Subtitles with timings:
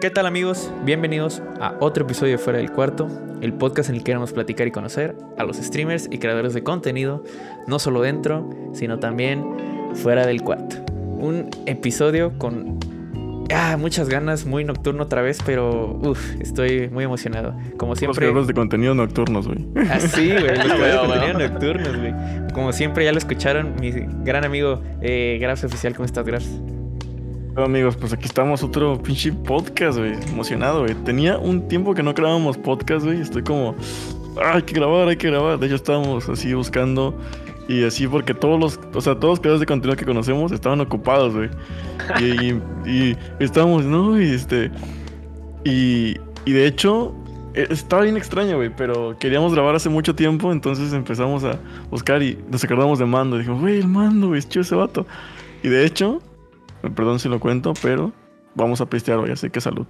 [0.00, 0.70] ¿Qué tal amigos?
[0.84, 3.08] Bienvenidos a otro episodio de Fuera del Cuarto,
[3.40, 6.62] el podcast en el que queremos platicar y conocer a los streamers y creadores de
[6.62, 7.24] contenido,
[7.66, 9.44] no solo dentro, sino también
[9.94, 10.76] fuera del cuarto.
[10.94, 12.78] Un episodio con
[13.52, 17.56] ah, muchas ganas, muy nocturno otra vez, pero uf, estoy muy emocionado.
[17.76, 18.18] Como Los siempre...
[18.18, 19.66] creadores de contenido nocturnos, güey.
[19.90, 22.14] Así, güey, los creadores de contenido nocturnos, güey.
[22.54, 23.90] Como siempre ya lo escucharon, mi
[24.22, 26.48] gran amigo eh, Grafs Oficial, ¿cómo estás, Grafs?
[27.64, 30.12] Amigos, pues aquí estamos, otro pinche podcast, güey.
[30.28, 30.94] Emocionado, güey.
[31.04, 33.20] Tenía un tiempo que no grabábamos podcast, güey.
[33.20, 33.74] Estoy como,
[34.40, 35.58] "Ah, hay que grabar, hay que grabar.
[35.58, 37.14] De hecho, estábamos así buscando
[37.66, 40.80] y así porque todos los, o sea, todos los creadores de contenido que conocemos estaban
[40.80, 41.50] ocupados, güey.
[42.86, 44.70] Y, estábamos, no, y este,
[45.64, 47.12] y, y de hecho,
[47.54, 51.58] eh, estaba bien extraño, güey, pero queríamos grabar hace mucho tiempo, entonces empezamos a
[51.90, 53.36] buscar y nos acordamos de Mando.
[53.36, 55.06] Y dijimos, güey, el Mando, güey, es chido ese vato.
[55.62, 56.22] Y de hecho,
[56.94, 58.12] perdón si lo cuento, pero
[58.54, 59.86] vamos a pistear hoy, así que salud.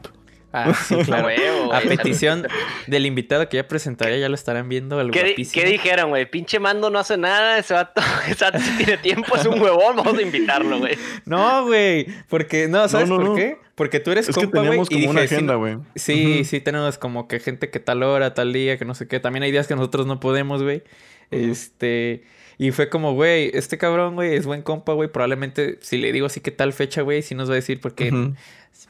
[0.52, 1.28] Ah, sí, claro.
[1.72, 2.46] A petición
[2.86, 5.00] del invitado que ya presentaré, ya lo estarán viendo.
[5.00, 6.30] El ¿Qué, qué dijeron, güey?
[6.30, 10.16] Pinche mando no hace nada, ese vato, ese vato tiene tiempo, es un huevón, vamos
[10.16, 10.96] a invitarlo, güey.
[11.26, 13.34] No, güey, porque, no, ¿sabes no, por no.
[13.34, 13.58] qué?
[13.74, 14.70] Porque tú eres Es que compa, güey.
[14.70, 15.76] teníamos y como una dije, sí, agenda, güey.
[15.94, 19.20] Sí, sí, tenemos como que gente que tal hora, tal día, que no sé qué.
[19.20, 20.82] También hay días que nosotros no podemos, güey.
[21.30, 22.24] Este.
[22.58, 25.08] Y fue como, güey, este cabrón, güey, es buen compa, güey.
[25.08, 28.08] Probablemente, si le digo así que tal fecha, güey, sí nos va a decir porque
[28.08, 28.34] Ujú.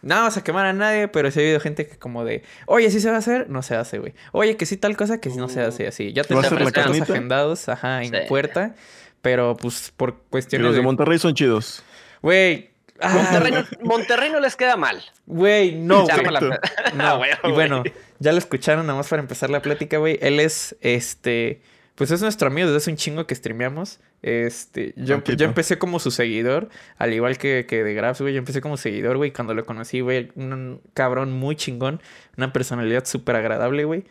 [0.02, 2.90] no vamos a quemar a nadie, pero sí ha habido gente que como de, oye,
[2.90, 4.14] sí se va a hacer, no se hace, güey.
[4.32, 6.14] Oye, que sí tal cosa, que sí no se hace así.
[6.14, 7.12] Ya ¿Va a tenemos ser la cosas carnita?
[7.12, 8.16] agendados, ajá, en Sí.
[8.28, 8.74] puerta.
[9.20, 10.82] Pero pues por Y cuestiones los de.
[10.82, 11.82] Monterrey son chidos.
[12.22, 12.70] Güey.
[13.00, 15.02] ah, Monterrey, no, Monterrey no les queda mal.
[15.26, 16.16] Güey, no, güey.
[16.94, 17.82] No, Ah, güey, y bueno,
[18.18, 20.18] ya lo escucharon nada más para empezar la plática, güey.
[20.22, 21.60] Él es, este,
[21.98, 23.98] pues es nuestro amigo desde hace un chingo que streameamos.
[24.22, 25.36] Este, yo, Tantito.
[25.36, 28.34] yo empecé como su seguidor, al igual que, que de Grabs, güey.
[28.34, 29.32] Yo empecé como seguidor, güey.
[29.32, 32.00] Cuando lo conocí, güey, un cabrón muy chingón,
[32.36, 34.04] una personalidad súper agradable, güey.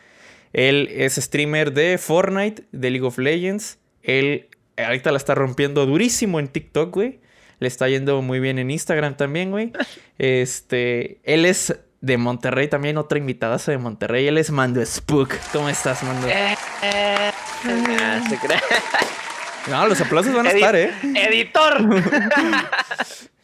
[0.52, 3.80] Él es streamer de Fortnite, de League of Legends.
[4.04, 7.22] Él ahorita la está rompiendo durísimo en TikTok, güey.
[7.60, 9.72] Le está yendo muy bien en Instagram también, güey.
[10.20, 14.28] Este, él es de Monterrey también, otra invitadaza de Monterrey.
[14.28, 15.34] Él es Mando Spook.
[15.52, 16.28] ¿Cómo estás, Mando?
[16.28, 17.32] Eh, eh.
[19.68, 20.94] No, los aplausos van a Edi- estar, ¿eh?
[21.04, 21.86] ¡Editor!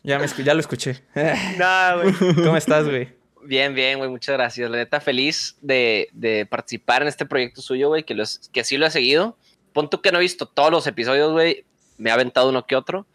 [0.06, 1.02] Ya, me escu- ya lo escuché.
[1.16, 2.36] no, güey.
[2.44, 3.08] ¿Cómo estás, güey?
[3.46, 4.70] Bien, bien, güey, muchas gracias.
[4.70, 8.76] La neta, feliz de, de participar en este proyecto suyo, güey, que, los- que sí
[8.78, 9.38] lo he seguido.
[9.72, 11.64] Pon tú que no he visto todos los episodios, güey.
[11.98, 13.06] Me ha aventado uno que otro.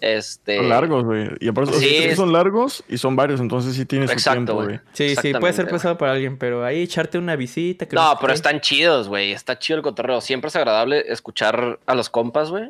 [0.00, 0.56] Este.
[0.58, 1.28] Son largos, güey.
[1.40, 4.36] Y aparte, o sea, Sí, son largos y son varios, entonces sí tienes su Exacto,
[4.38, 4.66] tiempo, güey.
[4.66, 4.80] güey.
[4.92, 7.86] Sí, sí, puede ser pesado para alguien, pero ahí echarte una visita.
[7.86, 9.32] que No, sé pero están chidos, güey.
[9.32, 10.20] Está chido el cotorreo.
[10.20, 12.68] Siempre es agradable escuchar a los compas, güey.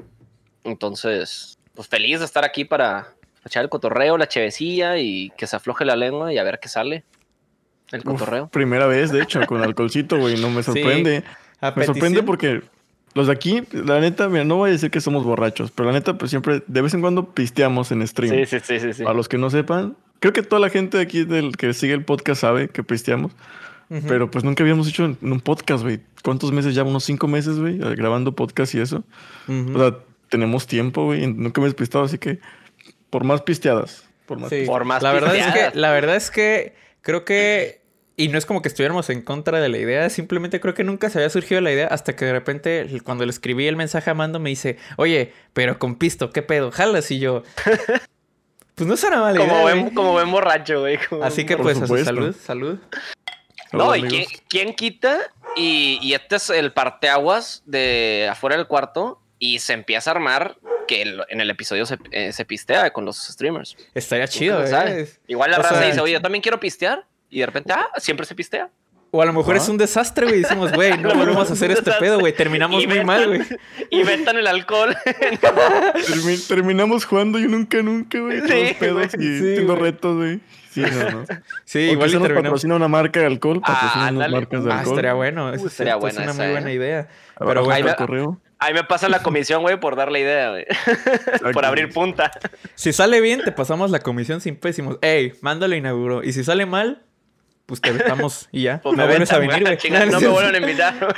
[0.64, 3.08] Entonces, pues feliz de estar aquí para
[3.44, 6.68] echar el cotorreo, la chevecilla y que se afloje la lengua y a ver qué
[6.68, 7.04] sale.
[7.92, 8.48] El Uf, cotorreo.
[8.48, 10.40] primera vez, de hecho, con alcoholcito, güey.
[10.40, 11.22] No me sorprende.
[11.76, 12.62] Me sorprende porque
[13.16, 15.94] los de aquí, la neta, mira, no voy a decir que somos borrachos, pero la
[15.94, 18.46] neta, pues siempre, de vez en cuando pisteamos en stream.
[18.46, 19.02] sí, sí, sí, sí.
[19.02, 21.94] Para los que no sepan, creo que toda la gente de aquí del que sigue
[21.94, 23.32] el podcast sabe que pisteamos,
[23.90, 24.02] Ujú.
[24.06, 26.00] pero pues nunca habíamos hecho en en un podcast, güey.
[26.22, 26.82] ¿Cuántos meses ya?
[26.84, 29.04] Unos cinco meses, güey, eh, grabando podcast y eso.
[29.48, 29.72] Ujú.
[29.74, 29.98] O sea,
[30.28, 32.38] tenemos tiempo, güey, y nunca me he pistado, así que
[33.10, 34.04] por más pisteadas.
[34.26, 34.64] Por más Sí.
[34.66, 35.72] Por más la verdad es pisteadas.
[35.72, 37.80] que la verdad es que creo que
[38.16, 41.10] y no es como que estuviéramos en contra de la idea, simplemente creo que nunca
[41.10, 44.14] se había surgido la idea hasta que de repente cuando le escribí el mensaje a
[44.14, 46.70] Mando me dice, "Oye, pero con pisto, ¿qué pedo?
[46.70, 47.42] Jalas." Y yo,
[48.74, 49.94] pues no suena mala Como idea, buen, güey".
[49.94, 50.98] como buen borracho, güey.
[51.08, 52.78] como Así que pues a su salud, salud.
[53.72, 55.18] No, Hola, y quién, quita
[55.56, 60.56] y, y este es el parteaguas de afuera del cuarto y se empieza a armar
[60.88, 63.76] que el- en el episodio se, eh, se pistea con los streamers.
[63.94, 64.62] Estaría chido.
[64.64, 65.08] ¿eh?
[65.26, 67.04] Igual la O raza sea- dice, oye, yo también quiero pistear.
[67.30, 68.68] Y de repente, ah, siempre se pistea.
[69.12, 69.58] O a lo mejor Ah.
[69.58, 70.42] es un desastre, güey.
[70.42, 72.32] Decimos, güey, no volvemos a hacer este pedo, güey.
[72.34, 73.42] Terminamos Y muy mal, güey.
[73.90, 74.94] Y vetan el alcohol.
[75.04, 78.40] Termi- terminamos jugando y nunca, nunca, güey.
[78.42, 80.40] Sí, Todos pedos y Sí, retos, güey.
[80.70, 81.24] Sí, no, no.
[81.64, 82.42] Sí, O igual y terminamos.
[82.42, 84.36] patrocina una marca de alcohol, Ah, patrocina unas ándale.
[84.36, 84.94] marcas de Ah, alcohol.
[84.94, 85.52] estaría bueno.
[85.54, 86.52] eso Uh, es estaría cierto, buena Es una esa, muy ¿eh?
[86.52, 87.08] buena idea.
[87.38, 88.40] Pero bueno, correo.
[88.58, 90.64] Ahí me pasa la comisión, güey, por dar la idea, güey.
[91.52, 92.30] por abrir punta.
[92.74, 94.98] si sale bien, te pasamos la comisión sin pésimos.
[95.02, 96.22] Ey, mándalo inauguró.
[96.22, 97.02] Y si sale mal,
[97.66, 98.80] pues te vetamos y ya.
[98.82, 100.10] Pues no me vuelves a venir, güey.
[100.10, 101.14] No me vuelven a invitar.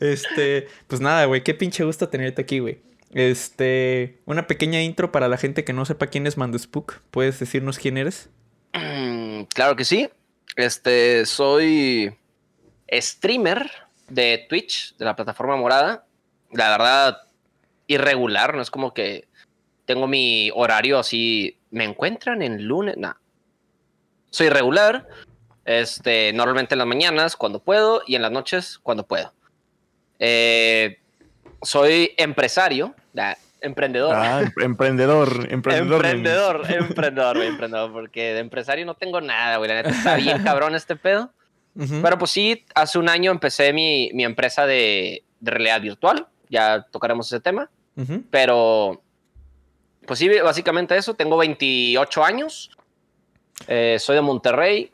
[0.00, 1.42] Este, pues nada, güey.
[1.42, 2.80] Qué pinche gusto tenerte aquí, güey.
[3.12, 7.00] Este, una pequeña intro para la gente que no sepa quién es Mando Spook.
[7.10, 8.30] ¿Puedes decirnos quién eres?
[8.74, 10.08] Mm, claro que sí.
[10.56, 12.16] Este, soy
[12.90, 13.70] streamer
[14.08, 16.04] de Twitch, de la plataforma morada.
[16.52, 17.18] La verdad,
[17.86, 19.28] irregular, no es como que
[19.84, 21.58] tengo mi horario así.
[21.70, 22.96] Me encuentran en lunes.
[22.96, 23.16] No.
[24.30, 25.08] Soy regular.
[25.68, 29.34] Este, normalmente en las mañanas cuando puedo y en las noches cuando puedo.
[30.18, 30.98] Eh,
[31.60, 32.94] soy empresario,
[33.60, 34.14] emprendedor.
[34.16, 36.06] Ah, em- emprendedor, emprendedor.
[36.06, 39.68] emprendedor, emprendedor, güey, emprendedor, porque de empresario no tengo nada, güey.
[39.68, 41.34] La neta está bien cabrón este pedo.
[41.76, 42.00] Ujú.
[42.02, 46.28] Pero pues sí, hace un año empecé mi, mi empresa de, de realidad virtual.
[46.48, 47.68] Ya tocaremos ese tema.
[47.94, 48.22] Ujú.
[48.30, 49.02] Pero,
[50.06, 51.12] pues sí, básicamente eso.
[51.12, 52.70] Tengo 28 años.
[53.66, 54.92] Eh, soy de Monterrey.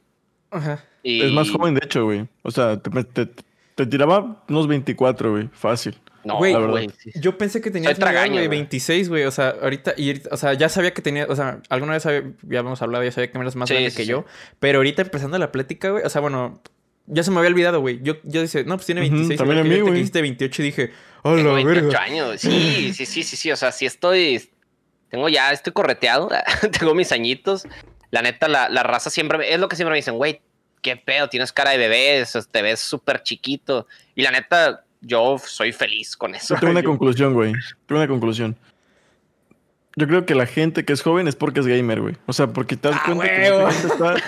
[0.55, 0.85] Ajá.
[1.03, 1.23] Y...
[1.23, 2.27] Es más joven, de hecho, güey.
[2.43, 3.43] O sea, te, te-
[3.75, 5.49] te tiraba unos 24, güey.
[5.53, 5.99] Fácil.
[6.25, 6.89] No, Güey.
[7.17, 8.59] Yo pensé que tenías tragaño, güey, güey.
[8.61, 9.25] 26, güey.
[9.25, 12.23] O sea, ahorita, y, o sea, ya sabía que tenía, o sea, alguna vez había-
[12.23, 14.09] ya habíamos hablado, ya sabía que eras más Sí, grande sí, que sí.
[14.09, 14.25] yo.
[14.59, 16.63] Pero ahorita empezando la plática, güey, o sea, bueno,
[17.07, 18.01] ya se me había olvidado, güey.
[18.03, 19.39] Yo, yo decía, no, pues tiene Ujú, 26.
[19.39, 19.93] también a mí, güey.
[19.93, 20.91] dijiste 28 y dije,
[21.23, 22.03] Tengo la 28 verga.
[22.03, 22.41] años.
[22.41, 23.53] Sí, sí, sí, sí, sí.
[23.53, 24.49] O sea, sí estoy.
[25.11, 26.31] Tengo ya, estoy correteado.
[26.81, 27.67] tengo mis añitos.
[28.11, 29.37] La neta, la, la raza siempre.
[29.37, 30.41] me- Es lo que siempre me dicen, güey,
[30.85, 33.87] qué pedo, tienes cara de bebé, te ves súper chiquito.
[34.15, 36.55] Y la neta, yo soy feliz con eso.
[36.55, 37.53] Yo tengo una Yo- conclusión, güey.
[37.87, 38.57] Tengo una conclusión.
[39.97, 42.17] Yo creo que la gente que es joven es porque es gamer, güey.
[42.27, 43.69] O sea, porque te das ¡Ah, cuenta que huevo!
[43.69, 44.15] está...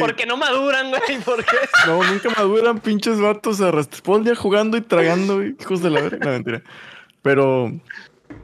[0.00, 1.02] Porque no maduran, güey.
[1.24, 1.56] Porque
[1.86, 3.60] No, nunca maduran, pinches vatos.
[3.60, 5.54] arrastr- Todo el día jugando y tragando, güey.
[5.60, 6.24] Hijos de la verga.
[6.24, 6.62] No, mentira.
[7.22, 7.72] Pero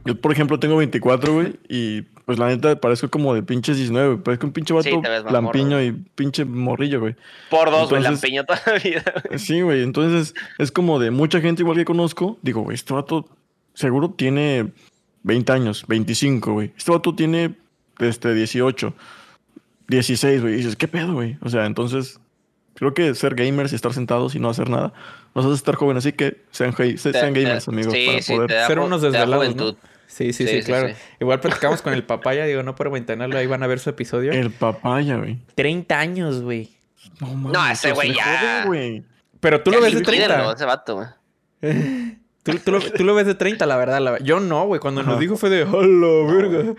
[0.05, 1.55] yo, por ejemplo, tengo 24, güey.
[1.69, 4.23] Y pues la neta parezco como de pinches 19, güey.
[4.23, 4.97] Parezco un pinche vato Sí,
[5.31, 7.17] lampiño morro, y pinche morrillo, güey.
[7.51, 9.05] por dos, güey, la Entonces- empeño toda la vida.
[9.29, 9.39] güey.
[9.39, 9.83] Sí, güey.
[9.83, 12.39] Entonces es como de mucha gente igual que conozco.
[12.43, 13.29] Digo, güey, este vato
[13.75, 14.73] seguro tiene
[15.25, 16.73] 20 años, 25, güey.
[16.77, 17.55] Este vato tiene
[17.99, 18.95] este, 18,
[19.89, 20.55] 16, güey.
[20.55, 21.37] Y dices, ¿qué pedo, güey?
[21.43, 22.21] O sea, entonces
[22.75, 24.93] creo que ser gamers y estar sentados y no hacer nada
[25.35, 26.05] nos hace estar jóvenes.
[26.05, 28.49] Así que sean, gamers, amigos, sí, para sí, poder.
[28.49, 29.75] te da Ser unos te da desvelados, juventud.
[29.83, 29.92] ¿no?
[30.13, 30.89] Sí, sí, sí, Sí, sí, claro.
[30.89, 30.95] sí.
[31.21, 34.31] Igual platicamos con el papaya, digo, no por ventanearlo, ahí van a ver su episodio.
[34.33, 35.39] El papaya, güey.
[35.55, 36.71] 30 años, güey.
[37.21, 39.07] No, mames, No, ese pero güey ya- joven.
[39.41, 40.53] Pero tú Ya lo ves de liquídenlo, 30.
[40.55, 41.09] ese vato, güey.
[42.43, 44.01] Tú, tú lo, tú lo ves de 30, la verdad.
[44.01, 44.81] la- Yo no, güey.
[44.81, 46.75] Cuando nos dijo fue de, ¡hola, verga!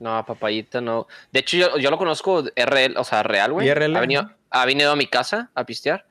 [0.00, 1.06] No, papayita no.
[1.30, 3.68] De hecho, yo, yo lo conozco RL, o sea, real, güey.
[3.68, 6.04] IRL, Ha venido, ha venido a mi casa a pistear.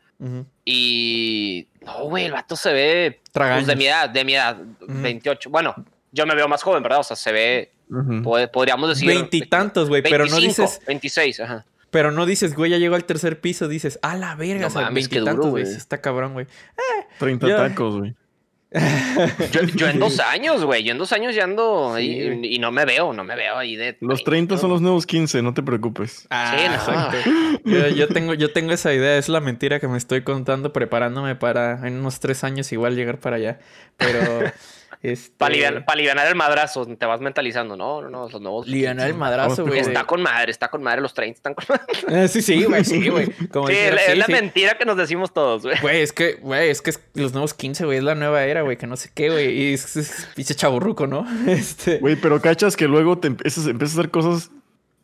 [0.63, 1.67] Y.
[1.85, 3.19] No, güey, el vato se ve.
[3.33, 4.57] Pues de mi edad, de mi edad,
[4.87, 5.49] 28.
[5.49, 5.75] Bueno,
[6.11, 6.99] yo me veo más joven, ¿verdad?
[6.99, 7.71] O sea, se ve.
[8.53, 9.07] Podríamos decir.
[9.07, 10.01] Veintitantos, güey.
[10.01, 11.65] Pero no 25, dices, 26, ajá.
[11.89, 13.67] pero no dices, güey, ya llegó al tercer piso.
[13.67, 14.61] Dices, ¡a la verga!
[14.61, 15.63] No o sea, veintitantos, güey.
[15.63, 16.45] está cabrón, güey.
[17.19, 17.57] 30 Ya.
[17.57, 18.15] tacos, güey.
[19.51, 20.83] Yo, yo en dos años, güey.
[20.83, 23.35] Yo en dos años ya ando ahí Sí, y, y no me veo, no me
[23.35, 23.97] veo ahí de.
[23.99, 26.27] Los 30 son los nuevos 15, no te preocupes.
[26.29, 26.75] Ah, Sí, no.
[26.75, 27.17] exacto.
[27.65, 31.35] Yo, yo tengo, yo tengo esa idea, es la mentira que me estoy contando, preparándome
[31.35, 33.59] para en unos tres años igual llegar para allá.
[33.97, 34.19] Pero,
[35.01, 35.33] este...
[35.37, 35.53] Para
[35.87, 37.77] aliviar, el madrazo, te vas mentalizando.
[37.77, 38.67] No, no, no, los nuevos.
[38.67, 39.79] Livianar el madrazo, güey.
[39.79, 42.23] Está con madre, está con madre los 30, están con madre.
[42.23, 43.27] Eh, sí, sí, güey, sí, güey.
[43.27, 43.33] Sí,
[43.73, 44.31] es sí, la sí.
[44.31, 45.79] mentira que nos decimos todos, güey.
[45.81, 48.61] Güey, es que, güey, es que es los nuevos 15, güey, es la nueva era,
[48.61, 49.49] güey, que no sé qué, güey.
[49.49, 51.25] Y es, es pinche chaburruco, ¿no?
[51.47, 51.99] Este.
[51.99, 54.51] Güey, pero cachas que luego te empiezas, empiezas a hacer cosas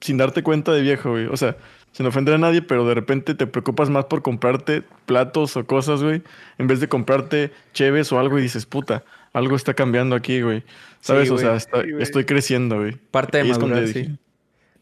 [0.02, 1.28] sin darte cuenta de viejo, güey.
[1.28, 1.56] O sea,
[1.96, 6.04] sin ofender a nadie, pero de repente te preocupas más por comprarte platos o cosas,
[6.04, 6.22] güey,
[6.58, 10.64] en vez de comprarte cheves o algo y dices, puta, algo está cambiando aquí, güey.
[11.00, 11.30] ¿Sabes?
[11.30, 12.98] Sí, o sea, está- Sí, estoy creciendo, güey.
[13.12, 14.18] Parte de madurar, sí.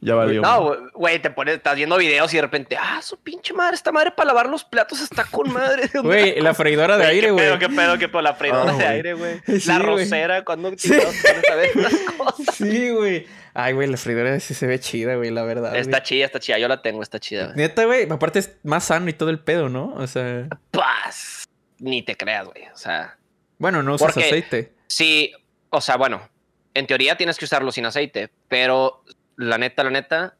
[0.01, 0.41] Ya valió.
[0.41, 3.91] No, güey, te pones, estás viendo videos y de repente, ah, su pinche madre, esta
[3.91, 5.89] madre para lavar los platos está con madre.
[6.01, 7.45] Güey, la freidora de aire, ¿Qué güey.
[7.45, 8.21] pedo, qué pedo, qué pedo?
[8.21, 9.39] La freidora Ah, de aire, güey.
[9.59, 10.91] Sí, la rosera, cuando Sí.
[10.93, 12.55] a ver las cosas.
[12.55, 13.27] Sí, güey.
[13.55, 15.75] Ay, güey, la freidora sí se ve chida, güey, la verdad.
[15.75, 16.03] Está güey.
[16.03, 16.57] chida, está chida.
[16.57, 17.45] Yo la tengo, está chida.
[17.45, 17.57] güey.
[17.57, 19.93] Neta, güey, aparte es más sano y todo el pedo, ¿no?
[19.95, 21.45] O sea, Paz.
[21.79, 22.63] Ni te creas, güey.
[22.73, 23.17] O sea,
[23.59, 24.73] bueno, no usas Porque- aceite.
[24.87, 25.31] sí,
[25.69, 26.27] o sea, bueno,
[26.73, 29.03] en teoría tienes que usarlo sin aceite, pero
[29.35, 30.35] la neta, la neta,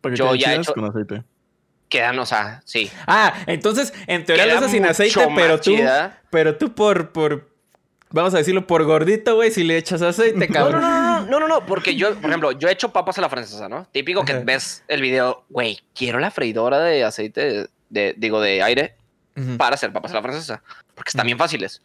[0.00, 1.24] Para que yo te ya he hecho- con aceite.
[1.88, 2.90] quedan, o sea, sí.
[3.06, 6.20] Ah, entonces, en teoría lo usas sin aceite, pero tú, chida.
[6.30, 7.50] pero tú por, por,
[8.10, 10.80] vamos a decirlo, por gordito, güey, si le echas aceite, No, cabrón.
[10.82, 13.20] no, no, no, no, no, no, porque yo, por ejemplo, yo he hecho papas a
[13.20, 13.86] la francesa, ¿no?
[13.92, 18.96] Típico que ves el video, güey, quiero la freidora de aceite, de, digo, de aire
[19.36, 19.56] Ujú.
[19.56, 20.62] para hacer papas a la francesa,
[20.94, 21.82] porque están bien fáciles.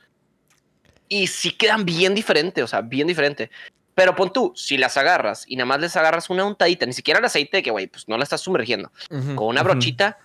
[1.08, 3.50] Y sí quedan bien diferente, o sea, bien diferente.
[3.96, 7.20] Pero pon tú, si las agarras y nada más les agarras una untadita, ni siquiera
[7.20, 9.36] el aceite, que güey, pues no la estás sumergiendo, Ujú.
[9.36, 10.18] con una brochita,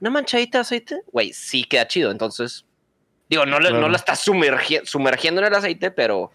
[0.00, 2.10] una manchadita de aceite, güey, sí queda chido.
[2.10, 2.64] Entonces,
[3.30, 3.88] digo, no, le- no Claro.
[3.88, 6.30] la estás sumergi- sumergiendo en el aceite, pero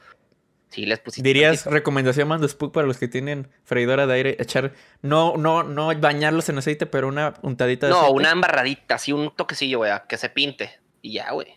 [0.70, 1.28] sí les pusiste.
[1.28, 1.70] Dirías tantito.
[1.72, 5.88] recomendación más de Spook para los que tienen freidora de aire, echar, no, no, no
[6.00, 8.14] bañarlos en aceite, pero una untadita de No, aceite.
[8.16, 10.72] una embarradita, así un toquecillo, güey, a que se pinte.
[11.02, 11.48] Y ya, güey.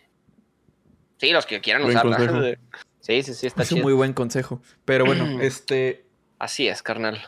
[1.17, 2.17] Sí, los que quieran Buen usarla.
[2.17, 2.61] consejo.
[3.01, 4.61] Sí, sí, sí, está Es un muy buen consejo.
[4.85, 6.05] Pero bueno, este,
[6.37, 7.19] Así es, carnal.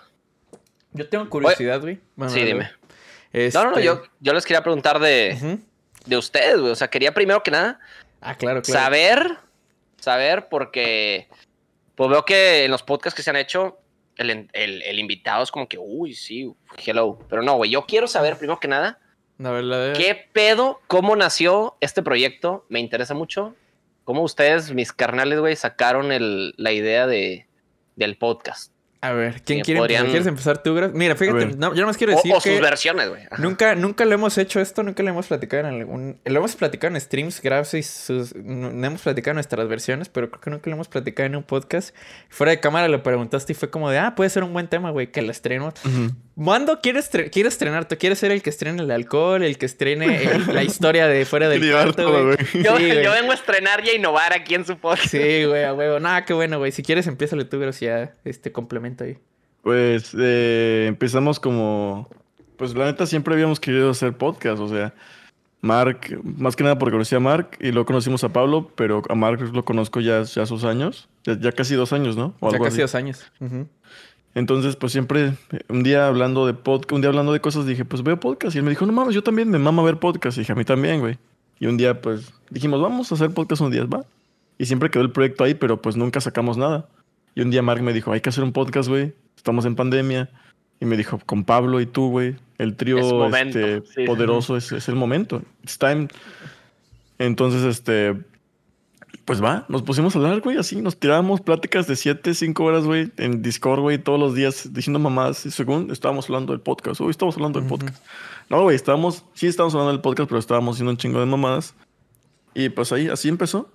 [0.92, 2.00] yo tengo curiosidad, güey.
[2.16, 2.70] Bueno, sí, dime.
[3.34, 5.58] No, no, no, Este, yo, yo les quería preguntar de,
[6.06, 6.72] de ustedes, güey.
[6.72, 7.80] O sea, quería primero que nada
[8.22, 8.80] Ah, claro, claro.
[8.84, 9.38] saber,
[10.00, 11.28] saber, porque
[11.96, 13.80] pues veo que en los podcasts que se han hecho,
[14.18, 16.52] el, el- el invitado es como que, uy, sí,
[16.86, 17.20] hello.
[17.30, 19.00] Pero no, güey, yo quiero saber primero que nada,
[19.38, 20.82] La verdad, ¿qué pedo?
[20.88, 22.66] ¿Cómo nació este proyecto?
[22.70, 23.56] Me interesa mucho.
[24.04, 27.48] ¿Cómo ustedes, mis carnales, güey, sacaron el- la idea de,
[27.96, 28.73] del podcast?
[29.04, 30.12] A ver, ¿quién que quiere podrían- empezar?
[30.12, 30.94] ¿Quieres empezar tú, Graf?
[30.94, 31.58] Mira, fíjate, ver.
[31.58, 33.22] no, yo nomás quiero decir o que sus versiones, güey.
[33.38, 36.20] Nunca, nunca lo hemos hecho esto, nunca lo hemos platicado en algún...
[36.24, 38.34] Lo hemos platicado en streams, Graf, y sus...
[38.34, 41.44] No, no hemos platicado nuestras versiones, pero creo que nunca lo hemos platicado en un
[41.44, 41.94] podcast.
[42.30, 44.90] Fuera de cámara lo preguntaste y fue como de, ah, puede ser un buen tema,
[44.92, 45.74] güey, que lo estreno.
[45.84, 46.12] Ujú.
[46.36, 47.88] ¿Cuándo quieres, estre- quieres estrenar?
[47.88, 51.26] ¿Tú quieres ser el que estrene el alcohol, el que estrene el- la historia de
[51.26, 52.38] fuera del cuarto, güey?
[52.64, 53.04] Yo, Sí, güey.
[53.04, 55.10] yo vengo a estrenar y a innovar aquí en su podcast.
[55.10, 56.00] Sí, güey, a huevo.
[56.00, 56.72] Nada, qué bueno, güey.
[56.72, 59.18] Si quieres, empiézale tú, pero si ya este complemento ahí.
[59.62, 62.10] Pues eh, empezamos como.
[62.58, 64.94] Pues la neta siempre habíamos querido hacer podcast, o sea.
[65.62, 69.16] Mark, más que nada porque conocía a Mark y luego conocimos a Pablo, pero a
[69.16, 72.36] Mark lo conozco ya, ya sus años, ya, ya casi dos años, ¿no?
[72.42, 72.82] O Ya algo casi así.
[72.82, 73.32] dos años.
[73.40, 73.70] Ujú.
[74.36, 75.34] Entonces, pues siempre,
[75.70, 78.56] un día hablando de podcast, un día hablando de cosas, dije, pues veo podcast.
[78.56, 80.38] Y él me dijo, no mames, yo también me mama ver podcast.
[80.38, 81.18] Y dije, a mí también, güey.
[81.60, 84.06] Y un día, pues, dijimos, vamos a hacer podcast un día, va.
[84.58, 86.88] Y siempre quedó el proyecto ahí, pero pues nunca sacamos nada.
[87.36, 89.14] Y un día Mark me dijo, hay que hacer un podcast, güey.
[89.38, 90.30] Estamos en pandemia.
[90.80, 92.36] Y me dijo, con Pablo y tú, güey.
[92.58, 94.06] El trío Es este, sí.
[94.06, 95.42] poderoso es, es el momento.
[95.64, 96.08] It's time.
[97.20, 98.16] Entonces, este,
[99.26, 102.84] pues va, nos pusimos a hablar, güey, así, nos tirábamos pláticas de 7, 5 horas,
[102.84, 107.12] güey, en Discord, güey, todos los días diciendo mamás, según estábamos hablando del podcast, hoy
[107.12, 108.04] estamos hablando del podcast.
[108.50, 111.74] No, güey, estábamos, sí estábamos hablando del podcast, pero estábamos haciendo un chingo de mamadas.
[112.54, 113.70] Y pues ahí, así empezó.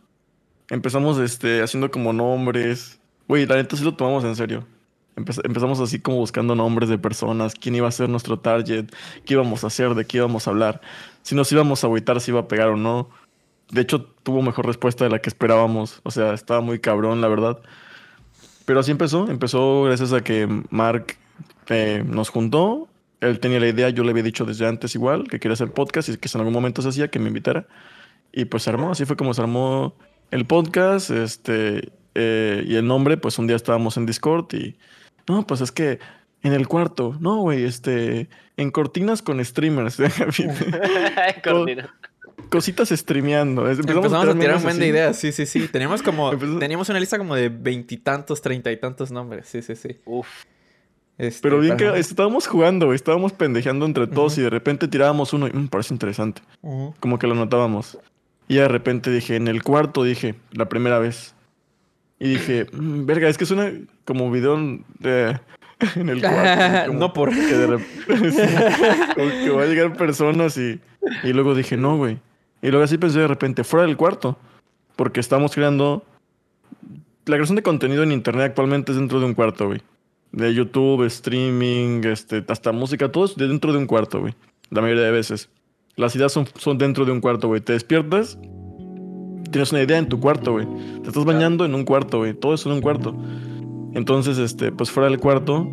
[0.71, 2.99] Empezamos, este, haciendo como nombres.
[3.27, 4.67] Güey, la neta sí lo tomamos en serio.
[5.17, 8.85] Empez- empezamos así como buscando nombres de personas, quién iba a ser nuestro target,
[9.25, 10.81] qué íbamos a hacer, de qué íbamos a hablar,
[11.23, 13.09] si nos íbamos a agüitar, si iba a pegar o no.
[13.71, 16.01] De hecho, tuvo mejor respuesta de la que esperábamos.
[16.03, 17.59] O sea, estaba muy cabrón, la verdad.
[18.65, 19.29] Pero así empezó.
[19.31, 21.17] Empezó gracias a que Mark
[21.69, 22.89] eh, nos juntó.
[23.21, 26.09] Él tenía la idea, yo le había dicho desde antes igual, que quería hacer podcast
[26.09, 27.67] y que en algún momento se hacía, que me invitara.
[28.33, 29.95] Y pues se armó, así fue como se armó
[30.31, 31.11] el podcast.
[31.11, 34.77] Este, eh, y el nombre, pues un día estábamos en Discord y...
[35.27, 35.99] No, pues es que
[36.43, 39.97] en el cuarto, no, güey, este, en cortinas con streamers.
[41.45, 41.98] Coordina.
[42.51, 43.69] Cositas streameando.
[43.69, 45.69] Empezamos, a tirar un buen de ideas, sí, sí, sí.
[45.69, 49.97] Teníamos como, teníamos una lista como de veintitantos, treinta y tantos nombres, sí, sí, sí.
[50.07, 50.27] Uf.
[51.19, 55.33] Este, Pero bien para- que estábamos jugando, estábamos pendejeando entre todos y de repente tirábamos
[55.33, 56.43] uno y me parece interesante.
[57.01, 57.99] Como que lo notábamos.
[58.47, 61.35] Y de repente dije, en el cuarto dije, la primera vez.
[62.21, 63.71] Y dije, "Mm, verga, es que suena
[64.05, 64.57] como video
[65.01, 65.39] de-
[65.97, 66.87] en el cuarto.
[66.87, 70.81] como No por- Que de rep- sí, como que va a llegar personas y,
[71.25, 72.19] y luego dije, no, güey.
[72.63, 74.37] Y luego así pensé de repente, fuera del cuarto.
[74.97, 76.05] Porque estamos creando...
[77.27, 79.83] La creación de contenido en internet actualmente es dentro de un cuarto, güey.
[80.33, 84.35] De YouTube, streaming, este, hasta música, todo es de dentro de un cuarto, güey.
[84.71, 85.51] La mayoría de veces.
[85.97, 87.61] Las ideas son, son dentro de un cuarto, güey.
[87.61, 88.39] Te despiertas,
[89.51, 90.67] tienes una idea en tu cuarto, güey.
[91.03, 92.35] Te estás bañando en un cuarto, güey.
[92.35, 93.15] Todo eso en un cuarto.
[93.95, 95.69] Entonces, este, pues fuera del cuarto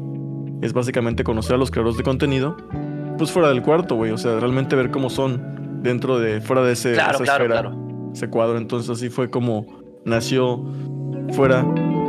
[0.61, 2.57] es básicamente conocer a los creadores de contenido.
[3.17, 4.11] Pues fuera del cuarto, güey.
[4.11, 5.41] O sea, realmente ver cómo son
[5.85, 8.11] dentro de, fuera de ese, Claro, esa claro, esfera, claro.
[8.13, 8.57] ese cuadro.
[8.57, 10.63] Entonces así fue como nació
[11.33, 11.63] fuera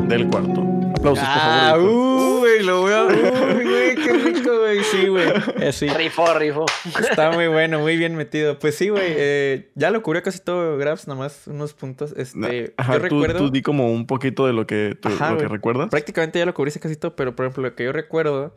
[0.09, 0.63] del cuarto.
[0.97, 1.83] Aplausos, por Ah, favor.
[1.83, 1.97] Víctor.
[1.97, 3.05] uh, güey, lo voy a...
[3.07, 4.83] Uy, güey, qué rico, güey.
[4.85, 5.27] Sí, güey.
[5.61, 5.89] Eh, sí.
[5.89, 6.65] Rifo, rifo.
[6.99, 8.59] Está muy bueno, muy bien metido.
[8.59, 9.03] Pues sí, güey.
[9.07, 12.15] eh, ya lo cubrió casi todo Grabs, nomás unos puntos.
[12.17, 13.39] Este, Ajá, yo tú, recuerdo...
[13.41, 15.89] tú di como un poquito de lo que, tú- Ajá, lo que recuerdas.
[15.91, 18.55] Prácticamente ya lo cubriste casi todo, pero por ejemplo, lo que yo recuerdo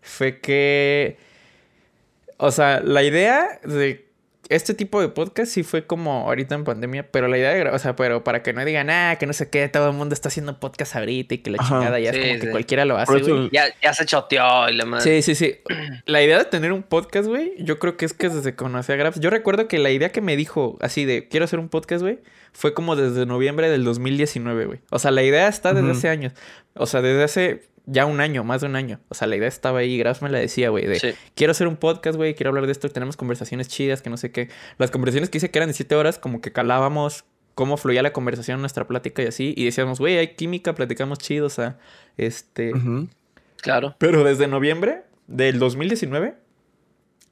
[0.00, 1.18] fue que.
[2.38, 4.08] O sea, la idea de
[4.48, 7.74] este tipo de podcast sí fue como ahorita en pandemia, pero la idea de gra-
[7.74, 10.14] o sea, pero para que no digan, ah, que no sé qué, todo el mundo
[10.14, 11.76] está haciendo podcast ahorita y que la Ajá.
[11.78, 13.48] chingada ya Sí, es como que cualquiera lo hace, güey.
[13.52, 15.22] Ya, ya se choteó y la madre.
[15.22, 15.58] Sí, sí, sí.
[16.06, 18.92] La idea de tener un podcast, güey, yo creo que es que desde que conocí
[18.92, 21.68] a Grabs, yo recuerdo que la idea que me dijo así de quiero hacer un
[21.68, 22.18] podcast, güey,
[22.52, 24.80] fue como desde noviembre del 2019, güey.
[24.90, 26.32] O sea, la idea está desde hace años.
[26.74, 29.00] O sea, desde hace ya un año, más de un año.
[29.08, 31.14] O sea, la idea estaba ahí, Grabs me la decía, güey, de Sí.
[31.34, 34.30] quiero hacer un podcast, güey, quiero hablar de esto, tenemos conversaciones chidas, que no sé
[34.30, 34.48] qué.
[34.78, 37.24] Las conversaciones que hice que eran de siete horas, como que calábamos
[37.54, 41.46] cómo fluía la conversación, nuestra plática y así, y decíamos, güey, hay química, platicamos chido,
[41.46, 41.78] o sea,
[42.16, 42.72] este...
[43.60, 43.94] Claro.
[43.98, 46.34] Pero desde noviembre del 2019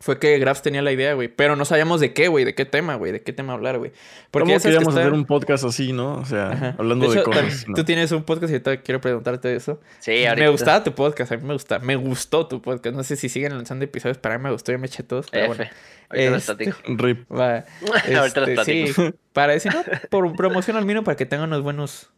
[0.02, 1.28] fue que Grabs tenía la idea, güey.
[1.28, 3.92] Pero no sabíamos de qué, güey, de qué tema, güey, de qué tema hablar, güey.
[4.30, 6.14] Porque ¿Cómo queríamos hacer un podcast así, no?
[6.14, 7.66] O sea, hablando de, cosas.
[7.75, 9.78] Tú tienes un podcast y ahorita quiero preguntarte eso.
[9.99, 10.47] Sí, ahorita.
[10.47, 11.78] Me gustaba tu podcast, a mí me gusta.
[11.80, 12.97] Me gustó tu podcast.
[12.97, 15.26] No sé si siguen lanzando episodios, para mí me gustó, yo me eché todos.
[15.30, 15.64] Pero bueno.
[16.09, 17.30] Ahorita este, Rip.
[17.38, 17.59] Va,
[18.25, 22.11] este, Sí, para decir, no, por promoción al menos para que tengan unos buenos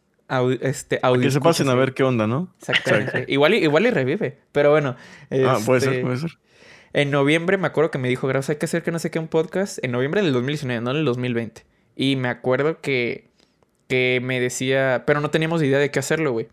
[0.61, 2.47] este, Que se pasen a ver qué onda, ¿no?
[2.59, 3.25] Exactamente.
[3.27, 4.37] igual, igual y revive.
[4.53, 4.95] Pero bueno.
[5.45, 6.31] ah, puede ser, este, puede ser.
[6.93, 9.19] En noviembre me acuerdo que me dijo, Graus, hay que hacer que no sé qué
[9.19, 9.83] un podcast.
[9.83, 11.65] En noviembre del 2019, no en el 2020.
[11.95, 13.27] Y me acuerdo que,
[13.87, 16.47] que me decía, pero no teníamos idea de qué hacerlo, güey.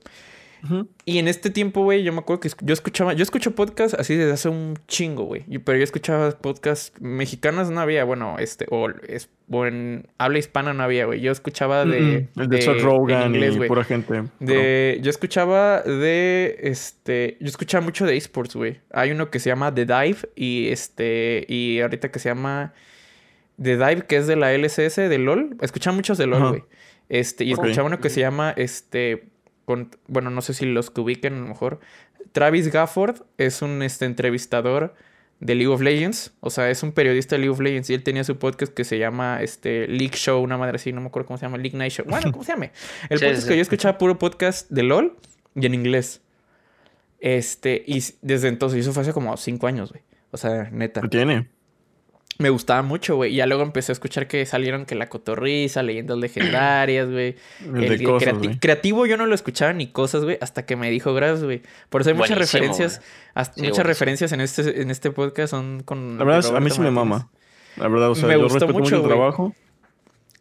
[1.04, 4.14] Y en este tiempo, güey, yo me acuerdo que yo escuchaba, yo escucho podcast así
[4.14, 5.44] desde hace un chingo, güey.
[5.64, 10.82] Pero yo escuchaba podcast mexicanos, no había, bueno, este, o, es, en habla hispana no
[10.82, 11.20] había, güey.
[11.20, 12.28] Yo escuchaba de.
[12.36, 14.24] El de, de Rogan y pura gente.
[14.38, 18.80] De, yo escuchaba de, este, yo escuchaba mucho de esports, güey.
[18.92, 22.72] Hay uno que se llama The Dive y este, y ahorita que se llama
[23.60, 25.56] The Dive, que es de la LCS, de LOL.
[25.60, 26.64] Escuchaba muchos de LOL, güey.
[27.08, 29.24] Este, y escuchaba uno que se llama, este,
[29.66, 31.80] bueno, no sé si los que ubiquen a lo mejor.
[32.32, 34.94] Travis Gafford es un este, entrevistador
[35.40, 38.02] de League of Legends, o sea, es un periodista de League of Legends y él
[38.02, 41.28] tenía su podcast que se llama este League Show, una madre así, no me acuerdo
[41.28, 42.06] cómo se llama, League Night Show.
[42.06, 42.70] Bueno, ¿cómo se llama?
[43.08, 45.16] El podcast que yo escuchaba puro podcast de LOL
[45.54, 46.20] y en inglés.
[47.20, 50.02] Este, y desde entonces, eso fue hace como cinco años, güey.
[50.30, 51.00] O sea, neta.
[51.00, 51.48] ¿Qué tiene?
[52.40, 53.32] Me gustaba mucho, güey.
[53.32, 57.36] Y ya luego empecé a escuchar que salieron que la cotorriza, leyendas legendarias, güey.
[57.74, 61.62] El, creativo yo no lo escuchaba ni cosas, güey, hasta que me dijo gracias, güey.
[61.90, 63.02] Por eso hay muchas referencias,
[63.56, 66.18] muchas referencias en este, en este podcast son con.
[66.18, 67.28] La verdad, a mí sí me mama.
[67.76, 69.54] La verdad, o sea, me yo gustó mucho, el trabajo.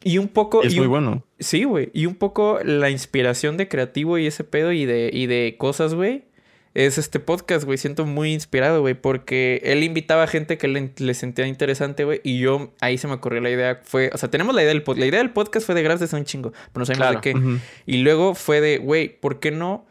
[0.01, 0.63] Y un poco.
[0.63, 1.25] es muy bueno.
[1.39, 1.91] Sí, güey.
[1.93, 5.93] Y un poco la inspiración de creativo y ese pedo y de, y de cosas,
[5.93, 6.28] güey
[6.73, 7.77] es este podcast, güey.
[7.77, 12.39] Siento muy inspirado, güey, porque él invitaba a gente que le, sentía interesante, güey, y
[12.39, 13.81] yo ahí se me ocurrió la idea.
[13.83, 14.99] Fue, o sea, tenemos la idea del podcast.
[14.99, 17.59] La idea del podcast fue de gracias a un chingo, pero no sabemos de qué.
[17.85, 19.85] Y luego fue de, güey, ¿por qué no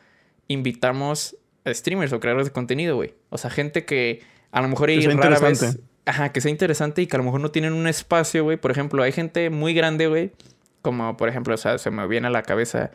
[0.46, 3.14] invitamos a streamers o creadores de contenido, güey?
[3.30, 4.22] O sea, gente que
[4.52, 5.78] a lo mejor y rara vez.
[6.06, 8.56] Ajá, que sea interesante y que a lo mejor no tienen un espacio, güey.
[8.56, 10.30] Por ejemplo, hay gente muy grande, güey.
[10.80, 12.92] Como por ejemplo, o sea, se me viene a la cabeza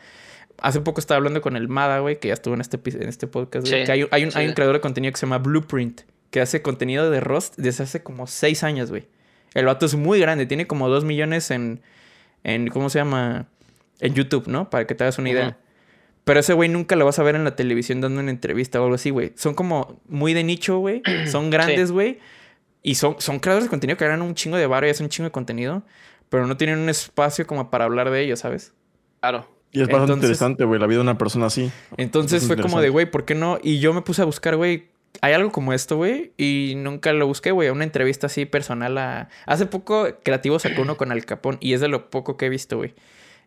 [0.58, 3.26] Hace poco estaba hablando con el Mada, güey, que ya estuvo en este, en este
[3.26, 3.84] podcast, güey.
[3.84, 6.62] que hay, hay, un, hay, un, creador de contenido que se llama Blueprint, que hace
[6.62, 9.06] contenido de Rust desde hace como seis años, güey.
[9.54, 11.80] El vato es muy grande, tiene como dos millones en,
[12.42, 13.46] en, ¿cómo se llama?
[14.00, 14.70] En YouTube, ¿no?
[14.70, 15.58] Para que te hagas una idea.
[16.24, 18.84] Pero ese güey nunca lo vas a ver en la televisión dando una entrevista o
[18.84, 19.32] algo así, güey.
[19.36, 21.02] Son como muy de nicho, güey.
[21.30, 22.18] Son grandes, güey.
[22.82, 25.10] Y son, son creadores de contenido que ganan un chingo de barro y hacen un
[25.10, 25.84] chingo de contenido.
[26.28, 28.74] Pero no tienen un espacio como para hablar de ellos, ¿sabes?
[29.20, 29.48] Claro.
[29.74, 31.70] Y es bastante interesante, güey, la vida de una persona así.
[31.96, 33.58] Entonces fue como de, güey, ¿por qué no?
[33.60, 34.84] Y yo me puse a buscar, güey,
[35.20, 39.28] hay algo como esto, güey, y nunca lo busqué, güey, una entrevista así personal a...
[39.46, 42.48] Hace poco Creativo sacó uno con Al Capón y es de lo poco que he
[42.48, 42.94] visto, güey.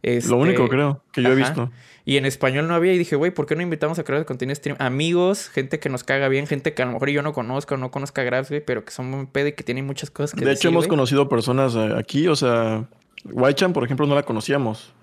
[0.03, 1.71] Lo único, este, creo, que yo he visto.
[2.03, 4.53] Y en español no había y dije, güey, ¿por qué no invitamos a crear contenido
[4.55, 4.77] stream?
[4.79, 7.89] Amigos, gente que nos caga bien, gente que a lo mejor yo no conozco, no
[7.89, 10.51] conozca a güey, pero que son muy pedo y que tienen muchas cosas que De
[10.51, 12.85] hecho, hemos conocido personas eh, aquí, o sea,
[13.25, 14.93] Waichan, por ejemplo, no la conocíamos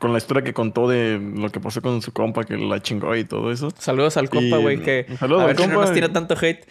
[0.00, 3.14] con la historia que contó de lo que pasó con su compa que la chingó
[3.14, 3.70] y todo eso.
[3.78, 6.64] Saludos al compa, güey, que saludos a ver al compa, no nos tira tanto hate.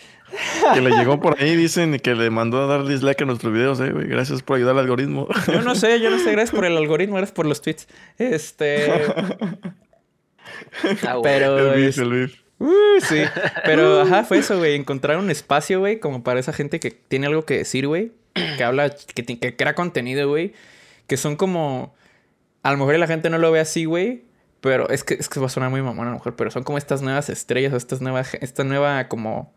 [0.73, 3.53] Que le llegó por ahí, dicen, y que le mandó a dar dislike a nuestros
[3.53, 4.07] videos, eh, güey.
[4.07, 5.27] Gracias por ayudar al algoritmo.
[5.47, 7.87] Yo no sé, yo no sé, gracias por el algoritmo, gracias por los tweets.
[8.17, 8.91] Este.
[11.07, 11.73] Ah, pero.
[11.73, 13.21] El el Uh, sí,
[13.63, 14.75] pero ajá, fue eso, güey.
[14.75, 18.11] Encontrar un espacio, güey, como para esa gente que tiene algo que decir, güey.
[18.57, 20.53] Que habla, que, que crea contenido, güey.
[21.07, 21.95] Que son como
[22.63, 24.23] a lo mejor la gente no lo ve así, güey.
[24.61, 26.35] Pero es que, es que va a sonar muy mamón a lo mejor.
[26.35, 29.53] Pero son como estas nuevas estrellas, estas nuevas, esta nueva como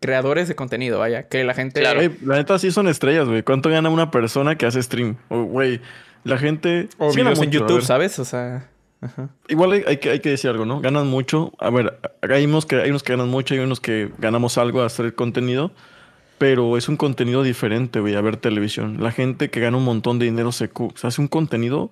[0.00, 1.28] creadores de contenido, vaya.
[1.28, 1.80] Que la gente.
[1.80, 2.00] Claro.
[2.24, 3.42] la neta sí son estrellas, güey.
[3.42, 5.16] ¿Cuánto gana una persona que hace stream?
[5.30, 5.80] güey,
[6.24, 6.88] la gente.
[6.98, 8.18] O videos en YouTube, ¿sabes?
[8.18, 8.68] O sea.
[9.48, 10.82] Igual hay, que, hay que decir algo, ¿no?
[10.82, 11.52] Ganan mucho.
[11.58, 14.82] A ver, hay unos, que, hay unos que ganan mucho, hay unos que ganamos algo
[14.82, 15.72] a hacer contenido.
[16.36, 19.02] Pero es un contenido diferente, güey, a ver televisión.
[19.02, 21.90] La gente que gana un montón de dinero se, se hace un contenido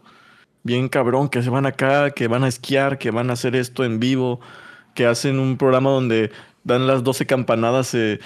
[0.69, 3.85] bien cabrón, que se van acá, que van a esquiar, que van a hacer esto
[3.85, 4.39] en vivo,
[4.95, 6.31] que hacen un programa donde
[6.63, 8.21] dan las 12 campanadas eh,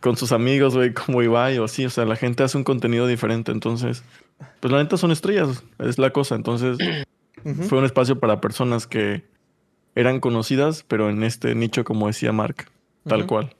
[0.00, 1.84] con sus amigos, güey, como Ibai o así.
[1.84, 3.50] O sea, la gente hace un contenido diferente.
[3.50, 4.04] Entonces,
[4.60, 6.36] pues la neta son estrellas, es la cosa.
[6.36, 6.78] Entonces,
[7.68, 9.24] fue un espacio para personas que
[9.96, 12.66] eran conocidas, pero en este nicho, como decía Mark,
[13.06, 13.54] tal cual.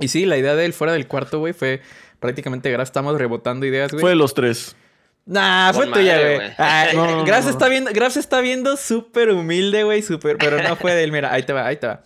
[0.00, 1.80] Y sí, la idea de él fuera del cuarto, güey, fue
[2.18, 4.00] prácticamente, ahora estamos rebotando ideas, güey.
[4.00, 4.76] Fue de los tres.
[5.26, 7.24] Nah, fue tuya, güey.
[7.26, 11.10] Graf está viendo, Graf está viendo súper humilde, güey, súper, pero no fue de él.
[11.12, 12.02] Mira, ahí te va, ahí te va.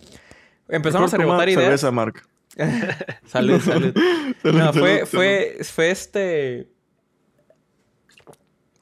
[0.67, 1.63] Empezamos a rebotar ideas.
[1.63, 2.23] Cerveza, Mark.
[3.27, 3.93] salud, salud.
[4.41, 6.67] Salud, No, fue, salud, fue, fue este.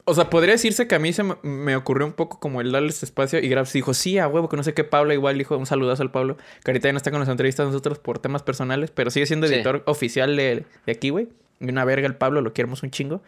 [0.06, 3.04] O sea, podría decirse que a mí se me, ocurrió un poco como el darles
[3.04, 5.68] espacio y Grabs dijo, sí, a huevo, que no sé qué, Pablo igual dijo un
[5.68, 8.90] saludazo al Pablo, que ahorita ya no está con las entrevistas nosotros por temas personales,
[8.90, 9.54] pero sigue siendo Sí.
[9.54, 11.28] editor oficial de, de aquí, güey.
[11.60, 13.22] Y una verga el Pablo, lo queremos un chingo.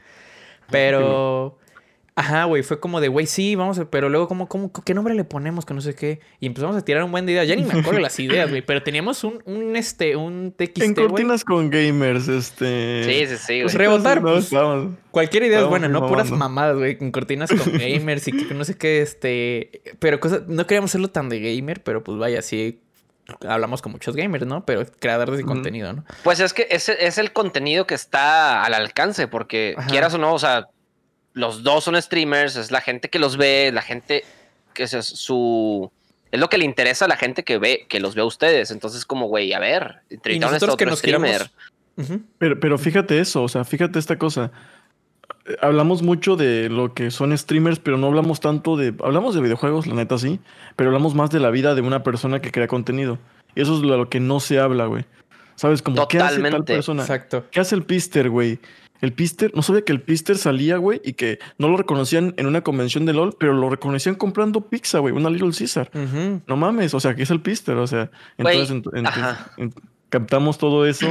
[0.71, 1.57] Pero...
[2.13, 3.89] Ajá, güey, fue como de, güey, sí, vamos a...
[3.89, 5.65] Pero luego, como, como, ¿qué nombre le ponemos?
[5.65, 6.19] Que no sé qué.
[6.41, 7.47] Y empezamos a tirar un buen de ideas.
[7.47, 8.62] Ya ni me acuerdo las ideas, güey.
[8.62, 13.03] Pero teníamos un, un, este, un TXT, En cortinas con gamers, este.
[13.05, 14.51] Sí, sí, sí, Pues rebotar, No, pues.
[15.10, 16.38] Cualquier idea es buena, no puras mamando.
[16.38, 19.81] mamadas, güey, con cortinas con gamers y que no sé qué, este...
[19.99, 20.43] Pero cosas...
[20.47, 22.81] No queríamos hacerlo tan de gamer, pero pues vaya, sí...
[23.48, 24.65] Hablamos con muchos gamers, ¿no?
[24.65, 26.06] Pero creadores de contenido, ¿no?
[26.24, 29.88] Pues es que ese es el contenido que está al alcance, porque Ajá.
[29.89, 30.67] quieras o no, o sea,
[31.34, 34.24] los dos son streamers, es la gente que los ve, la gente
[34.74, 35.91] que es su...
[36.32, 38.72] Es lo que le interesa a la gente que ve, que los ve a ustedes.
[38.72, 41.52] Entonces, como, güey, a ver, entrevistaron a este nosotros que otro nos streamer.
[41.98, 42.22] queramos...
[42.38, 44.52] Pero, pero fíjate eso, o sea, fíjate esta cosa.
[45.62, 48.93] Hablamos mucho de lo que son streamers, pero no hablamos tanto de.
[49.04, 50.39] Hablamos de videojuegos, la neta sí,
[50.75, 53.17] pero hablamos más de la vida de una persona que crea contenido.
[53.56, 55.06] Y eso es lo, lo que no se habla, güey.
[55.56, 55.82] ¿Sabes?
[55.82, 57.01] Como, ¿qué hace tal persona?
[57.01, 57.45] Exacto.
[57.51, 58.60] ¿Qué hace el Pister, güey?
[59.01, 62.45] El Pister, no sabía que el Pister salía, güey, y que no lo reconocían en
[62.45, 65.89] una convención de LOL, pero lo reconocían comprando pizza, güey, una Little Caesar.
[66.45, 68.69] No mames, o sea, que es el Pister, o sea, entonces,
[69.58, 69.73] ent-
[70.10, 71.08] captamos todo eso,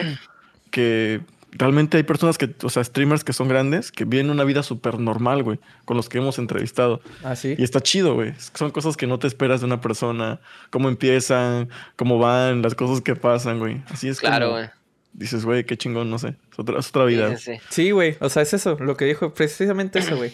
[0.71, 1.21] que
[1.53, 4.99] realmente hay personas que, o sea, streamers que son grandes, que viven una vida súper
[4.99, 7.01] normal, güey, con los que hemos entrevistado.
[7.25, 7.55] Así.
[7.59, 8.33] Y está chido, güey.
[8.55, 13.01] Son cosas que no te esperas de una persona, cómo empiezan, cómo van, las cosas
[13.01, 13.83] que pasan, güey.
[13.91, 14.71] Así es Claro, como güey.
[15.13, 16.35] dices, güey, qué chingón, no sé.
[16.53, 17.37] Es otra, es otra Sí, vida.
[17.37, 17.61] sí, sí.
[17.69, 18.17] Sí, güey.
[18.21, 18.77] O sea, es eso.
[18.81, 20.33] Lo que dijo precisamente eso, güey.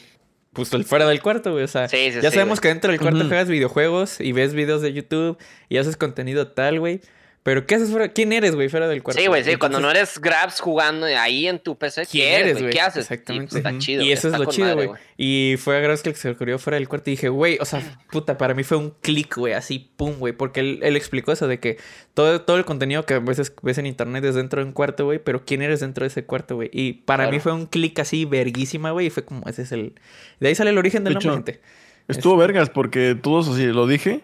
[0.52, 1.64] Pues el fuera del cuarto, güey.
[1.64, 2.62] O sea, Sí, sí, ya sí, sabemos güey.
[2.62, 5.36] que dentro del cuarto juegas videojuegos y ves videos de YouTube
[5.68, 7.00] y haces contenido tal, güey.
[7.46, 8.08] Pero ¿qué haces fuera?
[8.08, 9.22] ¿Quién eres, güey, fuera del cuarto?
[9.22, 9.54] Sí, güey, sí.
[9.54, 12.72] Cuando no eres grabs jugando ahí en tu PC, ¿Quién ¿qué eres, güey?
[12.72, 13.04] ¿Qué haces?
[13.04, 13.54] Exactamente.
[13.54, 14.02] Sí, pues, está chido.
[14.02, 14.90] Y eso es lo chido, güey.
[15.16, 17.80] Y fue a Graves que se ocurrió fuera del cuarto y dije, güey, o sea,
[18.10, 20.32] puta, para mí fue un clic, güey, así, pum, güey.
[20.32, 21.78] Porque él, él explicó eso de que
[22.14, 25.04] todo, todo el contenido que a veces ves en internet es dentro de un cuarto,
[25.04, 26.68] güey, pero ¿quién eres dentro de ese cuarto, güey?
[26.72, 29.94] Y para mí fue un clic así, verguísima, güey, y fue como, ese es el...
[30.40, 31.68] De ahí sale el origen del De nombre, gente.
[32.08, 34.22] Estuvo vergas porque todos así lo dije.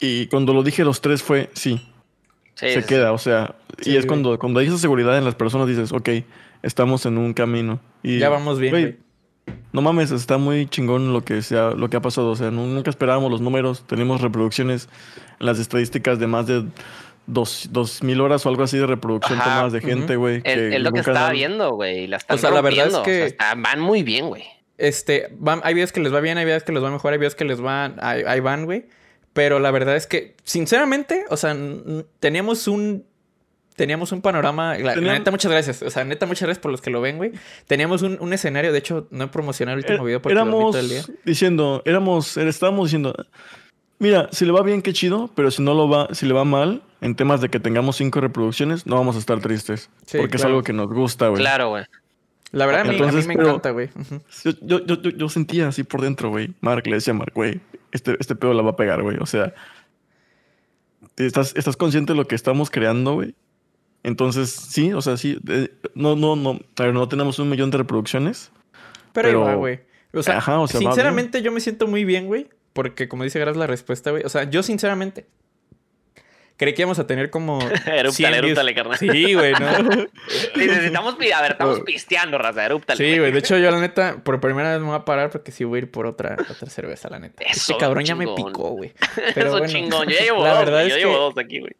[0.00, 1.80] Y cuando lo dije los tres fue sí,
[2.58, 4.08] Sí, se sí, queda, o sea, Sí, y es güey.
[4.08, 6.08] cuando, cuando hay esa seguridad en las personas dices, ok,
[6.62, 7.80] estamos en un camino.
[8.02, 8.96] Y, Ya vamos bien, güey.
[9.72, 12.30] No mames, está muy chingón lo que sea, lo que ha pasado.
[12.30, 13.84] O sea, nu- nunca esperábamos los números.
[13.86, 14.88] Tenemos reproducciones
[15.40, 16.64] en las estadísticas de más de
[17.26, 19.48] dos, dos mil horas o algo así de reproducción Ajá.
[19.50, 20.40] tomadas de gente, güey.
[20.44, 22.06] Es, es lo que estaba viendo, güey.
[22.08, 24.44] La están O sea, la verdad es o que- sea, está- van muy bien, güey.
[24.76, 27.18] Este, van- hay videos que les va bien, hay videos que les va mejor, hay
[27.18, 28.86] videos que les van, ahí van, güey.
[29.38, 31.56] Pero la verdad es que, sinceramente, o sea,
[32.18, 33.04] teníamos un,
[33.76, 36.90] teníamos un panorama, la, neta, muchas gracias, o sea, neta, muchas gracias por los que
[36.90, 37.30] lo ven, güey.
[37.68, 40.72] Teníamos un, un escenario, de hecho, no he promocionado el último Er- video porque éramos
[40.72, 41.02] todo el día.
[41.24, 43.14] diciendo, éramos, estábamos diciendo,
[44.00, 46.44] mira, si le va bien, qué chido, pero si no lo va, si le va
[46.44, 49.88] mal, en temas de que tengamos cinco reproducciones, no vamos a estar tristes.
[50.04, 51.40] Sí, porque es algo que nos gusta, güey.
[51.40, 51.84] Claro, güey.
[52.52, 53.90] La verdad, a mí, a mí Entonces, me pero- encanta, güey.
[54.44, 56.54] Yo, yo, yo, yo- yo sentía así por dentro, güey.
[56.60, 57.60] Mark le decía a Mark, güey,
[57.92, 59.18] este, este pedo la va a pegar, güey.
[59.20, 59.52] O sea,
[61.16, 63.34] estás, estás consciente de lo que estamos creando, güey.
[64.02, 65.38] Entonces, sí, o sea, sí.
[65.48, 66.58] eh, no, no, no.
[66.78, 68.50] A ver, no tenemos un millón de reproducciones.
[69.12, 69.80] Pero, ahí Pero- va, güey.
[70.14, 72.48] O sea, Ajá, o sea, sinceramente, yo me siento muy bien, güey.
[72.72, 74.22] Porque, como dice Gras la respuesta, güey.
[74.24, 75.26] O sea, yo, sinceramente,
[76.58, 77.60] creí que íbamos a tener como.
[77.86, 78.98] 100 Erúptale, erúptale, carnal.
[78.98, 80.06] Sí, güey, ¿no?
[80.56, 82.98] Necesitamos, a ver, estamos pisteando, raza, erúptale.
[83.12, 83.32] Sí, güey.
[83.32, 85.78] De hecho, yo la neta, por primera vez me voy a parar porque sí voy
[85.78, 87.42] a ir por otra, otra cerveza, la neta.
[87.44, 88.92] Eso, este cabrón ya me picó, güey.
[89.34, 90.08] Pero Eso bueno, chingón.
[90.08, 91.72] Yo ya llevo la dos, verdad güey, es yo llevo que- dos aquí, güey.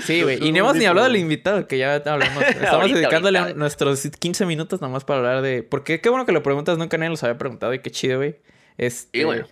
[0.00, 0.42] Sí, güey.
[0.42, 2.42] Y no hemos ni hablado del invitado, que ya hablamos.
[2.44, 3.58] Estamos Ahorita, dedicándole ahorita.
[3.58, 5.62] nuestros 15 minutos nomás para hablar de.
[5.62, 8.36] Porque qué bueno que lo preguntas, nunca nadie los había preguntado y qué chido, güey.
[8.78, 9.18] Este.
[9.18, 9.42] Sí, güey.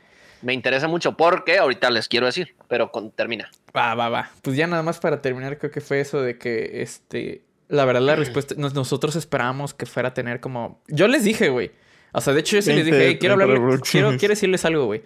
[0.43, 3.51] Me interesa mucho porque ahorita les quiero decir, pero con, termina.
[3.77, 4.31] Va, va, va.
[4.43, 8.01] Pues ya nada más para terminar, creo que fue eso de que, este, la verdad
[8.03, 11.71] la respuesta, nos- nosotros esperábamos que fuera a tener como, yo les dije, güey.
[12.13, 14.33] O sea, de hecho yo sí les 20, dije, "Hey, quiero 30 hablarle, quiero, quiero
[14.33, 15.03] decirles algo, güey.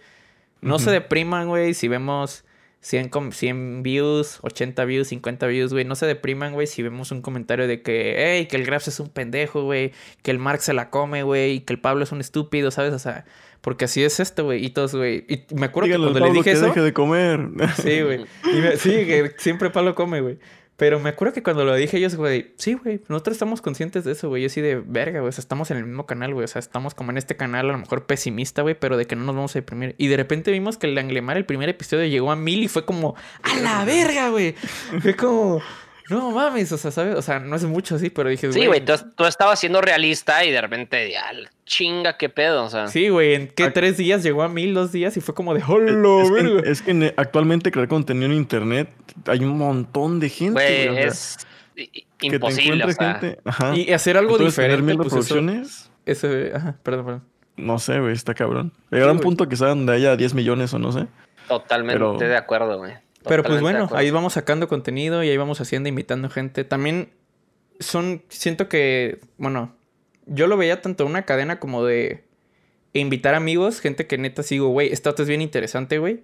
[0.61, 2.45] No se depriman, güey, si vemos
[2.81, 5.85] 100, com- 100 views, 80 views, 50 views, güey.
[5.85, 9.01] No se depriman, güey, si vemos un comentario de que, hey, que el Grabs es
[9.01, 9.93] un pendejo, güey.
[10.23, 11.53] Que el Mark se la come, güey.
[11.57, 12.95] Y que el Pablo es un estúpido, ¿sabes?
[12.95, 13.25] O sea,
[13.65, 14.63] porque así es esto, güey.
[14.63, 15.25] Y todos, güey.
[15.27, 16.67] Y me acuerdo que cuando le dije que eso...
[16.67, 17.49] deje de comer.
[17.83, 18.27] Sí, güey.
[18.77, 20.39] Sí, que siempre Pablo come, güey.
[20.77, 24.13] Pero me acuerdo que cuando lo dije ellos, güey, sí, güey, nosotros estamos conscientes de
[24.13, 24.43] eso, güey.
[24.43, 25.31] Yo sí de verga, güey.
[25.31, 26.45] O sea, estamos en el mismo canal, güey.
[26.45, 29.17] O sea, estamos como en este canal, a lo mejor pesimista, güey, pero de que
[29.17, 29.95] no nos vamos a deprimir.
[29.97, 32.85] Y de repente vimos que el Anglemar, el primer episodio, llegó a mil y fue
[32.85, 34.57] como, ¡a la verga, güey!
[35.01, 35.63] Fue como,
[36.11, 37.15] no mames, o sea, ¿sabes?
[37.17, 40.45] O sea, no es mucho así, pero dije, Sí, güey, tú, tú estabas siendo realista
[40.45, 41.25] y de repente, ya,
[41.65, 42.89] chinga, qué pedo, o sea.
[42.89, 45.55] Sí, güey, en qué Ac- tres días llegó a mil, dos días y fue como
[45.55, 46.63] de, Es, ¡hola, es verga!
[46.63, 48.91] que, es que actualmente crear contenido en internet
[49.27, 50.53] hay un montón de gente.
[50.53, 51.39] Güey, güey, o sea, es
[52.19, 53.13] que imposible, o sea.
[53.15, 53.39] gente.
[53.45, 53.75] Ajá.
[53.77, 57.23] Y hacer algo Entonces, tener diferente, mil pues eso, reproducciones, ese, ajá, perdón, perdón.
[57.57, 58.73] no sé, güey, está cabrón.
[58.91, 61.07] Llegar a un punto quizá donde haya 10 millones o no sé.
[61.49, 62.93] Totalmente Pero- de acuerdo, güey.
[63.27, 66.65] Pero pues bueno, ahí vamos sacando contenido y ahí vamos haciendo, invitando gente.
[66.65, 67.11] También
[67.81, 69.75] son, siento que, bueno,
[70.27, 72.25] yo lo veía tanto una cadena como de
[72.93, 76.23] invitar amigos, gente que neta sigo, güey, esta otra es bien interesante, güey.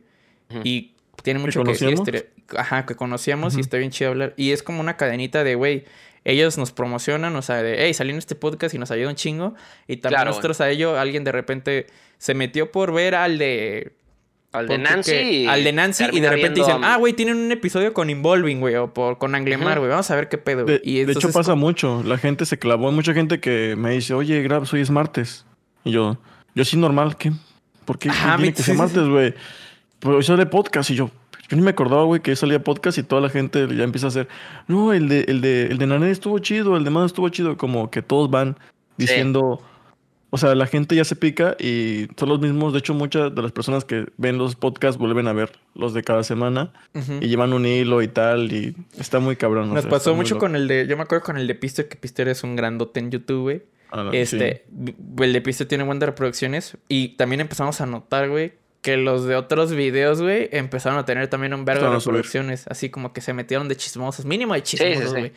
[0.64, 1.94] Y tiene ¿Que mucho que decir.
[1.94, 4.34] este- Ajá, que conocíamos y está bien chido hablar.
[4.36, 5.84] Y es como una cadenita de, güey,
[6.24, 9.14] ellos nos promocionan, o sea, de, hey, salió en este podcast y nos ayuda un
[9.14, 9.54] chingo.
[9.86, 11.86] Y también Claro, nosotros a ello, alguien de repente
[12.18, 13.92] se metió por ver al de
[14.52, 15.10] Al de Nancy.
[15.12, 18.10] que- al de Nancy y de repente dicen, a- ah, güey, tienen un episodio con
[18.10, 20.64] Involving, güey, o por, con Anglemar, güey, vamos a ver qué pedo.
[20.64, 20.78] güey".
[20.78, 22.02] De, y de hecho pasa como- mucho.
[22.04, 22.88] La gente se clavó.
[22.88, 25.46] Hay mucha gente que me dice, oye, Grab, hoy es martes.
[25.84, 26.18] Y yo,
[26.54, 27.32] yo sí normal, ¿qué?
[27.84, 29.34] ¿Por qué Ajá, tiene mi- que sí, ser sí, martes, güey?
[30.00, 31.10] Pues hoy sale podcast y yo,
[31.48, 34.08] yo ni me acordaba, güey, que salía podcast y toda la gente ya empieza a
[34.08, 34.28] hacer,
[34.66, 37.56] no, el de, el de, el de Nané estuvo chido, el de Mano estuvo chido,
[37.56, 38.56] como que todos van
[38.96, 39.62] diciendo,
[40.30, 43.42] o sea, la gente ya se pica y son los mismos, de hecho muchas de
[43.42, 46.72] las personas que ven los podcasts vuelven a ver los de cada semana
[47.20, 49.70] y llevan un hilo y tal y está muy cabrón.
[49.70, 51.88] o Nos sea, pasó mucho con el de, yo me acuerdo con el de Pister,
[51.88, 53.62] que Pister es un grandote en YouTube, güey.
[53.90, 54.18] Ah, sí.
[54.18, 54.66] Este,
[55.18, 59.34] el de Pister tiene buenas reproducciones y también empezamos a notar, güey, que los de
[59.34, 63.32] otros videos, güey, empezaron a tener también un vergo de reproducciones, así como que se
[63.32, 65.18] metieron de chismosos, mínimo de sí, chismosos, sí.
[65.18, 65.32] güey.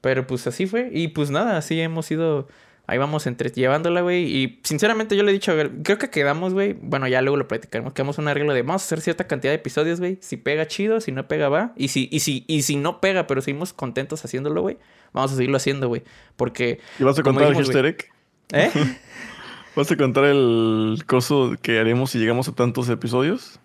[0.00, 2.48] Pero pues así fue y pues nada, así hemos ido
[2.86, 4.24] Ahí vamos entre llevándola, güey.
[4.24, 6.72] Y sinceramente yo le he dicho, a ver, creo que quedamos, güey.
[6.72, 7.92] Bueno, ya luego lo platicaremos.
[7.92, 10.18] Quedamos un arreglo de vamos a hacer cierta cantidad de episodios, güey.
[10.20, 11.72] Si pega chido, si no pega, va.
[11.76, 14.78] Y si, y si, y si no pega, pero seguimos contentos haciéndolo, güey.
[15.12, 16.02] Vamos a seguirlo haciendo, güey.
[16.36, 16.80] Porque.
[16.98, 18.04] ¿Y vas a contar el dijimos, easter egg?
[18.52, 18.70] ¿Eh?
[19.76, 23.60] ¿Vas a contar el coso que haremos si llegamos a tantos episodios?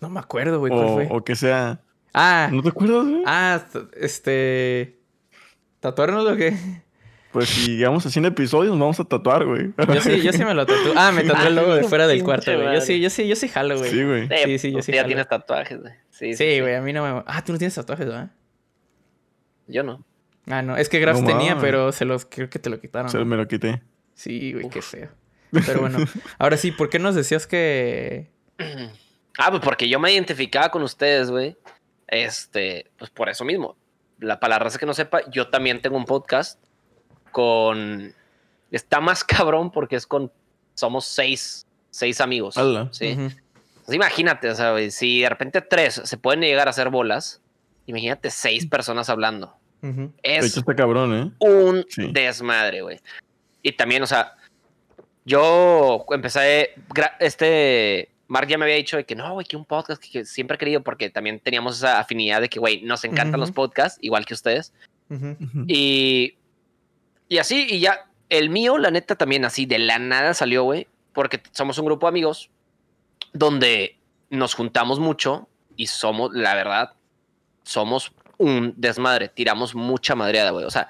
[0.00, 0.72] No me acuerdo, güey.
[0.72, 1.08] ¿Cuál O, fue?
[1.10, 1.80] o que sea...
[2.14, 3.22] Ah, ¿No te acuerdas, güey?
[3.26, 3.62] ah,
[3.96, 5.00] este.
[5.80, 6.56] ¿Tatuarnos lo que?
[7.34, 9.72] Pues si llegamos a 100 episodios, nos vamos a tatuar, güey.
[9.76, 10.92] Yo sí, yo sí me lo tatué.
[10.94, 12.74] Ah, me tatué el logo de fuera del cuarto, güey.
[12.74, 13.90] Yo sí, yo sí, yo sí jalo, güey.
[13.90, 14.28] Sí, güey.
[14.28, 15.94] Sí, sí, yo pues sí Ya tienes tatuajes, güey.
[16.10, 17.24] Sí, Sí, güey, a mí no me.
[17.26, 18.30] Ah, tú no tienes tatuajes, ¿verdad?
[19.66, 20.06] Yo no.
[20.46, 23.10] Ah, no, es que Grafs No tenía, pero se los creo que te lo quitaron.
[23.10, 23.24] Se ¿no?
[23.24, 23.82] me lo quité.
[24.14, 25.08] Sí, güey, qué feo.
[25.50, 25.98] Pero bueno,
[26.38, 28.30] ahora sí, ¿por qué nos decías que.
[29.36, 31.56] Ah, pues porque yo me identificaba con ustedes, güey.
[32.06, 33.76] Este, pues por eso mismo.
[34.20, 36.63] La para la raza que no sepa, yo también tengo un podcast
[37.34, 38.14] con.
[38.70, 40.32] Está más cabrón porque es con.
[40.74, 42.56] Somos seis, seis amigos.
[42.56, 42.88] Ala.
[42.92, 43.16] Sí.
[43.88, 47.42] Imagínate, o sea, si de repente tres se pueden llegar a hacer bolas,
[47.86, 49.54] imagínate seis personas hablando.
[49.82, 50.10] Ujú.
[50.22, 51.30] De Es hecho, está cabrón, ¿eh?
[51.40, 52.08] un Sí.
[52.10, 53.00] desmadre, güey.
[53.62, 54.34] Y también, o sea,
[55.26, 56.70] yo empecé,
[57.20, 60.24] este, Mark ya me había dicho de que no, güey, que un podcast que, que
[60.24, 63.98] siempre he querido, porque también teníamos esa afinidad de que, güey, nos encantan los podcasts,
[64.02, 64.72] igual que ustedes.
[65.68, 66.34] Y,
[67.28, 70.88] y así, y ya, el mío, la neta, también así, de la nada salió, güey,
[71.12, 72.50] porque somos un grupo de amigos
[73.32, 73.98] donde
[74.30, 76.94] nos juntamos mucho y somos, la verdad,
[77.62, 80.64] somos un desmadre, tiramos mucha madreada, güey.
[80.64, 80.88] O sea,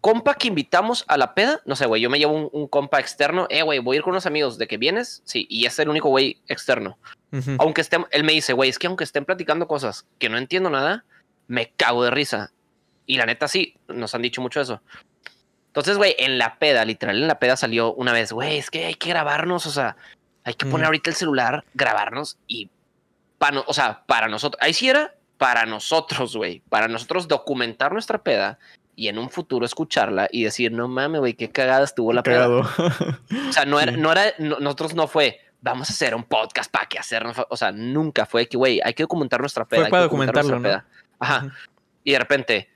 [0.00, 2.98] compa que invitamos a la peda, no sé, güey, yo me llevo un, un compa
[2.98, 5.22] externo, eh, güey, voy a ir con unos amigos, ¿de que vienes?
[5.24, 6.98] Sí, y es el único güey externo.
[7.58, 10.70] Aunque estén, él me dice, güey, es que aunque estén platicando cosas que no entiendo
[10.70, 11.04] nada,
[11.46, 12.52] me cago de risa.
[13.04, 14.82] Y la neta sí, nos han dicho mucho eso.
[15.80, 18.86] Entonces, güey, en la peda, literal, en la peda salió una vez, güey, es que
[18.86, 19.96] hay que grabarnos, o sea,
[20.44, 22.70] hay que poner ahorita el celular, grabarnos y,
[23.38, 28.18] para, o sea, para nosotros, ahí sí era para nosotros, güey, para nosotros documentar nuestra
[28.18, 28.58] peda
[28.96, 32.38] y en un futuro escucharla y decir, no mames, güey, qué cagada estuvo la peda.
[32.38, 32.60] Cagado.
[33.48, 36.70] O sea, no era, no era, no- nosotros no fue, vamos a hacer un podcast
[36.70, 37.46] para que hacernos, fa-".
[37.48, 39.80] o sea, nunca fue que, güey, hay que documentar nuestra peda.
[39.82, 41.14] Fue hay para que documentar documentarlo, nuestra peda.
[41.20, 41.52] Ajá.
[42.02, 42.68] Y de repente,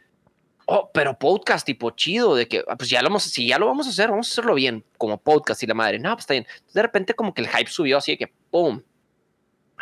[0.67, 3.67] oh, pero podcast tipo chido, de que, ah, pues ya lo vamos, si ya lo
[3.67, 5.99] vamos a hacer, vamos a hacerlo bien, como podcast y la madre.
[5.99, 6.47] No, pues está bien.
[6.49, 8.83] Entonces, de repente como que el hype subió así de que, ¡pum!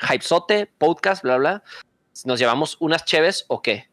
[0.01, 1.63] Hypezote, podcast, bla, bla.
[2.25, 3.89] ¿Nos llevamos unas cheves o qué?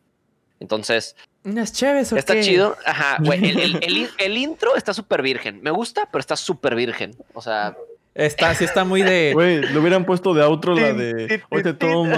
[0.60, 2.42] Entonces, Unas chéves, ¿o Está qué?
[2.44, 2.76] chido.
[2.86, 3.50] Ajá, güey.
[3.50, 5.62] El, el- el intro está súper virgen.
[5.62, 7.16] Me gusta, pero está súper virgen.
[7.34, 7.78] O sea,
[8.18, 9.32] Está, sí está muy de.
[9.36, 12.16] Güey, le hubieran puesto de outro la de hoy te toma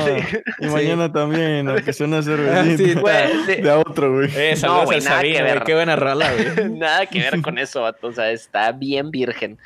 [0.59, 0.65] y Sí.
[0.71, 2.99] mañana también, aunque sea una Ah, sí, cervecita.
[3.01, 3.61] güey, sí.
[3.61, 4.29] De outro, güey.
[4.33, 5.53] Eh, No, güey, nada que Sabino, güey.
[5.53, 5.63] ver.
[5.63, 6.69] Qué buena güey.
[6.79, 8.07] nada que ver con eso, vato.
[8.07, 9.57] O sea, está bien virgen.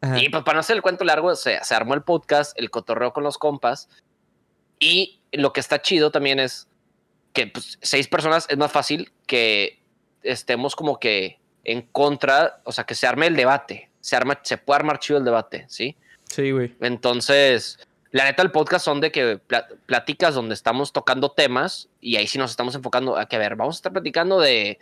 [0.00, 0.18] Ajá.
[0.18, 3.12] Y pues para no hacer el cuento largo, se, se armó el podcast, el cotorreo
[3.12, 3.88] con los compas.
[4.78, 6.68] Y lo que está chido también es
[7.32, 9.78] que pues, seis personas es más fácil que
[10.22, 14.58] estemos como que en contra, o sea, que se arme el debate, se, arma, se
[14.58, 15.96] puede armar chido el debate, ¿sí?
[16.24, 16.74] Sí, güey.
[16.80, 17.78] Entonces,
[18.12, 22.26] la neta, el podcast son de que pla- pláticas donde estamos tocando temas y ahí
[22.26, 24.78] sí nos estamos enfocando a que, a ver, vamos a estar platicando de,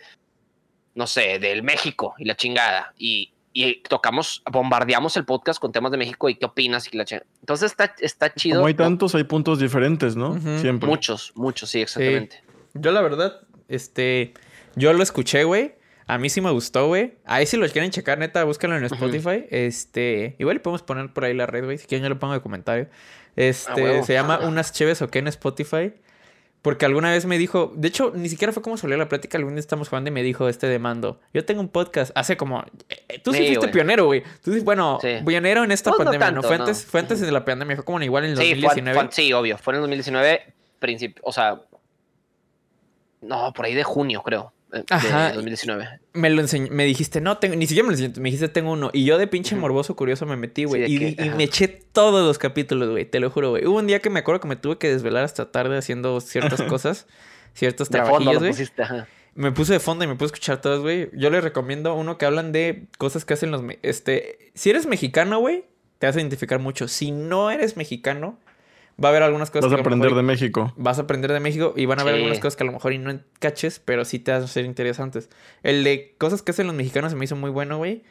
[0.95, 2.93] no sé, del México y la chingada.
[2.97, 7.05] Y, y tocamos, bombardeamos el podcast con temas de México y qué opinas y la
[7.05, 7.25] chingada.
[7.41, 8.57] Entonces está, está chido.
[8.57, 10.39] Como hay tantos, hay puntos diferentes, ¿no?
[10.59, 10.87] Siempre.
[10.87, 12.43] Muchos, muchos, sí, exactamente.
[12.75, 14.33] Yo la verdad, este,
[14.75, 15.75] yo lo escuché, güey.
[16.09, 17.13] A mí sí me gustó, güey.
[17.25, 18.83] Ahí si lo quieren checar, neta, búscalo en.
[18.85, 19.45] Spotify.
[19.51, 21.77] Este, igual le podemos poner por ahí la red, güey.
[21.77, 22.87] Si quieren yo lo pongo de comentario.
[23.35, 25.93] Este, se llama Unas Cheves o qué en Spotify.
[26.61, 29.53] Porque alguna vez me dijo, de hecho, ni siquiera fue como salió la plática, algún
[29.53, 32.65] día estamos jugando y me dijo este de mando, yo tengo un podcast, hace como,
[32.89, 34.23] eh, tú sí, Sí, fuiste pionero, güey.
[34.43, 35.19] Tú sí, bueno, Sí.
[35.25, 36.41] pionero en esta Pues pandemia, ¿no?
[36.41, 36.63] tanto, Fue no.
[36.65, 38.99] antes, fue antes de la pandemia, fue como igual en el Sí, fue- 2019.
[38.99, 39.57] fue- sí, obvio.
[39.57, 41.61] Fue en el 2019, principio, o sea,
[43.21, 44.51] no, por ahí de junio, creo.
[44.73, 45.29] Eh, Ajá.
[45.29, 45.87] De 2019.
[46.13, 48.71] me lo enseñó, me dijiste, no, tengo, ni siquiera me lo enseñaste, me dijiste, tengo
[48.71, 48.91] uno.
[48.93, 50.85] Y yo de pinche morboso curioso me metí, güey.
[50.85, 53.65] Sí, y, me eché todos los capítulos, güey, te lo juro, güey.
[53.65, 56.61] Hubo un día que me acuerdo que me tuve que desvelar hasta tarde haciendo ciertas
[56.69, 57.07] cosas,
[57.53, 58.53] ciertos trabajillos, lo güey.
[59.35, 61.09] Me puse de fondo y me puse a escuchar todos, güey.
[61.13, 63.63] Yo les recomiendo uno que hablan de cosas que hacen los...
[63.83, 65.65] Este, si eres mexicano, güey,
[65.99, 66.87] te vas a identificar mucho.
[66.87, 68.37] Si no eres mexicano,
[69.03, 70.73] va a haber algunas cosas Vas a que aprender mejor- de México.
[70.77, 72.09] vas a aprender de México y van a Sí.
[72.09, 74.65] algunas cosas que a lo mejor y no caches, pero sí te van a ser
[74.65, 75.29] interesantes.
[75.63, 78.03] El de cosas que hacen los mexicanos se me hizo muy bueno, güey.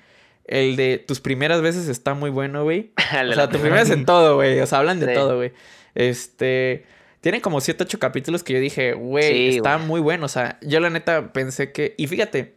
[0.44, 2.92] El de tus primeras veces está muy bueno, güey.
[3.30, 4.60] O sea, tus primeras en todo, güey.
[4.60, 5.14] O sea, hablan de Sí.
[5.14, 5.52] todo, güey.
[5.94, 6.84] Este.
[7.20, 10.24] Tienen como 7, 8 capítulos que yo dije, güey, Sí, está muy bueno.
[10.26, 11.94] O sea, yo la neta pensé que.
[11.98, 12.54] Y fíjate,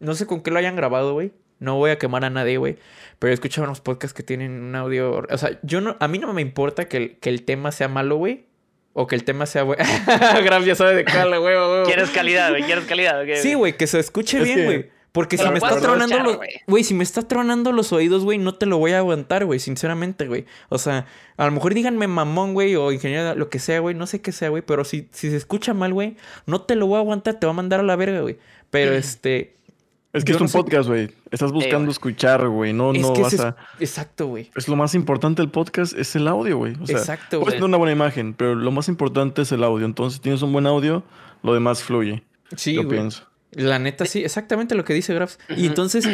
[0.00, 1.32] no sé con qué lo hayan grabado, güey.
[1.62, 2.76] No voy a quemar a nadie, güey.
[3.18, 5.24] Pero he escuchado unos podcasts que tienen un audio.
[5.30, 5.96] O sea, yo no.
[6.00, 8.46] A mí no me importa que el, que el tema sea malo, güey.
[8.94, 9.82] O que el tema sea bueno.
[10.44, 11.84] Graf ya sabe de cuál, güey, güey.
[11.84, 12.64] ¿Quieres calidad, güey?
[12.64, 13.22] ¿Quieres calidad?
[13.22, 14.90] ok, Sí, güey, que se escuche Es bien, que- güey.
[15.12, 16.36] Porque si me está tronando los...
[16.36, 16.48] güey.
[16.66, 19.60] Güey, si me está tronando los oídos, güey, no te lo voy a aguantar, güey,
[19.60, 20.46] sinceramente, güey.
[20.70, 21.04] O sea,
[21.36, 24.32] a lo mejor díganme mamón, güey, o ingeniero, lo que sea, güey, no sé qué
[24.32, 27.34] sea, güey, pero si, si se escucha mal, güey, no te lo voy a aguantar,
[27.34, 28.38] te va a mandar a la verga, güey.
[28.70, 29.56] Pero este...
[30.12, 31.10] Es que Yo es no un sé- podcast, güey.
[31.30, 31.90] Estás buscando güey.
[31.92, 32.72] escuchar, güey.
[32.74, 33.56] No, es no que vas es- a.
[33.80, 34.50] Exacto, güey.
[34.54, 36.74] Es lo más importante del podcast, es el audio, güey.
[36.82, 37.52] O sea, Exacto, puedes güey.
[37.54, 39.86] tener una buena imagen, pero lo más importante es el audio.
[39.86, 41.02] Entonces, si tienes un buen audio,
[41.42, 42.22] lo demás fluye.
[42.56, 43.24] Sí, yo pienso.
[43.52, 45.38] La neta, sí, exactamente lo que dice Grafs.
[45.56, 46.06] Y entonces,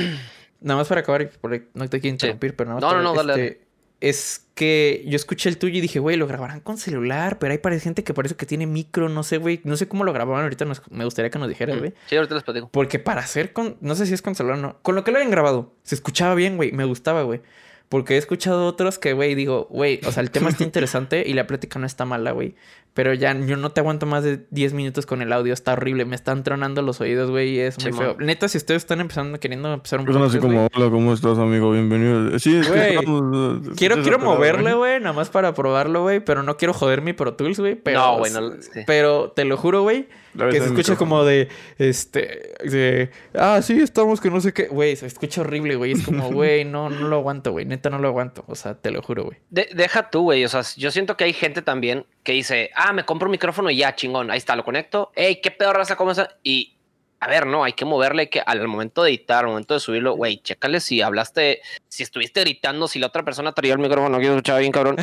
[0.60, 2.82] nada más para acabar, y por- no te quiero interrumpir, pero nada más.
[2.82, 3.60] No, para- no, no, dale, este,
[4.00, 7.80] Es que yo escuché el tuyo y dije, güey, lo grabarán con celular, pero hay
[7.80, 9.60] gente que parece que tiene micro, no sé, güey.
[9.64, 11.94] No sé cómo lo grabaron ahorita, nos- me gustaría que nos dijeras, güey.
[12.06, 12.68] Sí, ahorita les platico.
[12.70, 15.10] Porque para hacer con, no sé si es con celular o no, con lo que
[15.10, 17.40] lo habían grabado, se escuchaba bien, güey, me gustaba, güey.
[17.88, 21.32] Porque he escuchado otros que, güey, digo, güey, o sea, el tema está interesante y
[21.32, 22.54] la plática no está mala, güey.
[22.94, 26.04] Pero ya yo no te aguanto más de 10 minutos con el audio, está horrible,
[26.04, 28.16] me están tronando los oídos, güey, y es muy feo.
[28.18, 31.70] Neta, si ustedes están empezando, queriendo empezar un Son así como, hola, ¿cómo estás, amigo?
[31.70, 32.38] Bienvenido.
[32.38, 36.20] Sí, es que Güey, estamos, eh, Quiero, quiero moverle, güey, nada más para probarlo, güey,
[36.20, 37.76] pero no quiero joder mi Pro Tools, güey.
[37.76, 38.80] Pero, No, güey, no, sí.
[38.86, 40.08] Pero te lo juro, güey,
[40.50, 41.48] que se escucha como de,
[41.78, 44.68] este, de, ah, sí, estamos que no sé qué.
[44.68, 45.92] Güey, se escucha horrible, güey.
[45.92, 47.64] Es como, güey, no, no lo aguanto, güey.
[47.64, 48.44] Neta, no lo aguanto.
[48.46, 49.38] O sea, te lo juro, güey.
[49.50, 50.44] De- deja tú, güey.
[50.44, 53.70] O sea, yo siento que hay gente también que dice, ah, me compro un micrófono
[53.70, 55.10] y ya, chingón, ahí está, lo conecto.
[55.14, 56.36] Ey, qué pedo raza, ¿cómo está?
[56.42, 56.76] Y,
[57.20, 59.80] a ver, no, hay que moverle, hay que al momento de editar, al momento de
[59.80, 64.18] subirlo, güey, chécale si hablaste, si estuviste gritando, si la otra persona traía el micrófono,
[64.20, 64.96] que escuchaba bien, cabrón.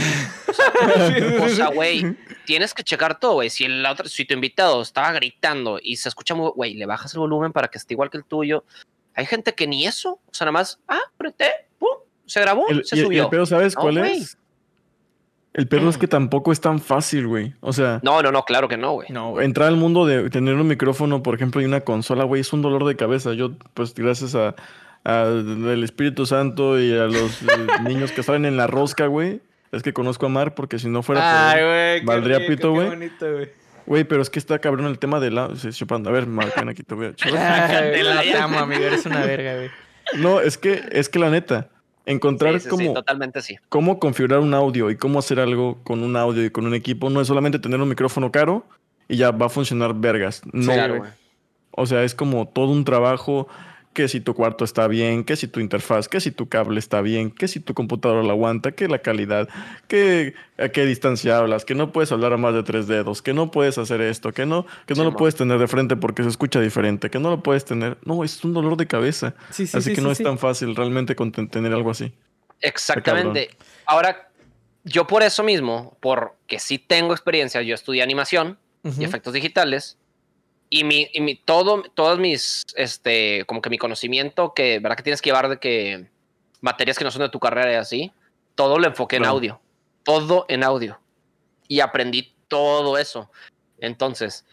[1.41, 3.49] O sea, güey, tienes que checar todo, güey.
[3.49, 7.13] Si el otro, si tu invitado estaba gritando y se escucha muy, güey, le bajas
[7.13, 8.63] el volumen para que esté igual que el tuyo.
[9.13, 11.89] Hay gente que ni eso, o sea, nada más, ah, apreté, pum,
[12.25, 13.23] se grabó, El, se y, y subió.
[13.23, 14.17] el pedo, ¿sabes No, cuál güey.
[14.19, 14.37] es?
[15.55, 17.53] El pedo es que tampoco es tan fácil, güey.
[17.61, 19.07] O sea, No, no, no, claro que no, güey.
[19.09, 19.45] No, güey.
[19.45, 22.61] entrar al mundo de tener un micrófono, por ejemplo, y una consola, güey, es un
[22.61, 23.33] dolor de cabeza.
[23.33, 24.53] Yo, pues, gracias a,
[25.05, 27.39] al Espíritu Santo y a los
[27.83, 29.39] niños que salen en la rosca, güey,
[29.71, 31.99] es que conozco a Mar, porque si no fuera por Ay, güey.
[32.01, 32.87] qué valdría rico, pito, qué güey.
[32.89, 33.49] bonito, güey.
[33.85, 35.55] Güey, pero es que está cabrón el tema de la...
[35.55, 36.09] sí, chupando.
[36.09, 37.37] A ver, Mar, ven aquí, te voy a chupar.
[37.71, 38.43] Ay, güey, ya.
[38.43, 38.83] amo, amigo.
[38.83, 39.69] Eres una verga, güey.
[40.17, 41.69] No, es que, es que la neta,
[42.05, 42.93] encontrar Sí, sí, sí, como...
[42.93, 43.57] totalmente sí.
[43.69, 47.09] cómo configurar un audio y cómo hacer algo con un audio y con un equipo
[47.09, 48.65] no es solamente tener un micrófono caro
[49.07, 50.41] y ya va a funcionar vergas.
[50.51, 51.03] No, claro.
[51.71, 53.47] O sea, es como todo un trabajo
[53.95, 57.01] que si tu cuarto está bien, que si tu interfaz, que si tu cable está
[57.01, 59.47] bien, que si tu computadora lo aguanta, que la calidad,
[59.87, 63.33] que a qué distancia hablas, que no puedes hablar a más de tres dedos, que
[63.33, 66.23] no puedes hacer esto, que no, que no Sí, lo puedes tener de frente porque
[66.23, 67.97] se escucha diferente, que no lo puedes tener.
[68.03, 69.33] No, es un dolor de cabeza.
[69.49, 71.15] Sí, sí, así sí, que sí, no es tan fácil realmente
[71.49, 72.13] tener algo así.
[72.59, 73.49] Exactamente.
[73.85, 74.29] Ahora,
[74.83, 78.59] yo por eso mismo, porque sí tengo experiencia, yo estudié animación
[78.99, 79.97] y efectos digitales,
[80.69, 84.97] Y mi, y mi, todo, todos mis, este, como que mi conocimiento que, ¿verdad?
[84.97, 86.09] Que tienes que llevar de que
[86.61, 88.11] materias que no son de tu carrera y así,
[88.55, 89.61] todo lo enfoqué en audio.
[90.03, 90.99] Todo en audio.
[91.67, 93.29] Y aprendí todo eso.
[93.79, 94.45] Entonces,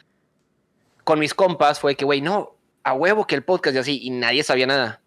[1.04, 4.10] con mis compas fue que, güey, no, a huevo que el podcast y así, y
[4.10, 5.00] nadie sabía nada.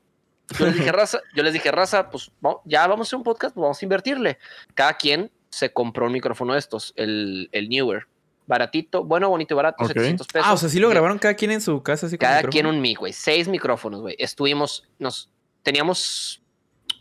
[0.58, 2.32] Yo les dije, raza, yo les dije, raza, pues
[2.66, 4.38] ya vamos a hacer un podcast, pues vamos a invertirle.
[4.74, 8.08] Cada quien se compró un micrófono de estos, el, el Newer.
[8.48, 9.94] Baratito, bueno, bonito y barato, Ok.
[9.94, 10.48] 700 pesos.
[10.48, 12.80] Ah, o sea, sí lo grabaron cada quien en su casa, así cada quien un
[12.82, 13.12] mic, güey.
[13.14, 14.16] Seis micrófonos, güey.
[14.20, 15.30] Estuvimos, nos,
[15.64, 16.42] teníamos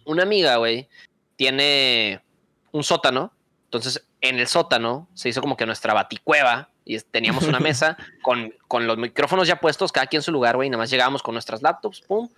[0.07, 0.88] una amiga, güey.
[1.36, 2.22] Tiene
[2.72, 3.32] un sótano.
[3.64, 6.70] Entonces, en el sótano se hizo como que nuestra baticueva.
[6.86, 10.57] Y teníamos una mesa con, con los micrófonos ya puestos, cada quien en su lugar,
[10.57, 10.68] güey.
[10.68, 12.28] y Nada más llegábamos con nuestras laptops, pum.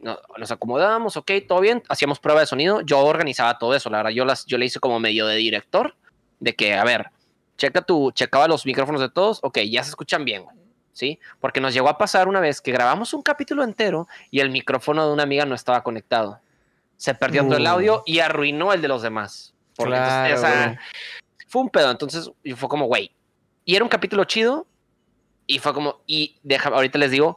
[0.00, 1.82] No- nos acomodábamos, ok, todo bien.
[1.88, 2.80] Hacíamos prueba de sonido.
[2.82, 4.10] Yo organizaba todo eso, la verdad.
[4.10, 5.96] Yo, las, yo le hice como medio de director.
[6.40, 7.10] De que, a ver,
[7.56, 9.40] checa tu, checaba los micrófonos de todos.
[9.42, 10.56] Ok, ya se escuchan bien, güey.
[10.92, 11.18] ¿sí?
[11.40, 15.06] Porque nos llegó a pasar una vez que grabamos un capítulo entero y el micrófono
[15.06, 16.38] de una amiga no estaba conectado.
[16.96, 17.68] Se perdió todo el Uh.
[17.68, 19.52] audio y arruinó el de los demás.
[19.76, 20.78] Porque entonces, Claro, sea, güey.
[21.48, 21.90] fue un pedo.
[21.90, 23.10] Entonces fue como, güey.
[23.64, 24.66] Y era un capítulo chido.
[25.48, 27.36] Y fue como, y deja, ahorita les digo,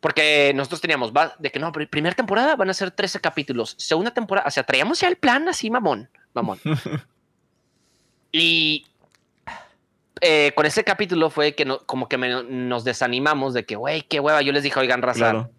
[0.00, 3.74] porque nosotros teníamos, va, de que no, pri- primera temporada van a ser 13 capítulos.
[3.78, 6.60] Segunda temporada, o sea, traíamos ya el plan así, mamón, mamón.
[8.32, 8.86] y
[10.20, 14.02] eh, con ese capítulo fue que no, como que me- nos desanimamos de que, güey,
[14.02, 14.42] qué hueva.
[14.42, 15.50] Yo les dije, oigan, raza, Claro.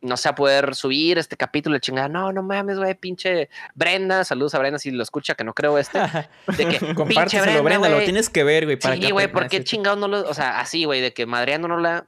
[0.00, 2.08] no se va a poder subir este capítulo, chingada.
[2.08, 4.24] No, no mames, güey, pinche Brenda.
[4.24, 5.98] Saludos a Brenda si lo escucha, que no creo este.
[6.58, 8.78] De que, pinche Compárteselo, Brenda, lo tienes que ver, güey.
[8.78, 9.64] para Sí, que güey, ¿por qué sí.
[9.64, 10.28] chingados no lo.?
[10.28, 12.06] O sea, así, güey, de que madreándonos la.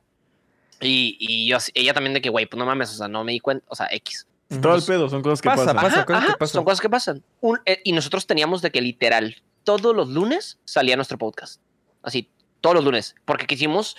[0.81, 3.25] Y, y yo, así- ella también de que, güey, pues no mames, o sea, no
[3.25, 4.27] me di cuenta, o sea, X.
[4.61, 5.77] Todo el pedo, son cosas que Pasa, pasan.
[5.77, 5.87] pasa.
[5.89, 6.53] Ajá, cosas que ajá, pasan.
[6.53, 7.23] Son cosas que pasan.
[7.41, 11.61] Un- eh, y nosotros teníamos de que literal, todos los lunes salía nuestro podcast.
[12.07, 12.31] Así,
[12.63, 13.15] todos los lunes.
[13.27, 13.97] Porque quisimos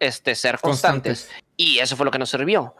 [0.00, 1.22] este, ser constantes.
[1.24, 1.44] Constantes.
[1.56, 2.74] Y eso fue lo que nos sirvió.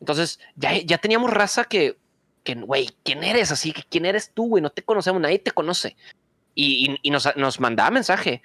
[0.00, 1.98] Entonces, ya, ya teníamos raza que,
[2.42, 3.50] que, güey, ¿quién eres?
[3.52, 4.62] Así que, ¿quién eres tú, güey?
[4.62, 5.96] No te conocemos, nadie te conoce.
[6.54, 8.40] Y, y- y nos, nos mandaba mensaje.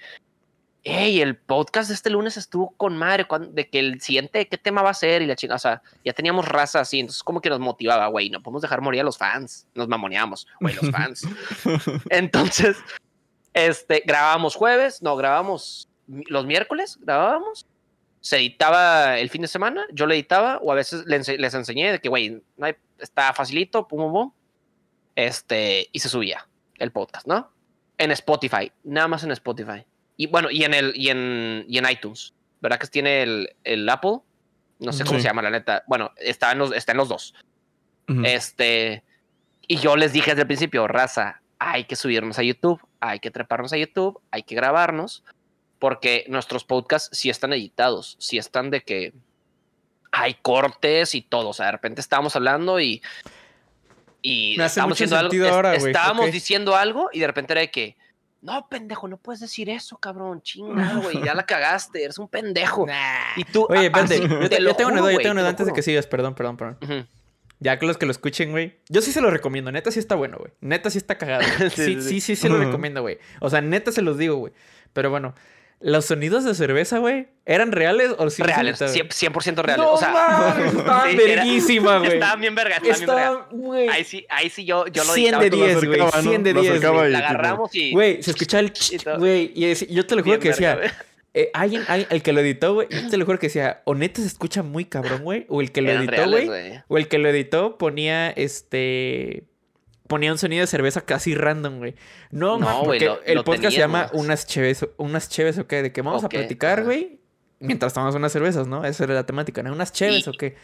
[0.82, 4.80] Hey, el podcast de este lunes estuvo con madre, de que el siguiente, ¿qué tema
[4.80, 5.20] va a ser?
[5.20, 8.30] Y la chica, o sea, ya teníamos raza así, entonces como que nos motivaba, güey,
[8.30, 11.26] no podemos dejar morir a los fans, nos mamoneamos, güey, los fans.
[12.08, 12.78] Entonces,
[13.54, 17.66] este, grabábamos jueves, no, grabábamos los miércoles, grabábamos,
[18.20, 21.92] se editaba el fin de semana, yo lo editaba, o a veces le les enseñé
[21.92, 22.42] de que, güey,
[22.98, 24.32] está facilito, pum, pum, pum,
[25.16, 26.46] este, y se subía
[26.78, 27.50] el podcast, ¿no?
[27.98, 29.84] En Spotify, nada más en Spotify.
[30.16, 33.88] Y bueno, y en el, y en, y en iTunes, ¿verdad que tiene el, el
[33.88, 34.18] Apple?
[34.78, 35.22] No sé cómo Sí.
[35.22, 35.84] se llama, la neta.
[35.86, 37.34] Bueno, está en los, está en los dos.
[38.24, 39.04] Este,
[39.68, 43.30] y yo les dije desde el principio, raza, hay que subirnos a YouTube, hay que
[43.30, 45.22] treparnos a YouTube, hay que grabarnos,
[45.78, 49.12] porque nuestros podcasts sí están editados, sí están de que
[50.10, 51.50] hay cortes y todo.
[51.50, 53.00] O sea, de repente estábamos hablando y.
[54.22, 57.96] Y estábamos diciendo algo- ahora, estábamos diciendo algo y de repente era de que.
[58.42, 60.40] No, pendejo, no puedes decir eso, cabrón.
[60.42, 61.22] Chingado, güey.
[61.22, 62.86] Ya la cagaste, eres un pendejo.
[63.36, 63.66] Y tú.
[63.68, 65.48] Oye, espérate, yo, te yo tengo una duda, yo güey, tengo una te duda lo
[65.50, 66.78] antes de que sigas, perdón, perdón, perdón.
[66.82, 67.06] Ujú.
[67.62, 68.76] Ya que los que lo escuchen, güey.
[68.88, 70.50] Yo sí se lo recomiendo, neta sí está bueno, güey.
[70.60, 71.42] Neta sí está cagado.
[71.58, 73.18] Sí, Sí, sí, sí, sí, se lo recomiendo, güey.
[73.40, 74.52] O sea, neta se los digo, güey.
[74.94, 75.34] Pero bueno,
[75.78, 78.42] ¿los sonidos de cerveza, güey, eran reales o sí?
[78.42, 79.08] Reales, imitaban?
[79.10, 79.84] 100%, 100% reales.
[79.84, 82.12] No o sea, estaban verguísimas, güey.
[82.14, 83.32] Estaban bien vergas, estaban bien vergas.
[83.32, 83.88] Estaban, güey.
[83.88, 85.60] Ahí sí, ahí sí yo, yo lo 100 editaba de y todo.
[85.60, 86.00] Lo 10, güey.
[86.00, 86.30] acercaba, ¿no?
[86.30, 87.08] 100 de Lo 10, acercaba güey.
[87.08, 87.92] y La agarramos y.
[87.92, 88.72] Güey, se escuchaba el...
[89.18, 90.80] Güey, y yo te lo juro bien que decía...
[91.32, 93.94] Eh, alguien, alguien- el que lo editó, güey, yo te lo juro que decía, o
[93.94, 96.46] neta se escucha muy cabrón, güey, o el que lo Eran editó, güey,
[96.88, 99.44] o el que lo editó ponía, este,
[100.08, 101.94] ponía un sonido de cerveza casi random, güey.
[102.32, 104.10] No, No, porque lo- el lo podcast se llama.
[104.12, 105.82] Unas Cheves, Unas Cheves, ¿o qué?
[105.82, 107.20] De que vamos a platicar, güey,
[107.60, 108.84] mientras tomamos unas cervezas, ¿no?
[108.84, 109.72] Esa era la temática, ¿no?
[109.72, 110.56] Unas Cheves, ¿o qué?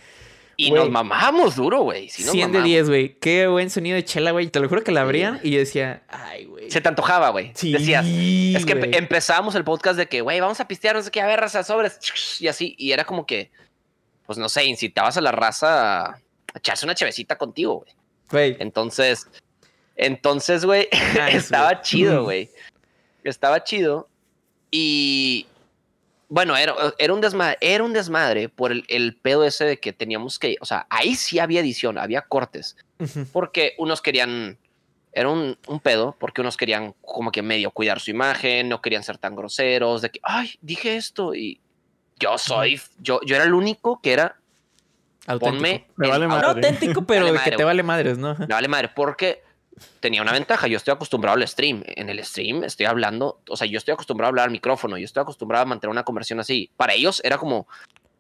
[0.58, 2.06] Y nos mamamos duro, güey.
[2.06, 2.64] Nos 100 de mamamos.
[2.64, 3.18] 10, güey.
[3.18, 4.46] Qué buen sonido de chela, güey.
[4.48, 6.70] Te lo juro que la abrían y yo decía, ay, güey.
[6.70, 7.52] Se te antojaba, güey.
[7.54, 8.06] Sí, Decías.
[8.06, 11.20] Es que empe- empezamos el podcast de que, güey, vamos a pistear, no sé qué,
[11.20, 11.98] a ver, raza, sobres.
[12.40, 12.74] Y así.
[12.78, 13.50] Y era como que,
[14.24, 16.18] pues no sé, incitabas a la raza a
[16.54, 17.92] echarse una chevecita contigo, güey.
[18.30, 19.28] Güey, Entonces,
[19.94, 22.48] entonces, güey, Nice, estaba chido, güey.
[23.24, 24.08] Estaba chido.
[24.70, 25.46] Y
[26.28, 29.92] bueno, era, era un desmadre, era un desmadre por el, el pedo ese de que
[29.92, 32.76] teníamos que, o sea, ahí sí había edición, había cortes,
[33.32, 34.58] porque unos querían,
[35.12, 39.02] era un, un pedo, porque unos querían como que medio cuidar su imagen, no querían
[39.04, 41.60] ser tan groseros, de que, ay, dije esto y
[42.18, 44.36] yo soy, yo, yo era el único que era,
[45.26, 45.56] auténtico.
[45.62, 46.46] ponme, Me vale madre.
[46.48, 48.34] auténtico, pero Vale de que madre, te vale madres, ¿no?
[48.38, 49.42] me vale madre, porque
[50.00, 50.66] tenía una ventaja.
[50.68, 51.82] Yo estoy acostumbrado al stream.
[51.86, 55.04] En el stream estoy hablando, o sea, yo estoy acostumbrado a hablar al micrófono, yo
[55.04, 56.70] estoy acostumbrado a mantener una conversación así.
[56.76, 57.66] Para ellos era como,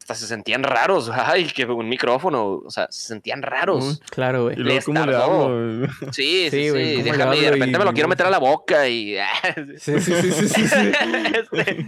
[0.00, 1.10] hasta se sentían raros.
[1.14, 3.84] Ay, que un micrófono, o sea, se sentían raros.
[3.84, 3.98] Uy.
[4.10, 4.56] Claro, güey.
[4.56, 5.44] Les ¿cómo le tardó.
[5.44, 5.88] hablo?
[6.12, 6.70] Sí, sí, Sí, sí.
[6.70, 8.88] güey, ¿cómo le Déjame, y de repente Y- me lo quiero meter a la boca
[8.88, 9.16] y.
[9.78, 10.92] Sí, sí, sí, sí, sí, sí.
[11.34, 11.86] Este,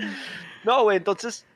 [0.65, 1.47] no, güey, entonces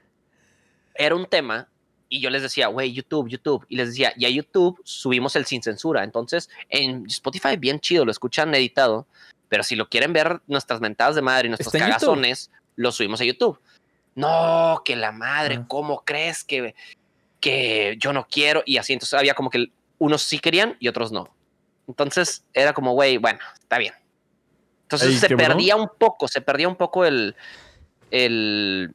[0.94, 1.68] era un tema
[2.12, 3.64] y yo les decía, güey, YouTube, YouTube.
[3.70, 6.04] Y les decía, y a YouTube subimos el sin censura.
[6.04, 9.06] Entonces, en Spotify, bien chido, lo escuchan editado.
[9.48, 13.24] Pero si lo quieren ver nuestras mentadas de madre y nuestros cagazones, lo subimos a
[13.24, 13.58] YouTube.
[14.14, 15.64] No, que la madre, Ah.
[15.66, 16.74] ¿cómo crees que,
[17.40, 18.62] que yo no quiero?
[18.66, 21.34] Y así, entonces había como que unos sí querían y otros no.
[21.88, 23.94] Entonces era como, güey, bueno, está bien.
[24.82, 27.34] Entonces se perdía un poco, se perdía un poco el,
[28.10, 28.94] el,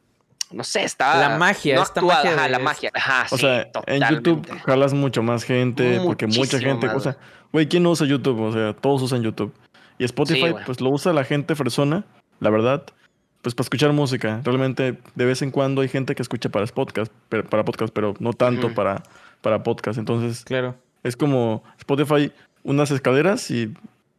[0.52, 1.18] no sé, estaba...
[1.20, 2.92] La magia, no esta magia ajá, de- la magia.
[2.94, 7.00] Ajá, O sí, sea, en YouTube jalas mucho más gente, porque mucha gente, más, o
[7.00, 7.18] sea,
[7.52, 8.40] güey, ¿quién no usa YouTube?
[8.42, 9.54] O sea, todos usan YouTube.
[9.98, 12.06] Y Spotify, pues lo usa la gente fresona,
[12.40, 12.84] la verdad,
[13.42, 14.42] pues para escuchar música.
[14.44, 18.14] Realmente, de vez en cuando hay gente que escucha para podcast, pero, para podcast, pero
[18.20, 19.04] no tanto para,
[19.42, 19.98] para podcast.
[19.98, 20.76] Entonces, Claro.
[21.04, 22.32] es como Spotify,
[22.64, 23.74] unas escaleras y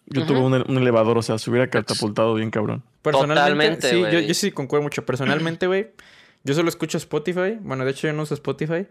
[0.07, 0.47] YouTube Ujú.
[0.47, 2.83] un, un elevador, o sea, se hubiera catapultado bien cabrón.
[3.03, 4.27] Personalmente, Totalmente, sí, yo, güey.
[4.27, 5.05] yo sí concuerdo mucho.
[5.05, 5.89] Personalmente, güey,
[6.45, 7.59] yo solo escucho Spotify.
[7.61, 8.87] Bueno, de hecho, yo no uso Spotify.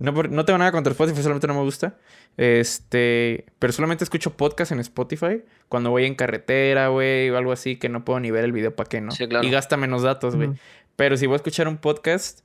[0.00, 1.96] No, por- no tengo nada contra Spotify, solamente no me gusta.
[2.36, 7.76] Este, pero solamente escucho podcast en Spotify cuando voy en carretera, güey, o algo así,
[7.76, 9.10] que no puedo ni ver el video para qué, ¿no?
[9.12, 9.46] Sí, claro.
[9.46, 10.48] Y gasta menos datos, güey.
[10.48, 10.58] Ujú.
[10.96, 12.40] Pero si voy a escuchar un podcast,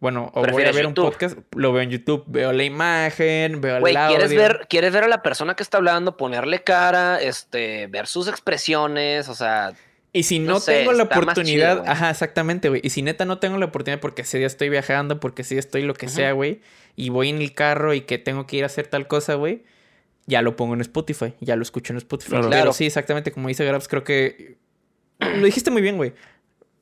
[0.00, 1.04] bueno, o voy a ver YouTube.
[1.04, 2.24] un podcast, lo veo en YouTube.
[2.26, 4.16] Veo la imagen, veo Güey, el audio.
[4.16, 8.28] ¿quieres ver, ¿quieres ver a la persona que está hablando, ponerle cara, este, ver sus
[8.28, 9.28] expresiones?
[9.28, 9.72] O sea,
[10.16, 12.80] Y si no, No sé, tengo la oportunidad, chido, ajá, exactamente, güey.
[12.82, 15.60] Y si neta no tengo la oportunidad porque ese día estoy viajando, porque ese día
[15.60, 16.62] estoy lo que sea, güey,
[16.96, 19.64] y voy en el carro y que tengo que ir a hacer tal cosa, güey,
[20.24, 22.30] ya lo pongo en Spotify, ya lo escucho en Spotify.
[22.30, 22.48] Claro.
[22.48, 24.56] Pero sí, exactamente como dice Grabs, creo que
[25.20, 26.14] lo dijiste muy bien, güey.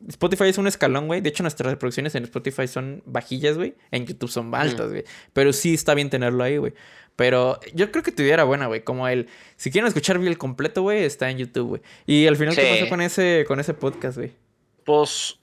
[0.09, 1.21] Spotify es un escalón, güey.
[1.21, 3.75] De hecho, nuestras reproducciones en Spotify son bajillas, güey.
[3.91, 5.05] En YouTube son altas, güey.
[5.33, 6.75] Pero sí está bien tenerlo ahí, güey.
[7.17, 8.83] Pero yo creo que tu idea era buena, güey.
[8.83, 9.29] Como el...
[9.57, 11.83] Si quieren escuchar el completo, güey, está en YouTube, güey.
[12.07, 12.79] Y al final, ¿qué Sí.
[12.81, 14.33] pasó con ese, con ese podcast, güey?
[14.85, 15.39] pues,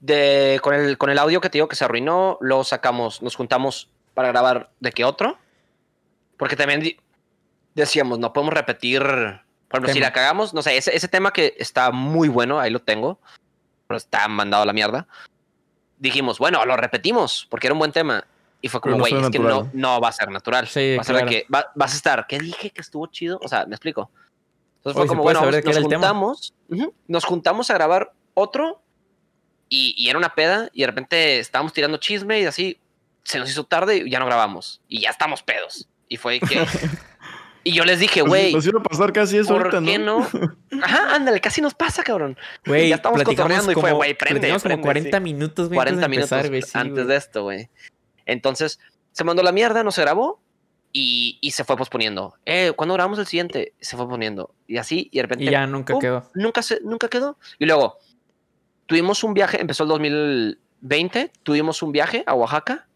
[0.00, 3.36] de, con, el, con el audio que te digo que se arruinó, lo sacamos, nos
[3.36, 5.38] juntamos para grabar de qué otro.
[6.36, 6.82] Porque también
[7.74, 10.06] decíamos, no podemos repetir, por ejemplo, si Tema.
[10.06, 13.20] la cagamos, no sé, ese, ese tema que está muy bueno, ahí lo tengo,
[13.86, 15.06] pero está mandado a la mierda.
[15.98, 18.26] Dijimos, bueno, lo repetimos, porque era un buen tema.
[18.64, 19.70] Y fue como, no güey, suena es que no, natural.
[19.74, 20.68] no va a ser natural.
[20.68, 21.30] Sí, va a ser de claro.
[21.36, 23.38] que va- vas a estar, ¿qué dije que estuvo chido?
[23.42, 24.10] O sea, me explico.
[24.78, 25.80] Entonces Oye, fue ¿se como, bueno, nos tema?
[25.82, 26.54] juntamos,
[27.08, 28.80] nos juntamos a grabar otro
[29.68, 32.78] y, y era una peda y de repente estábamos tirando chisme y así
[33.24, 35.88] se nos hizo tarde y ya no grabamos y ya estamos pedos.
[36.08, 36.64] Y fue que...
[37.64, 40.18] y yo les dije, güey, Nos iba a pasar casi eso ¿por ahorita, qué ¿no?
[40.20, 40.56] no?
[40.84, 42.36] Ajá, ándale, casi nos pasa, cabrón.
[42.66, 45.22] Güey, Ya estamos cotorreando y fue, como, güey, prende, platicamos como prende, 40 sí.
[45.24, 46.72] minutos, güey, 40 antes de minutos empezar.
[46.72, 47.06] Sí, antes güey.
[47.06, 47.70] de esto, güey.
[48.26, 48.78] Entonces,
[49.12, 50.40] se mandó la mierda, no se grabó
[50.92, 52.34] y, y se fue posponiendo.
[52.44, 53.74] Eh, ¿cuándo grabamos el siguiente?
[53.80, 54.54] Se fue poniendo.
[54.66, 55.44] Y así, y de repente...
[55.44, 56.30] Y ya nunca pum, quedó.
[56.34, 57.38] Nunca, se, nunca quedó.
[57.58, 57.98] Y luego,
[58.86, 62.86] tuvimos un viaje, empezó el 2020, tuvimos un viaje a Oaxaca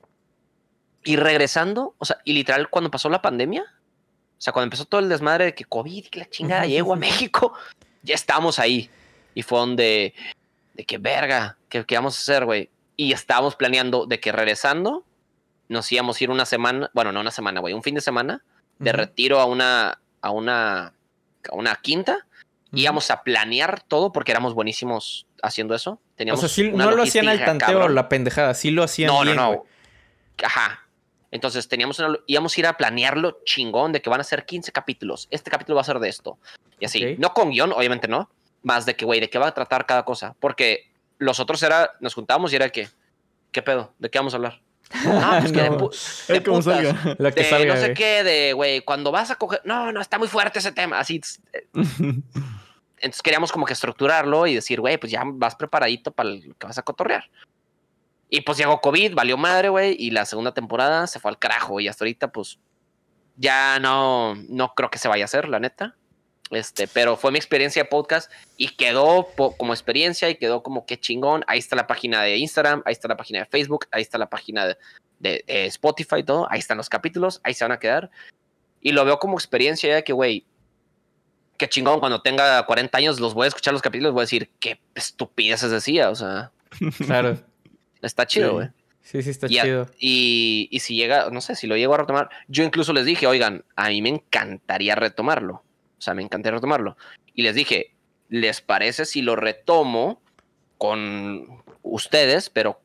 [1.04, 5.00] y regresando, o sea, y literal cuando pasó la pandemia, o sea, cuando empezó todo
[5.00, 6.70] el desmadre de que COVID y que la chingada, Ujú.
[6.70, 7.54] llego a México,
[8.02, 8.90] ya estábamos ahí.
[9.34, 10.14] Y fue donde,
[10.74, 12.68] de que verga, ¿qué, qué vamos a hacer, güey?
[12.96, 15.05] Y estábamos planeando de que regresando
[15.68, 18.42] nos íbamos a ir una semana, bueno, no una semana, güey, un fin de semana
[18.78, 20.86] de retiro a una, a una,
[21.50, 22.26] a una quinta.
[22.72, 25.92] Íbamos a planear todo porque éramos buenísimos haciendo eso.
[25.92, 27.94] O Teníamos sea, sí, no lo hacían al tanteo cabrón.
[27.94, 29.64] la pendejada, sí lo hacían No, bien, no, no.
[30.44, 30.82] Ajá.
[31.30, 34.72] Entonces teníamos una- íbamos a ir a planearlo chingón de que van a ser 15
[34.72, 35.26] capítulos.
[35.30, 36.38] Este capítulo va a ser de esto.
[36.78, 37.16] Y así.
[37.18, 38.30] No con guion, obviamente no.
[38.62, 40.34] Más de que, güey, de qué va a tratar cada cosa.
[40.40, 42.88] Porque los otros era, nos juntábamos y era que,
[43.52, 43.94] ¿qué pedo?
[43.98, 44.60] ¿De qué vamos a hablar?
[45.04, 46.64] No, pues que de, pu- de Es como putas.
[46.64, 47.16] salga.
[47.18, 50.00] Lo que de salga, no sé qué, de, güey, cuando vas a coger, no, no,
[50.00, 51.20] está muy fuerte ese tema, así.
[51.52, 51.66] eh,
[52.98, 56.66] Entonces queríamos como que estructurarlo y decir, güey, pues ya vas preparadito para lo que
[56.66, 57.24] vas a cotorrear.
[58.30, 61.78] Y pues llegó COVID, valió madre, güey, y la segunda temporada se fue al carajo
[61.78, 62.58] y hasta ahorita, pues,
[63.36, 65.94] ya no, no creo que se vaya a hacer, la neta.
[66.50, 69.26] Este, pero fue mi experiencia de podcast y quedó
[69.56, 71.44] como experiencia y quedó como que chingón.
[71.48, 74.28] Ahí está la página de Instagram, ahí está la página de Facebook, ahí está la
[74.30, 74.76] página de,
[75.18, 76.46] de- de Spotify, todo.
[76.50, 78.10] Ahí están los capítulos, ahí se van a quedar.
[78.80, 80.44] Y lo veo como experiencia ya que, güey,
[81.56, 84.50] qué chingón, cuando tenga 40 años los voy a escuchar los capítulos, voy a decir,
[84.60, 86.52] qué estupideces decía, o sea,
[87.06, 87.38] Claro.
[88.02, 88.54] está chido, Sí.
[88.54, 88.68] güey.
[89.02, 89.86] Sí, sí, está Y, a- chido.
[89.98, 93.26] y, y si llega, no sé, si lo llego a retomar, yo incluso les dije,
[93.26, 95.62] oigan, a mí me encantaría retomarlo.
[95.98, 96.96] O sea, me encantaría retomarlo.
[97.34, 97.94] Y les dije,
[98.28, 100.20] ¿les parece si lo retomo
[100.78, 102.50] con ustedes?
[102.50, 102.80] Pero,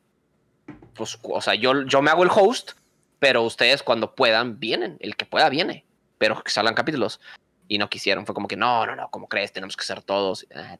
[0.94, 2.72] pues, o sea, yo, yo me hago el host,
[3.18, 4.96] pero ustedes cuando puedan vienen.
[5.00, 5.84] El que pueda viene.
[6.18, 7.20] Pero que salgan capítulos.
[7.68, 8.26] Y no quisieron.
[8.26, 9.52] Fue como que, no, no, no, ¿cómo crees?
[9.52, 10.46] Tenemos que ser todos.
[10.54, 10.76] Ah,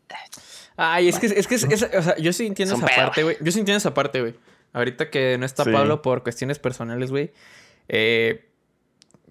[0.76, 2.97] Ay, es que, es que, es- es- o sea, yo sí entiendo esa pedo.
[2.97, 3.37] parte, güey.
[3.41, 4.35] Yo sí entiendo esa parte, güey.
[4.72, 5.70] Ahorita que no está Sí.
[5.70, 7.33] Pablo por cuestiones personales, güey.
[7.89, 8.49] Eh,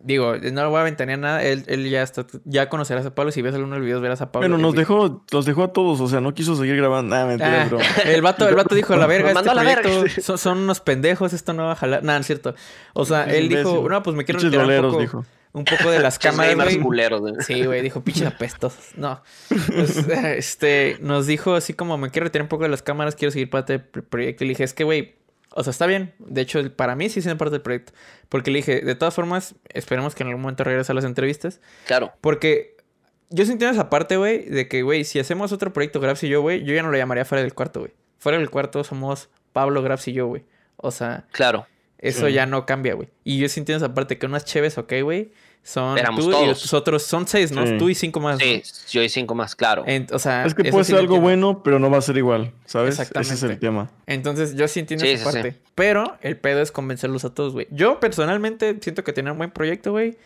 [0.04, 1.44] digo, no lo voy a ventanear nada.
[1.44, 3.32] Él, él ya está, ya conocerás a Pablo.
[3.32, 4.48] Si ves alguno de los videos, verás a Pablo.
[4.50, 7.16] Bueno, nos dejó, los dejó a todos, o sea, no quiso seguir grabando.
[7.16, 7.80] Ah, mentira, Ah, bro.
[8.06, 10.22] el vato, el vato dijo, la verga, este a la proyecto verga.
[10.22, 12.04] son, son unos pendejos, esto no va a jalar.
[12.04, 12.56] Nada, no es cierto.
[12.94, 15.26] O sea, él dijo, no, pues me quiero retirar un poco, dijo.
[15.54, 16.80] un poco de las cámaras, güey.
[16.80, 17.34] culeros, güey.
[17.42, 18.90] Sí, güey, dijo pinches apestosos.
[18.96, 19.22] No.
[19.50, 19.98] Pues,
[20.38, 23.50] este, nos dijo así como me quiero retirar un poco de las cámaras, quiero seguir
[23.50, 24.44] parte del pr- proyecto.
[24.44, 25.16] Y le dije, es que, güey,
[25.54, 26.14] o sea, está bien.
[26.20, 27.94] De hecho, para mí sí siendo parte del proyecto.
[28.30, 31.60] Porque le dije, de todas formas, esperemos que en algún momento regrese a las entrevistas.
[31.86, 32.12] Claro.
[32.22, 32.78] Porque
[33.30, 36.30] yo sí entiendo esa parte, güey, de que, güey, si hacemos otro proyecto, Grabs y
[36.30, 37.94] yo, güey, yo ya no lo llamaría fuera del cuarto, güey.
[38.18, 40.44] Fuera del cuarto somos Pablo, Grabs y yo, güey.
[40.78, 41.68] O sea, Claro.
[41.98, 42.34] eso Sí.
[42.34, 43.10] ya no cambia, güey.
[43.24, 45.32] Y yo sí entiendo esa parte que unas chéves, ok, güey.
[45.64, 47.66] Son Éramos tú y los otros, son seis, ¿no?
[47.68, 47.78] Sí.
[47.78, 48.40] Tú y cinco más.
[48.40, 49.84] Sí, yo y cinco más, claro.
[49.86, 52.52] En- o sea, Es que puede ser algo bueno, pero no va a ser igual,
[52.66, 52.96] ¿sabes?
[52.96, 53.54] Ese es Exactamente.
[53.54, 53.92] el tema.
[54.08, 55.44] Entonces, yo sí entiendo Sí, esa sí, sí.
[55.44, 55.60] parte.
[55.76, 57.68] Pero el pedo es convencerlos a todos, güey.
[57.70, 60.18] Yo personalmente siento que tiene un buen proyecto, güey.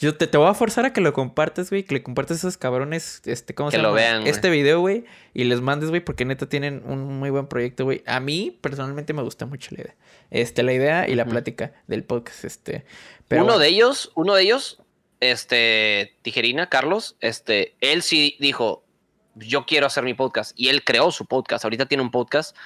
[0.00, 1.82] Yo te, te voy a forzar a que lo compartas, güey.
[1.84, 4.30] Que le compartas a esos cabrones, este, ¿cómo Que se lo vean, güey.
[4.30, 5.04] Este video, güey.
[5.34, 8.02] Y les mandes, güey, porque neta tienen un muy buen proyecto, güey.
[8.06, 9.94] A mí, personalmente, me gusta mucho la idea.
[10.30, 12.84] Este, la idea y la plática del podcast, este.
[13.28, 14.80] Pero uno de ellos, uno de ellos,
[15.20, 18.84] este, Tijerina, Carlos, este, él sí dijo,
[19.34, 20.52] yo quiero hacer mi podcast.
[20.56, 21.64] Y él creó su podcast.
[21.64, 22.56] Ahorita tiene un podcast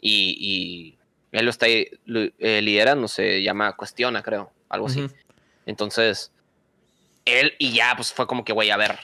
[0.00, 0.98] y, y
[1.32, 5.06] él lo está eh, liderando, se llama Cuestiona, creo, algo así.
[5.66, 6.32] Entonces,
[7.24, 8.98] él y ya, pues fue como que, güey, a ver.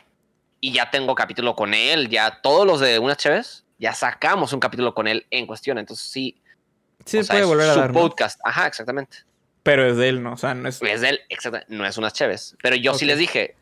[0.61, 4.61] Y ya tengo capítulo con él, ya todos los de Unas Chéves, ya sacamos un
[4.61, 5.79] capítulo con él en cuestión.
[5.79, 6.39] Entonces, sí,
[7.05, 8.01] Sí, se puede volver a su dar, ¿no?
[8.01, 8.41] podcast.
[8.45, 9.19] Ajá, exactamente.
[9.63, 10.33] Pero es de él, ¿no?
[10.33, 10.81] O sea, no es...
[10.83, 11.75] Es de él, exactamente.
[11.75, 12.57] No es unas chéves.
[12.63, 13.09] Pero yo sí Ok.
[13.09, 13.55] les dije,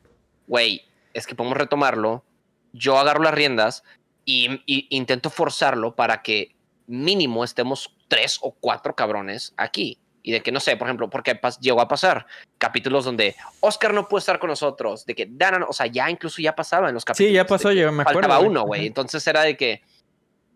[0.47, 0.83] güey,
[1.13, 2.25] es que podemos retomarlo.
[2.73, 3.83] Yo agarro las riendas
[4.25, 6.55] y, y intento forzarlo para que
[6.87, 9.99] mínimo estemos tres o cuatro cabrones aquí.
[10.23, 12.27] Y de que no sé, por ejemplo, porque llegó a pasar
[12.59, 16.43] capítulos donde Oscar no puede estar con nosotros, de que Dana, o sea, ya incluso
[16.43, 17.29] ya pasaba en los capítulos.
[17.31, 18.21] Sí, ya pasó, yo me acuerdo.
[18.21, 18.87] Faltaba uno, güey.
[18.87, 19.83] Entonces era de que,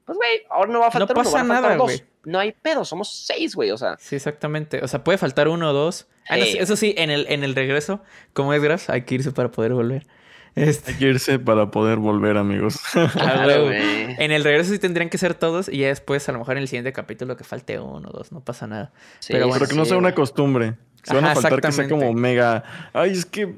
[0.04, 1.86] pues, güey, ahora no va a faltar uno, pasa van a faltar nada, dos.
[1.86, 2.04] güey.
[2.24, 3.96] No hay pedo, somos seis, güey, o sea.
[3.98, 4.80] Sí, exactamente.
[4.82, 6.06] O sea, puede faltar uno o dos.
[6.28, 8.00] Ah, no, eso sí, en el, en el regreso,
[8.32, 10.06] como es Graf, hay que irse para poder volver.
[10.54, 12.78] Este, Hay que irse para poder volver, amigos.
[13.12, 14.14] Claro, güey.
[14.18, 16.62] En el regreso sí tendrían que ser todos y ya después, a lo mejor en
[16.62, 18.92] el siguiente capítulo que falte uno o dos, no pasa nada.
[19.18, 20.74] Sí, Pero bueno, Pero que no sea una costumbre.
[21.02, 22.62] Se van a faltar que sea como mega.
[22.92, 23.54] Ay, es que.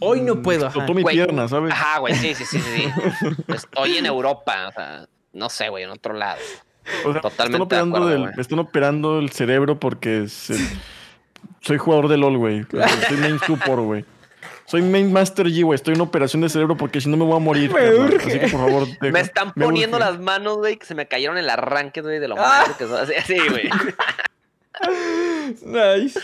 [0.00, 0.78] Hoy no puedo, ajá.
[0.78, 1.72] Explotó mi Güey, pierna, ¿sabes?
[1.72, 2.70] Ajá, güey, sí, sí, sí, sí.
[3.20, 3.26] sí.
[3.54, 6.38] Estoy en Europa, o sea, no sé, güey, en otro lado.
[7.04, 8.34] O sea, Totalmente están de operando, acuerdo, del- güey.
[8.36, 10.56] me están operando el cerebro porque se-
[11.60, 12.64] soy jugador de LOL, güey.
[13.08, 14.04] Soy main support, güey.
[14.66, 15.74] Soy main master G, güey.
[15.74, 17.70] Estoy en operación de cerebro porque si no me voy a morir.
[17.72, 18.00] Me carnal.
[18.14, 18.16] urge.
[18.28, 20.08] Así que por favor, deja- Me están me poniendo urge.
[20.10, 22.64] las manos, güey, que se me cayeron en el arranque, güey, de lo Ah.
[22.64, 23.00] malo que son.
[23.00, 23.68] Así, así, güey.
[25.64, 26.18] Nice.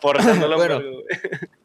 [0.00, 0.80] Forzándolo, Bueno.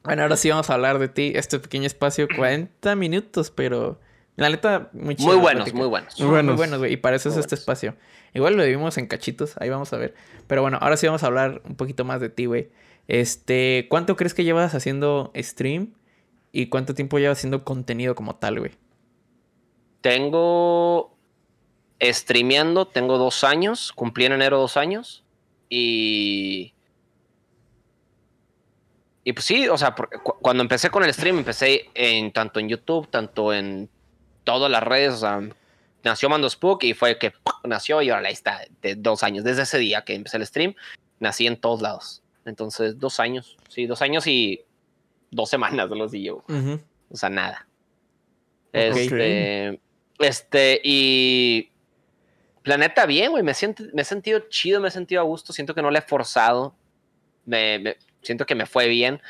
[0.04, 1.34] Bueno, ahora sí vamos a hablar de ti.
[1.36, 4.00] Este pequeño espacio, 40 minutos, pero
[4.36, 5.32] la neta, muy chido.
[5.34, 6.20] Muy buenos, muy buenos.
[6.20, 6.56] Muy Muy buenos.
[6.58, 6.94] buenos, güey.
[6.94, 7.60] Y para eso es este buenos.
[7.60, 7.96] espacio.
[8.34, 10.16] Igual lo vivimos en cachitos, ahí vamos a ver.
[10.48, 12.70] Pero bueno, ahora sí vamos a hablar un poquito más de ti, güey.
[13.08, 15.94] Este, ¿cuánto crees que llevas haciendo stream?
[16.52, 18.72] ¿Y cuánto tiempo llevas haciendo contenido como tal, güey?
[20.02, 21.16] Tengo
[22.02, 25.24] streameando, tengo dos años, cumplí en enero dos años.
[25.70, 26.74] Y.
[29.24, 29.96] Y pues sí, o sea,
[30.42, 33.90] cuando empecé con el stream, empecé en tanto en YouTube, tanto en
[34.44, 35.42] todas las redes, o sea,
[36.04, 37.54] nació Mando Spook y fue que ¡pum!
[37.66, 39.44] nació y ahora ahí está, de dos años.
[39.44, 40.76] Desde ese día que empecé el stream,
[41.20, 42.22] nací en todos lados.
[42.46, 44.64] Entonces, dos años, sí, dos años y
[45.32, 46.44] dos semanas los di yo.
[47.10, 47.68] O sea, nada.
[48.74, 49.80] Este,
[50.20, 51.70] este, y
[52.64, 53.44] planeta bien, güey.
[53.44, 55.54] Me, siento, me he sentido chido, me he sentido a gusto.
[55.54, 56.76] Siento que no le he forzado.
[57.46, 59.22] Me, me- siento que me fue bien.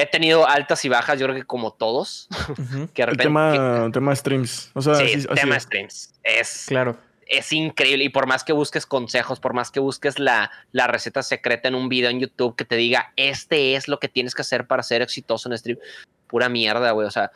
[0.00, 2.28] He tenido altas y bajas, yo creo que como todos.
[2.94, 3.22] Que de El repente.
[3.24, 4.70] tema, tema streams.
[4.74, 5.62] O sea, sí, así- así tema es.
[5.64, 6.14] streams.
[6.22, 6.96] Es, Claro.
[7.26, 8.04] es increíble.
[8.04, 11.74] Y por más que busques consejos, por más que busques la, la receta secreta en
[11.74, 14.82] un video en YouTube que te diga, este es lo que tienes que hacer para
[14.82, 15.78] ser exitoso en stream,
[16.28, 17.06] pura mierda, güey.
[17.06, 17.30] O sea,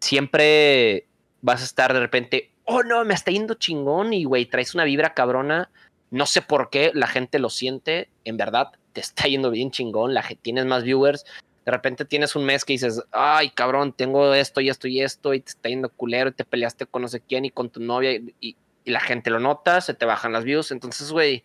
[0.00, 1.06] siempre
[1.42, 4.84] vas a estar de repente, oh no, me está yendo chingón y, güey, traes una
[4.84, 5.70] vibra cabrona.
[6.10, 8.08] No sé por qué la gente lo siente.
[8.24, 10.14] En verdad, te está yendo bien chingón.
[10.14, 11.24] La, tienes más viewers.
[11.66, 15.34] De repente tienes un mes que dices, ay, cabrón, tengo esto y esto y esto,
[15.34, 17.80] y te está yendo culero, y te peleaste con no sé quién y con tu
[17.80, 20.70] novia, y, y- y la gente lo nota, se te bajan las views.
[20.70, 21.42] Entonces, güey,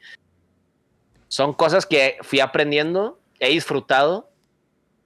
[1.27, 4.29] son cosas que fui aprendiendo, he disfrutado,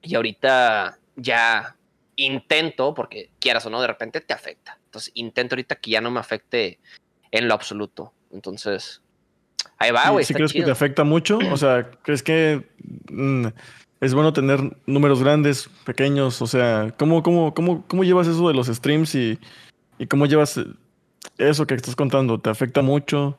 [0.01, 1.77] y ahorita ya
[2.17, 4.77] intento, porque quieras o no, de repente te afecta.
[4.85, 6.77] Entonces, intento ahorita que ya no me afecte
[7.31, 8.11] en lo absoluto.
[8.33, 9.01] Entonces,
[9.77, 10.25] ahí va, ¿Sí- güey.
[10.25, 10.65] ¿Sí está crees que chido.
[10.65, 11.39] te afecta mucho?
[11.51, 12.67] O sea, ¿crees que
[13.09, 13.47] mm,
[14.01, 16.41] es bueno tener números grandes, pequeños?
[16.41, 19.39] O sea, ¿cómo, cómo, cómo, cómo llevas eso de los streams y,
[19.97, 20.65] y cómo llevas eh,
[21.37, 22.39] eso que estás contando?
[22.39, 23.37] ¿Te afecta mucho?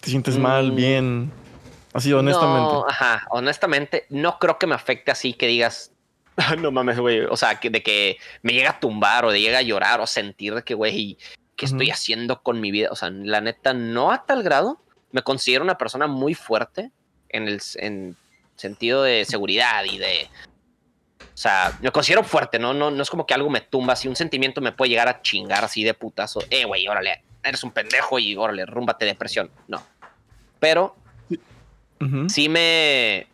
[0.00, 0.76] ¿Te sientes mal, Mm.
[0.76, 1.32] bien?
[1.92, 2.74] Así, honestamente.
[2.74, 5.92] No, ajá, honestamente, no creo que me afecte así que digas,
[6.36, 7.20] "Ah, no mames, güey.
[7.20, 10.06] O sea, que de que me llega a tumbar o de llega a llorar o
[10.06, 11.16] sentir de que, güey,
[11.56, 12.90] ¿qué estoy haciendo con mi vida?
[12.92, 14.78] O sea, la neta, no a tal grado.
[15.10, 16.90] Me considero una persona muy fuerte
[17.30, 18.16] en el en
[18.56, 20.28] sentido de seguridad y de.
[20.32, 22.72] O sea, me considero fuerte, ¿no?
[22.72, 25.20] No, no es como que algo me tumba, si un sentimiento me puede llegar a
[25.20, 26.40] chingar así de putazo.
[26.48, 29.50] Eh, güey, órale, eres un pendejo y órale, rúmbate depresión.
[29.68, 29.86] No.
[30.58, 30.96] Pero
[32.00, 32.28] Ujú.
[32.28, 33.28] sí me.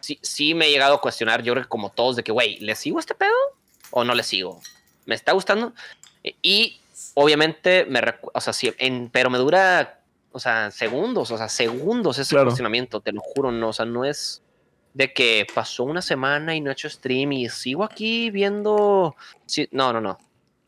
[0.00, 2.58] Sí, sí me he llegado a cuestionar, yo creo que como todos, de que, güey,
[2.60, 3.34] ¿le sigo a este pedo
[3.90, 4.62] o no le sigo?
[5.04, 5.74] ¿Me está gustando?
[6.22, 6.80] Y
[7.14, 8.00] obviamente me.
[8.32, 9.97] O sea, sí, en, pero me dura,
[10.38, 12.46] o sea, segundos, o sea, segundos ese Claro.
[12.46, 14.42] cuestionamiento, te lo juro, no, o sea, no es
[14.94, 19.14] de que pasó una semana y no he hecho stream y sigo aquí viendo.
[19.46, 20.18] Sí, no, no, no.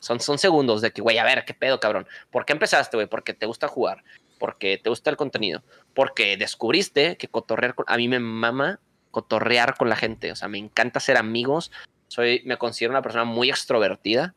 [0.01, 2.07] Son, son segundos de que, güey, a ver, ¿qué pedo, cabrón?
[2.31, 3.07] ¿Por qué empezaste, güey?
[3.07, 4.03] Porque te gusta jugar,
[4.39, 5.63] porque te gusta el contenido,
[5.95, 7.85] porque descubriste que cotorrear con...
[7.89, 11.71] A mí me mama cotorrear con la gente, o sea, me encanta ser amigos,
[12.09, 14.35] soy, me considero una persona muy extrovertida.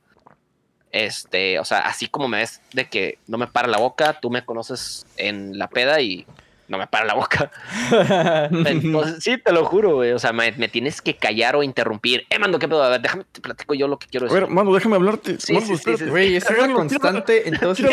[0.93, 4.29] Este, o sea, así como me ves de que no me para la boca, tú
[4.29, 6.25] me conoces en la peda y
[6.69, 7.51] no me para la boca.
[8.65, 10.11] Entonces, sí, te lo juro, güey.
[10.11, 12.25] O sea, me, me tienes que callar o interrumpir.
[12.29, 12.83] Eh, mando, ¿qué pedo?
[12.83, 14.43] A ver, déjame, te platico yo lo que quiero A decir.
[14.43, 15.39] ver, mano, déjame hablarte.
[15.39, 16.03] Sí, Mano, sí, sí, espérate.
[16.05, 17.85] sí, Güey, es una constante en todos, Sí,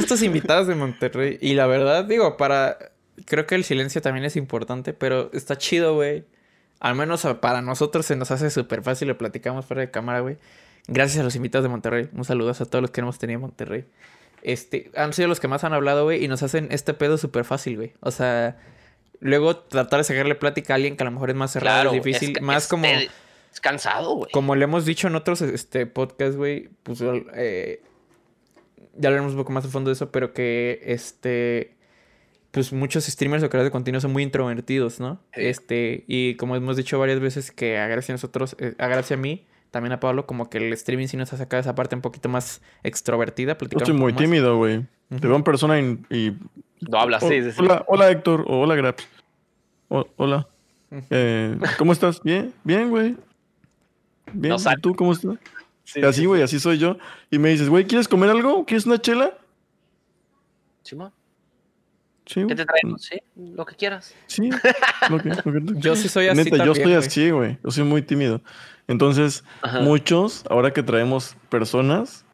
[0.00, 1.38] estos, invitados de Monterrey.
[1.40, 2.78] Y la verdad, digo, para.
[3.24, 6.24] Creo que el silencio también es importante, pero está chido, güey.
[6.80, 10.20] Al menos a- para nosotros se nos hace súper fácil, lo platicamos fuera de cámara,
[10.20, 10.36] güey.
[10.88, 12.08] Gracias a los invitados de Monterrey.
[12.12, 13.84] Un saludo a todos los que hemos tenido en Monterrey.
[14.42, 17.44] Este, han sido los que más han hablado, güey, y nos hacen este pedo súper
[17.44, 17.92] fácil, güey.
[18.00, 18.56] O sea,
[19.20, 22.02] luego tratar de sacarle plática a alguien que a lo mejor es más cerrado, es
[22.04, 22.34] difícil.
[22.34, 22.84] ca- más es- como...
[22.86, 23.10] Es,
[23.52, 24.30] es cansado, güey.
[24.32, 27.00] Como le hemos dicho en otros este, podcasts, güey, pues
[27.34, 27.82] eh,
[28.96, 31.72] ya hablaremos un poco más a fondo de eso, pero que este
[32.52, 35.20] pues muchos streamers o creadores de contenido son muy introvertidos, ¿no?
[35.34, 35.40] Sí.
[35.44, 39.14] Este, y como hemos dicho varias veces que a gracia a nosotros, eh, a gracia
[39.16, 39.44] a mí,
[39.76, 42.28] también a Pablo, como que el streaming sí nos ha sacado esa parte un poquito
[42.28, 44.22] más extrovertida, Yo platicamos estoy muy más.
[44.22, 44.84] tímido, güey.
[45.08, 46.00] Te veo en persona y...
[46.10, 46.36] y-
[46.80, 47.58] No hablas, Oh, sí, sí, sí.
[47.60, 49.06] Hola, hola Héctor, o hola Graps.
[49.88, 50.48] O- hola.
[51.10, 52.22] Eh, ¿Cómo estás?
[52.22, 53.16] Bien, bien, güey.
[54.32, 55.36] Bien, No ¿y tú cómo estás?
[55.84, 56.96] Sí, así, sí, güey, así soy yo.
[57.30, 58.64] Y me dices, güey, ¿quieres comer algo?
[58.64, 59.32] ¿Quieres una chela?
[60.82, 61.12] Simón,
[62.26, 63.02] Sí, ¿Qué te traemos?
[63.02, 64.12] Sí, lo que quieras.
[64.26, 64.50] Sí,
[65.10, 66.94] lo que, lo que tú Yo sí soy así Neta, yo también, güey.
[66.96, 67.58] así, güey.
[67.62, 68.40] Yo soy muy tímido.
[68.88, 69.80] Entonces, Ajá.
[69.80, 72.24] muchos, ahora que traemos personas,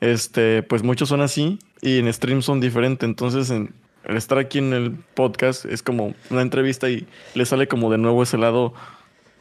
[0.00, 3.06] este, pues muchos son así y en stream son diferentes.
[3.08, 3.74] Entonces, en,
[4.04, 7.98] el estar aquí en el podcast es como una entrevista y le sale como de
[7.98, 8.74] nuevo ese lado.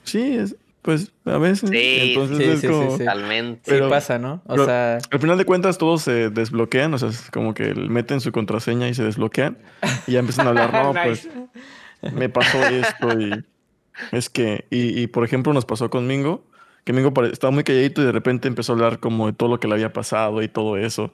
[0.04, 1.70] Sí, es, pues a veces.
[1.70, 2.84] Sí, Entonces sí, es sí, como.
[2.84, 2.97] sí, sí.
[2.99, 3.62] Totalmente.
[3.66, 4.41] Sí Pero- pasa, ¿no?
[4.45, 7.74] O pero- sea, Al final de cuentas todos se desbloquean, o sea, es como que
[7.74, 9.58] meten su contraseña y se desbloquean
[10.08, 11.28] y ya empiezan a hablar, no, pues
[12.14, 13.43] me pasó esto y
[14.12, 16.44] es que, y, y, por ejemplo nos pasó con Mingo,
[16.84, 19.60] que Mingo estaba muy calladito y de repente empezó a hablar como de todo lo
[19.60, 21.14] que le había pasado y todo eso.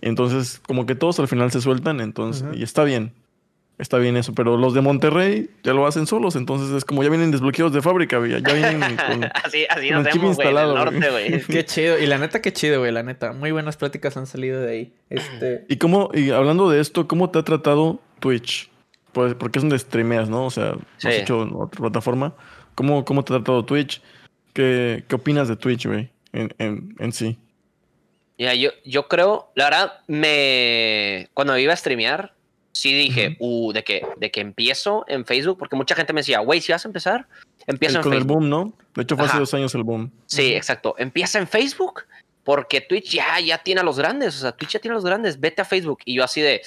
[0.00, 3.12] Entonces, como que todos al final se sueltan, entonces, y está bien,
[3.78, 7.08] está bien eso, pero los de Monterrey ya lo hacen solos, entonces es como ya
[7.08, 9.24] vienen desbloqueados de fábrica, güey, ya vienen con...
[9.42, 11.30] así así con nos el chip vemos, güey, instalado, norte, güey.
[11.30, 11.42] güey.
[11.48, 11.98] qué chido.
[11.98, 13.32] Y la neta, qué chido, güey, la neta.
[13.32, 14.94] Muy buenas pláticas han salido de ahí.
[15.10, 15.64] Este...
[15.68, 18.70] Y cómo, y hablando de esto, ¿cómo te ha tratado Twitch?
[19.14, 20.44] Pues porque es donde streameas, ¿no?
[20.46, 22.34] O sea, has hecho en otra plataforma.
[22.74, 24.02] ¿Cómo, cómo te ha tratado Twitch?
[24.52, 26.10] ¿Qué, qué opinas de Twitch, güey?
[26.32, 27.38] En, en, en sí.
[28.36, 31.28] Mira, yo, yo creo, la verdad, me.
[31.34, 32.34] Cuando iba a streamear,
[32.72, 36.40] sí dije, uh, de que, de que empiezo en Facebook, porque mucha gente me decía,
[36.40, 37.28] güey, si vas a empezar,
[37.68, 38.34] empieza El- en con el Facebook.
[38.36, 38.72] boom, ¿no?
[38.96, 40.10] De hecho, fue hace dos años el boom.
[40.26, 40.96] Sí, exacto.
[40.98, 42.02] Empieza en Facebook,
[42.42, 44.34] porque Twitch ya, ya tiene a los grandes.
[44.36, 45.38] O sea, Twitch ya tiene a los grandes.
[45.38, 46.00] Vete a Facebook.
[46.04, 46.62] Y yo así de,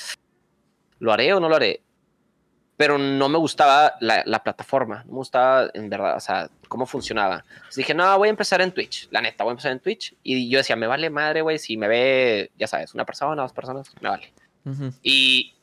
[1.00, 1.82] ¿lo haré o no lo haré?
[2.78, 4.98] Pero no me gustaba la, la plataforma.
[5.06, 7.44] No me gustaba, en verdad, o sea, cómo funcionaba.
[7.56, 9.08] Entonces dije, no, voy a empezar en Twitch.
[9.10, 10.14] La neta, voy a empezar en Twitch.
[10.22, 13.52] Y yo decía, me vale madre, güey, si me ve, ya sabes, una persona, dos
[13.54, 14.32] personas, me vale.
[15.02, 15.56] Y,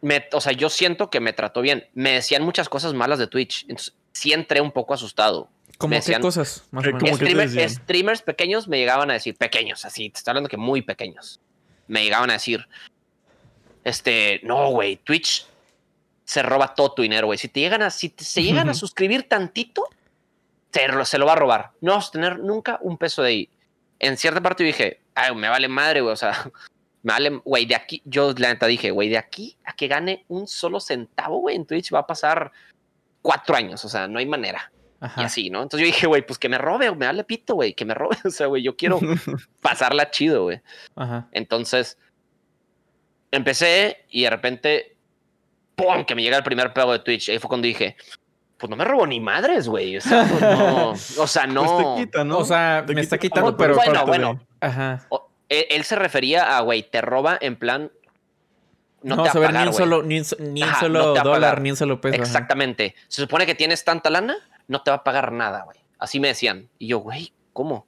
[0.00, 1.86] me, o sea, yo siento que me trató bien.
[1.94, 3.62] Me decían muchas cosas malas de Twitch.
[3.68, 5.48] Entonces, sí entré un poco asustado.
[5.76, 6.64] ¿Cómo Me qué decían- cosas?
[6.72, 7.02] Más o Eh, menos.
[7.10, 7.70] ¿Cómo que te Streamer- decían?
[7.70, 11.40] streamers pequeños me llegaban a decir, pequeños, así, te estoy hablando que muy pequeños.
[11.86, 12.66] Me llegaban a decir,
[13.84, 15.46] este, no, güey, Twitch
[16.28, 17.38] se roba todo tu dinero, güey.
[17.38, 19.88] Si te llegan a, si te- se llegan a suscribir tantito,
[20.70, 21.70] se lo, se lo va a robar.
[21.80, 23.50] No vas a tener nunca un peso de ahí.
[23.98, 26.32] En cierta parte dije, ay, me vale madre, güey, o sea,
[27.02, 30.26] me vale, güey, de aquí, yo la neta dije, güey, de aquí a que gane
[30.28, 32.52] un solo centavo, güey, en Twitch va a pasar
[33.22, 34.70] cuatro años, o sea, no hay manera.
[35.00, 35.22] Y Ajá.
[35.22, 35.62] así, ¿no?
[35.62, 38.16] Entonces yo dije, güey, pues que me robe, me vale pito, güey, que me robe.
[38.26, 39.00] O sea, güey, yo quiero
[39.62, 40.60] pasarla chido, güey.
[40.94, 41.26] Ajá.
[41.32, 41.96] Entonces
[43.30, 44.96] empecé y de repente,
[45.78, 46.04] ¡pum!
[46.04, 47.30] que me llega el primer pago de Twitch.
[47.30, 47.96] Ahí fue cuando dije,
[48.58, 49.96] pues no me robó ni madres, güey.
[49.96, 50.90] O sea, pues, no.
[50.90, 51.64] O sea, no.
[51.64, 52.38] Pues te quita, ¿no?
[52.38, 54.40] O sea, Te me está quita quitando, pero- Bueno, de- bueno.
[54.60, 55.06] Ajá.
[55.08, 57.90] O- él, él se refería a, güey, te roba en plan.
[59.02, 59.78] No, No, te va a ver pagar, ni un güey.
[59.84, 62.14] solo, ni un, so- ni un Ajá, solo no dólar, ni un solo peso.
[62.16, 62.22] ajá.
[62.24, 62.94] Exactamente.
[63.06, 65.78] Se supone que tienes tanta lana, no te va a pagar nada, güey.
[66.00, 66.68] Así me decían.
[66.78, 67.86] Y yo, güey, ¿cómo?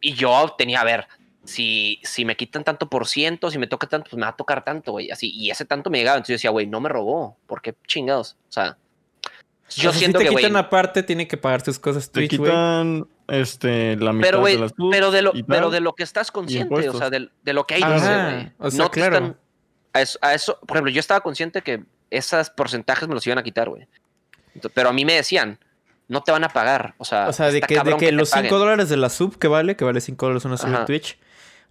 [0.00, 1.06] Y yo tenía, a ver,
[1.44, 4.36] si, si me quitan tanto por ciento, si me toca tanto, pues me va a
[4.36, 5.10] tocar tanto, güey.
[5.10, 6.16] Así, y ese tanto me llegaba.
[6.16, 7.36] Entonces yo decía, güey, no me robó.
[7.46, 8.36] ¿Por qué chingados?
[8.48, 8.76] O sea,
[9.76, 12.20] yo O sea, siento si te que, quitan aparte, tiene que pagar sus cosas Te
[12.20, 12.50] Twitch, güey.
[12.50, 16.02] quitan este, la mitad Pero, güey, de las pero de, lo, pero de lo que
[16.02, 18.52] estás consciente, o sea, de, de lo que hay Ajá, dice, güey.
[18.58, 19.16] o sea, no te claro.
[19.16, 19.36] están-
[19.94, 23.38] a eso, a eso, por ejemplo, yo estaba consciente que esos porcentajes me los iban
[23.38, 23.86] a quitar, güey.
[24.74, 25.58] Pero a mí me decían,
[26.08, 26.94] no te van a pagar.
[26.98, 28.50] O sea, O sea, de que, de que te los 5 paguen.
[28.58, 30.84] dólares de la sub que vale, que vale 5 dólares una sub en.
[30.84, 31.16] Twitch.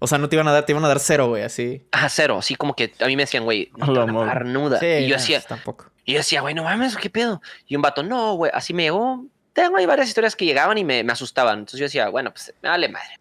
[0.03, 1.85] O sea, no te iban a dar, te iban a dar cero, güey, así.
[1.91, 2.37] Ajá, cero.
[2.39, 4.27] Así como que a mí me decían, güey, no A te la van a madre.
[4.27, 4.79] pagar nuda.
[4.79, 5.85] Sí, y yo no, decía, pues, tampoco.
[6.03, 7.41] y yo decía, güey, no mames, ¿qué pedo?
[7.67, 9.25] Y un vato, no, güey, así me llegó.
[9.53, 11.59] Tengo ahí varias historias que llegaban y me, me asustaban.
[11.59, 13.19] Entonces yo decía, bueno, pues me vale madre.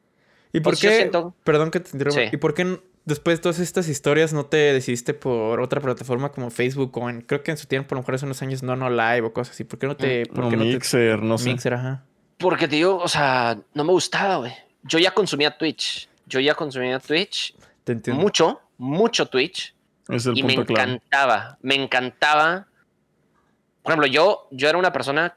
[0.52, 0.96] ¿Y por Pues qué?
[0.96, 2.20] siento- Perdón que te interrumpa.
[2.22, 2.28] Sí.
[2.32, 6.50] ¿Y por qué después de todas estas historias no te decidiste por otra plataforma como
[6.50, 8.74] Facebook o en, creo que en su tiempo, a lo mejor hace unos años, no,
[8.76, 9.64] no live o cosas así?
[9.64, 11.48] ¿Por qué no te, por No, qué no te- Mixer, no sé.
[11.50, 12.02] Mixer, ajá.
[12.38, 14.52] Porque te digo, o sea, no me gustaba, güey.
[14.82, 16.08] Yo ya consumía Twitch.
[16.32, 17.54] Yo ya consumía Twitch.
[17.84, 18.22] Te entiendo.
[18.22, 19.74] Mucho, mucho Twitch.
[20.08, 20.72] Es el y me clave.
[20.72, 22.66] encantaba, me encantaba.
[23.82, 25.36] Por ejemplo, yo, yo era una persona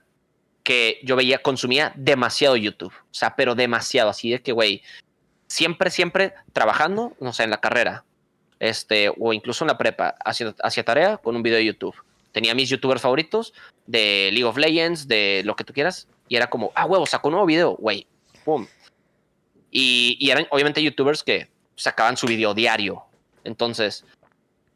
[0.64, 2.93] que yo veía, consumía demasiado YouTube.
[2.93, 4.10] O sea, pero demasiado.
[4.10, 4.84] Así de que, güey,
[5.48, 8.06] siempre, siempre trabajando, no sé, en la carrera.
[8.60, 11.96] Este, o incluso en la prepa, hacia, hacia tarea con un video de YouTube.
[12.32, 13.54] Tenía mis youtubers favoritos
[13.86, 16.08] de League of Legends, de lo que tú quieras.
[16.30, 18.08] Y era como, ah, huevo, sacó un nuevo video, güey.
[18.46, 18.66] Pum.
[19.78, 23.03] Y, y eran obviamente youtubers que sacaban su video diario.
[23.43, 24.05] Entonces,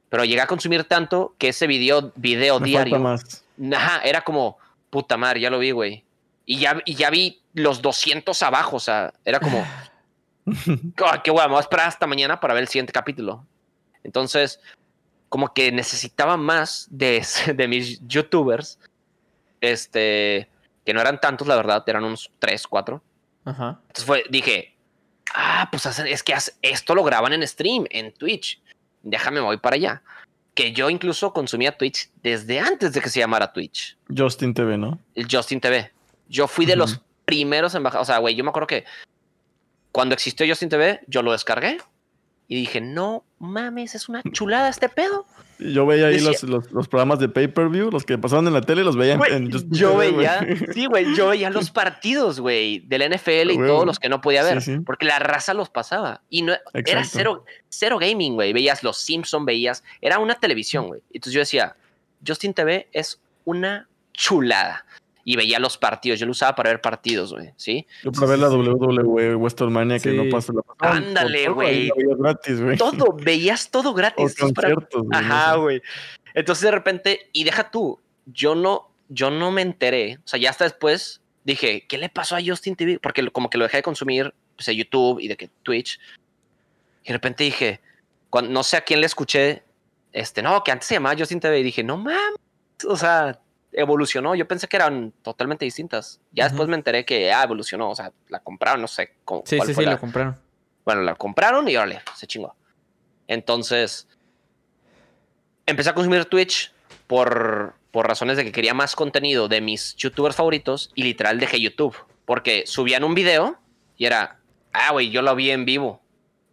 [0.09, 3.45] pero llegué a consumir tanto que ese video, video Me diario, más.
[3.73, 4.57] ajá, era como,
[4.89, 6.03] puta madre, ya lo vi, güey.
[6.45, 9.65] Y ya, y ya vi los 200 abajo, o sea, era como,
[10.45, 10.47] "Ay,
[11.23, 13.45] qué guay, me voy a esperar hasta mañana para ver el siguiente capítulo.
[14.03, 14.59] Entonces,
[15.29, 17.25] como que necesitaba más de,
[17.55, 18.77] de mis youtubers,
[19.61, 20.49] este,
[20.85, 23.01] que no eran tantos, la verdad, eran unos 3, 4.
[23.45, 23.79] Ajá.
[23.87, 24.75] Entonces fue, dije,
[25.33, 28.61] ah, pues hacen- es que esto lo graban en stream, en Twitch.
[29.03, 30.01] Déjame, me voy para allá.
[30.53, 34.99] Que yo incluso consumía Twitch desde antes de que se llamara Twitch, Justin TV, ¿no?
[35.15, 35.91] el Justin TV.
[36.27, 38.09] Yo fui de los primeros embajadores.
[38.09, 38.83] O sea, güey, yo me acuerdo que
[39.91, 41.77] cuando existió Justin TV, yo lo descargué
[42.47, 45.25] y dije, no mames, es una chulada este pedo.
[45.59, 48.83] Yo veía ahí los, los, los programas de pay-per-view, los que pasaban en la tele,
[48.83, 53.13] los veía en- en yo TV, veía, sí, güey, yo veía los partidos, güey, del
[53.13, 54.79] NFL y todos los que no podía ver, sí.
[54.79, 58.53] porque la raza los pasaba y no era cero, cero gaming, güey.
[58.53, 61.01] Veías los Simpson, veías, era una televisión, güey.
[61.13, 61.75] Entonces yo decía,
[62.25, 64.85] Justin TV es una chulada
[65.29, 66.19] y veía los partidos.
[66.19, 67.85] Yo lo usaba para ver partidos, güey, sí.
[68.03, 70.17] Yo para ver la WWE WrestleMania que Sí.
[70.17, 71.91] no pasa la pasaban Ándale, güey.
[72.79, 74.35] Todo, veías todo gratis.
[74.35, 75.83] Conciertos, Ajá, güey.
[76.33, 80.49] Entonces de repente, y deja tú, yo no, yo no me enteré, o sea, ya
[80.49, 82.97] hasta después dije, ¿qué le pasó a Justin TV?
[82.97, 85.99] Porque como que lo dejé de consumir, pues, de YouTube y de que Twitch.
[87.03, 87.81] Y de repente dije,
[88.31, 89.61] cuando, no sé a quién le escuché,
[90.11, 92.39] este, no, que antes se llamaba Justin TV, y dije, no mames,
[92.87, 93.39] o sea,
[93.71, 94.35] evolucionó.
[94.35, 96.19] Yo pensé que eran totalmente distintas.
[96.31, 99.43] Ya después me enteré que, ah, evolucionó, o sea, la compraron, no sé cómo.
[99.45, 100.37] Sí, cuál sí, fue sí, la- compraron.
[100.85, 102.55] bueno, la compraron y órale, se chingó.
[103.27, 104.07] Entonces,
[105.65, 106.73] empecé a consumir Twitch
[107.07, 111.59] por, por razones de que quería más contenido de mis youtubers favoritos y literal dejé
[111.61, 111.95] YouTube.
[112.25, 113.57] Porque subían un video
[113.97, 114.39] y era,
[114.73, 116.01] ah, güey, yo lo vi en vivo,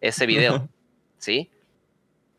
[0.01, 0.69] ese video,
[1.19, 1.51] ¿sí?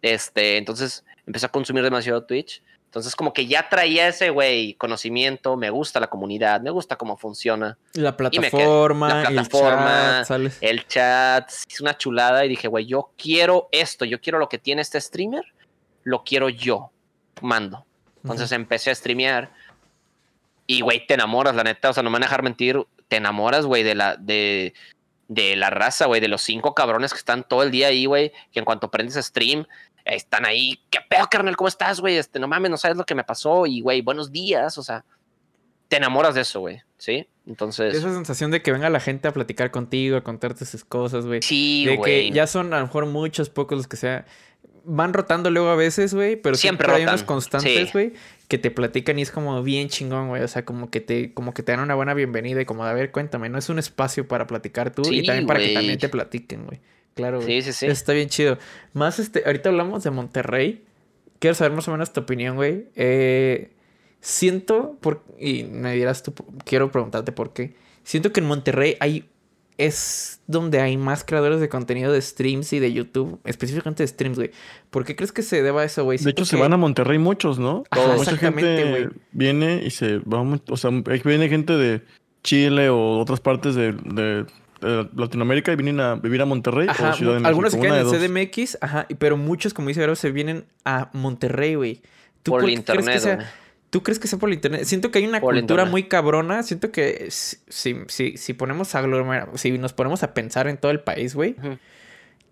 [0.02, 2.62] Este, entonces empecé a consumir demasiado Twitch.
[2.88, 7.18] Entonces, como que ya traía ese, güey, conocimiento, me gusta la comunidad, me gusta cómo
[7.18, 10.58] funciona La plataforma, la el plataforma, chat, sales.
[10.62, 14.58] el chat es una chulada y dije, güey, yo quiero esto, yo quiero lo que
[14.58, 15.44] tiene este streamer,
[16.04, 16.92] lo quiero yo,
[17.42, 17.86] mando.
[18.24, 19.52] Entonces empecé a streamear
[20.66, 21.90] Y, güey, te enamoras, la neta.
[21.90, 22.86] O sea, no me van a dejar mentir.
[23.08, 24.74] Te enamoras, güey, de la, de,
[25.28, 28.32] de la raza, güey, de los cinco cabrones que están todo el día ahí, güey.
[28.52, 29.66] Que en cuanto prendes stream,
[30.06, 30.80] están ahí.
[30.90, 31.56] ¿Qué pedo, carnal?
[31.58, 32.18] ¿Cómo estás, güey?
[32.18, 33.66] Este, no mames, no sabes lo que me pasó.
[33.66, 34.78] Y, güey, buenos días.
[34.78, 35.04] O sea,
[35.88, 36.82] te enamoras de eso, güey.
[36.98, 37.28] ¿Sí?
[37.46, 37.96] Entonces.
[37.96, 41.42] Esa sensación de que venga la gente a platicar contigo, a contarte sus cosas, güey.
[41.42, 42.30] Sí, De güey.
[42.30, 44.26] que ya son a lo mejor muchos, pocos los que sea.
[44.90, 47.90] Van rotando luego a veces, güey, pero Siempre siempre, hay unos constantes, sí.
[47.92, 48.14] güey,
[48.48, 50.42] que te platican y es como bien chingón, güey.
[50.42, 52.92] O sea, como que te, como que te dan una buena bienvenida y como de
[52.92, 55.74] a ver, cuéntame, no es un espacio para platicar tú Sí, y también para que
[55.74, 56.80] también te platiquen, güey.
[57.16, 57.62] Claro, güey.
[57.62, 57.86] Sí, sí, sí.
[57.88, 58.58] Está bien chido.
[58.94, 60.86] Más este, ahorita hablamos de Monterrey.
[61.40, 62.86] Quiero saber más o menos tu opinión, güey.
[62.96, 63.72] Eh,
[64.22, 66.34] siento, por, y me dirás tú,
[66.66, 67.76] quiero preguntarte por qué.
[68.04, 69.30] Siento que en Monterrey hay,
[69.78, 74.38] es donde hay más creadores de contenido de streams y de YouTube, específicamente de streams,
[74.38, 74.52] güey.
[74.90, 76.18] ¿Por qué crees que se deba a eso, güey?
[76.18, 77.84] De hecho, se van a Monterrey muchos, ¿no?
[77.92, 79.08] Ajá, Mucha exactamente, gente güey.
[79.32, 80.42] viene y se va.
[80.70, 80.90] O sea,
[81.24, 82.02] viene gente de
[82.44, 84.46] Chile o otras partes de, de-
[84.80, 87.48] de Latinoamérica y vienen a vivir a Monterrey Ajá, o Ciudad de México.
[87.50, 88.10] algunos se quedan en.
[88.12, 92.02] CDMX, ajá, y- pero muchos, como dice Vero, se vienen a Monterrey, güey.
[92.44, 93.48] ¿Tú Por el qué crees que internet, sea- güey.
[93.90, 94.84] ¿Tú crees que sea por el internet?
[94.84, 95.92] Siento que hay una Por cultura internet.
[95.92, 96.62] muy cabrona.
[96.64, 100.78] Siento que si, si, si, si ponemos a aglomerar- si nos ponemos a pensar en
[100.78, 101.56] todo el país, güey,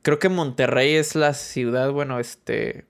[0.01, 2.85] creo que Monterrey es la ciudad, bueno, este.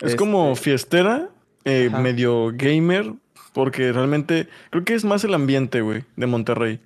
[0.00, 1.30] Es como este, fiestera,
[1.64, 3.14] eh, medio gamer,
[3.52, 6.80] porque realmente creo que es más el ambiente, güey, de Monterrey.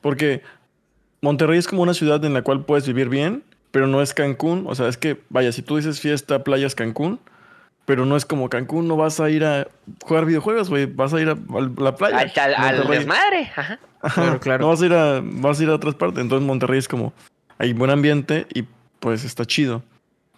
[0.00, 0.42] Porque
[1.22, 4.64] Monterrey es como una ciudad en la cual puedes vivir bien, pero no es Cancún.
[4.66, 7.20] O sea, es que, vaya, si tú dices fiesta, playas, Cancún,
[7.90, 9.66] pero no es como Cancún, no vas a ir a
[10.04, 12.18] jugar videojuegos, güey, vas a ir a, a la playa.
[12.20, 12.98] Al, al- al Monterrey.
[12.98, 13.50] desmadre.
[13.56, 13.80] Ajá.
[14.00, 14.62] Ajá, Claro, claro.
[14.62, 16.22] No vas a ir a, vas a ir a otras partes.
[16.22, 17.12] Entonces Monterrey es como,
[17.58, 18.62] hay buen ambiente y
[19.00, 19.82] pues está chido.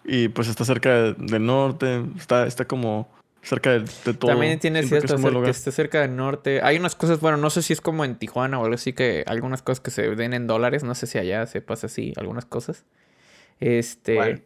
[0.03, 3.07] Y pues está cerca de- del norte, está, está como
[3.43, 4.31] cerca de, de todo.
[4.31, 6.61] También tiene Siento que cierto es que esté cerca del norte.
[6.63, 9.23] Hay unas cosas, bueno, no sé si es como en Tijuana o algo así, que
[9.27, 10.83] algunas cosas que se den en dólares.
[10.83, 12.83] No sé si allá se pasa así, algunas cosas.
[13.59, 14.43] Este.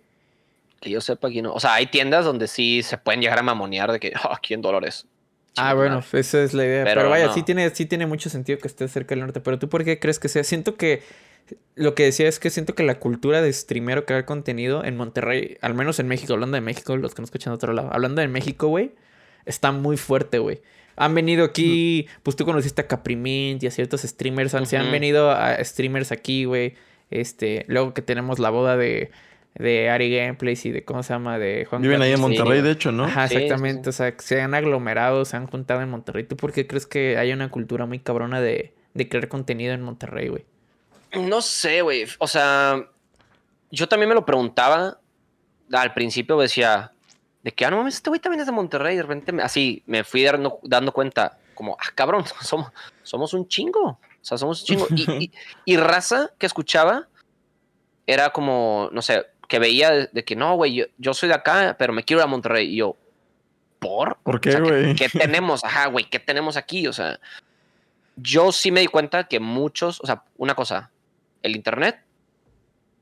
[0.88, 1.54] Que yo sepa aquí no.
[1.54, 4.54] O sea, hay tiendas donde sí se pueden llegar a mamonear de que "Ah, aquí
[4.54, 5.06] en dólares.
[5.58, 6.20] Ah, bueno, madre.
[6.20, 6.84] esa es la idea.
[6.84, 7.34] Pero, Pero vaya, no.
[7.34, 9.40] sí, tiene, sí tiene mucho sentido que esté cerca del norte.
[9.42, 10.44] Pero tú, ¿por qué crees que sea?
[10.44, 11.02] Siento que
[11.76, 15.58] lo que decía es que siento que la cultura de streamero crear contenido en Monterrey,
[15.62, 18.22] al menos en México, hablando de México, los que no escuchan de otro lado, hablando
[18.22, 18.92] de México, güey,
[19.46, 20.62] está muy fuerte, güey.
[20.96, 24.92] Han venido aquí, pues tú conociste a Caprimint y a ciertos streamers, han, se han
[24.92, 26.74] venido a streamers aquí, güey.
[27.10, 29.12] Este, luego que tenemos la boda de,
[29.58, 31.38] de Ari Gameplays y de, ¿cómo se llama?
[31.40, 32.20] De Juan Viven ahí en.
[32.22, 32.66] Monterrey, Sí.
[32.66, 33.06] de hecho, ¿no?
[33.06, 33.84] Ajá, sí, exactamente.
[33.84, 33.90] sí.
[33.90, 36.24] O sea, se han aglomerado, se han juntado en Monterrey.
[36.24, 39.82] ¿Tú por qué crees que hay una cultura muy cabrona de, de crear contenido en
[39.82, 40.46] Monterrey, güey?
[41.14, 42.06] No sé, güey.
[42.20, 42.86] O sea,
[43.72, 45.00] yo también me lo preguntaba
[45.72, 46.92] al principio, decía,
[47.44, 48.94] de que, ah, no mames, este güey también es de Monterrey.
[48.94, 52.72] Y de repente, me- así, me fui dando, dando cuenta, como, ah, cabrón, somos,
[53.04, 53.82] somos un chingo.
[53.90, 54.88] O sea, somos un chingo.
[54.96, 55.32] Y, y-
[55.74, 57.08] y raza que escuchaba
[58.06, 61.36] era como, no sé, que veía de, de que, no, güey, yo, yo soy de
[61.36, 62.74] acá, pero me quiero ir a Monterrey.
[62.74, 62.96] Y yo,
[63.80, 64.18] ¿por?
[64.24, 64.96] ¿Por O qué, sea, ¿qué- güey?
[64.96, 65.64] ¿qué, tenemos?
[65.64, 66.88] Ajá, güey, ¿qué tenemos aquí?
[66.88, 67.20] O sea,
[68.16, 70.92] yo sí me di cuenta que muchos, o sea, una cosa,
[71.44, 72.00] el internet,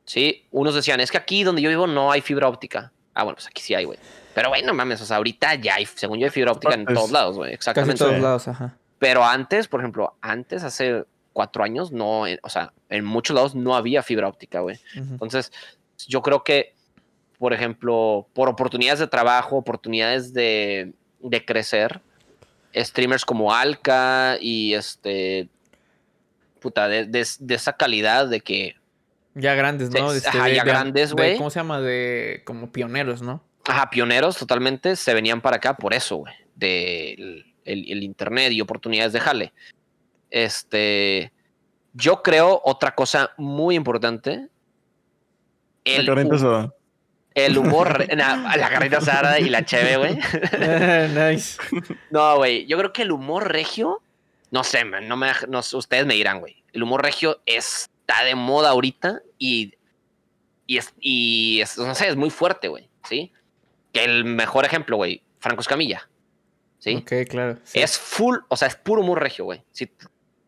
[0.05, 2.91] sí, unos decían, es que aquí donde yo vivo no hay fibra óptica.
[3.13, 3.97] Ah, bueno, pues aquí sí hay, güey.
[4.33, 7.11] Pero bueno, mames, o sea, ahorita ya hay, según yo, hay fibra óptica en todos
[7.11, 7.97] lados, güey, exactamente.
[7.99, 8.21] todos Sí.
[8.21, 8.77] lados, ajá.
[8.99, 13.55] Pero antes, por ejemplo, antes, hace cuatro años, no, eh, o sea, en muchos lados
[13.55, 14.77] no había fibra óptica, güey.
[14.95, 15.13] Ujú.
[15.13, 15.51] Entonces,
[16.07, 16.73] yo creo que,
[17.37, 22.01] por ejemplo, por oportunidades de trabajo, oportunidades de, de crecer,
[22.75, 25.49] streamers como Alka y este,
[26.59, 28.75] puta, de, de- de esa calidad de que,
[29.33, 30.11] Ya grandes, ¿no?
[30.13, 31.37] Este, ajá, ya de- grandes, de- güey.
[31.37, 31.81] ¿Cómo se llama?
[31.81, 33.43] De como pioneros, ¿no?
[33.67, 38.61] ajá, pioneros totalmente, se venían para acá por eso, güey, del el, el internet y
[38.61, 39.53] oportunidades de jale.
[40.29, 41.31] Este,
[41.93, 44.49] yo creo otra cosa muy importante.
[45.86, 46.73] La El, carnita hu- asada.
[47.36, 50.15] el humor, na- la carrita asada y la cheve, güey.
[51.31, 51.57] nice.
[52.11, 52.65] No, güey.
[52.65, 54.01] Yo creo que el humor regio,
[54.51, 56.63] no sé, man, no me, no sé, ustedes me dirán, güey.
[56.73, 59.73] El humor regio está de moda ahorita y,
[60.65, 62.89] y, es, y es- no sé, es muy fuerte, güey.
[63.07, 63.31] ¿Sí?
[63.93, 66.09] Que el mejor ejemplo, güey, Franco Escamilla.
[66.79, 66.95] ¿Sí?
[66.95, 67.59] Ok, claro.
[67.63, 67.79] sí.
[67.79, 69.63] Es full, o sea, es puro humor regio, güey.
[69.71, 69.89] Si,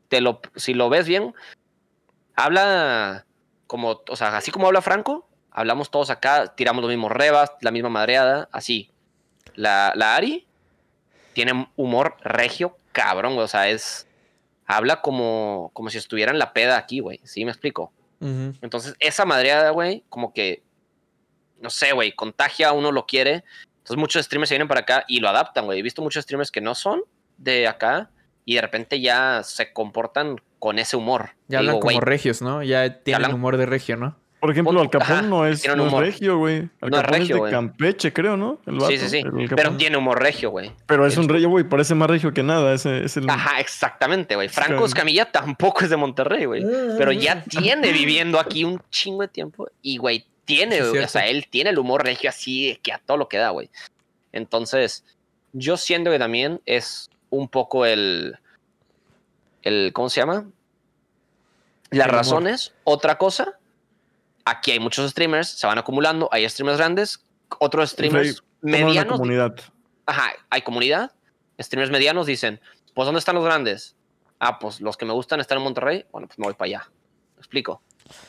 [0.07, 1.33] te lo, si lo ves bien,
[2.35, 3.25] habla
[3.67, 5.26] como, o sea, así como habla Franco,
[5.58, 8.91] hablamos todos acá, tiramos los mismos rebas, la misma madreada, así.
[9.55, 10.45] La, la Ari
[11.34, 13.43] tiene humor regio, cabrón, güey.
[13.45, 14.08] O sea, es.
[14.68, 17.20] Habla como, como si estuviera en la peda aquí, güey.
[17.24, 17.91] ¿Sí me explico?
[18.20, 20.62] Entonces, esa madreada, güey, como que.
[21.60, 23.43] No sé, güey, contagia, uno lo quiere.
[23.80, 25.80] Entonces, muchos streamers se vienen para acá y lo adaptan, güey.
[25.80, 27.01] He visto muchos streamers que no son
[27.38, 28.12] de acá
[28.45, 31.32] y de repente ya se comportan con ese humor.
[31.47, 32.62] Ya hablan como regios, ¿no?
[32.62, 34.16] Ya tienen hablan- humor de regio, ¿no?
[34.39, 36.69] Por ejemplo, Al Ajá, no es, tiene un no es regio, güey.
[36.81, 37.51] Al No es regio, de güey.
[37.51, 38.59] Campeche, creo, ¿no?
[38.67, 39.17] El vato, Sí, sí, sí.
[39.17, 40.71] el Pero tiene humor regio, güey.
[40.85, 41.63] Pero es un regio, güey.
[41.63, 42.71] Parece más regio que nada.
[42.73, 43.27] Ese, es el...
[43.27, 44.47] Ajá, exactamente, güey.
[44.47, 44.85] Franco.
[44.85, 46.63] Escamilla tampoco es de Monterrey, güey.
[46.97, 49.69] Pero ya tiene viviendo aquí un chingo de tiempo.
[49.81, 52.93] Y, güey, tiene, Sí, es güey, o sea, él tiene el humor regio así que
[52.93, 53.71] a todo lo que da, güey.
[54.33, 55.03] Entonces,
[55.53, 58.38] yo siento que también es un poco el.
[59.63, 60.45] el ¿Cómo se llama?
[61.89, 62.15] Las El humor.
[62.15, 62.73] razones.
[62.83, 63.57] Otra cosa,
[64.49, 66.29] aquí hay muchos streamers, se van acumulando.
[66.31, 67.25] Hay streamers grandes,
[67.59, 69.13] otros streamers medianos.
[69.13, 69.55] comunidad.
[70.05, 71.11] Ajá, hay comunidad.
[71.59, 72.59] Streamers medianos dicen,
[72.93, 73.95] pues ¿dónde están los grandes?
[74.39, 76.05] Ah, pues los que me gustan están en Monterrey.
[76.11, 76.91] Bueno, pues me voy para allá.
[77.35, 77.81] ¿Me explico?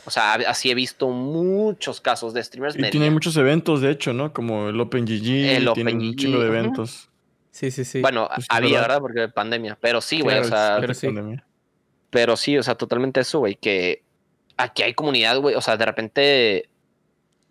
[0.05, 4.13] O sea, así he visto muchos casos de streamers Y tiene muchos eventos, de hecho,
[4.13, 4.33] ¿no?
[4.33, 5.27] Como el OpenGG.
[5.27, 7.11] El tiene un chingo de eventos.
[7.51, 8.01] Sí, sí, sí.
[8.01, 8.83] Bueno, pues, había, ¿verdad?
[8.83, 9.01] ¿verdad?
[9.01, 9.79] Porque de pandemia.
[9.81, 11.07] Pero sí, güey, Claro, o sea, pero sí.
[11.07, 11.45] Pandemia.
[12.11, 14.03] pero sí, o sea, totalmente eso, güey, que
[14.59, 16.69] aquí hay comunidad, güey, o sea, de repente,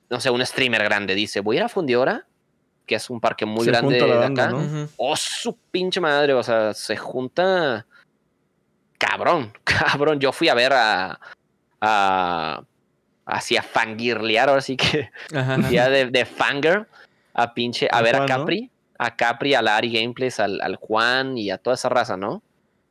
[0.10, 2.28] no sé, un streamer grande dice, voy a ir a Fundiora,
[2.86, 4.52] que es un parque muy Se grande junta la de banda, acá.
[4.54, 4.90] ¿no?
[4.98, 7.86] Oh, su pinche madre, o sea, se junta.
[8.98, 10.20] Cabrón, cabrón.
[10.20, 11.20] Yo fui a ver a.
[11.82, 12.64] a
[13.26, 15.10] así a fangirlear, ahora sí que.
[15.36, 16.88] Ajá, de, de fanger.
[17.34, 17.88] A pinche.
[17.92, 18.26] A ¿A ver a no?
[18.26, 18.72] Capri.
[18.98, 22.42] A Capri, a la Ari Gameplays, al, al Juan y a toda esa raza, ¿no?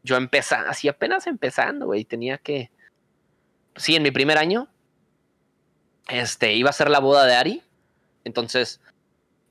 [0.05, 2.05] Yo empecé, así apenas empezando, güey.
[2.05, 2.71] Tenía que.
[3.77, 4.69] Sí, en mi primer año.
[6.09, 7.63] Este, iba a ser la boda de Ari.
[8.25, 8.81] Entonces,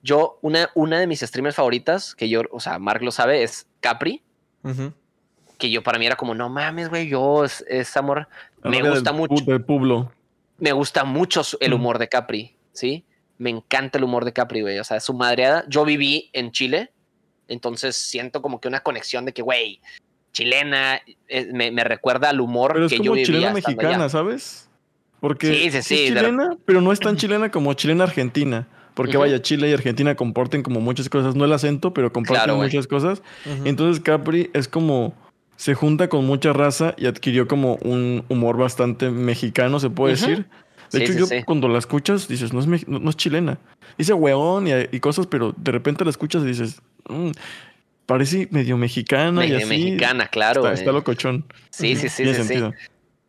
[0.02, 3.68] yo, una, una de mis streamers favoritas, que yo, o sea, Mark lo sabe, es
[3.80, 4.22] Capri.
[5.58, 8.28] Que yo para mí era como, no mames, güey, yo es, es amor.
[8.64, 9.66] La Me gusta del mucho.
[9.66, 10.12] Pueblo.
[10.58, 13.06] Me gusta mucho el humor de Capri, ¿sí?
[13.38, 14.80] Me encanta el humor de Capri, güey.
[14.80, 15.66] O sea, su madreada.
[15.68, 16.92] Yo viví en Chile,
[17.48, 19.82] entonces siento como que una conexión de que, güey,
[20.36, 23.96] chilena, eh, me, me recuerda al humor Pero es que yo como vivía chilena mexicana,
[23.96, 24.10] allá.
[24.10, 24.70] ¿sabes?
[25.22, 28.68] Porque Sí, sí, es sí, de- chilena, pero no es tan chilena como chilena argentina.
[28.94, 32.62] Porque vaya, Chile y Argentina comparten como muchas cosas, no el acento, pero comparten Claro,
[32.62, 33.22] muchas cosas.
[33.66, 35.14] Entonces Capri es como
[35.58, 40.46] se junta con mucha raza y adquirió como un humor bastante mexicano, se puede decir.
[40.92, 41.44] De Sí, hecho, sí, yo sí.
[41.46, 43.58] cuando la escuchas dices, no es, no es chilena.
[43.98, 47.32] Dice hueón y, y cosas, pero de repente la escuchas y dices, "Mm,
[48.06, 49.66] parece medio mexicana y Me- así.
[49.66, 50.62] mexicana, claro.
[50.62, 50.80] Está, güey.
[50.80, 51.46] está locochón.
[51.70, 52.48] Sí, sí, sí, Tiene sí, sí.
[52.48, 52.74] sentido.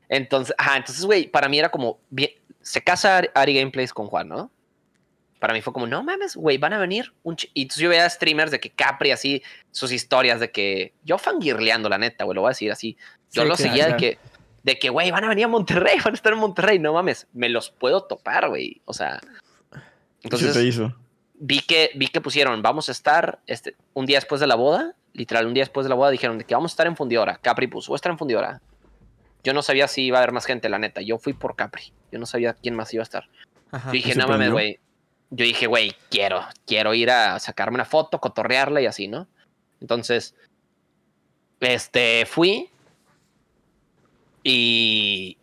[0.08, 2.30] Entonces, ajá, entonces, güey, para mí era como, bien,
[2.62, 4.50] se casa Ari, Gameplays con Juan, ¿no?
[5.40, 7.12] Para mí fue como, no mames, güey, van a venir.
[7.22, 7.50] Un chi-".
[7.54, 11.88] y entonces yo veía streamers de que Capri, así, sus historias de que, yo fangirleando,
[11.88, 12.96] la neta, güey, lo voy a decir así.
[13.32, 14.18] Yo Sí, lo claro, seguía de que,
[14.62, 17.26] de que, güey, van a venir a Monterrey, van a estar en Monterrey, no mames,
[17.32, 18.80] me los puedo topar, güey.
[18.84, 19.80] O sea, ¿Qué se
[20.30, 20.96] te entonces hizo?
[21.38, 24.94] Vi que, vi que pusieron, vamos a estar este, un día después de la boda,
[25.12, 27.38] literal, un día después de la boda dijeron de que vamos a estar en Fundidora.
[27.38, 28.60] Capri puso, voy a estar en Fundidora.
[29.44, 31.00] Yo no sabía si iba a haber más gente, la neta.
[31.02, 31.92] Yo fui por Capri.
[32.10, 33.28] Yo no sabía quién más iba a estar.
[33.70, 33.88] Ajá.
[33.88, 34.80] Yo dije, no mames, güey.
[35.30, 39.28] Yo dije, güey, quiero, quiero ir a sacarme una foto, cotorrearla y así, ¿no?
[39.80, 40.34] Entonces,
[41.60, 42.70] este, fui
[44.42, 45.36] y,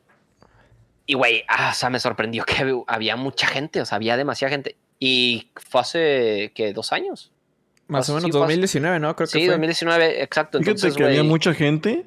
[1.06, 4.18] y, güey, ah, o sea, me sorprendió que hab- había mucha gente, o sea, había
[4.18, 4.78] demasiada gente.
[5.06, 6.72] Y fue hace, ¿qué?
[6.72, 7.30] ¿Dos años?
[7.88, 9.14] Más o menos fue- 2019, ¿no?
[9.18, 9.48] Creo que Sí, fue.
[9.50, 10.60] 2019, exacto.
[10.60, 12.06] Fíjate Entonces, que había mucha gente.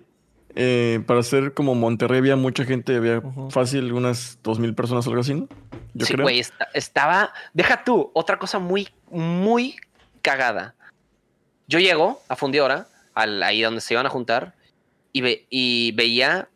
[0.58, 3.20] eh, para ser como Monterrey había mucha gente, había
[3.50, 5.46] fácil unas dos mil personas o algo así, ¿no?
[5.92, 6.24] Yo sí, creo.
[6.24, 7.34] güey, esta- estaba.
[7.52, 9.76] Deja tú, otra cosa muy, muy
[10.22, 10.74] cagada.
[11.68, 14.54] Yo llego a Fundiora, al, ahí donde se iban a juntar,
[15.12, 16.48] y, ve, y veía,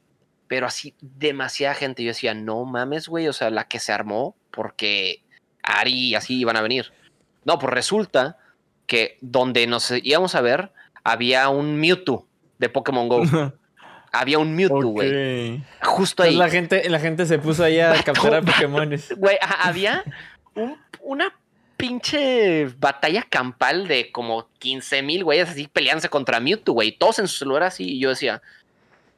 [0.48, 2.02] pero así, demasiada gente.
[2.02, 5.22] Yo decía, no mames, güey, o sea, la que se armó, porque
[5.78, 6.92] Ari y así iban a venir.
[7.44, 8.36] No, pues resulta
[8.86, 10.72] que donde nos íbamos a ver,
[11.04, 12.26] había un Mewtwo
[12.58, 13.22] de Pokémon Go.
[14.12, 15.62] había un Mewtwo, güey.
[15.82, 16.36] Justo Pues ahí.
[16.36, 19.14] la gente, la gente se puso ahí a capturar Pokémones.
[19.16, 20.04] Güey, había
[20.54, 21.32] un- una
[21.76, 26.92] pinche batalla campal de como 15 mil güeyes así peleándose contra Mewtwo, güey.
[26.92, 27.84] Todos en su celular así.
[27.96, 28.42] Y yo decía,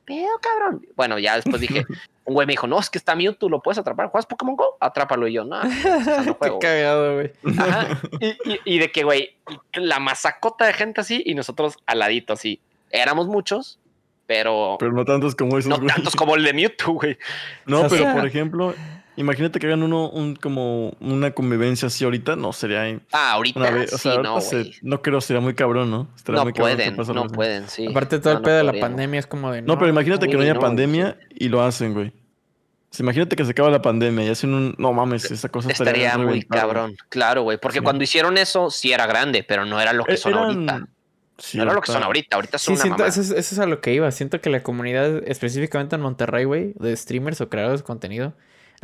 [0.05, 0.87] pedo, cabrón.
[0.97, 1.85] Bueno, ya después dije,
[2.24, 4.09] un güey me dijo, no, es que está Mewtwo, lo puedes atrapar.
[4.09, 4.77] ¿Juegas Pokémon Go?
[4.81, 5.27] Atrápalo.
[5.29, 5.70] Y yo, no, no
[6.24, 6.57] Qué juego.
[6.57, 6.59] güey".
[6.61, 7.33] cagado, güey.
[7.59, 8.01] Ajá.
[8.20, 9.37] Y, y- y de que, güey,
[9.74, 12.61] la masacota de gente así y nosotros al ladito así.
[12.91, 13.79] Éramos muchos,
[14.27, 17.19] pero, Pero no tantos como esos, no tantos como el de Mewtwo, güey.
[17.66, 18.74] No, O pero sea- por ejemplo,
[19.17, 23.71] imagínate que hagan uno un, como una convivencia así ahorita, no sería Ah, ahorita una
[23.71, 24.75] vez, o sea, sí, ahorita no, se- güey.
[24.83, 26.09] no creo, sería muy cabrón, ¿no?
[26.17, 27.87] Estaría No pueden, no pueden, sí.
[27.89, 28.89] Aparte todo No, el no pedo de la podrían.
[28.91, 29.63] pandemia es como de...
[29.63, 32.13] No, pero imagínate que no haya no, pandemia y lo hacen, güey.
[32.99, 34.75] Imagínate que se acaba la pandemia y hacen un.
[34.77, 36.95] No mames, esa cosa estaría, Estaría muy cabrón.
[37.09, 37.57] Claro, güey.
[37.57, 37.85] Porque Sí.
[37.85, 40.89] cuando hicieron eso, sí era grande, pero no era lo que E- son eran- ahorita.
[41.39, 43.55] Sí, no era lo que son ahorita, ahorita son Sí, una siento, eso, es, eso
[43.55, 44.11] es a lo que iba.
[44.11, 48.35] Siento que la comunidad, específicamente en Monterrey, güey, de streamers o creadores de contenido,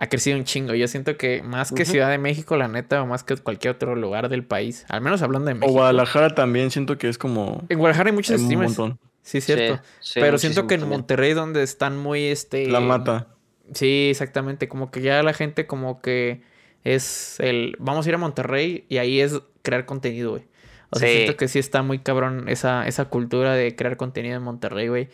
[0.01, 0.75] ha crecido un chingo.
[0.75, 1.85] Yo siento que más que.
[1.85, 5.21] Ciudad de México, la neta, o más que cualquier otro lugar del país, al menos
[5.23, 5.73] hablando de O México.
[5.73, 8.79] Guadalajara también siento que es como En Guadalajara hay muchos un streamers.
[8.79, 8.99] montón.
[9.23, 9.83] Sí, cierto.
[10.01, 10.89] Sí, sí, Pero siento que en.
[10.89, 12.67] Monterrey, donde están muy, este...
[12.69, 13.27] La mata.
[13.75, 14.69] Sí, exactamente.
[14.69, 16.41] Como que ya la gente como que
[16.85, 17.75] es el...
[17.79, 20.45] Vamos a ir a Monterrey y ahí es crear contenido, güey.
[20.91, 21.15] O sea, Sí.
[21.17, 25.09] siento que sí está muy cabrón esa, esa cultura de crear contenido en Monterrey, güey.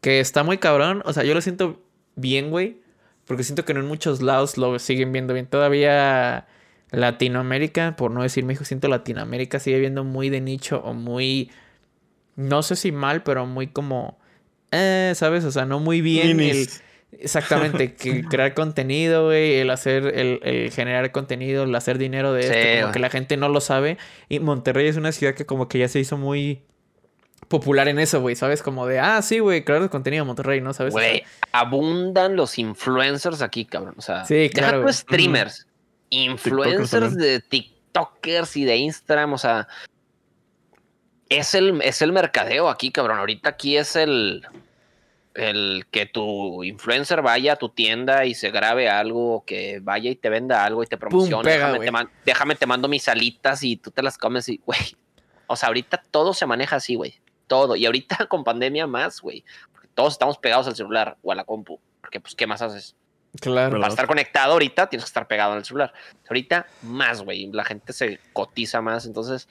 [0.00, 1.02] Que está muy cabrón.
[1.04, 1.80] O sea, yo lo siento
[2.14, 2.80] bien, güey.
[3.26, 5.46] Porque siento que no en muchos lados lo siguen viendo bien.
[5.46, 6.46] Todavía
[6.90, 11.50] Latinoamérica, por no decir México, siento Latinoamérica sigue viendo muy de nicho o muy...
[12.36, 14.18] No sé si mal, pero muy como...
[14.70, 15.44] Eh, ¿sabes?
[15.44, 16.68] O sea, no muy bien el...
[17.12, 22.42] Exactamente, que crear contenido, güey, el hacer, el, el generar contenido, el hacer dinero de
[22.42, 23.96] Sí, esto, como que la gente no lo sabe.
[24.28, 26.62] Y Monterrey es una ciudad que como que ya se hizo muy
[27.48, 28.62] popular en eso, güey, ¿sabes?
[28.62, 30.72] Como de, ah, sí, güey, crear contenido en Monterrey, ¿no?
[30.74, 30.92] ¿Sabes?
[30.92, 33.94] Güey, abundan los influencers aquí, cabrón.
[33.98, 34.92] O sea, Sí, deja claro, güey.
[34.94, 35.66] streamers,
[36.10, 39.68] influencers de TikTokers y de Instagram, o sea,
[41.28, 43.18] es el, es el mercadeo aquí, cabrón.
[43.18, 44.46] Ahorita aquí es el,
[45.34, 50.16] el que tu influencer vaya a tu tienda y se grabe algo, que vaya y
[50.16, 51.42] te venda algo y te promocione.
[51.44, 54.60] pega, déjame, te man- déjame, te mando mis alitas y tú te las comes y,
[54.64, 54.78] güey.
[55.48, 57.20] O sea, ahorita todo se maneja así, güey.
[57.46, 57.76] Todo.
[57.76, 59.44] Y ahorita con pandemia más, güey.
[59.72, 61.78] Porque todos estamos pegados al celular o a la compu.
[62.00, 62.94] Porque, pues, ¿qué más haces?
[63.40, 63.76] Claro.
[63.80, 65.92] Para estar conectado ahorita tienes que estar pegado al celular.
[66.28, 67.50] Ahorita más, güey.
[67.52, 69.48] La gente se cotiza más, entonces.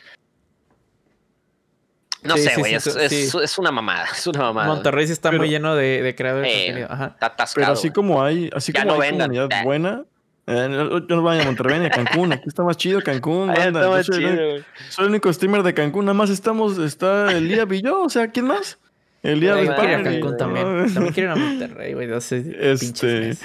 [2.23, 2.71] No Sí, sé, güey.
[2.79, 3.15] sí, es, sí.
[3.27, 4.05] es- es una mamada.
[4.11, 4.67] Es una mamada.
[4.67, 6.91] Monterrey sí está Pero- muy lleno de, de creadores de Eh, contenido.
[6.91, 7.05] Ajá.
[7.13, 7.65] Está atascado.
[7.65, 9.29] Pero así como hay, así Ya como no hay vendan.
[9.29, 9.63] comunidad Eh.
[9.63, 10.05] buena,
[10.47, 13.47] eh, no, yo no vaya a Monterrey ni a Cancún, aquí está más chido Cancún,
[13.47, 13.65] banda.
[13.65, 14.63] está más soy, el, chido, güey.
[14.89, 18.27] soy el único streamer de Cancún, nada más estamos, está Elías y yo, o sea,
[18.31, 18.77] ¿quién más?
[19.23, 20.93] Elías También quiero ir a Spammer y- Cancún también.
[20.93, 22.07] También quiero ir a Monterrey, güey.
[22.07, 23.37] No sé, pinches Este,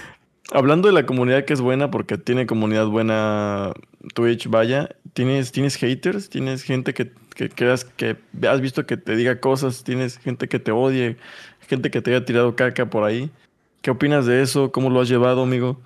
[0.53, 3.73] hablando de la comunidad que es buena, porque tiene comunidad buena
[4.15, 8.17] Twitch, vaya, tienes, tienes haters, tienes gente que, que creas que
[8.47, 11.17] has visto que te diga cosas, tienes gente que te odie,
[11.67, 13.31] gente que te haya tirado caca por ahí.
[13.81, 14.73] ¿Qué opinas de eso?
[14.73, 15.81] ¿Cómo lo has llevado, amigo?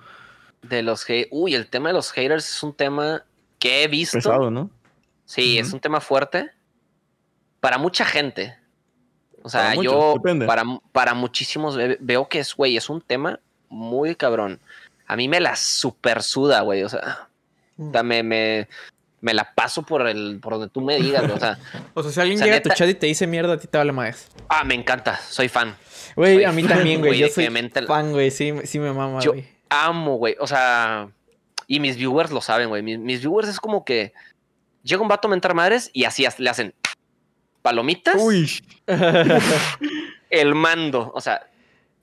[0.69, 3.23] De los Uy, el tema de los haters es un tema
[3.59, 4.17] que he visto.
[4.17, 4.69] Pesado, ¿no?
[5.25, 6.51] Sí, es un tema fuerte
[7.59, 8.55] para mucha gente.
[9.41, 10.15] O sea, Para yo
[10.47, 13.39] para, para muchísimos ve- veo que es, güey, es un tema
[13.69, 14.59] muy cabrón.
[15.07, 16.83] A mí me la super suda, güey.
[16.83, 17.29] O sea,
[17.77, 18.67] o sea, me, me,
[19.21, 21.59] me la paso por el por donde tú me digas, güey, O sea,
[21.93, 23.57] O sea, si alguien o sea, llega a tu chat y te dice mierda, a
[23.59, 24.29] ti te vale más.
[24.49, 25.75] ah, me encanta, soy fan.
[26.15, 27.19] Güey, a mí fan, también, güey.
[27.19, 28.31] Yo soy mental- fan, güey.
[28.31, 29.54] Sí, sí me mama, Yo- güey.
[29.69, 30.35] Amo, güey.
[30.39, 31.09] O sea,
[31.67, 32.81] y mis viewers lo saben, güey.
[32.83, 34.13] Mis, mis viewers es como que
[34.83, 36.73] llega un vato a mentar madres y así le hacen
[37.61, 38.15] palomitas.
[38.19, 38.49] Uy,
[40.29, 41.11] el mando.
[41.13, 41.47] O sea,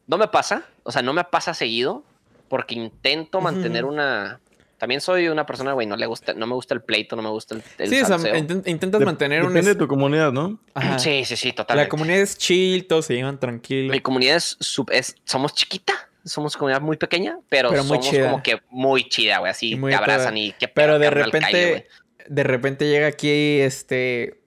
[0.07, 0.65] no me pasa.
[0.83, 2.05] O sea, no me pasa seguido.
[2.49, 4.41] Porque intento mantener una.
[4.77, 7.29] También soy una persona, güey, no le gusta, no me gusta el pleito, no me
[7.31, 8.35] gusta el, el sí, o sea, salseo.
[8.35, 9.51] intent- intentas de- mantener un...
[9.55, 10.59] depende es- de tu comunidad, ¿no?
[10.75, 10.99] Ajá.
[10.99, 11.87] Sí, sí, sí, totalmente.
[11.87, 13.93] La comunidad es chill, todos se llevan tranquilos.
[13.93, 14.59] Mi comunidad es,
[14.91, 15.95] es- somos chiquita,
[16.25, 18.31] somos comunidad muy pequeña, pero, Pero muy somos chida.
[18.31, 19.51] como que muy chida, güey.
[19.51, 21.87] Así muy te abrazan y qué Pero de repente,
[22.29, 24.39] de repente llega aquí este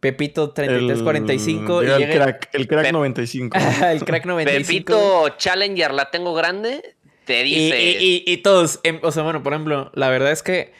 [0.00, 3.58] Pepito 3345 el, y el llega crack, el crack Pep- 95.
[3.90, 4.66] el crack 95.
[4.68, 7.80] Pepito Challenger, la tengo grande, te dice.
[7.80, 10.72] y- y- y todos, em, o sea, bueno, por ejemplo, la verdad es que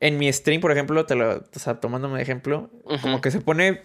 [0.00, 2.70] en mi stream, por ejemplo, te lo, o sea, tomándome de ejemplo,
[3.02, 3.82] como que se pone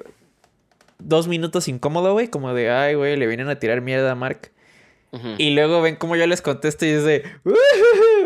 [0.99, 4.51] dos minutos incómodo, güey, como de, ay, güey, le vienen a tirar mierda a Mark.
[5.37, 7.23] Y luego ven cómo yo les contesto y es de,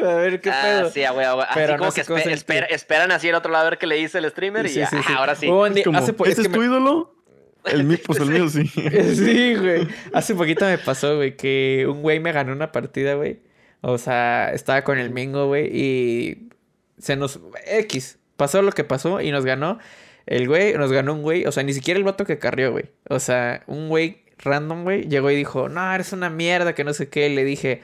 [0.05, 0.89] a ver qué Ah, pedo.
[0.91, 1.41] sí, güey, güey.
[1.41, 2.75] Así Pero como no que sé cómo espe- se espera- entiende.
[2.75, 4.87] esperan así el otro lado a ver qué le dice el streamer y Sí, ya,
[4.89, 5.13] sí, sí.
[5.15, 5.47] ahora sí.
[5.47, 7.13] Un día- Es como, hace po- ¿Este es es que tu me- ídolo?
[7.65, 8.65] El mío, pues el mío sí.
[9.15, 9.87] Sí, güey.
[10.13, 13.41] Hace poquito me pasó, güey, que un güey me ganó una partida, güey.
[13.81, 16.49] O sea, estaba con el Mingo, güey, y
[16.97, 17.39] se nos...
[17.65, 18.19] X.
[18.37, 19.79] Pasó lo que pasó y nos ganó.
[20.25, 22.85] El güey, nos ganó un güey, o sea, ni siquiera el vato que carrió, güey.
[23.09, 26.93] O sea, un güey random, güey, llegó y dijo, no, eres una mierda, que no
[26.93, 27.29] sé qué.
[27.29, 27.81] Le dije,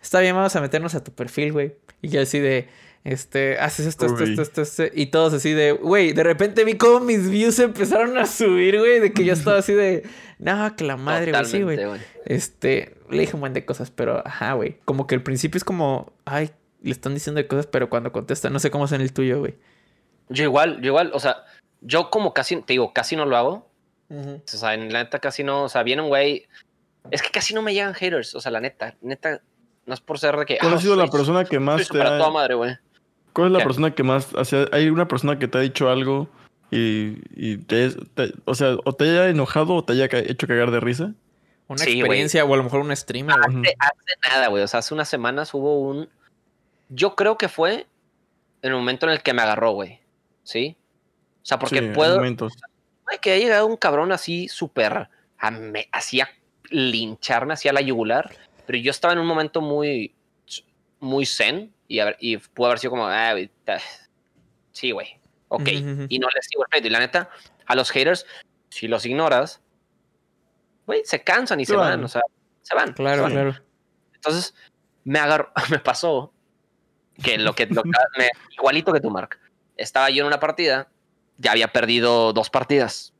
[0.00, 1.74] está bien, vamos a meternos a tu perfil, güey.
[2.00, 2.68] Y yo así de,
[3.04, 4.84] este, haces esto, esto, esto, esto, esto.
[4.94, 9.00] Y todos así de, güey, de repente vi cómo mis views empezaron a subir, güey,
[9.00, 10.04] de que yo estaba así de,
[10.38, 11.78] no, que la madre, güey, sí, güey.
[12.26, 14.76] Este, le dije un buen de cosas, pero, ajá, güey.
[14.84, 16.50] Como que al principio es como, ay,
[16.82, 19.38] le están diciendo de cosas, pero cuando contesta, no sé cómo es en el tuyo,
[19.38, 19.54] güey.
[20.28, 21.44] Yo igual, yo igual, o sea,
[21.80, 23.71] yo como casi, te digo, casi no lo hago.
[24.12, 26.46] O sea, en la neta casi no, o sea, viene un güey.
[27.10, 29.40] Es que casi no me llegan haters, o sea, la neta, neta,
[29.86, 30.58] no es por ser de que.
[30.58, 32.30] ¿Cuál ah, ha sido la persona que más te toda ha...
[32.30, 32.76] madre, güey.
[33.32, 33.64] ¿Cuál es la ¿Qué?
[33.64, 34.34] persona que más...
[34.34, 36.28] O sea, hay una persona que te ha dicho algo
[36.70, 40.70] y, y te, te- o sea, o te haya enojado o te haya hecho cagar
[40.70, 41.14] de risa.
[41.66, 43.36] Una Sí, experiencia o a lo mejor un streamer.
[43.40, 44.62] Hace, hace nada, güey.
[44.62, 46.10] O sea, hace unas semanas hubo un.
[46.90, 47.86] Yo creo que fue
[48.60, 50.00] en el momento en el que me agarró, güey.
[50.42, 50.76] ¿Sí?
[51.42, 52.16] O sea, porque Sí, en puedo.
[52.16, 52.52] momentos.
[53.12, 55.08] Güey, que ha llegado un cabrón así súper.
[55.38, 56.28] a me- Así a
[56.70, 58.34] lincharme, así a la yugular.
[58.66, 60.14] Pero yo estaba en un momento muy.
[61.00, 61.74] Muy zen.
[61.88, 63.06] Y, a ver- y pudo haber sido como.
[63.06, 63.34] Ah,
[64.72, 65.18] sí, güey.
[65.48, 65.68] Ok.
[65.80, 66.06] Ujú, ujú.
[66.08, 66.86] Y no les sigo el pleito.
[66.86, 67.28] Y la neta,
[67.66, 68.24] a los haters,
[68.70, 69.60] si los ignoras,
[70.86, 72.02] güey, se cansan y Se se van.
[72.04, 72.22] O sea,
[72.62, 72.88] se van.
[72.88, 73.32] se Claro, van.
[73.32, 73.54] claro.
[74.14, 74.54] Entonces,
[75.04, 76.32] me agarró, me pasó
[77.22, 79.38] que lo que, lo que- me- igualito que tú, Mark.
[79.76, 80.88] Estaba yo en una partida,
[81.38, 83.12] ya había perdido dos partidas.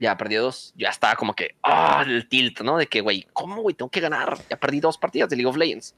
[0.00, 0.72] Ya perdí dos.
[0.76, 2.76] Ya estaba como que, ah, el tilt, ¿no?
[2.76, 3.74] De que, güey, ¿cómo, güey?
[3.74, 4.38] Tengo que ganar.
[4.48, 5.94] Ya perdí dos partidas de League of Legends.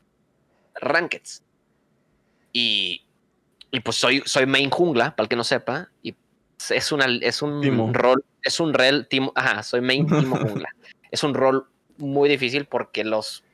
[0.80, 1.42] Rankeds.
[2.52, 3.02] Y,
[3.70, 5.90] y pues soy, soy main jungla, para el que no sepa.
[6.02, 6.14] Y
[6.70, 7.90] es, una, es un Timo.
[7.92, 10.70] rol, es un rel, timo, ajá, soy main timo jungla.
[11.10, 11.68] Es un rol
[11.98, 13.44] muy difícil porque los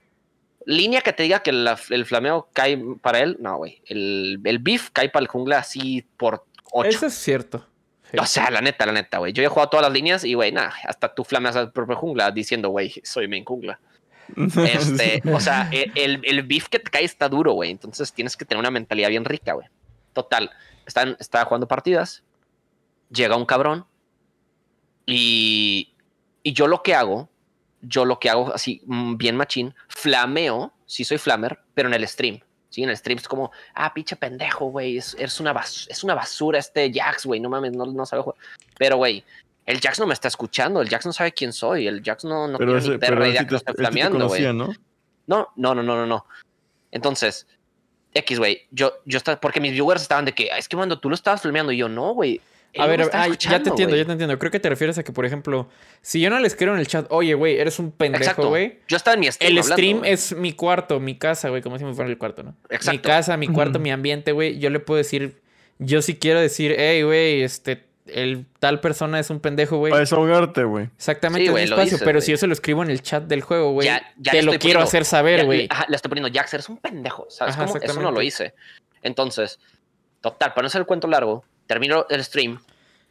[0.64, 3.82] línea que te diga que la- el flameo cae para él, no, güey.
[3.86, 6.88] El, el beef cae para el jungla así por 8.
[6.88, 7.66] Eso es cierto.
[8.10, 8.18] Sí.
[8.18, 9.32] O sea, la neta, la neta, güey.
[9.32, 12.30] Yo he jugado todas las líneas y, güey, nada, hasta tú flameas al propio jungla
[12.30, 13.80] diciendo, güey, soy main jungla.
[14.36, 17.70] Este, o sea, e- el, el beef que te cae está duro, güey.
[17.70, 19.66] Entonces tienes que tener una mentalidad bien rica, güey.
[20.12, 20.50] Total,
[20.86, 22.22] están, estaba jugando partidas,
[23.10, 23.86] llega un cabrón
[25.04, 25.94] y,
[26.42, 27.28] y yo lo que hago,
[27.82, 32.06] yo lo que hago así, mm, bien machín, flameo, sí soy flamer, pero en el
[32.08, 32.40] stream.
[32.68, 36.02] Sí, en el stream es como, ah, pinche pendejo, güey, es, es, una bas- es
[36.04, 38.38] una basura este Jax, güey, no mames, no, no sabe jugar.
[38.78, 39.24] Pero, güey,
[39.64, 42.46] el Jax no me está escuchando, el Jax no sabe quién soy, el Jax no,
[42.48, 44.42] no pero tiene ni perra idea que te flameando, güey.
[45.26, 45.48] ¿no?
[45.56, 46.26] No, no, no, no, no.
[46.90, 47.46] Entonces,
[48.14, 50.98] X, güey, yo, yo estaba, porque mis viewers estaban de que, "Ah, es que cuando
[50.98, 52.40] tú lo estabas filmeando, y yo, no, güey.
[52.78, 53.00] A ver,
[53.38, 53.98] ya te entiendo, güey".
[54.00, 54.38] ya te entiendo.
[54.38, 55.68] Creo que te refieres a que, por ejemplo,
[56.02, 58.80] si yo no les escribo en el chat, oye, güey, eres un pendejo, güey.
[58.88, 61.78] Yo estaba en mi stream El hablando, stream es mi cuarto, mi casa, güey, como
[61.78, 62.50] si me fuera el cuarto, ¿no?
[62.68, 63.02] Mi Exacto.
[63.08, 64.58] casa, mi cuarto, mi ambiente, güey.
[64.58, 65.40] Yo le puedo decir,
[65.78, 69.90] yo sí quiero decir, hey, güey, este, el tal persona es un pendejo, güey.
[69.90, 70.90] Para desahogarte, güey.
[70.96, 71.84] Exactamente, Sí, es mi espacio.
[71.84, 74.32] dices, pero si yo se lo escribo en el chat del juego, güey, Ya- ya
[74.32, 75.66] te lo quiero poniendo- hacer saber, güey.
[75.70, 77.26] ajá, le estoy poniendo, Jax, eres un pendejo.
[77.30, 77.78] ¿Sabes Ajá, cómo?
[77.82, 78.54] Eso no lo hice.
[79.02, 79.58] Entonces,
[80.20, 82.60] total, para no hacer el cuento largo, termino el stream,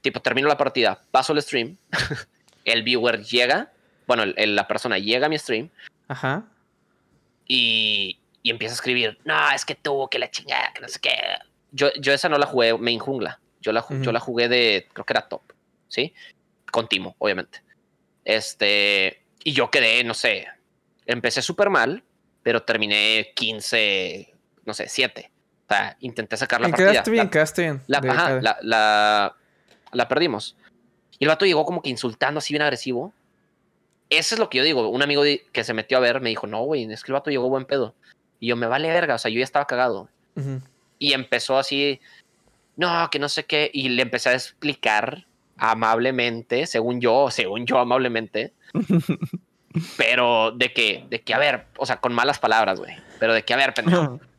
[0.02, 1.77] tipo, termino la partida, paso el stream,
[2.65, 3.72] el viewer llega,
[4.07, 5.69] bueno, el- el- la persona llega a mi stream
[6.07, 6.45] Ajá.
[7.48, 10.99] y, y empieza a escribir, no, es que tú, que la chingada, que no sé
[10.99, 11.11] qué.
[11.72, 14.02] Yo, yo esa no la jugué main jungla, yo la, Ujú.
[14.02, 15.41] yo la jugué de, creo que era top,
[15.88, 16.14] ¿sí?
[16.72, 17.61] Con Timo, obviamente.
[18.23, 20.48] Este, y yo quedé, no sé,
[21.06, 22.03] empecé súper mal,
[22.44, 24.34] pero terminé 15,
[24.65, 25.32] no sé, 7.
[25.67, 26.91] O sea, intenté sacar la partida.
[26.91, 27.81] quedaste bien, La- quedaste bien.
[27.87, 29.35] la, ajá, la, la,
[29.91, 30.55] la perdimos.
[31.17, 33.13] Y el vato llegó como que insultando así bien agresivo.
[34.09, 34.87] Eso es lo que yo digo.
[34.89, 37.31] Un amigo que se metió a ver me dijo, no, güey, es que el vato
[37.31, 37.95] llegó buen pedo.
[38.39, 40.09] Y yo, me vale verga, o sea, yo ya estaba cagado.
[40.99, 41.99] Y empezó así,
[42.75, 43.71] no, que no sé qué.
[43.73, 45.25] Y le empecé a explicar
[45.57, 48.53] amablemente, según yo, según yo amablemente.
[49.97, 52.95] pero de que, de que, a ver, o sea, con malas palabras, güey.
[53.19, 54.19] Pero de que, a ver, pendejo,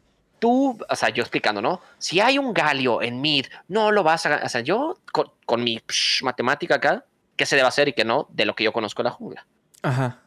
[0.47, 1.81] tú, o sea, yo explicando, ¿no?
[1.98, 5.64] Si hay un galio en mid, no lo vas a, o sea, yo con, con
[5.64, 7.05] mi psh, matemática acá,
[7.36, 9.44] qué se debe hacer y qué no, de lo que yo conozco de la jungla.
[9.82, 10.20] Ajá.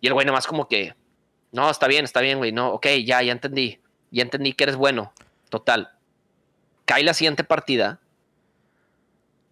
[0.00, 0.96] Y el güey nomás como que,
[1.52, 4.74] no, está bien, está bien, güey, no, ok, ya, ya entendí, ya entendí que eres
[4.74, 5.12] bueno.
[5.50, 5.90] Total.
[6.84, 8.00] Cae la siguiente partida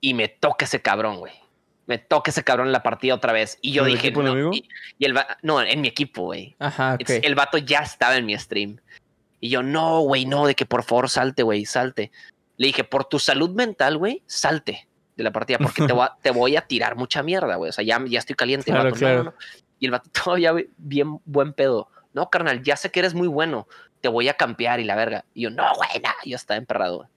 [0.00, 1.32] y me toca ese cabrón, güey.
[1.86, 3.58] Me toca ese cabrón en la partida otra vez.
[3.62, 4.68] Y yo ¿En dije, no, y,
[4.98, 6.56] y el va- no, en mi equipo, güey.
[6.58, 7.00] Ajá, ok.
[7.02, 8.78] It's- El vato ya estaba en mi stream.
[9.47, 12.10] Y yo, no, güey, no, de que por favor salte, güey, salte.
[12.56, 16.16] Le dije, por tu salud mental, güey, salte de la partida, porque te, voy a,
[16.20, 17.68] te voy a tirar mucha mierda, güey.
[17.68, 18.73] O sea, ya, ya estoy caliente.
[18.73, 19.16] Claro, vato, "No, claro.
[19.18, 19.35] no, no".
[19.78, 21.89] Y el vato todavía, bien buen pedo.
[22.12, 23.68] No, carnal, ya sé que eres muy bueno.
[24.01, 25.24] Te voy a campear y la verga.
[25.32, 26.10] Y yo, no, güey, no.
[26.24, 27.09] Yo estaba emperrado.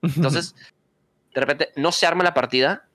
[0.00, 0.54] Entonces,
[1.34, 2.88] de repente, no se arma la partida.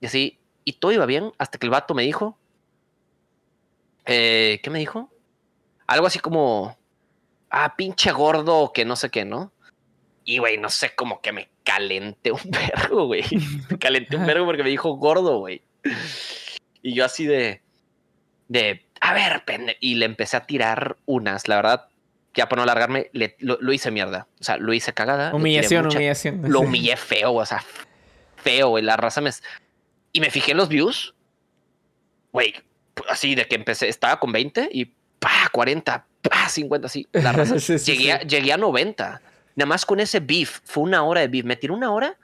[0.00, 2.38] Y así, y todo iba bien hasta que el vato me dijo.
[4.06, 5.10] eh, ¿Qué me dijo?
[5.88, 6.78] Algo así como.
[7.50, 9.52] Ah, pinche gordo, que no sé qué, ¿no?
[10.24, 13.24] Y, güey, no sé, como que me calenté un vergo, güey.
[13.70, 15.62] Me calenté un vergo porque me dijo gordo, güey.
[16.82, 17.62] Y yo así de.
[18.48, 18.86] De.
[19.00, 19.76] A ver, pende.
[19.80, 21.86] Y le empecé a tirar unas, la verdad.
[22.34, 24.28] Ya para no alargarme, le- lo, lo hice mierda.
[24.40, 25.34] O sea, lo hice cagada.
[25.34, 26.42] Humillación, mucha- humillación.
[26.46, 27.64] lo humillé feo, o sea,
[28.36, 28.84] feo, güey.
[28.84, 29.30] La raza me.
[30.12, 31.14] Y me fijé en los views,
[32.32, 32.54] güey,
[33.08, 34.86] así de que empecé, estaba con 20 y
[35.20, 36.06] pa, 40, pa,
[36.52, 37.06] 50, así.
[37.12, 37.58] La raza.
[37.60, 38.26] Sí, sí, llegué, A, sí.
[38.28, 39.22] llegué a 90.
[39.56, 41.44] Nada más con ese beef, fue una hora de beef.
[41.44, 42.16] Me tiré una hora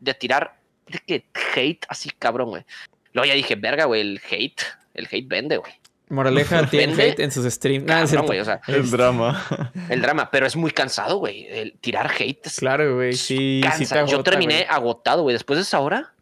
[0.00, 0.56] de tirar
[0.86, 2.64] de que hate así cabrón, güey.
[3.12, 4.62] Luego ya dije, verga, güey, el hate,
[4.94, 5.72] el hate vende, güey.
[6.10, 7.10] Moraleja tiene Vende.
[7.10, 7.84] hate en sus streams.
[7.86, 9.44] Nah, Cabrón, güey, o sea, El drama.
[9.90, 11.46] el drama, pero es muy cansado, güey.
[11.50, 13.12] El tirar hate es Claro, güey.
[13.12, 14.04] Sí, sí cansa.
[14.06, 14.66] te Yo terminé güey.
[14.70, 15.34] agotado, güey.
[15.34, 16.14] Después de esa hora,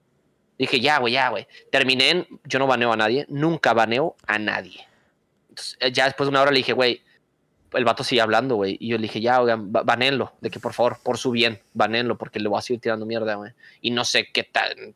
[0.59, 1.47] dije, ya, güey, ya, güey.
[1.71, 4.89] Terminé en, yo no baneo a nadie, nunca baneo a nadie.
[5.51, 7.03] Entonces, eh, ya después de una hora le dije, güey,
[7.73, 8.77] el vato sigue hablando, güey.
[8.81, 11.61] Y yo le dije, ya, oigan, ba- baneenlo, de que por favor, por su bien,
[11.75, 13.53] baneenlo, porque le voy a seguir tirando mierda, güey.
[13.81, 14.95] Y no sé qué tan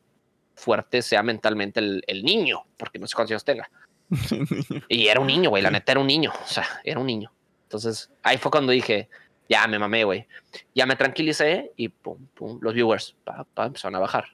[0.54, 3.70] fuerte sea mentalmente el, el niño, porque no sé cuántos años tenga.
[4.88, 7.32] Y era un niño, güey, la neta era un niño, o sea, era un niño.
[7.64, 9.08] Entonces, ahí fue cuando dije,
[9.48, 10.26] ya me mamé, güey.
[10.74, 14.26] Ya me tranquilicé y pum, pum, los viewers, pa, pa, empezaron a bajar.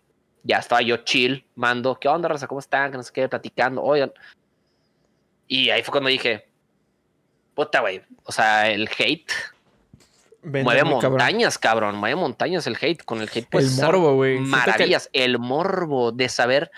[0.43, 2.47] Ya estaba yo chill, mando, ¿qué onda, raza?
[2.47, 2.91] ¿Cómo están?
[2.91, 4.13] Que no sé qué, platicando, oigan.
[5.49, 6.49] Y ahí fue cuando dije,
[7.57, 9.33] puta, güey, o sea, el hate
[10.43, 11.12] Vende mueve muy cabrón.
[11.19, 13.03] montañas, cabrón, mueve montañas el hate.
[13.05, 14.37] Con el hate puedes El morbo, güey.
[14.37, 16.70] Que- Maravillas, el morbo de saber.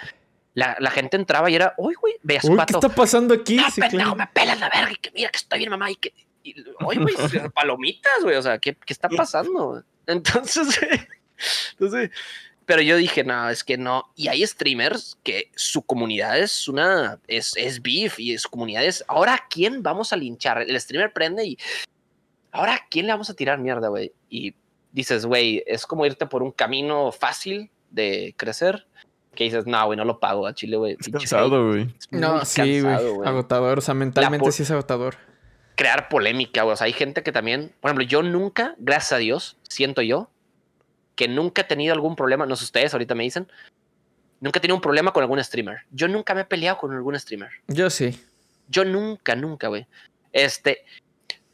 [0.54, 3.58] La, la gente entraba y era, uy, güey, Uy, ¿qué está pasando aquí?
[3.70, 4.16] Sí, pendejo, claro.
[4.16, 4.90] me pelas la verga.
[4.90, 5.90] y que mira que estoy bien, mamá.
[5.90, 6.14] Y que.
[6.42, 7.14] Y, oye, güey,
[7.54, 8.36] palomitas, güey.
[8.36, 9.82] O sea, ¿qué, qué está pasando?
[10.06, 10.80] Entonces,
[11.72, 12.10] entonces.
[12.68, 14.12] Pero yo dije, no, es que no.
[14.14, 17.18] Y hay streamers que su comunidad es una.
[17.26, 19.02] Es, es beef y su comunidad es.
[19.08, 20.60] Ahora, ¿a quién vamos a linchar?
[20.60, 21.58] El streamer prende y.
[22.52, 24.12] Ahora, ¿a quién le vamos a tirar mierda, güey?
[24.28, 24.54] Y
[24.92, 28.86] dices, güey, es como irte por un camino fácil de crecer.
[29.34, 30.98] Que dices, no, güey, no lo pago a Chile, güey.
[31.00, 31.88] Es cansado, güey.
[32.10, 32.94] No, sí, güey.
[33.24, 33.78] Agotador.
[33.78, 35.16] O sea, mentalmente sí es agotador.
[35.74, 36.74] crear polémica, güey.
[36.74, 40.28] O sea, hay gente que también, por ejemplo, yo nunca, gracias a Dios, siento yo,
[41.18, 43.50] que nunca he tenido algún problema, no sé ustedes, ahorita me dicen,
[44.40, 45.78] nunca he tenido un problema con algún streamer.
[45.90, 47.50] Yo nunca me he peleado con algún streamer.
[47.66, 48.24] Yo sí.
[48.68, 49.88] Yo nunca, nunca, güey.
[50.32, 50.84] Este,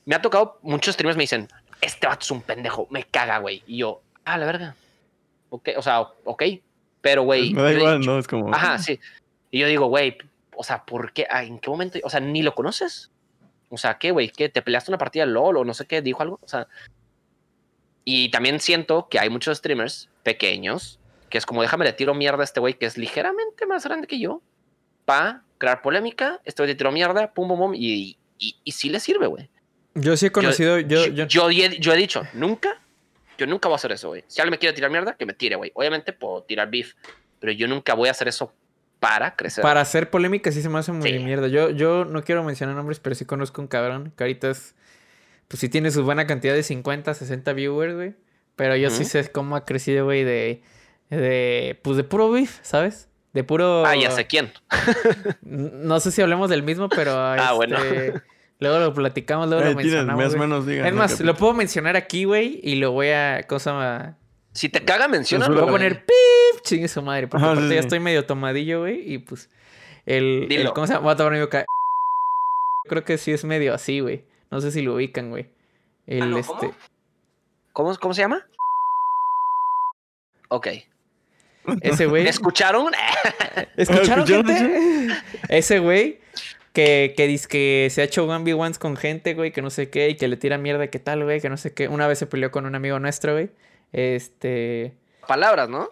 [0.04, 1.48] me ha tocado, muchos streamers me dicen,
[1.80, 3.62] este vato es un pendejo, me caga, güey.
[3.66, 4.76] Y yo, ah, la verga.
[5.48, 6.42] Ok, o sea, ok.
[7.00, 7.54] Pero, güey.
[7.54, 8.18] Me da igual, dicho- ¿no?
[8.18, 8.54] Es como.
[8.54, 9.00] Ajá, sí.
[9.50, 10.18] Y yo digo, güey,
[10.54, 11.26] o sea, ¿por qué?
[11.30, 11.98] Ah, ¿En qué momento?
[12.02, 13.10] O sea, ni lo conoces.
[13.70, 14.28] O sea, ¿qué, güey?
[14.28, 14.50] ¿Qué?
[14.50, 16.02] ¿Te peleaste una partida de LOL o no sé qué?
[16.02, 16.38] ¿Dijo algo?
[16.42, 16.68] O sea.
[18.04, 20.98] Y también siento que hay muchos streamers pequeños
[21.30, 24.06] que es como, déjame le tiro mierda a este güey que es ligeramente más grande
[24.06, 24.40] que yo
[25.04, 26.40] para crear polémica.
[26.44, 27.74] Este güey te tiró mierda, pum, pum, pum.
[27.74, 29.48] Y, y, y sí le sirve, güey.
[29.94, 30.78] Yo sí he conocido.
[30.78, 32.80] Yo, yo, yo, he, yo he dicho, nunca,
[33.38, 34.24] yo nunca voy a hacer eso, güey.
[34.26, 35.72] Si alguien me quiere tirar mierda, que me tire, güey.
[35.74, 36.94] Obviamente puedo tirar beef,
[37.40, 38.52] pero yo nunca voy a hacer eso
[39.00, 39.62] para crecer.
[39.62, 41.18] Para hacer polémica sí se me hace muy Sí.
[41.18, 41.48] mierda.
[41.48, 44.12] Yo, yo no quiero mencionar nombres, pero sí conozco un cabrón
[44.50, 44.74] es...
[45.48, 48.14] Pues sí tiene su buena cantidad de 50, 60 viewers, güey.
[48.56, 50.62] Pero yo sí sé cómo ha crecido, güey, de...
[51.10, 51.78] De...
[51.82, 53.08] Pues de puro beef, ¿sabes?
[53.32, 53.84] De puro...
[53.84, 54.52] Ah, ya sé quién.
[55.42, 57.12] No sé si hablemos del mismo, pero...
[57.18, 57.76] Ah, bueno.
[57.78, 58.20] este,
[58.60, 60.48] Luego lo platicamos, luego Eh, lo mencionamos, más o güey.
[60.48, 60.86] menos digan.
[60.86, 63.42] Es más, Que- lo puedo mencionar aquí, güey, y lo voy a...
[63.48, 64.16] Cosa...
[64.52, 65.48] Si te caga, menciona.
[65.48, 67.86] Voy a poner pip, chingue su madre, porque Ajá, sí, aparte ya sí.
[67.86, 69.50] estoy medio tomadillo, güey, y pues
[70.06, 70.70] el, el.
[70.72, 71.02] ¿cómo se llama?
[71.06, 71.64] Voy a tomar mi boca.
[72.88, 74.24] Creo que sí es medio así, güey.
[74.54, 75.48] No sé si lo ubican, güey.
[76.06, 76.74] El Ah, no, este ¿cómo?
[77.72, 78.46] ¿Cómo, ¿Cómo se llama?
[80.46, 80.68] Ok.
[81.80, 82.22] ese güey.
[82.22, 82.92] ¿Me escucharon?
[83.76, 85.08] ¿Escucharon, ¿Escucharon gente?
[85.48, 86.20] ese güey
[86.72, 90.10] que, que dice que se ha hecho 1v1s con gente, güey, que no sé qué,
[90.10, 91.88] y que le tira mierda, que tal, güey, que no sé qué.
[91.88, 93.50] Una vez se peleó con un amigo nuestro, güey.
[93.92, 94.92] Este.
[95.26, 95.88] Palabras, ¿no?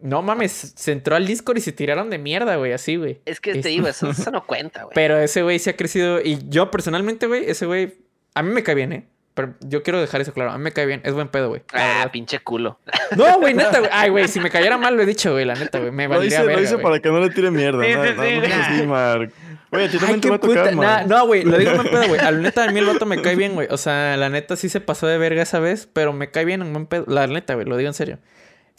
[0.00, 3.20] No mames, se entró al Discord y se tiraron de mierda, güey, así, güey.
[3.24, 4.94] Es que Es- te digo, eso, eso no cuenta, güey.
[4.94, 6.20] Pero ese güey sí ha crecido.
[6.20, 7.94] Y yo personalmente, güey, ese güey.
[8.34, 9.06] A mí me cae bien, ¿eh?
[9.34, 10.50] Pero yo quiero dejar eso claro.
[10.50, 11.00] A mí me cae bien.
[11.04, 11.62] Es buen pedo, güey.
[11.72, 12.10] Ah, verdad.
[12.12, 12.78] pinche culo.
[13.16, 13.90] No, güey, neta, güey.
[13.92, 15.90] Ay, güey, si me cayera mal lo he dicho, güey, la neta, güey.
[15.92, 16.82] Me Lo valdría lo verga, hice güey.
[16.84, 17.84] para que no le tire mierda.
[17.84, 19.32] Sí, no, sí, no, Mark.
[19.70, 20.74] Oye, a ti Ay, también te qué va a tocar, puta.
[20.74, 22.20] Nah, no, güey, lo digo en buen pedo, güey.
[22.20, 23.68] A la neta, a mí el vato me cae bien, güey.
[23.70, 26.62] O sea, la neta sí se pasó de verga esa vez, pero me cae bien
[26.62, 27.04] en buen pedo.
[27.06, 28.18] La neta, güey, lo digo en serio.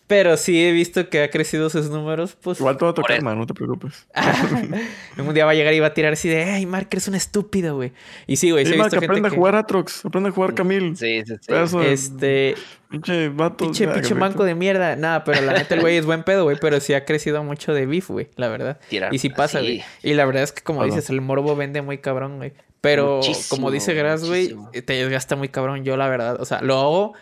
[0.10, 2.60] Pero sí he visto que ha crecido sus números, pues.
[2.60, 4.08] Igual te va a tocar, man, no te preocupes.
[5.20, 7.14] un día va a llegar y va a tirar así de, ay, Mark, eres un
[7.14, 7.92] estúpido, güey.
[8.26, 9.38] Y sí, güey, sí he Mark, gente aprende a que...
[9.38, 10.04] jugar Atrox.
[10.04, 10.98] Aprende a jugar Camil.
[10.98, 11.48] Sí, sí, sí.
[11.48, 12.56] Pedazo Este,
[12.90, 13.66] Pinche vato.
[13.66, 14.96] Pinche, ya, pinche manco de mierda.
[14.96, 16.58] Nada, pero la neta el güey es buen pedo, güey.
[16.60, 18.30] Pero sí ha crecido mucho de beef, güey.
[18.36, 18.80] La verdad.
[18.90, 19.66] Tirar- Y sí pasa, sí.
[19.66, 19.84] güey.
[20.02, 22.54] Y la verdad es que, como dices, el morbo vende muy cabrón, güey.
[22.82, 25.84] Pero, Muchísimo, como dice Gras, güey, te desgasta muy cabrón.
[25.84, 26.42] Yo, la verdad.
[26.42, 27.14] O sea, lo hago.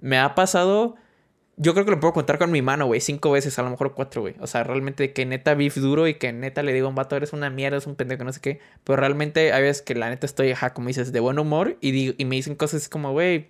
[0.00, 0.94] Me ha pasado.
[1.60, 3.00] Yo creo que lo puedo contar con mi mano, güey.
[3.00, 4.36] Cinco veces, a lo mejor cuatro, güey.
[4.40, 7.16] O sea, realmente que neta beef duro y que neta le digo a un vato,
[7.16, 8.60] eres una mierda, es un pendejo, no sé qué.
[8.84, 11.90] Pero realmente hay veces que la neta estoy, ajá, como dices, de buen humor y,
[11.90, 13.48] digo, y me dicen cosas como, güey.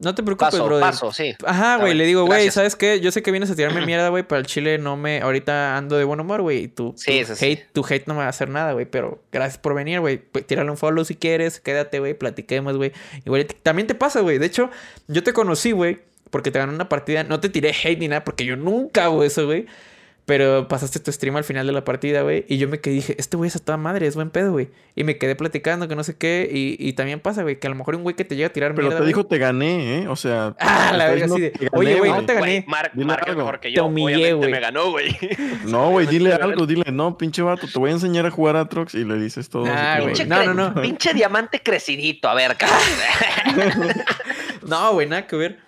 [0.00, 0.80] No te preocupes, Paso, brother.
[0.84, 1.34] paso, sí.
[1.44, 2.52] Ajá, güey, le digo, güey.
[2.52, 3.00] ¿sabes qué?
[3.00, 5.20] Yo sé que vienes a tirarme mierda, güey, pero al chile no me...
[5.22, 7.44] Ahorita ando de buen humor, güey, y tu, Sí, tu sí, sí.
[7.46, 10.18] hate, tu hate no me va a hacer nada, güey, pero gracias por venir, güey.
[10.18, 12.92] Pues, Tírale un follow si quieres, quédate, güey, platiquemos, güey.
[13.24, 14.38] Igual también te pasa, güey.
[14.38, 14.70] De hecho,
[15.08, 15.98] yo te conocí, güey,
[16.30, 17.24] porque te ganó una partida.
[17.24, 19.66] No te tiré hate ni nada, porque yo nunca hago eso, güey.
[20.26, 22.44] Pero pasaste tu stream al final de la partida, güey.
[22.48, 24.68] Y yo me quedé dije, este güey es a toda madre, es buen pedo, güey.
[24.94, 26.46] Y me quedé platicando que no sé qué.
[26.52, 28.52] Y, y también pasa, güey, que a lo mejor un güey que te llega a
[28.52, 29.08] tirar Pero mierda, te güey.
[29.08, 30.08] dijo te gané, ¿eh?
[30.08, 30.54] O sea.
[30.60, 32.20] Ah, la verga, así de, te gané, "Oye, güey, güey".
[32.20, 32.46] no te gané.
[32.46, 32.64] Güey,
[33.06, 33.86] Mark, mejor que Te yo.
[33.86, 34.50] humillé, Obviamente güey.
[34.50, 35.16] me ganó, güey.
[35.64, 38.68] No, güey, dile algo, dile, no, pinche vato, te voy a enseñar a jugar a
[38.68, 39.64] Trox y le dices todo.
[39.66, 40.12] Ah, güey.
[40.26, 40.82] No, no, no.
[40.82, 42.78] pinche diamante crecidito, a ver, cabrón.
[44.66, 45.58] No, güey, nada que ver.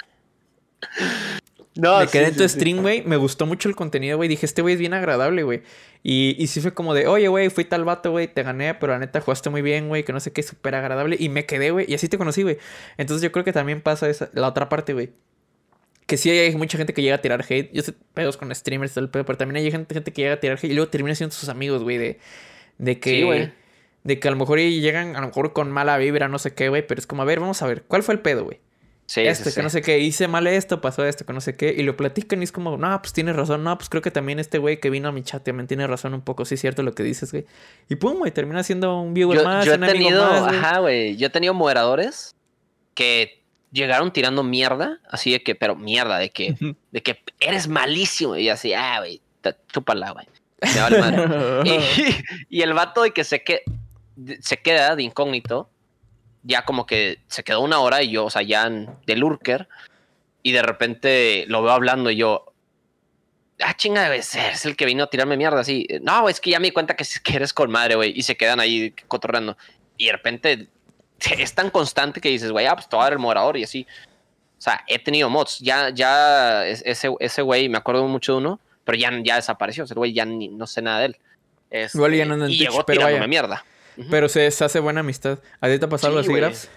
[1.77, 3.03] No, me quedé sí, en tu sí, stream, güey.
[3.03, 4.29] Me gustó mucho el contenido, güey.
[4.29, 5.63] Dije, este güey es bien agradable, güey.
[6.03, 8.93] Y, y sí fue como de, oye, güey, fui tal vato, güey, te gané, pero
[8.93, 11.17] la neta jugaste muy bien, güey, que no sé qué, súper agradable.
[11.19, 11.87] Y me quedé, güey.
[11.89, 12.59] Y así te conocí, güey.
[12.97, 15.11] Entonces yo creo que también pasa esa, la otra parte, güey.
[16.07, 17.71] Que sí hay mucha gente que llega a tirar hate.
[17.73, 20.35] Yo sé pedos con streamers, todo el pedo, pero también hay gente, gente que llega
[20.35, 22.19] a tirar hate y luego termina siendo sus amigos, güey, de,
[22.79, 23.25] de que.
[23.25, 23.53] Güey.
[24.03, 26.69] de que a lo mejor llegan, a lo mejor con mala vibra, no sé qué,
[26.69, 26.85] güey.
[26.87, 28.61] Pero es como, a ver, vamos a ver, ¿cuál fue el pedo, güey?
[29.11, 29.63] Sí, esto, sí, que sí.
[29.63, 32.43] no sé qué, hice mal esto, pasó esto, que no sé qué, y lo platican
[32.43, 34.89] y es como, no, pues tienes razón, no, pues creo que también este güey que
[34.89, 37.33] vino a mi chat también tiene razón un poco, sí es cierto lo que dices,
[37.33, 37.45] güey.
[37.89, 40.55] Y pum, güey, termina siendo un viewer Yo, más, yo he un amigo tenido, más,
[40.55, 41.17] ajá, güey.
[41.17, 42.37] Yo he tenido moderadores
[42.95, 43.43] que
[43.73, 46.55] llegaron tirando mierda, así de que, pero mierda, de que,
[46.93, 48.37] de que eres malísimo.
[48.37, 49.21] Y así, ah, güey,
[49.73, 50.29] chúpala, güey.
[50.73, 51.69] Me vale madre.
[52.49, 53.65] y, y el vato de que se, que,
[54.41, 55.69] se queda de incógnito,
[56.43, 59.69] ya como que se quedó una hora y yo, o sea, ya en- de lurker,
[60.43, 62.47] y de repente lo veo hablando y yo,
[63.61, 65.87] ah, chinga, güey, es el que vino a tirarme mierda así.
[66.03, 68.37] No, es que ya me di cuenta que, que eres con madre, güey, y se
[68.37, 69.57] quedan ahí cotorreando.
[69.97, 70.69] Y de repente
[71.39, 73.65] es tan constante que dices, güey, ah, pues te voy a dar el moderador y
[73.65, 73.87] así.
[74.59, 75.59] O sea, he tenido mods.
[75.61, 79.85] Ya, ya, es- ese, ese güey, me acuerdo mucho de uno, pero ya, ya desapareció.
[79.85, 81.17] Ese güey ya ni, no sé nada de él.
[81.71, 83.29] Este, Igual ya no en y Twitch, llegó pero tirándome vaya.
[83.29, 83.65] mierda.
[84.11, 85.39] Pero se, se hace buena amistad.
[85.61, 86.33] ¿A ti te ha pasado Sí, así.
[86.39, 86.71] Grabs?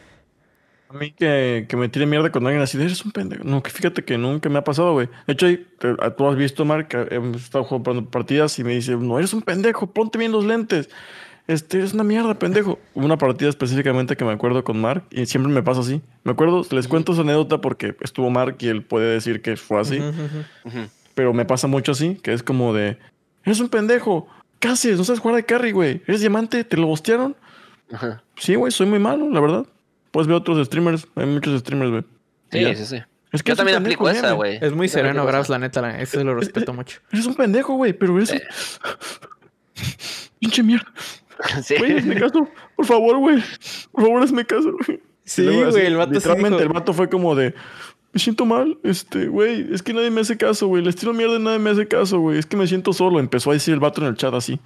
[0.90, 3.44] A mí que, que me tire mierda con alguien así, de, eres un pendejo.
[3.44, 5.07] No, que fíjate que nunca me ha pasado, güey.
[5.26, 8.73] De hecho, ahí, te- a- tú has visto, Mark, hemos estado jugando partidas y me
[8.76, 10.90] dice, no, eres un pendejo, ponte bien los lentes.
[11.48, 12.77] Este, eres una mierda, pendejo.
[12.94, 16.02] Hubo una partida específicamente que me acuerdo con Mark y siempre me pasa así.
[16.23, 19.80] Me acuerdo, les cuento esa anécdota porque estuvo Mark y él puede decir que fue
[19.81, 19.99] así.
[21.15, 22.98] Pero me pasa mucho así, que es como de,
[23.45, 24.27] eres un pendejo.
[24.64, 24.98] ¿Qué haces?
[24.98, 26.02] No sabes jugar de carry, güey.
[26.07, 26.64] ¿Eres diamante?
[26.64, 27.35] ¿Te lo bostearon?
[27.91, 28.23] Ajá.
[28.38, 29.65] Sí, güey, soy muy malo, la verdad.
[30.11, 31.06] Puedes ver otros streamers.
[31.15, 32.03] Hay muchos streamers, güey.
[32.49, 33.03] Sí, sí, sí.
[33.34, 34.60] Es que Yo también pendejo, aplico esa, güey.
[34.61, 35.52] Es muy sereno, esa.
[35.52, 37.02] la neta, la- eso lo respeto mucho.
[37.11, 38.40] Eres un pendejo, güey, pero eres un...
[40.40, 40.88] Pinche mierda.
[41.61, 41.76] Sí.
[41.77, 42.48] Güey, hazme caso.
[42.77, 43.44] Por favor, güey.
[43.91, 45.02] Por favor, hazme caso, güey.
[45.26, 47.53] Sí, güey, el vato sí Literalmente dijo- el vato fue como de...
[48.14, 50.84] Me siento mal, este, güey, es que nadie me hace caso, güey.
[50.84, 52.38] Les tiro mierda y nadie me hace caso, güey.
[52.38, 53.19] Es que me siento solo.
[53.19, 54.60] Empezó a decir el vato en el chat así.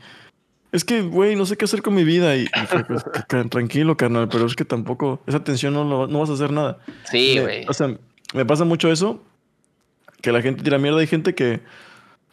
[0.73, 2.35] Es que, güey, no sé qué hacer con mi vida.
[2.35, 3.05] Y, y fue, pues,
[3.49, 6.79] tranquilo, carnal, pero es que tampoco, esa tensión no, lo- no vas a hacer nada.
[7.09, 7.65] Sí, güey.
[7.69, 7.95] O sea,
[8.33, 9.23] me pasa mucho eso,
[10.21, 10.99] que la gente tira mierda.
[10.99, 11.61] Hay gente que,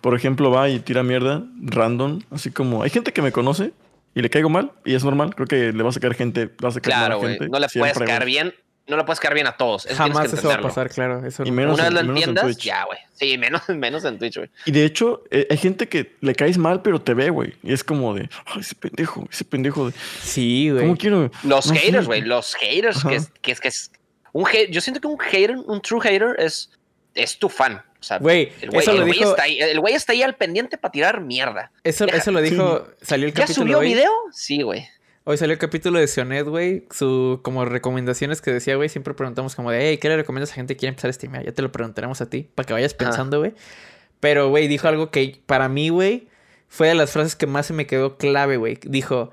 [0.01, 2.83] por ejemplo, va y tira mierda random, así como...
[2.83, 3.73] Hay gente que me conoce
[4.17, 5.33] y le caigo mal, y es normal.
[5.37, 7.49] Creo que le va a sacar gente, va a sacar Claro, gente.
[7.49, 8.53] No le siempre, puedes caer bien.
[8.87, 9.87] No le puedes caer bien a todos.
[9.87, 11.27] Eso Jamás tienes que eso va a pasar, claro.
[11.27, 11.57] Eso Y no.
[11.57, 12.65] menos Una vez en- lo menos en entiendas, Twitch.
[12.65, 12.99] ya, güey.
[13.15, 14.51] Sí, menos, menos en Twitch, güey.
[14.67, 17.55] Y de hecho, eh, hay gente que le caes mal, pero te ve, güey.
[17.63, 19.87] Y es como de, ay, ese pendejo, ese pendejo.
[19.91, 20.83] De, Sí, güey.
[20.83, 21.31] ¿Cómo quiero?
[21.45, 22.07] Los No, haters, sí.
[22.07, 22.21] güey.
[22.23, 23.09] Los haters, Ajá.
[23.09, 23.91] que es, que es que es.
[24.33, 26.71] Un hate, yo siento que un hater, un true hater, es,
[27.15, 27.83] es tu fan.
[28.01, 28.81] O sea, Güey, el güey,
[29.23, 31.71] está ahí, el güey está ahí al pendiente para tirar mierda.
[31.85, 33.87] Eso, Ya- eso lo dijo, salió el ¿Ya capítulo subió hoy.
[33.95, 34.11] video?
[34.31, 34.87] Sí, güey.
[35.27, 36.87] Hoy salió el capítulo de Sionet, güey.
[36.91, 38.91] Su como recomendaciones que decía, güey.
[38.91, 41.45] Siempre preguntamos como de, hey, ¿qué le recomiendas a gente que quiere empezar a streamear?
[41.45, 43.55] Ya te lo preguntaremos a ti, para que vayas pensando, güey.
[44.21, 46.29] Pero, güey, dijo algo que para mí, güey,
[46.69, 48.79] fue de las frases que más se me quedó clave, güey.
[48.83, 49.31] Dijo,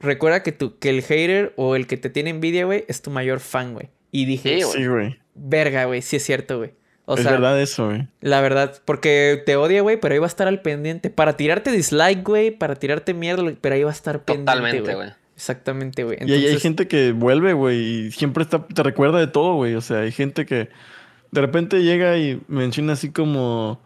[0.00, 3.10] recuerda que tú, que el hater o el que te tiene envidia, güey, es tu
[3.10, 3.90] mayor fan, güey.
[4.10, 4.76] Y dije, Sí, güey.
[4.78, 5.18] Sí, güey.
[5.34, 6.72] verga, güey, sí es cierto, güey.
[7.06, 8.08] O es sea, verdad eso, güey.
[8.20, 11.10] la verdad, porque te odia, güey, pero ahí va a estar al pendiente.
[11.10, 15.10] Para tirarte dislike, güey, para tirarte mierda, pero ahí va a estar pendiente, Totalmente, güey.
[15.36, 16.18] Exactamente, güey.
[16.24, 19.74] Y hay, hay gente que vuelve, güey, y siempre está, te recuerda de todo, güey.
[19.74, 20.70] O sea, hay gente que
[21.30, 23.80] de repente llega y menciona así como,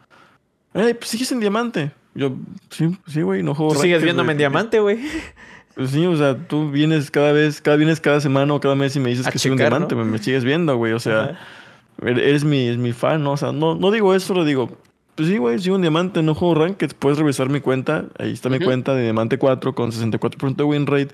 [0.74, 1.90] hey, pues sigues en diamante.
[2.14, 2.36] Yo,
[2.70, 4.98] sí, sí, güey, no juego Tú sigues viéndome güey, en diamante, güey.
[5.74, 8.94] Pues sí, o sea, tú vienes cada vez, cada vienes cada semana o cada mes
[8.96, 10.04] y me dices A que soy un checar, diamante, ¿no?
[10.04, 10.92] me, me sigues viendo, güey.
[10.92, 11.38] O sea, Ajá.
[12.00, 13.32] Er- eres mi, es mi fan, ¿no?
[13.32, 14.70] O sea, no, no digo eso, lo digo.
[15.14, 16.92] Pues sí, güey, soy un diamante, no juego ranked.
[16.98, 18.04] Puedes revisar mi cuenta.
[18.18, 21.08] Ahí está mi cuenta de diamante 4 con 64% de win rate.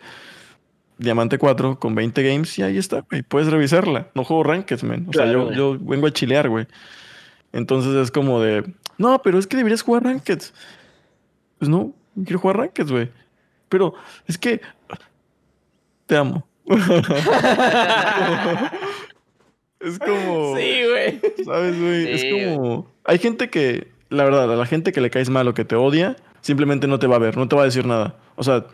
[0.99, 3.23] Diamante 4 con 20 games y ahí está, güey.
[3.23, 4.09] Puedes revisarla.
[4.15, 5.07] No juego ranked, man.
[5.09, 5.57] O sea, yo, güey.
[5.57, 6.67] yo vengo a chilear, güey.
[7.53, 8.65] Entonces es como de,
[8.99, 10.41] no, pero es que deberías jugar ranked.
[11.59, 13.11] Pues no, no quiero jugar ranked, güey.
[13.71, 13.95] Pero
[14.27, 14.61] es que
[16.07, 16.47] te amo.
[19.85, 20.57] Es como.
[20.57, 21.21] Sí, güey.
[21.45, 22.19] ¿Sabes, güey?
[22.19, 22.91] Sí, es como.
[23.05, 25.77] Hay gente que, la verdad, a la gente que le caes mal o que te
[25.77, 28.17] odia, simplemente no te va a ver, no te va a decir nada.
[28.37, 28.67] O sea,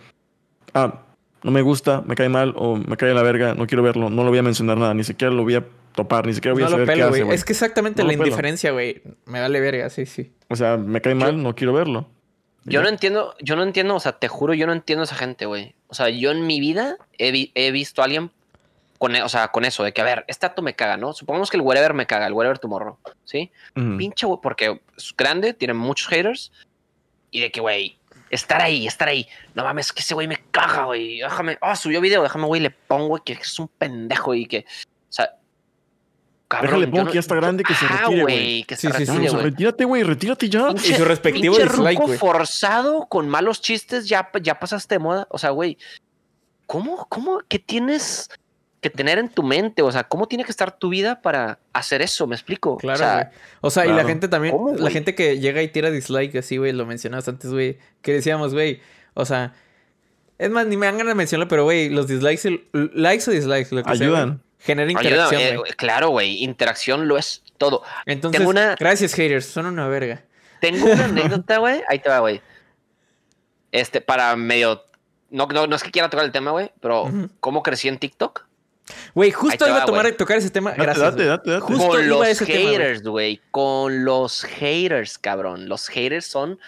[0.74, 1.02] ah,
[1.42, 4.22] no me gusta, me cae mal o me cae la verga, no quiero verlo, no
[4.24, 5.64] lo voy a mencionar nada, ni siquiera lo voy a
[5.94, 7.22] topar, ni siquiera voy No a lo saber qué pelo, hace, güey.
[7.22, 7.34] güey.
[7.36, 9.02] Es que exactamente No la indiferencia, güey.
[9.26, 10.32] Me vale verga, sí, sí.
[10.48, 12.08] O sea, me cae mal, no quiero verlo.
[12.66, 12.82] Yo ya.
[12.82, 15.46] no entiendo, yo no entiendo, o sea, te juro, yo no entiendo a esa gente,
[15.46, 15.74] güey.
[15.88, 18.30] O sea, yo en mi vida he, vi- he visto a alguien
[19.00, 21.14] con, e- o sea, con eso, de que, a ver, este dato me caga, ¿no?
[21.14, 23.50] Supongamos que el whatever me caga, el whatever tu morro, ¿sí?
[23.74, 23.96] Ujú.
[23.96, 26.52] Pinche, güey, porque es grande, tiene muchos haters.
[27.30, 27.98] Y de que, güey,
[28.28, 29.26] estar ahí, estar ahí.
[29.54, 31.20] No mames, que ese güey me caga, güey.
[31.20, 34.66] Déjame, ah, subió video, déjame, güey, le pongo, güey, que es un pendejo y que,
[34.68, 35.30] o sea,
[36.60, 38.64] Déjale, yo pongo que ya está grande, que se Ajá, retire, güey.
[38.64, 39.06] Que Sí, se sí, sí.
[39.06, 39.50] Ya, retire, o sea, güey.
[39.50, 40.68] retírate, güey, retírate ya.
[40.74, 42.18] Y su respectivo pinche dislike, güey.
[42.18, 45.26] forzado con malos chistes, ya, ya pasaste de moda.
[45.30, 45.78] O sea, güey,
[46.66, 48.28] ¿cómo, cómo, qué tienes
[48.80, 49.82] que tener en tu mente?
[49.82, 52.26] O sea, ¿cómo tiene que estar tu vida para hacer eso?
[52.26, 52.76] ¿Me explico?
[52.78, 53.26] Claro, o sea, güey.
[53.60, 56.56] O sea, y la gente también, ¿Cómo, la gente que llega y tira dislike así,
[56.56, 58.80] güey, lo mencionabas antes, güey, que decíamos, güey,
[59.14, 59.52] o sea,
[60.38, 63.32] es más, ni me dan ganas de mencionarlo, pero, güey, los dislikes, el- likes o
[63.32, 64.28] dislikes, lo que sea, Ayudan.
[64.28, 65.72] güey, genera ayuda, interacción, eh, güey.
[65.72, 67.82] claro, güey, interacción lo es todo.
[68.06, 70.22] Entonces, tengo una- gracias, haters, son una verga.
[70.62, 71.04] Tengo una
[71.44, 71.82] anécdota, güey.
[71.88, 72.40] Ahí te va, güey.
[73.72, 74.84] Este, para medio.
[75.30, 77.10] No, no, no es que quiera tocar el tema, güey, pero.
[77.40, 78.46] ¿cómo crecí en TikTok?
[79.14, 80.16] Güey, justo iba va, a tomar, güey.
[80.16, 80.98] tocar ese tema, gracias.
[80.98, 81.60] date, date, date.
[81.62, 82.72] Justo con iba a los ese tema, güey.
[82.76, 83.40] haters, güey.
[83.50, 85.68] Con los haters, cabrón.
[85.68, 86.58] Los haters son.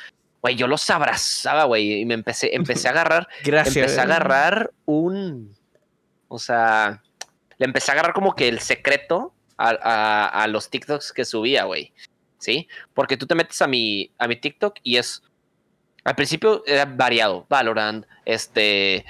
[0.43, 2.01] Güey, yo los abrazaba, güey.
[2.01, 3.29] Y me empecé, empecé a agarrar.
[3.45, 3.77] Gracias.
[3.77, 5.55] empecé a agarrar un.
[6.29, 7.03] O sea.
[7.59, 11.65] Le empecé a agarrar como que el secreto a, a- a los TikToks que subía,
[11.65, 11.93] güey.
[12.39, 12.67] ¿Sí?
[12.93, 15.23] Porque tú te metes a mi, a mi TikTok y es.
[16.05, 17.47] Al principio era variado.
[17.49, 19.05] Valorant, este.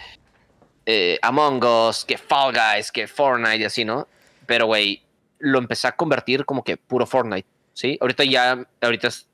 [0.87, 4.09] Eh, Among Us, que Fall Guys, que Fortnite y así, ¿no?
[4.47, 5.03] Pero, güey,
[5.39, 7.99] lo empecé a convertir como que puro Fortnite, ¿sí?
[8.01, 9.27] Ahorita ya, ahorita es,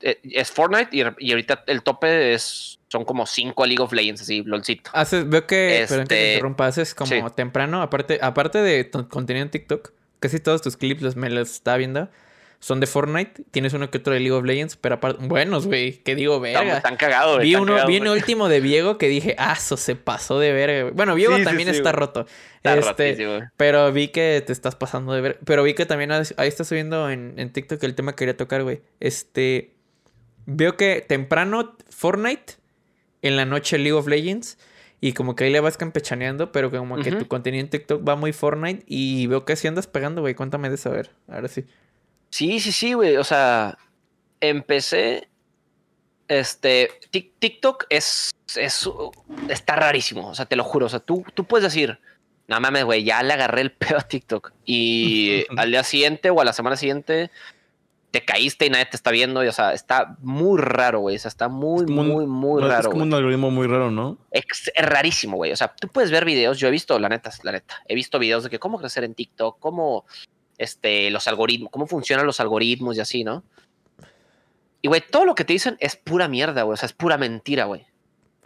[0.00, 4.22] eh, es Fortnite y, y ahorita el tope es, son como cinco League of Legends,
[4.22, 4.90] así, lolcito.
[4.94, 7.34] Haces, veo que, perdón que te Este, interrumpa, haces como sí.
[7.34, 11.76] temprano, aparte, aparte de contenido en TikTok, casi todos tus clips los me los estaba
[11.76, 12.08] viendo,
[12.64, 15.98] son de Fortnite, tienes uno que otro de League of Legends, pero aparte, buenos, güey,
[15.98, 16.78] que digo, verga.
[16.78, 17.48] están cagados, güey.
[17.50, 18.10] Vi uno, vi güey.
[18.10, 20.94] último de Viego que dije, ah, eso se pasó de verga, güey.
[20.94, 22.24] Bueno, Sí, sí, también sí, está roto.
[22.56, 25.40] Está este, rotísimo, pero vi que te estás pasando de ver.
[25.44, 28.36] Pero vi que también has- ahí estás subiendo en, en TikTok el tema que quería
[28.38, 28.80] tocar, güey.
[28.98, 29.74] Este.
[30.46, 32.54] Veo que temprano Fortnite,
[33.20, 34.56] en la noche League of Legends.
[35.02, 38.16] Y como que ahí le vas campechaneando, pero como que tu contenido en TikTok va
[38.16, 38.84] muy Fortnite.
[38.86, 40.34] Y veo que sí andas pegando, güey.
[40.34, 41.10] Cuéntame de eso, a ver.
[41.28, 41.66] Ahora sí.
[42.34, 43.16] Sí, sí, sí, güey.
[43.16, 43.78] O sea,
[44.40, 45.28] empecé.
[46.26, 46.90] Este.
[47.12, 48.90] Tik- TikTok es, es.
[49.48, 50.28] Está rarísimo.
[50.30, 50.86] O sea, te lo juro.
[50.86, 52.00] O sea, tú, tú puedes decir.
[52.48, 54.52] No mames, güey, ya le agarré el pedo a TikTok.
[54.64, 57.30] Y al día siguiente o a la semana siguiente
[58.10, 59.44] te caíste y nadie te está viendo.
[59.44, 61.14] Y, o sea, está muy raro, güey.
[61.14, 62.80] O sea, está muy, Es muy, muy No, raro.
[62.80, 63.08] es como güey.
[63.08, 64.18] un algoritmo muy raro, ¿no?
[64.32, 65.52] Ex- es rarísimo, güey.
[65.52, 66.58] O sea, tú puedes ver videos.
[66.58, 67.76] Yo he visto, la neta, la neta.
[67.86, 70.04] He visto videos de que cómo crecer en TikTok, cómo
[70.58, 73.42] este, los algoritmos, cómo funcionan los algoritmos y así, ¿no?
[74.82, 76.74] Y, güey, todo lo que te dicen es pura mierda, güey.
[76.74, 77.86] O sea, es pura mentira, güey.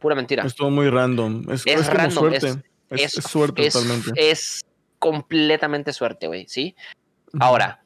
[0.01, 0.45] Pura mentira.
[0.45, 1.51] Es todo muy random.
[1.51, 2.63] Es, Es es como random, suerte.
[2.91, 4.13] es- suerte es, totalmente.
[4.31, 4.65] es
[5.01, 6.77] completamente suerte, güey, ¿sí?
[7.41, 7.83] Ahora,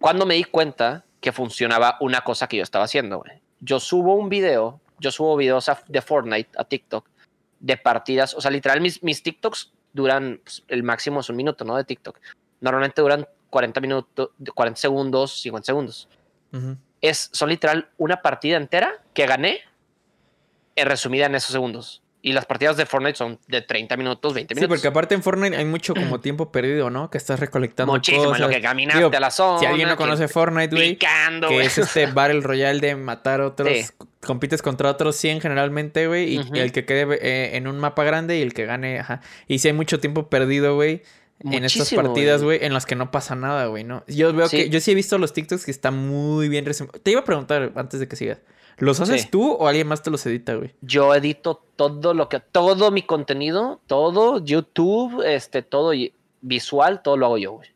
[0.00, 3.40] cuando me di cuenta que funcionaba una cosa que yo estaba haciendo, güey.
[3.60, 7.08] Yo subo un video, yo subo videos a- de Fortnite a TikTok
[7.60, 11.64] de partidas, o sea, literal, mis, mis TikToks duran, pues, el máximo es un minuto,
[11.64, 11.76] ¿no?
[11.76, 12.18] De TikTok.
[12.60, 16.08] Normalmente duran 40 minutos, 40 segundos, 50 segundos.
[16.52, 16.76] Ujú.
[17.00, 19.60] Es, son literal una partida entera que gané
[20.74, 22.02] eh, resumida en esos segundos.
[22.20, 24.76] Y las partidas de Fortnite son de 30 minutos, 20 Sí, minutos.
[24.78, 27.10] porque aparte en Fortnite hay mucho como tiempo perdido, ¿no?
[27.10, 28.56] Que estás recolectando Muchísimo, en lo cosas.
[28.56, 29.58] que caminaste Digo, a la zona.
[29.60, 31.66] Si alguien no conoce Fortnite, güey, Picando, que güey.
[31.66, 33.84] es este Battle Royale de matar otros, Sí.
[34.26, 36.54] compites contra otros 100 generalmente, güey, y Ujú.
[36.54, 39.20] el que quede eh, en un mapa grande y el que gane, ajá.
[39.46, 41.02] Y si hay mucho tiempo perdido, güey,
[41.40, 42.58] en estas partidas, güey.
[42.64, 44.04] en las que no pasa nada, güey, ¿no?
[44.06, 44.56] Yo veo Sí.
[44.56, 47.00] que, yo sí he visto los TikToks que están muy bien resumidos.
[47.02, 48.38] Te iba a preguntar antes de que sigas,
[48.78, 49.28] ¿los haces Sí.
[49.30, 50.74] tú o alguien más te los edita, güey?
[50.80, 55.92] Yo edito todo lo que, todo mi contenido, todo, YouTube, este, todo
[56.40, 57.68] visual, todo lo hago yo, güey.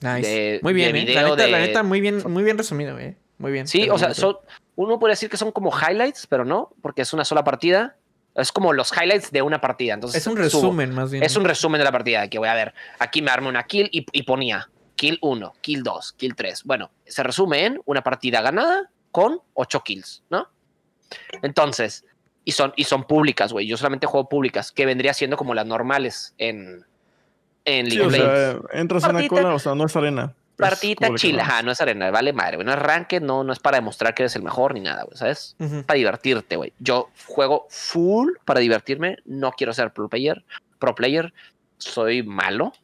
[0.00, 0.28] Nice.
[0.28, 1.14] De- muy bien, de ¿eh?
[1.14, 3.16] La neta, la de- neta, muy bien, muy bien resumido, güey.
[3.38, 3.66] Muy bien.
[3.66, 4.36] Sí, o sea, son,
[4.76, 7.96] uno podría decir que son como highlights, pero no, porque es una sola partida.
[8.34, 9.94] Es como los highlights de una partida.
[9.94, 10.42] Entonces, Es un subo.
[10.44, 11.22] resumen, más bien.
[11.22, 13.64] Es un resumen de la partida, de que voy a ver, aquí me armo una
[13.64, 16.64] kill y, y ponía kill 1, kill 2, kill 3.
[16.64, 20.48] Bueno, se resume en una partida ganada con 8 kills, ¿no?
[21.42, 22.04] Entonces,
[22.44, 23.66] y son, y son públicas, güey.
[23.66, 26.84] Yo solamente juego públicas, que vendría siendo como las normales en,
[27.64, 28.68] en Sí, League o of Legends.
[28.70, 30.34] sea, entras en la cola, o sea, no es arena.
[30.56, 31.48] Que chila, no.
[31.50, 32.66] ajá, no es arena, vale madre, güey.
[32.66, 35.16] No es ranked, no, no es para demostrar que eres el mejor ni nada, güey,
[35.16, 35.56] ¿sabes?
[35.86, 36.72] Para divertirte, güey.
[36.78, 40.44] Yo juego full para divertirme, no quiero ser pro player,
[40.78, 41.32] pro player,
[41.78, 42.72] soy malo.
[42.74, 42.80] Yo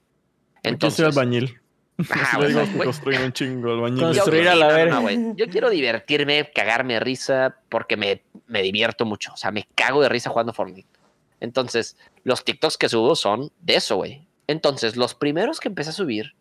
[0.62, 1.60] soy Entonces, albañil.
[2.10, 2.72] Ajá, güey, digo güey.
[2.78, 3.98] que construyen un chingo albañil.
[4.00, 5.34] yo- Construir a la no.
[5.36, 9.32] Yo quiero divertirme, cagarme de risa, porque me, me divierto mucho.
[9.32, 10.88] O sea, me cago de risa jugando Fortnite.
[11.40, 14.26] Entonces, los TikToks que subo son de eso, güey.
[14.46, 16.34] Entonces, los primeros que empecé a subir,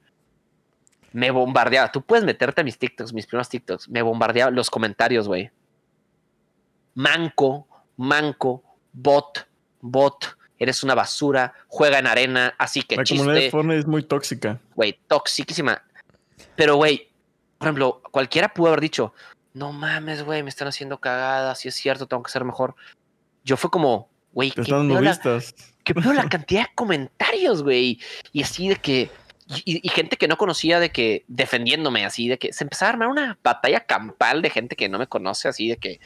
[1.17, 1.91] me bombardeaba.
[1.91, 3.89] Tú puedes meterte a mis TikToks, mis primeros TikToks.
[3.89, 5.49] Me bombardeaba los comentarios, güey.
[6.93, 8.63] Manco, manco,
[8.93, 9.47] bot,
[9.81, 10.37] bot.
[10.59, 14.61] Eres una basura, juega en arena, así que La comunidad de Fortnite es muy tóxica.
[14.75, 15.81] güey, toxiquísima.
[16.55, 17.09] Pero, güey,
[17.57, 19.11] por ejemplo, cualquiera pudo haber dicho,
[19.55, 22.75] no mames, güey, me están haciendo cagada, si es cierto, tengo que ser mejor.
[23.43, 25.55] Yo fue como, güey, qué pedo la, vistas.
[25.83, 27.99] qué pedo la cantidad de comentarios, güey.
[28.31, 29.09] Y así de que,
[29.47, 32.93] y, y gente que no conocía de que, defendiéndome, así de que, se empezaba a
[32.93, 35.99] armar una batalla campal de gente que no me conoce, así de que,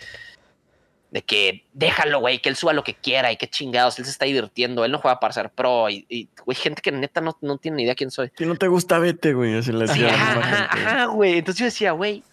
[1.10, 4.12] de que déjalo, güey, que él suba lo que quiera y qué chingados, él se
[4.12, 7.58] está divirtiendo, él no juega para ser pro y, güey, gente que neta no, no
[7.58, 8.32] tiene ni idea quién soy.
[8.38, 9.58] Si no te gusta, vete, güey.
[9.58, 11.40] Así le decía ajá, güey.
[11.40, 12.24] Entonces yo decía, güey,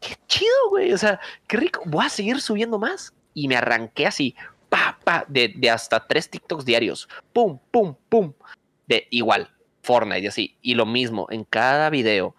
[0.00, 0.92] qué chido, güey.
[0.92, 1.82] O sea, qué rico.
[1.86, 3.12] Voy a seguir subiendo más.
[3.34, 4.34] Y me arranqué así,
[4.68, 7.08] pa, pa, de, de hasta tres TikToks diarios.
[7.32, 8.32] Pum, pum, pum.
[8.86, 9.50] De igual,
[9.88, 10.56] Fortnite y así.
[10.60, 12.34] Y lo mismo, en cada video,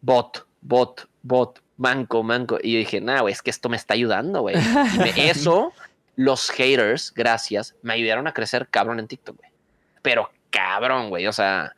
[0.00, 2.58] bot, bot, bot, manco, manco.
[2.60, 4.56] Y yo dije, nah, güey, es que esto me está ayudando, güey.
[5.16, 5.72] Eso,
[6.16, 9.50] los haters, gracias, me ayudaron a crecer cabrón en TikTok, güey.
[10.02, 11.28] Pero cabrón, güey.
[11.28, 11.72] O sea,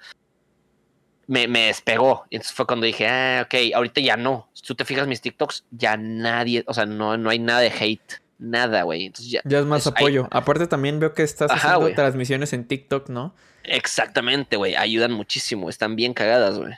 [1.26, 2.24] me, me despegó.
[2.30, 4.48] Entonces fue cuando dije, ah, ok, ahorita ya no.
[4.54, 7.70] Si tú te fijas mis TikToks, ya nadie, o sea, no, no hay nada de
[7.78, 8.22] hate.
[8.44, 9.06] Nada, güey.
[9.06, 9.40] Entonces ya.
[9.44, 10.28] Ya es más es- hay- apoyo.
[10.30, 13.34] Aparte también veo que estás Ajá, haciendo transmisiones en TikTok, ¿no?
[13.62, 14.76] Exactamente, güey.
[14.76, 15.70] Ayudan muchísimo.
[15.70, 16.74] Están bien cagadas, güey.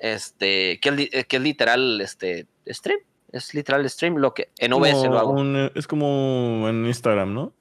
[0.00, 2.98] Este, que es, eh, que es literal, este, stream.
[3.30, 4.16] Es literal stream.
[4.16, 5.30] Lo que en OBS Como lo hago.
[5.32, 7.52] un- es como en Instagram, ¿no?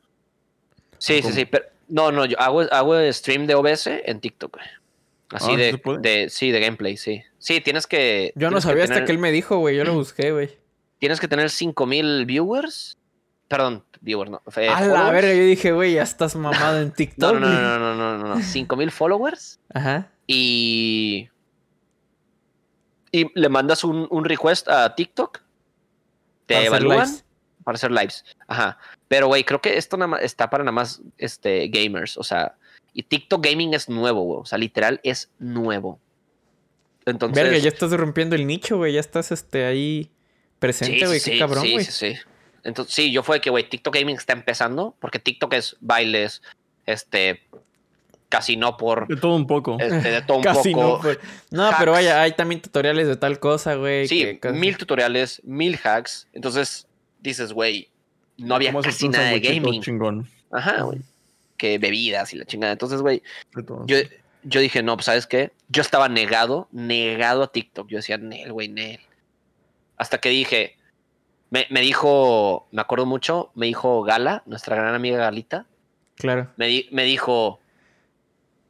[0.97, 1.45] Sí, sí, sí.
[1.45, 4.65] Pero, no, no, yo hago, hago stream de OBS en TikTok, güey.
[5.29, 5.99] Así Ah, ¿sí de, se puede?
[6.01, 7.23] de, sí, de gameplay, sí.
[7.37, 8.33] Sí, tienes que.
[8.35, 9.77] Yo no que sabía hasta que él me dijo, güey.
[9.77, 10.49] Yo lo busqué, güey.
[10.99, 12.97] Tienes que tener 5000 viewers.
[13.51, 14.41] Perdón, viewers, no.
[14.55, 17.33] eh, A la verga, yo dije, güey, ya estás mamado en TikTok.
[17.33, 18.41] no, no, no, no, no, no, no.
[18.41, 20.09] 5000 followers Ajá.
[20.25, 21.29] y.
[23.11, 25.39] Y le mandas un, un request a TikTok.
[26.45, 27.25] Te Para hacer evalúan lives.
[27.65, 28.23] para hacer lives.
[28.47, 28.77] Ajá.
[29.09, 32.17] Pero, güey, creo que esto nada más está para nada más este, gamers.
[32.17, 32.55] O sea,
[32.93, 34.39] y TikTok Gaming es nuevo, güey.
[34.41, 35.99] O sea, literal es nuevo.
[37.05, 37.43] Entonces.
[37.43, 38.93] Verga, ya estás rompiendo el nicho, güey.
[38.93, 40.09] Ya estás este, ahí
[40.59, 41.19] presente, güey.
[41.19, 41.83] Qué cabrón, sí, güey.
[41.85, 42.19] sí, sí.
[42.63, 46.41] Entonces, sí, yo fue que, güey, TikTok Gaming está empezando, porque TikTok es bailes,
[46.85, 47.41] este,
[48.29, 49.77] casi no por, De todo un poco.
[49.79, 50.83] este, de todo un Casi poco.
[50.97, 51.19] no, pues.
[51.49, 54.07] No, pero vaya, hay también tutoriales de tal cosa, güey.
[54.07, 56.27] sí, que casi- mil tutoriales, mil hacks.
[56.33, 56.87] Entonces,
[57.19, 57.89] dices, güey,
[58.37, 59.81] no había ¿Cómo hacer casi nada de gaming.
[59.81, 60.29] chingón.
[60.51, 60.99] Ajá, güey.
[61.57, 62.73] Que bebidas y la chingada.
[62.73, 63.21] Entonces, güey,
[63.55, 63.85] De todo.
[63.85, 63.97] yo,
[64.43, 65.51] yo dije, no, pues, ¿sabes qué?
[65.69, 67.87] Yo estaba negado, negado a TikTok.
[67.87, 68.99] Yo decía, Nel, güey, Nel.
[69.97, 70.75] Hasta que dije,
[71.51, 75.67] me, me dijo, me acuerdo mucho, me dijo Gala, nuestra gran amiga Galita,
[76.15, 76.51] Claro.
[76.57, 77.59] me, di- me dijo,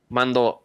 [0.09, 0.63] mando,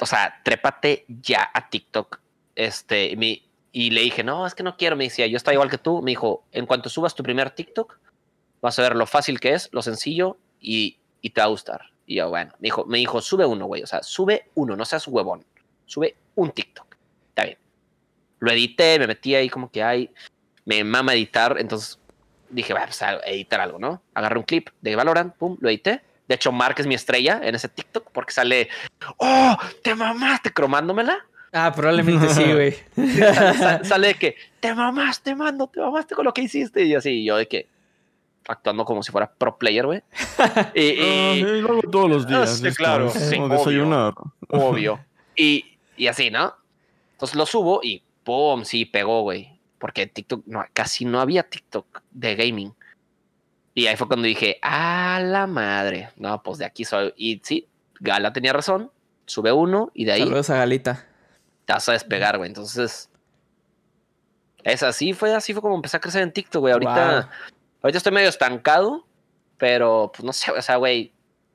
[0.00, 2.20] o sea, trépate ya a TikTok.
[2.54, 4.96] Este, mi, y le dije, no, es que no quiero.
[4.96, 6.02] Me decía, yo estoy igual que tú.
[6.02, 7.98] Me dijo, en cuanto subas tu primer TikTok,
[8.60, 11.82] vas a ver lo fácil que es, lo sencillo y, y te va a gustar.
[12.06, 13.82] Y yo, bueno, me dijo, me dijo, sube uno, güey.
[13.82, 15.44] O sea, sube uno, no seas huevón.
[15.86, 16.96] Sube un TikTok.
[17.30, 17.58] Está bien.
[18.40, 20.10] Lo edité, me metí ahí como que hay,
[20.68, 21.56] me mama editar.
[21.58, 21.98] Entonces
[22.50, 24.02] dije, va, pues a editar algo, ¿no?
[24.14, 26.02] Agarré un clip de Valorant, pum, lo edité.
[26.28, 28.68] De hecho, Mark es mi estrella en ese TikTok porque sale,
[29.16, 31.24] oh, te mamaste cromándomela.
[31.54, 32.74] Ah, probablemente sí, güey.
[33.16, 36.84] Sale, sale- de que, te mamaste, mando, te mamaste con lo que hiciste.
[36.84, 37.66] Y así, yo de que,
[38.46, 40.02] actuando como si fuera pro player, güey.
[40.74, 42.58] Y, y- Ah, lo hago todos los días.
[42.58, 43.58] sí, es claro, como- sí, como obvio.
[43.58, 44.14] desayunar.
[44.50, 45.00] obvio.
[45.34, 45.64] Y,
[45.96, 46.54] y así, ¿no?
[47.12, 48.64] Entonces lo subo y ¡pum!
[48.64, 49.57] Sí, pegó, güey.
[49.78, 52.74] Porque TikTok, no, casi no había TikTok de gaming.
[53.74, 56.10] Y ahí fue cuando dije, ¡a la madre!
[56.16, 57.12] No, pues de aquí soy.
[57.16, 57.68] Y sí,
[58.00, 58.90] Gala tenía razón.
[59.26, 61.06] Sube uno y de ahí Saludos a Galita.
[61.64, 62.48] te vas a despegar, güey.
[62.48, 63.10] Entonces,
[64.64, 66.72] es así, fue así fue como empecé a crecer en TikTok, güey.
[66.72, 67.30] Ahorita,
[67.82, 69.06] ahorita estoy medio estancado,
[69.58, 71.12] pero pues no sé, o sea, güey.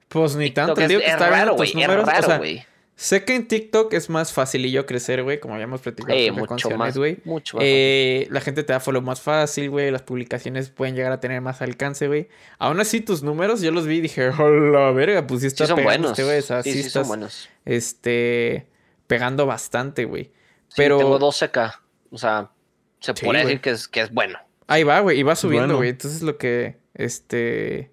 [0.07, 0.81] Pues ni TikTok tanto.
[0.81, 1.69] es, Digo que es está raro, güey.
[1.69, 2.65] Es o raro, sea, güey.
[2.95, 6.28] Sé que en TikTok es más fácil y yo crecer, güey, como habíamos platicado Eh,
[6.30, 7.18] con mucho canciones, más, güey.
[7.26, 7.65] mucho más.
[7.68, 9.90] Eh, la gente te da follow más fácil, güey.
[9.90, 12.30] Las publicaciones pueden llegar a tener más alcance, güey.
[12.60, 15.70] Aún así, tus números, yo los vi y dije, hola, verga, pues sí está sí
[15.70, 16.11] son pegando buenos.
[16.11, 16.40] este güey.
[16.40, 17.49] O sea, sí, sí, sí son estás, buenos.
[17.65, 18.68] este,
[19.07, 20.26] pegando bastante, güey.
[20.68, 21.74] Sí, Pero tengo 12k.
[22.11, 22.52] O sea,
[22.99, 24.38] se Sí, puede decir que es, que es bueno.
[24.68, 25.20] ahí va, güey.
[25.20, 25.78] Y va subiendo, Bueno.
[25.78, 25.90] güey.
[25.90, 27.91] Entonces lo que, este,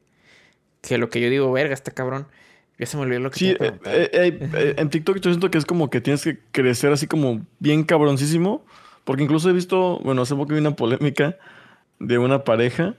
[0.83, 2.29] que lo que yo digo, verga, está cabrón.
[2.81, 5.51] Ya se me olvidó lo que Sí, eh, eh, eh, eh, en TikTok yo siento
[5.51, 8.65] que es como que tienes que crecer así como bien cabroncísimo.
[9.05, 11.37] Porque incluso he visto, bueno, hace poco vi una polémica
[11.99, 12.95] de una pareja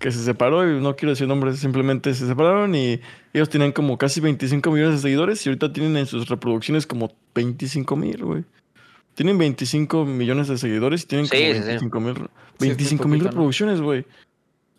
[0.00, 3.00] que se separó y no quiero decir nombres, simplemente se separaron y
[3.32, 7.12] ellos tenían como casi 25 millones de seguidores y ahorita tienen en sus reproducciones como
[7.36, 8.44] 25 mil, güey.
[9.14, 11.66] Tienen 25 millones de seguidores y tienen Sí, como sí, sí.
[11.66, 12.28] 25 mil muy
[12.58, 13.30] 25 mil poquito, ¿no?
[13.30, 14.04] reproducciones, güey.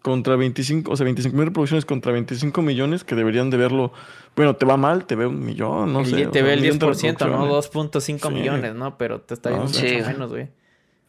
[0.03, 3.93] Contra 25, o sea, 25 mil reproducciones contra 25 millones que deberían de verlo.
[4.35, 6.27] Bueno, te va mal, te ve un millón, no El sé.
[6.27, 7.37] te ve el millón de 10%, ¿no?
[7.45, 7.49] reproducciones.
[7.91, 8.33] 2.5 Sí.
[8.35, 8.97] millones, ¿no?
[8.97, 9.95] Pero te está viendo mucho Sí.
[10.05, 10.49] menos, güey.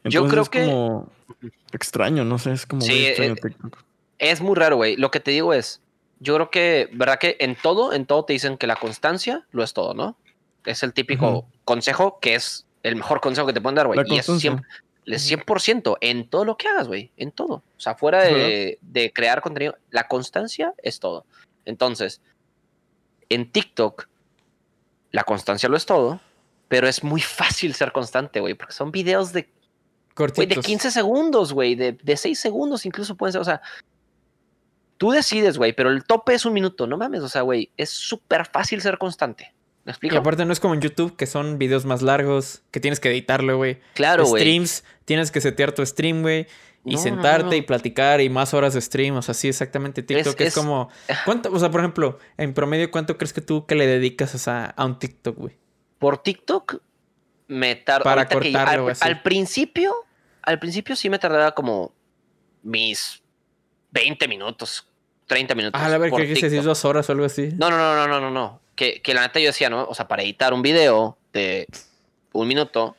[0.04, 1.12] Yo Entonces creo es que- como
[1.72, 3.70] extraño, no sé, es como Sí, muy extraño eh.
[4.18, 4.96] Es muy raro, güey.
[4.96, 5.82] Lo que te digo es,
[6.20, 9.64] yo creo que, ¿verdad que en todo, en todo te dicen que la constancia lo
[9.64, 10.16] es todo, ¿no?
[10.64, 13.98] Es el típico consejo que es el mejor consejo que te pueden dar, güey.
[14.06, 14.62] Y es constancia.
[15.06, 17.12] 100%, es 100% en todo lo que hagas, güey.
[17.16, 17.62] En todo.
[17.76, 21.26] O sea, fuera de, de crear contenido, la constancia es todo.
[21.64, 22.20] Entonces,
[23.28, 24.08] en TikTok,
[25.10, 26.20] la constancia lo es todo,
[26.68, 30.64] pero es muy fácil ser constante, güey, porque son videos de de Cortitos.
[30.64, 33.60] 15 segundos, güey, de, de 6 segundos incluso pueden ser, o sea,
[34.96, 37.90] tú decides, güey, pero el tope es un minuto, no mames, o sea, güey, es
[37.90, 39.52] súper fácil ser constante.
[39.84, 40.16] ¿Me Y explico?
[40.16, 43.56] aparte no es como en YouTube, que son videos más largos, que tienes que editarlo,
[43.58, 43.80] güey.
[43.94, 44.42] claro, güey.
[44.42, 46.46] Streams, tienes que setear tu stream, güey.
[46.86, 47.54] Y No, sentarte no.
[47.54, 49.16] y platicar y más horas de stream.
[49.16, 50.02] O sea, sí, exactamente.
[50.02, 50.90] TikTok es, es- como...
[51.24, 54.38] ¿cuánto, o sea, por ejemplo, en promedio, ¿cuánto crees que tú que le dedicas o
[54.38, 55.56] sea, a un TikTok, güey?
[55.98, 56.82] Por TikTok
[57.48, 59.94] me tarda Para ahorita que cortarlo, al, principio,
[60.42, 61.94] al principio sí me tardaba como
[62.62, 63.22] mis
[63.92, 64.86] 20 minutos,
[65.26, 65.80] 30 minutos.
[65.82, 67.50] Ah, a ver, que dices dos horas o algo así.
[67.56, 68.60] No, no, no, no, no, no, no.
[68.76, 69.84] Que, que la neta yo decía, ¿no?
[69.84, 71.66] O sea, para editar un video de
[72.32, 72.96] un minuto,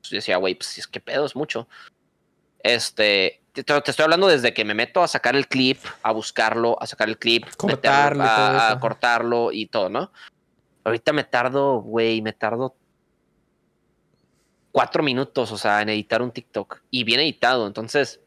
[0.00, 1.68] pues yo decía, güey, pues es que pedo, es mucho.
[2.60, 6.76] Este, te, te estoy hablando desde que me meto a sacar el clip, a buscarlo,
[6.80, 10.10] a sacar el clip, Cortarlo meterlo, a, a cortarlo y todo, ¿no?
[10.82, 12.76] Ahorita me tardo, güey, me tardo
[14.74, 16.80] cuatro minutos, o sea, en editar un TikTok.
[16.90, 18.20] Y bien editado, entonces.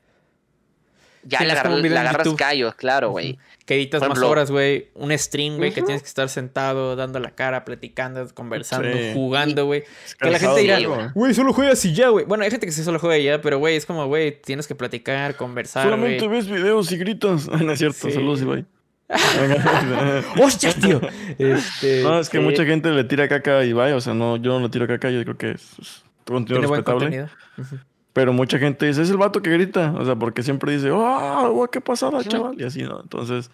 [1.29, 2.39] Ya Sí, le, video le agarras YouTube.
[2.39, 3.31] callo, claro, güey.
[3.33, 3.39] Ujú.
[3.65, 4.87] Que editas más horas, güey.
[4.95, 9.11] Un stream, güey, que tienes que estar sentado, dando la cara, platicando, conversando, Sí.
[9.13, 9.83] jugando, güey.
[10.21, 11.07] Que la gente dirá, sí, güey.
[11.13, 12.23] güey, solo juegas y ya, güey.
[12.23, 14.67] Bueno, hay gente que sí solo juega y ya, pero, güey, es como, güey, tienes
[14.67, 16.37] que platicar, conversar, Solamente güey.
[16.39, 17.47] ves videos y gritas.
[17.61, 18.11] no es cierto, Sí.
[18.13, 18.65] saludos, Ibai.
[20.41, 21.01] ¡Hostia, tío!
[21.37, 24.57] Este, no, es que mucha gente le tira caca a Ibai, o sea, no, yo
[24.59, 27.27] no le tiro caca, yo creo que es, es contenido tiene buen respetable.
[27.57, 27.87] contenido.
[28.17, 29.93] Pero mucha gente dice, es el vato que grita.
[29.95, 32.59] O sea, porque siempre dice, ¡ah, güey, qué pasada, chaval!
[32.59, 32.99] Y así, ¿no?
[32.99, 33.51] Entonces,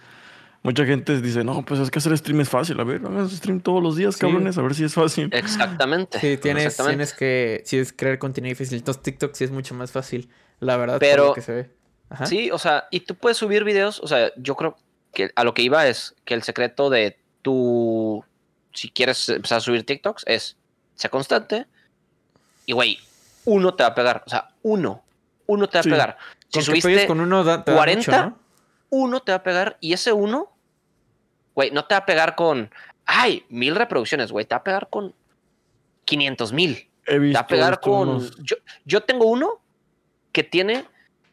[0.62, 2.80] mucha gente dice, no, pues es que hacer stream es fácil.
[2.80, 4.22] A ver, hagan stream todos los días, Sí.
[4.22, 5.28] cabrones, a ver si es fácil.
[5.34, 6.18] Exactamente.
[6.18, 6.96] Sí, tienes, exactamente.
[6.96, 7.62] tienes que.
[7.66, 8.78] Si es crear contenido difícil.
[8.78, 10.30] Entonces, TikTok sí es mucho más fácil.
[10.62, 11.70] La verdad, por Pero- lo que se ve.
[12.10, 12.26] Ajá.
[12.26, 14.78] Sí, o sea, y tú puedes subir videos, o sea, yo creo
[15.14, 18.24] que a lo que iba es que el secreto de tu,
[18.72, 20.56] si quieres empezar a subir TikToks, es,
[20.96, 21.66] sea constante
[22.66, 23.00] y, güey,
[23.46, 25.04] uno te va a pegar, o sea, uno,
[25.48, 25.90] uno te va Sí.
[25.90, 26.18] a pegar.
[26.50, 28.40] Si Con subiste con uno da, te da 40, mucho, ¿no?
[28.90, 30.52] uno te va a pegar y ese uno,
[31.56, 32.70] güey, no te va a pegar con,
[33.06, 35.14] ay, mil reproducciones, güey, te va a pegar con
[36.06, 36.90] 500 mil.
[37.06, 38.10] He Te va a pegar con.
[38.10, 38.56] unos- Yo,
[38.86, 39.60] yo tengo uno
[40.32, 40.86] que tiene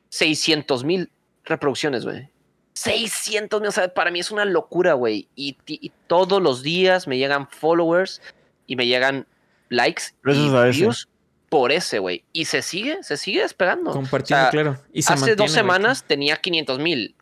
[0.09, 1.11] 600 mil
[1.45, 2.29] reproducciones, güey.
[2.75, 5.29] 600 mil, o sea, para mí es una locura, güey.
[5.37, 8.21] Y, y todos los días me llegan followers
[8.67, 9.27] y me llegan
[9.69, 11.09] likes Gracias y views
[11.51, 12.25] por ese, güey.
[12.33, 13.91] Y se sigue, se sigue despegando.
[13.93, 14.79] Compartiendo, O sea, claro.
[14.93, 17.15] Y se Hace mantiene, dos semanas tenía 500 mil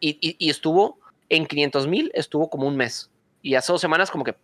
[0.00, 0.98] y, y- y estuvo
[1.28, 3.10] en 500 mil, estuvo como un mes.
[3.42, 4.34] Y hace dos semanas como que,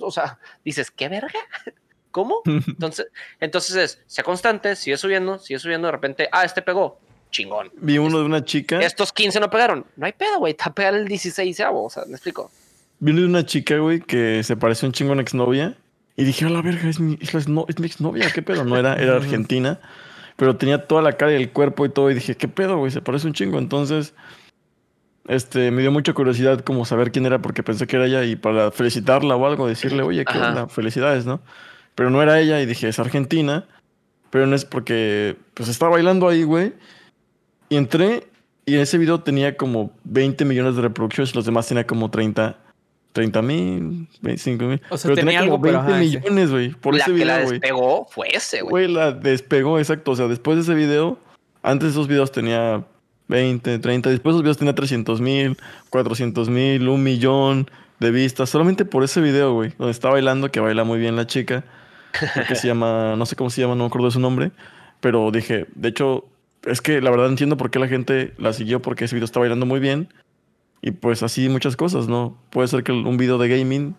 [0.00, 1.40] o sea, dices, ¿qué verga?
[2.12, 2.42] ¿Cómo?
[2.44, 3.06] Entonces,
[3.40, 7.00] entonces es, sea constante, sigue subiendo, sigue subiendo, de repente, ah, este pegó,
[7.30, 7.70] chingón.
[7.76, 8.80] Vi uno de una chica.
[8.80, 11.88] Estos 15 no pegaron, no hay pedo, güey, te va a pegar el 16 o
[11.88, 12.50] sea, me explico.
[12.98, 15.78] Vi uno de una chica, güey, que se pareció un chingo a una exnovia.
[16.16, 18.64] Y dije, a la verga, es mi, es la es mi exnovia, ¿qué pedo?
[18.64, 19.80] No era, era argentina.
[20.36, 22.10] Pero tenía toda la cara y el cuerpo y todo.
[22.10, 22.90] Y dije, ¿qué pedo, güey?
[22.90, 23.58] Se parece un chingo.
[23.58, 24.14] Entonces,
[25.28, 28.24] este, me dio mucha curiosidad como saber quién era porque pensé que era ella.
[28.24, 30.66] Y para felicitarla o algo, decirle, oye, ¿qué onda?
[30.68, 31.40] Felicidades, ¿no?
[31.94, 33.66] Pero no era ella y dije, es argentina.
[34.30, 36.72] Pero no es porque, pues estaba bailando ahí, güey.
[37.68, 38.26] Y entré
[38.64, 41.34] y en ese video tenía como 20 millones de reproducciones.
[41.34, 42.56] Los demás tenía como 30.
[43.12, 44.82] 30 mil, 25 mil.
[44.88, 46.18] O sea, pero tenía tenía, como algo, pero 20 ajá, ese.
[46.18, 46.70] millones, güey.
[46.70, 47.58] Por la ese que la video, güey.
[47.58, 48.70] despegó fue ese, güey.
[48.70, 50.12] Güey, la despegó, exacto.
[50.12, 51.18] O sea, después de ese video,
[51.62, 52.84] antes de esos videos tenía
[53.28, 54.10] 20, 30.
[54.10, 55.56] Después de esos videos tenía 300 mil,
[55.90, 58.50] 400 mil, un millón de vistas.
[58.50, 59.72] Solamente por ese video, güey.
[59.78, 61.64] Donde está bailando, que baila muy bien la chica.
[62.12, 64.52] Creo que se llama, no sé cómo se llama, no me acuerdo de su nombre.
[65.00, 66.26] Pero dije, de hecho,
[66.64, 69.40] es que la verdad entiendo por qué la gente la siguió, porque ese video está
[69.40, 70.08] bailando muy bien.
[70.82, 72.38] Y pues así muchas cosas, ¿no?
[72.50, 73.94] Puede ser que un video de gaming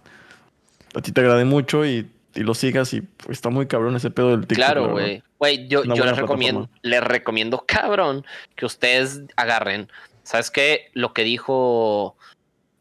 [0.95, 4.09] a ti te agrade mucho y, y lo sigas y pues, está muy cabrón ese
[4.09, 4.57] pedo del TikTok.
[4.57, 5.23] la Claro, güey.
[5.39, 8.25] Güey, yo, yo les recomiendo, les recomiendo, cabrón,
[8.55, 9.89] que ustedes agarren.
[10.23, 10.91] ¿Sabes qué?
[10.93, 12.15] Lo que dijo,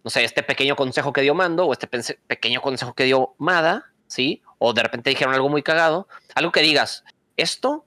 [0.05, 3.93] no sé, este pequeño consejo que dio Mando o este pequeño consejo que dio Mada,
[4.07, 4.43] ¿sí?
[4.59, 6.07] O de repente dijeron algo muy cagado.
[6.35, 7.05] Algo que digas,
[7.37, 7.87] esto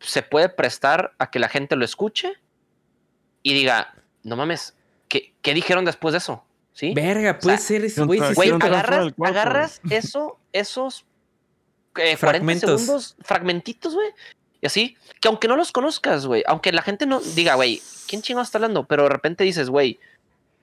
[0.00, 2.32] se puede prestar a que la gente lo escuche
[3.42, 4.76] y diga, no mames,
[5.10, 6.42] ¿qué, qué dijeron después de eso?
[6.72, 6.94] ¿Sí?
[6.94, 8.20] Verga, puede sea, ser eso, güey.
[8.20, 11.04] agarras, agarras eso, esos
[11.96, 12.80] eh, 40 Fragmentos.
[12.80, 14.08] segundos, fragmentitos, güey.
[14.62, 18.22] Y así, que aunque no los conozcas, güey, aunque la gente no diga, güey, ¿quién
[18.22, 18.84] chingado está hablando?
[18.84, 19.98] Pero de repente dices, güey,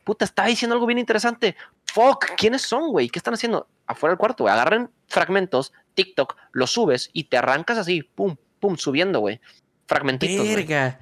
[0.04, 1.56] puta, está diciendo algo bien interesante.
[1.86, 3.10] Fuck, ¿quiénes son, güey?
[3.10, 3.68] ¿Qué están haciendo?
[3.86, 4.54] Afuera del cuarto, güey.
[4.54, 9.42] Agarren fragmentos, TikTok, los subes y te arrancas así, pum, pum, subiendo, güey.
[9.88, 11.00] Fragmentitos, Verga.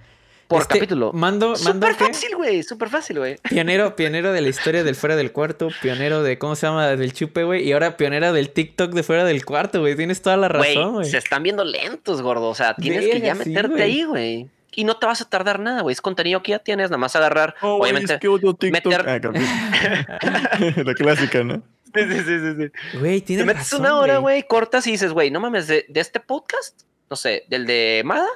[0.48, 1.12] Por Este, capítulo.
[1.14, 3.38] Mando, mando Súper fácil, güey, súper fácil, güey.
[3.50, 6.88] Pionero, pionero de la historia del fuera del cuarto, pionero de, ¿cómo se llama?
[6.96, 7.68] Del chupe, güey.
[7.68, 9.96] Y ahora pionera del TikTok de fuera del cuarto, güey.
[9.96, 12.50] Tienes toda la razón, Güey, se están viendo lentos, gordo.
[12.50, 14.50] O sea, tienes que ya meterte ahí, güey.
[14.78, 15.94] Y no te vas a tardar nada, güey.
[15.94, 17.56] Es contenido que ya tienes, nada más agarrar.
[17.62, 18.14] Oh, obviamente.
[18.16, 18.94] es que odio TikTok.
[18.94, 19.20] meter- Ah,
[20.84, 21.64] la clásica, ¿no?
[21.94, 22.56] Sí, sí, sí, sí,
[22.92, 22.98] sí.
[23.00, 25.86] Güey, Te tienes metes razón, una hora, güey, cortas y dices, güey, no mames, de,
[25.88, 28.28] de este podcast, no sé, del de Mada,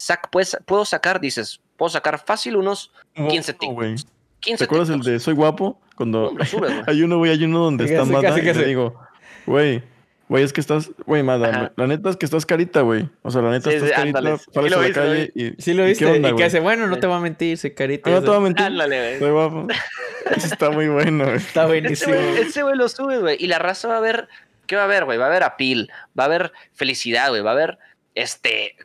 [0.00, 3.74] sac, pues, puedo sacar, dices, puedo sacar fácil unos 15 No, TikToks.
[3.74, 3.94] güey.
[4.40, 5.78] 15 ¿Te acuerdas el de Soy Guapo?
[5.94, 6.82] Cuando subes, güey.
[6.86, 8.64] hay uno, güey, hay uno donde está Mada casi, y le casi.
[8.64, 8.98] digo,
[9.44, 9.82] güey,
[10.30, 11.72] güey, es que estás, güey, Mada, Ajá.
[11.76, 13.06] la neta es que estás carita, güey.
[13.20, 14.38] O sea, la neta Sí, estás sí, carita, ándale.
[14.38, 15.62] Sí sales lo a la sí calle y...
[15.62, 16.04] Sí lo ¿y viste.
[16.06, 17.00] ¿Qué onda, y que hace, bueno, no Sí.
[17.02, 18.08] te voy a mentir, soy carita.
[18.10, 19.66] No te voy a mentir, Ándale, soy guapo.
[20.34, 21.36] Eso está muy bueno, güey.
[21.36, 22.14] Está buenísimo.
[22.14, 23.36] ese güey lo sube, güey.
[23.38, 24.28] Y la raza va a ver,
[24.66, 25.18] ¿qué va a ver, güey?
[25.18, 27.42] Va a ver apil, va a haber felicidad, güey.
[27.42, 27.78] Va a haber,
[28.14, 28.76] este,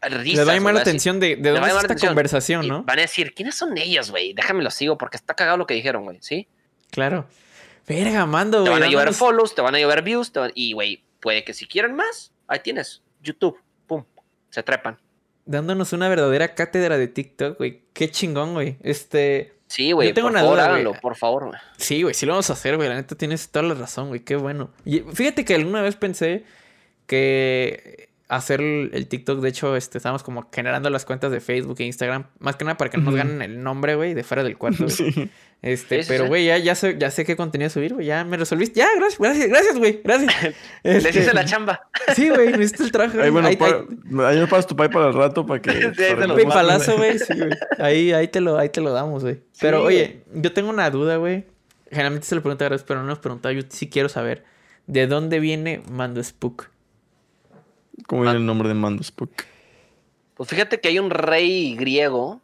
[0.00, 0.24] risas.
[0.26, 2.10] Le da güey, más va la atención de, de dónde es esta atención.
[2.10, 2.82] conversación, y ¿no?
[2.84, 4.32] Van a decir, ¿quiénes son ellos, güey?
[4.34, 6.48] Déjame lo sigo porque está cagado lo que dijeron, güey, ¿sí?
[6.90, 7.26] Claro.
[7.86, 8.80] Verga, mando, Te güey.
[8.80, 11.44] van a llover dándonos- follows, te van a llover views, te van- y, güey, puede
[11.44, 14.04] que si quieren más, ahí tienes, YouTube, pum,
[14.50, 14.98] se trepan.
[15.44, 17.82] dándonos una verdadera cátedra de TikTok, güey.
[17.92, 18.76] Qué chingón, güey.
[18.82, 19.54] Este.
[19.66, 21.58] Sí, güey, Yo tengo por una favor, duda, háganlo, por favor, güey.
[21.78, 22.88] Sí, güey, sí lo vamos a hacer, güey.
[22.90, 24.20] La neta tienes toda la razón, güey.
[24.20, 24.70] Qué bueno.
[24.84, 26.44] Y fíjate que alguna vez pensé
[27.06, 31.76] que hacer el, el TikTok, de hecho, este, estábamos como generando las cuentas de Facebook
[31.80, 32.26] e Instagram.
[32.38, 34.84] Más que nada para que no nos ganen el nombre, güey, de fuera del cuarto.
[34.84, 34.92] güey.
[35.12, 35.30] Sí.
[35.62, 36.28] Este, Sí, pero sí.
[36.28, 38.04] güey, ya, ya, sé, ya sé qué contenido subir, güey.
[38.04, 38.80] Ya me resolviste.
[38.80, 40.00] Ya, gracias, gracias, gracias, güey.
[40.02, 40.34] Gracias.
[40.82, 41.82] Les Este, hice la chamba.
[42.16, 43.12] Sí, güey, necesito el trabajo.
[43.20, 43.30] Ahí, güey.
[43.30, 45.70] bueno, Ahí- pa- ahí- ahí nos pasas tu pay para el rato para que...
[46.42, 47.16] Un palazo, güey.
[47.20, 47.50] Sí, güey.
[47.78, 49.40] Ahí, ahí, te lo, ahí te lo damos, güey.
[49.60, 51.44] Pero, oye, yo tengo una duda, güey.
[51.90, 53.52] Generalmente se lo pregunto a pero no nos preguntado.
[53.54, 54.42] Yo sí quiero saber.
[54.88, 56.71] ¿De dónde viene Mando Spook?
[58.06, 59.44] ¿Cómo viene el nombre de Mando Spook?
[60.34, 62.40] Pues fíjate que hay un rey griego.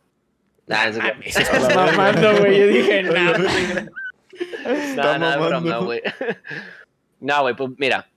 [0.67, 0.99] Nah, es-
[1.37, 2.59] Estás mamando, güey.
[2.59, 3.33] Yo dije, no.
[3.39, 6.03] No, Está no, broma, güey.
[7.21, 8.09] No, güey, pues mira.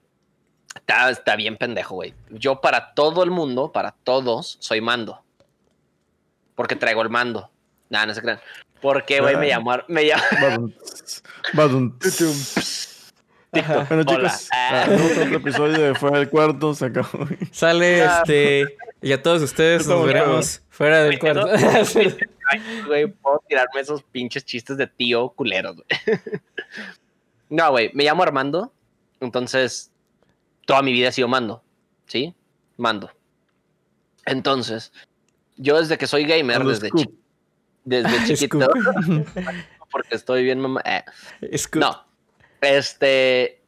[0.74, 2.14] Está, está bien pendejo, güey.
[2.30, 5.22] Yo para todo el mundo, para todos, soy mando.
[6.54, 7.50] Porque traigo el mando.
[7.90, 8.40] Nada, no se crean.
[8.80, 9.56] Porque, güey, me Ah.
[9.56, 9.76] llamó...
[9.88, 10.70] Me llamó
[13.52, 17.26] Bueno, chicos, ah, no, otro episodio de Fuera del Cuarto se acabó.
[17.50, 18.18] Sale, Ah.
[18.24, 18.76] este...
[19.02, 21.48] Y a todos ustedes nos veremos fuera del cuarto.
[22.52, 26.20] Ay, güey, puedo tirarme esos pinches chistes de tío culeros, güey.
[27.50, 28.72] No, güey, me llamo Armando.
[29.20, 29.90] Entonces,
[30.66, 31.62] toda mi vida he sido mando.
[32.06, 32.32] ¿Sí?
[32.78, 33.10] Mando.
[34.24, 34.92] Entonces,
[35.56, 37.10] yo desde que soy gamer, desde, chi-
[37.84, 38.70] desde chiquito,
[39.90, 40.80] porque estoy bien mamá.
[40.86, 41.02] eh,
[41.74, 42.04] no.
[42.62, 43.60] Este.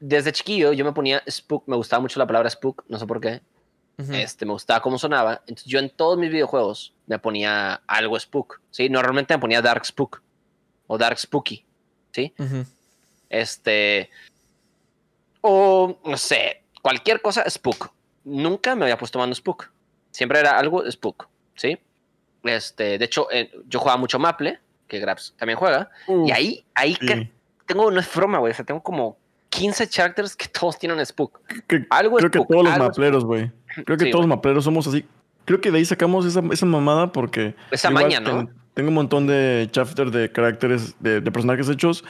[0.00, 3.20] Desde chiquillo yo me ponía spook, me gustaba mucho la palabra spook, no sé por
[3.20, 3.40] qué.
[4.12, 5.42] Este, me gustaba cómo sonaba.
[5.48, 8.88] Entonces yo en todos mis videojuegos me ponía algo spook, ¿sí?
[8.88, 10.22] Normalmente me ponía dark spook
[10.86, 11.64] o dark spooky,
[12.12, 12.32] ¿sí?
[13.28, 14.08] Este,
[15.40, 17.90] o no sé, cualquier cosa spook.
[18.22, 19.68] Nunca me había puesto mando spook.
[20.12, 21.76] Siempre era algo spook, ¿sí?
[22.44, 25.90] Este, de hecho, eh, yo jugaba mucho Maple, que Grabs también juega,
[26.24, 27.32] y ahí, ahí Sí.
[27.68, 29.16] Que tengo, no es broma, güey, o sea, tengo como
[29.50, 31.40] 15 characters que todos tienen spook.
[31.66, 33.50] Que- Algo creo que spook, todos los mapleros, güey.
[33.84, 35.04] Creo que Sí, todos los mapleros somos así.
[35.44, 37.54] Creo que de ahí sacamos esa, esa mamada porque.
[37.70, 38.30] Esa igual maña, ¿no?
[38.46, 42.04] ten- tengo un montón de chapter de caracteres, de, de personajes hechos.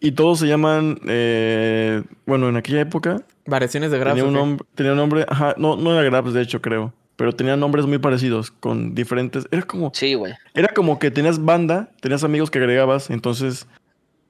[0.00, 4.14] Y todos se llaman, eh, bueno, en aquella época Variaciones de Grabs.
[4.14, 7.32] tenía un, nombre, tenía un nombre, ajá, no, no era Grabs de hecho creo, pero
[7.32, 10.34] tenían nombres muy parecidos, con diferentes, era como, Sí, güey.
[10.54, 13.66] era como que tenías banda, tenías amigos que agregabas, entonces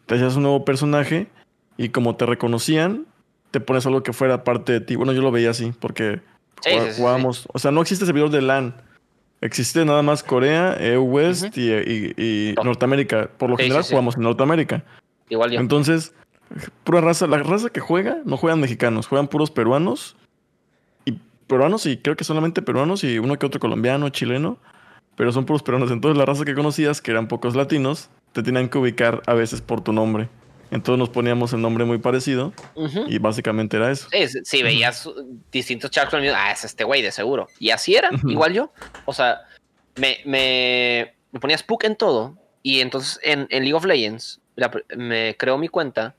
[0.09, 1.28] te hacías un nuevo personaje
[1.76, 3.05] y como te reconocían,
[3.52, 4.97] te pones algo que fuera parte de ti.
[4.97, 6.20] Bueno, yo lo veía así, porque
[6.62, 8.74] Sí, jugá- sí, sí, jugábamos, o sea, no existe servidor de LAN.
[9.40, 12.64] Existe nada más Corea, EU West y, y- y No.
[12.64, 13.28] Norteamérica.
[13.39, 14.82] Por lo general jugamos en Norteamérica.
[15.28, 15.60] Igual yo.
[15.60, 16.12] Entonces,
[16.82, 20.16] pura raza, la raza que juega, no juegan mexicanos, juegan puros peruanos.
[21.05, 21.12] Y
[21.47, 24.59] peruanos, y creo que solamente peruanos y uno que otro colombiano, chileno.
[25.16, 25.90] Pero son puros peruanos.
[25.93, 29.60] Entonces, la raza que conocías, que eran pocos latinos, te tenían que ubicar a veces
[29.60, 30.28] por tu nombre.
[30.70, 32.52] Entonces nos poníamos el nombre muy parecido
[33.09, 34.06] y básicamente era eso.
[34.12, 35.12] Sí, sí, sí, veías uh,
[35.51, 37.48] distintos chats con el mismo, ah, es este güey, de seguro.
[37.59, 38.73] Y así era, igual yo.
[39.06, 39.40] O sea,
[39.97, 42.39] me, me, me ponía Spook en todo.
[42.62, 46.15] Y entonces en, en League of Legends la me creó mi cuenta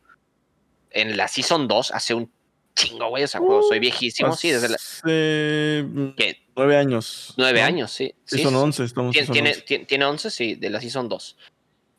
[0.92, 2.30] en la Season 2 hace un
[2.76, 3.24] chingo, güey.
[3.24, 6.42] O sea, juego, soy viejísimo, sí, desde la, Hace mm, ¿qué?
[6.56, 7.34] nueve años.
[7.38, 7.68] nueve ¿no?
[7.68, 8.14] años, sí.
[8.26, 8.58] Sí, sí son sí.
[8.58, 9.62] once, estamos Tien- en Tiene, once.
[9.62, 11.38] tiene, tiene 11, sí, de la Season 2.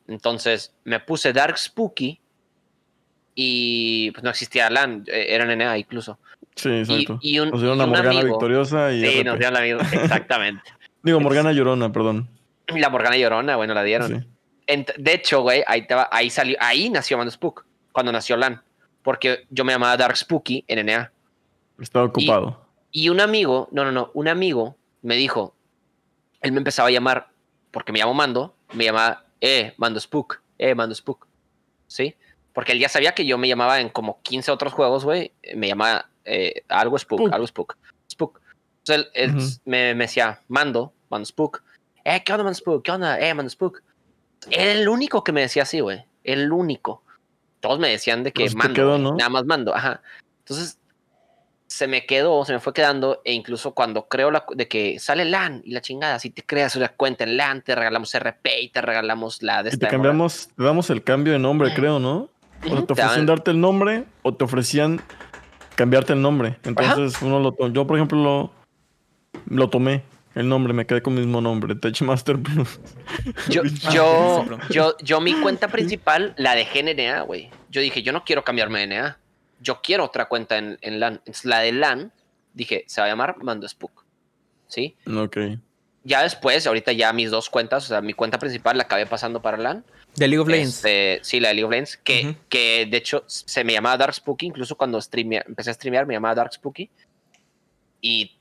[0.07, 2.19] Entonces me puse Dark Spooky
[3.35, 6.19] y pues no existía LAN, eh, era NA incluso.
[6.55, 7.19] Sí, Y, exacto.
[7.21, 9.01] y un, Nos dieron y a un Morgana amigo- Victoriosa y.
[9.01, 9.23] Sí, RP.
[9.25, 10.63] nos dieron la misma, exactamente.
[11.03, 12.27] Digo, Morgana Llorona, perdón.
[12.67, 14.07] Y la Morgana Llorona, bueno, la dieron.
[14.67, 14.85] Sí.
[14.97, 18.61] De hecho, güey, ahí, te va- ahí salió, ahí nació Mando Spook, cuando nació LAN.
[19.01, 21.11] Porque yo me llamaba Dark Spooky en NA.
[21.79, 22.65] Estaba ocupado.
[22.91, 25.55] Y un amigo, no, no, no, un amigo me dijo,
[26.41, 27.29] él me empezaba a llamar,
[27.71, 31.27] porque me llamo Mando, me llamaba, eh, Mando Spook, eh, Mando Spook.
[31.87, 32.15] ¿Sí?
[32.53, 35.67] Porque él ya sabía que yo me llamaba en como 15 otros juegos, güey, me
[35.67, 37.33] llamaba eh, algo Spook, Spook.
[37.33, 37.77] algo Spook,
[38.09, 38.41] Spook.
[38.79, 39.33] Entonces él,
[39.65, 41.63] me, me decía, Mando, Mando Spook,
[42.03, 42.83] eh, ¿qué onda, Mando Spook?
[42.83, 43.19] ¿Qué onda?
[43.19, 43.81] Eh, Mando Spook.
[44.49, 47.03] Era el único que me decía así, güey, el único.
[47.59, 49.15] Todos me decían de que te Mando, quedó, ¿no?
[49.15, 50.01] nada más Mando, ajá.
[50.39, 50.79] Entonces
[51.81, 55.25] se me quedó, se me fue quedando, e incluso cuando creo la, de que sale
[55.25, 58.69] LAN y la chingada, si te creas una cuenta en LAN, te regalamos RP y
[58.69, 61.97] te regalamos la de Y esta te cambiamos, te damos el cambio de nombre, creo,
[61.97, 62.29] ¿no?
[62.63, 65.01] O sea, te ofrecían darte el nombre o te ofrecían
[65.73, 66.59] cambiarte el nombre.
[66.65, 68.51] Entonces, uno lo yo, por ejemplo, lo,
[69.47, 70.03] lo tomé.
[70.35, 72.79] El nombre, me quedé con el mismo nombre, Techmaster Plus.
[73.49, 77.49] Yo, yo, yo, yo mi cuenta principal la dejé en NA, güey.
[77.71, 79.17] Yo dije, yo no quiero cambiarme de NA.
[79.61, 81.13] Yo quiero otra cuenta en, en LAN.
[81.19, 82.11] Entonces, la de LAN,
[82.53, 84.03] dije, se va a llamar Mando Spook.
[84.67, 84.95] ¿Sí?
[85.15, 85.37] ok.
[86.03, 89.39] Ya después, ahorita ya mis dos cuentas, o sea, mi cuenta principal la acabé pasando
[89.39, 89.85] para LAN.
[90.15, 90.77] De League of Legends.
[90.77, 94.13] Este, sí, la de League of Legends, que, que de hecho se me llamaba Dark
[94.15, 96.89] Spooky, incluso cuando streamea- empecé a streamear me llamaba Dark Spooky.
[98.01, 98.35] Y,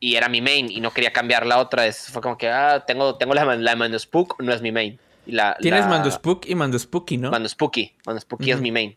[0.00, 1.86] y era mi main y no quería cambiar la otra.
[1.86, 4.98] Es, fue como que, ah, tengo, tengo la, la Mando Spook, no es mi main.
[5.26, 7.30] Y la, Tienes la- Mando Spook y Mando Spooky, ¿no?
[7.30, 7.96] Mando Spooky.
[8.04, 8.96] Mando Spooky es mi main.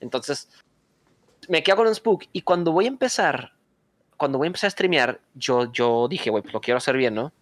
[0.00, 0.48] Entonces,
[1.48, 2.24] me quedo con un Spook.
[2.32, 3.52] Y cuando voy a empezar,
[4.16, 7.14] cuando voy a empezar a streamear, yo, yo dije, güey, pues lo quiero hacer bien,
[7.14, 7.32] ¿no?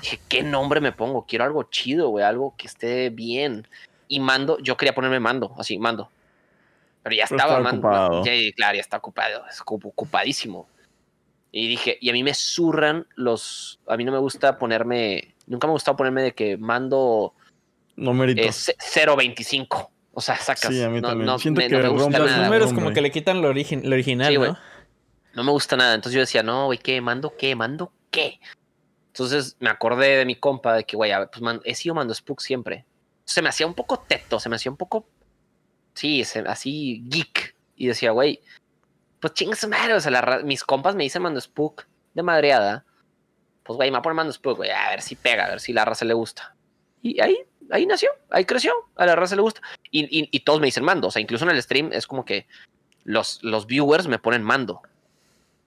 [0.00, 1.26] Dije, ¿qué nombre me pongo?
[1.26, 3.66] Quiero algo chido, güey, algo que esté bien.
[4.08, 6.10] Y mando, yo quería ponerme mando, así, mando.
[7.02, 7.88] Pero ya Pero estaba, mando.
[7.88, 8.24] ocupado.
[8.24, 10.68] Sí, claro, ya está ocupado, es ocup- ocupadísimo.
[11.52, 13.80] Y dije, y a mí me zurran los.
[13.88, 15.34] A mí no me gusta ponerme.
[15.46, 17.34] Nunca me ha gustado ponerme de que mando
[17.96, 18.68] Numeritos.
[18.68, 19.90] eh, ce- 0.25.
[20.20, 20.70] O sea, sacas.
[20.72, 21.26] Sí, a mí no, también.
[21.26, 23.50] no, Siento me, que no me gusta Los nada, números como que le quitan lo,
[23.52, 24.38] origi- lo original, Sí.
[24.38, 24.58] ¿no?
[25.32, 25.94] no me gusta nada.
[25.94, 27.00] Entonces yo decía, no, güey, ¿qué?
[27.00, 27.56] ¿Mando qué?
[27.56, 28.38] ¿Mando qué?
[29.08, 32.40] Entonces me acordé de mi compa de que, güey, pues man- he sido mando Spook
[32.42, 32.84] siempre.
[33.24, 35.08] Se me hacía un poco teto, se me hacía un poco.
[35.94, 37.56] Sí, se- así geek.
[37.76, 38.40] Y decía, güey,
[39.20, 39.94] pues chinga su madre.
[39.94, 42.84] O sea, la mis compas me dicen mando Spook de madreada.
[43.62, 45.60] Pues, güey, me voy a poner mando Spook, güey, a ver si pega, a ver
[45.60, 46.54] si la raza le gusta.
[47.02, 47.38] Y ahí,
[47.70, 49.60] ahí nació, ahí creció, a la raza le gusta.
[49.90, 52.24] Y, y- y todos me dicen mando, o sea, incluso en el stream es como
[52.24, 52.46] que
[53.04, 54.80] los, los viewers me ponen mando.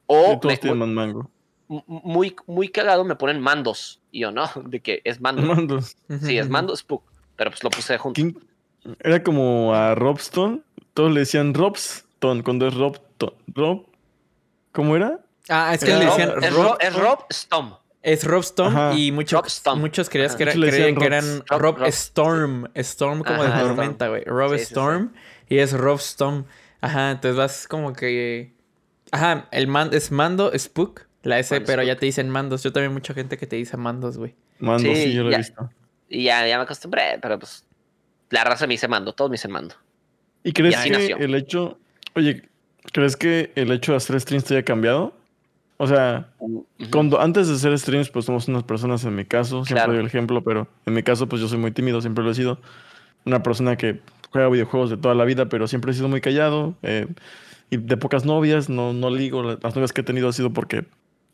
[0.07, 1.29] O Y todos me- tienen más mango.
[1.67, 3.99] mu- muy, muy cagado me ponen mandos.
[4.11, 5.41] Y yo no, de que es mando.
[5.55, 5.95] Mandos.
[6.21, 7.03] Sí, es mando Spook.
[7.35, 8.15] Pero pues lo puse junto.
[8.21, 8.37] ¿Quién?
[8.99, 10.61] Era como a Robstone.
[10.93, 13.33] Todos le decían Robstone cuando es Robton.
[13.47, 13.85] Rob.
[14.71, 15.19] ¿Cómo era?
[15.49, 17.73] Ah, es que Era le Rob- decían es, Rob, Rob, es Rob Stom.
[18.03, 18.93] Es Rob Storm Ajá.
[18.97, 19.79] y muchos, Rob Storm.
[19.79, 20.37] muchos creías Ajá.
[20.37, 21.87] que, era- creían que eran Rob- Rob, Rob.
[21.87, 23.61] Storm, Storm como Ajá.
[23.63, 24.23] de tormenta, güey.
[24.25, 24.73] Rob Sí, sí, sí.
[24.73, 25.13] Storm
[25.49, 26.45] y es Rob Storm.
[26.81, 28.53] Ajá, entonces vas como que
[29.11, 32.63] Ajá, el man es mando Spook, la S, pero ya te dicen mandos.
[32.63, 34.35] Yo también mucha gente que te dice mandos, güey.
[34.59, 35.35] Mando, sí, Sí, yo lo ya.
[35.35, 35.69] he visto.
[36.09, 37.65] Y ya, ya me acostumbré, pero pues
[38.31, 39.75] la raza me dice mando, todos me dicen mando.
[40.43, 41.17] ¿Y crees Y que nació.
[41.17, 41.77] el hecho.
[42.15, 42.49] Oye,
[42.91, 45.15] ¿crees que el hecho de hacer streams te haya cambiado?
[45.77, 46.29] O sea,
[46.91, 49.91] cuando antes de hacer streams, pues somos unas personas, en mi caso, siempre Claro.
[49.93, 52.35] doy el ejemplo, pero en mi caso, pues yo soy muy tímido, siempre lo he
[52.35, 52.59] sido.
[53.25, 53.99] Una persona que
[54.31, 56.75] juega videojuegos de toda la vida, pero siempre he sido muy callado.
[56.83, 57.07] eh,
[57.69, 59.41] y de pocas novias, no, no ligo.
[59.41, 60.85] Las novias que he tenido ha sido porque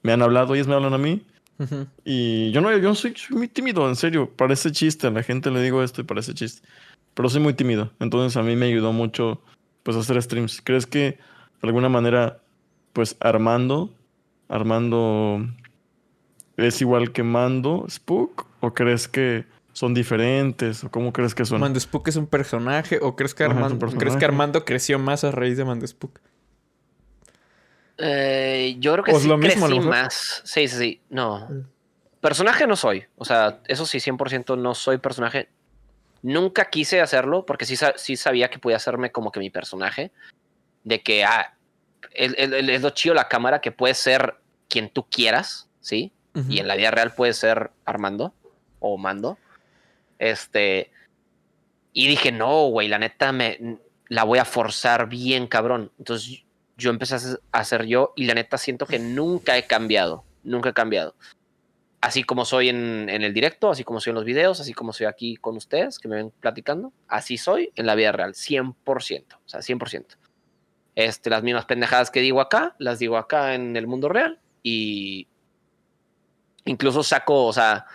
[0.03, 1.21] me han hablado, ellas me hablan a mí.
[1.57, 1.87] Ujú.
[2.05, 4.31] Y yo no, yo soy, soy muy tímido, en serio.
[4.37, 6.65] Parece chiste, a la gente le digo esto y parece chiste.
[7.13, 7.91] Pero soy muy tímido.
[7.99, 9.41] Entonces a mí me ayudó mucho
[9.83, 10.61] pues hacer streams.
[10.63, 11.17] ¿Crees que de
[11.67, 12.39] alguna manera,
[12.93, 13.93] pues Armando,
[14.49, 15.47] Armando
[16.57, 18.47] es igual que Mando, Spook?
[18.59, 20.83] ¿O crees que son diferentes?
[20.83, 21.61] ¿O cómo crees que son?
[21.61, 25.23] ¿Mando Spook es un personaje o crees que, Ajá, Armando, ¿crees que Armando creció más
[25.23, 26.19] a raíz de Mando Spook?
[27.99, 30.41] Eh, yo creo que O es sí lo mismo, a lo crecí más.
[30.43, 31.01] Sí, sí, sí.
[31.09, 31.47] No.
[32.21, 33.05] Personaje no soy.
[33.17, 35.49] O sea, eso sí, 100% no soy personaje.
[36.21, 40.11] Nunca quise hacerlo porque sí, sí sabía que podía hacerme como que mi personaje.
[40.83, 41.53] De que, ah,
[42.13, 44.35] es, lo chido la cámara que puede ser
[44.67, 46.11] quien tú quieras, ¿sí?
[46.49, 48.33] Y en la vida real puede ser Armando
[48.79, 49.37] o Mando.
[50.19, 50.91] Este.
[51.91, 55.91] Y dije, no, güey, la neta me la voy a forzar bien, cabrón.
[55.97, 56.43] Entonces
[56.77, 60.23] yo empecé a hacer- a hacer yo y la neta siento que nunca he cambiado.
[60.43, 61.15] Nunca he cambiado.
[61.99, 64.93] Así como soy en, en el directo, así como soy en los videos, así como
[64.93, 68.73] soy aquí con ustedes que me ven platicando, así soy en la vida real, 100%.
[69.35, 70.05] O sea, 100%.
[70.99, 75.27] Este, las mismas pendejadas que digo acá, las digo acá en el mundo real y
[76.65, 77.85] incluso saco, o sea,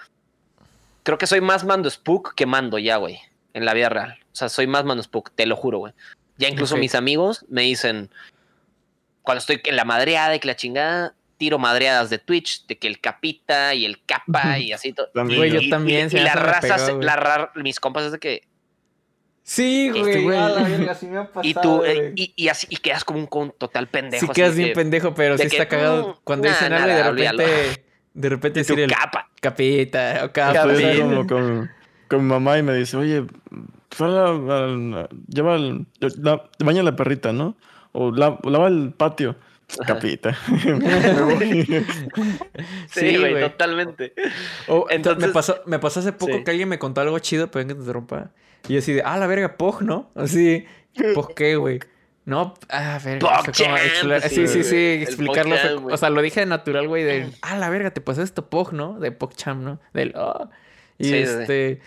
[1.03, 3.19] creo que soy más mando spook que mando ya, güey,
[3.53, 4.19] en la vida real.
[4.33, 5.93] O sea, soy más mando spook, te lo juro, güey.
[6.39, 8.09] Ya incluso mis amigos me dicen,
[9.23, 12.89] cuando estoy en la madreada y que la chingada, tiro madreadas de Twitch, de que
[12.89, 15.09] el capita y el capa y así todo.
[15.13, 18.05] También Güey, yo Y- también, Y, se y me la raza, se- la mis compas
[18.05, 18.49] es de que,
[19.47, 20.23] Sí, Este güey.
[20.23, 20.39] güey.
[20.39, 23.19] a la verga, sí me ha y tú, eh, y, y así, y quedas como
[23.19, 24.25] un con total pendejo.
[24.27, 26.89] Sí quedas bien que, pendejo, pero sí que, está cagado mm, cuando nah, dicen algo
[26.89, 27.39] y de olvídalo.
[27.45, 27.85] repente,
[28.15, 29.29] de repente decir el capa.
[29.43, 30.63] capita o capita.
[30.65, 31.71] así como con,
[32.09, 33.25] con mi mamá y me dice, oye,
[35.29, 35.87] lleva el,
[36.23, 37.57] la, baña a la perrita, ¿no?
[37.93, 39.37] O la- lava el patio.
[39.87, 40.37] Capita.
[42.89, 44.13] Sí, Sí, güey, totalmente.
[44.69, 46.45] O, Entonces- me, pasó, me pasó hace poco Sí.
[46.45, 48.31] que alguien me contó algo chido, pero que te interrumpa.
[48.69, 50.11] Y yo así de, ah, la verga, Pog, ¿no?
[50.15, 50.65] Así,
[51.15, 51.81] ¿Pog qué, güey?
[52.25, 53.21] No, ah, verga.
[53.45, 53.77] como
[54.29, 55.57] sí, sí, sí, explicarlo.
[55.83, 58.49] fue- o sea, lo dije de natural, güey, de, ah, la verga, te pasó esto,
[58.49, 58.99] Pog, ¿no?
[58.99, 59.81] De PogChamp, ¿no?
[59.93, 60.49] Del, oh.
[60.99, 61.39] Y Sí, sí, sí.
[61.41, 61.81] este.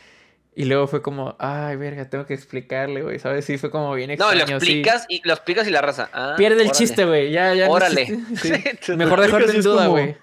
[0.54, 3.46] Y luego fue como, ay, verga, tengo que explicarle, güey, ¿sabes?
[3.46, 4.40] Sí, fue como bien No, extraño.
[4.40, 4.54] lo sí.
[4.54, 6.10] explicas y lo explicas y la raza.
[6.14, 6.78] ah, Pierde el órale.
[6.78, 7.32] chiste, güey.
[7.32, 7.68] Ya, ya.
[7.68, 8.02] no Órale.
[8.04, 8.36] existe.
[8.72, 8.78] Sí.
[8.82, 10.18] Sí, Mejor Lo y en duda, como- güey.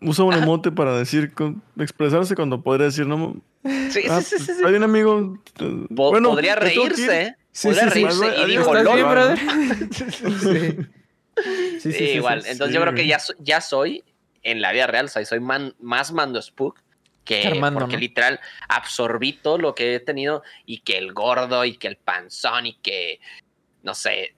[0.00, 3.36] Usa un emote para decir, con- expresarse cuando podría decir, no.
[3.90, 4.62] Sí, ah, sí, sí, sí, sí.
[4.64, 5.38] Hay un amigo.
[5.60, 7.36] eh, Po- bueno, podría reírse, ¿eh?
[7.50, 7.94] Sí, podría sí, sí.
[8.04, 8.94] reírse y dijo, ¿Estás "Lol".
[8.94, 9.14] bien, Lol.
[9.14, 9.38] brother?
[10.78, 10.86] sí.
[11.80, 12.42] Sí, Sí, sí, sí, igual.
[12.42, 12.50] sí.
[12.50, 14.04] Entonces sí, yo creo que ya, so- ya soy
[14.42, 16.80] en la vida real, o sea, soy man- más mando spook
[17.24, 18.00] que Armando, porque ¿no?
[18.00, 22.66] literal absorbí todo lo que he tenido y que el gordo y que el panzón
[22.66, 23.20] y que
[23.82, 24.34] no sé,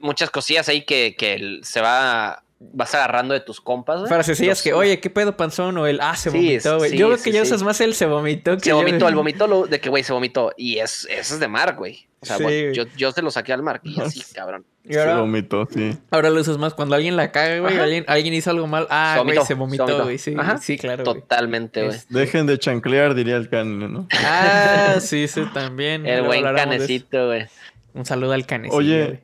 [0.00, 4.00] muchas cosillas ahí que, que se va vas agarrando de tus compas.
[4.00, 4.08] güey.
[4.08, 5.78] Frasecillas Los- que, oye, ¿qué pedo panzón?
[5.78, 6.90] O el, ah, se Sí, vomitó, güey.
[6.90, 7.48] sí, yo creo sí, que ya sí.
[7.48, 10.02] usas más el se vomitó que se yo- vomitó, el vomitó lo, de que güey
[10.02, 12.08] se vomitó y es eso es de Mark, güey.
[12.20, 12.74] O sea, Sí, bueno, güey.
[12.74, 14.64] yo, yo se lo saqué al Mark y así, cabrón.
[14.84, 15.96] Y Se ahora, vomitó, sí.
[16.10, 17.78] ahora lo usas más cuando alguien la caga, güey.
[17.78, 18.88] Alguien, alguien hizo algo mal.
[18.90, 20.02] Ah, Se güey, vomitó, se se vomitó, vomitó.
[20.04, 20.18] güey.
[20.18, 20.56] Sí, Ajá.
[20.58, 21.04] sí, claro.
[21.04, 21.94] Totalmente, güey.
[21.94, 24.08] Es- Dejen de chanclear, diría el can, ¿no?
[24.24, 26.06] Ah, sí, sí, también.
[26.06, 27.46] El buen canecito, güey.
[27.94, 28.76] Un saludo al canecito.
[28.76, 29.22] Oye,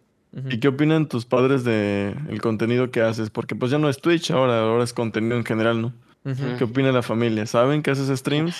[0.50, 3.30] ¿Y qué opinan tus padres de el contenido que haces?
[3.30, 5.94] Porque pues ya no es Twitch, ahora, ahora es contenido en general, ¿no?
[6.24, 6.56] Ujú.
[6.58, 7.46] ¿Qué opina la familia?
[7.46, 8.56] ¿Saben que haces streams?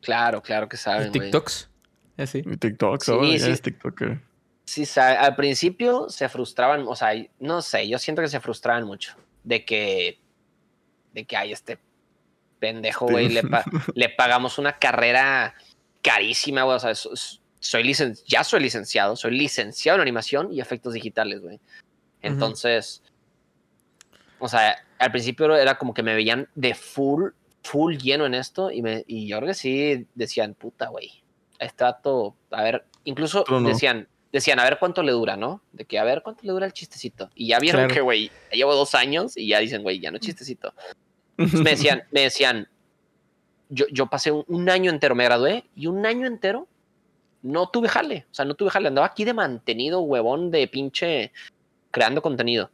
[0.00, 1.20] Claro, claro que ¿Y saben, güey.
[1.20, 1.68] TikToks?
[2.16, 2.38] Así.
[2.46, 3.50] Y TikToks, Sí, ahora ya sí.
[3.50, 4.20] es TikToker.
[4.64, 7.10] Sí, al principio se frustraban, o sea,
[7.40, 9.14] no sé, yo siento que se frustraban mucho
[9.44, 10.18] de que,
[11.12, 11.78] de que hay este
[12.58, 13.12] pendejo, Sí.
[13.12, 13.64] güey, le, pa-
[13.94, 15.54] le pagamos una carrera
[16.02, 17.38] carísima, güey, o sea, so- so-
[17.68, 21.60] soy licen ya soy licenciado, soy licenciado en animación y efectos digitales, güey.
[22.22, 23.02] Entonces,
[24.38, 27.30] o sea, al principio era como que me veían de full,
[27.62, 31.22] full lleno en esto y, me, y yo creo que sí decían, puta, güey,
[31.58, 33.60] este vato, a ver, incluso no.
[33.60, 35.60] decían, decían, a ver cuánto le dura, ¿no?
[35.72, 37.28] De que a ver cuánto le dura el chistecito.
[37.34, 37.94] Y ya vieron Claro.
[37.94, 40.72] que, güey, llevo dos años y ya dicen, güey, ya no chistecito.
[41.36, 42.66] Entonces me decían, me decían,
[43.68, 46.66] yo, yo pasé un, un año entero, me gradué y un año entero
[47.42, 48.26] no tuve jale.
[48.30, 48.88] O sea, no tuve jale.
[48.88, 51.32] Andaba aquí de mantenido, huevón, de pinche
[51.90, 52.70] creando contenido.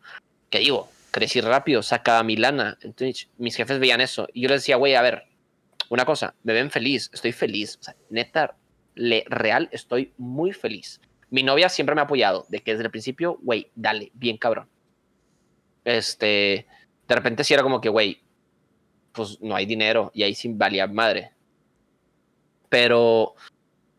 [0.50, 2.78] Que digo, crecí rápido, sacaba mi lana.
[2.82, 4.26] Entonces, mis jefes veían eso.
[4.32, 5.24] Y yo les decía, güey, a ver,
[5.88, 7.78] una cosa, me ven feliz, estoy feliz.
[7.80, 8.56] O sea, neta,
[8.94, 11.00] le, real, estoy muy feliz.
[11.30, 14.68] Mi novia siempre me ha apoyado, de que desde el principio, güey, dale, bien cabrón.
[15.84, 16.66] Este,
[17.06, 18.22] de repente sí era como que, güey,
[19.12, 21.32] pues no hay dinero y ahí sí valía madre.
[22.68, 23.34] Pero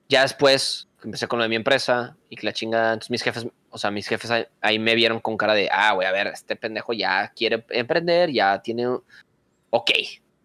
[0.10, 3.48] ya después empecé con lo de mi empresa y que la chinga, entonces mis jefes,
[3.70, 6.28] o sea, mis jefes ahí, ahí me vieron con cara de, ah, güey, a ver,
[6.28, 8.88] este pendejo ya quiere emprender, ya tiene,
[9.70, 9.92] ok,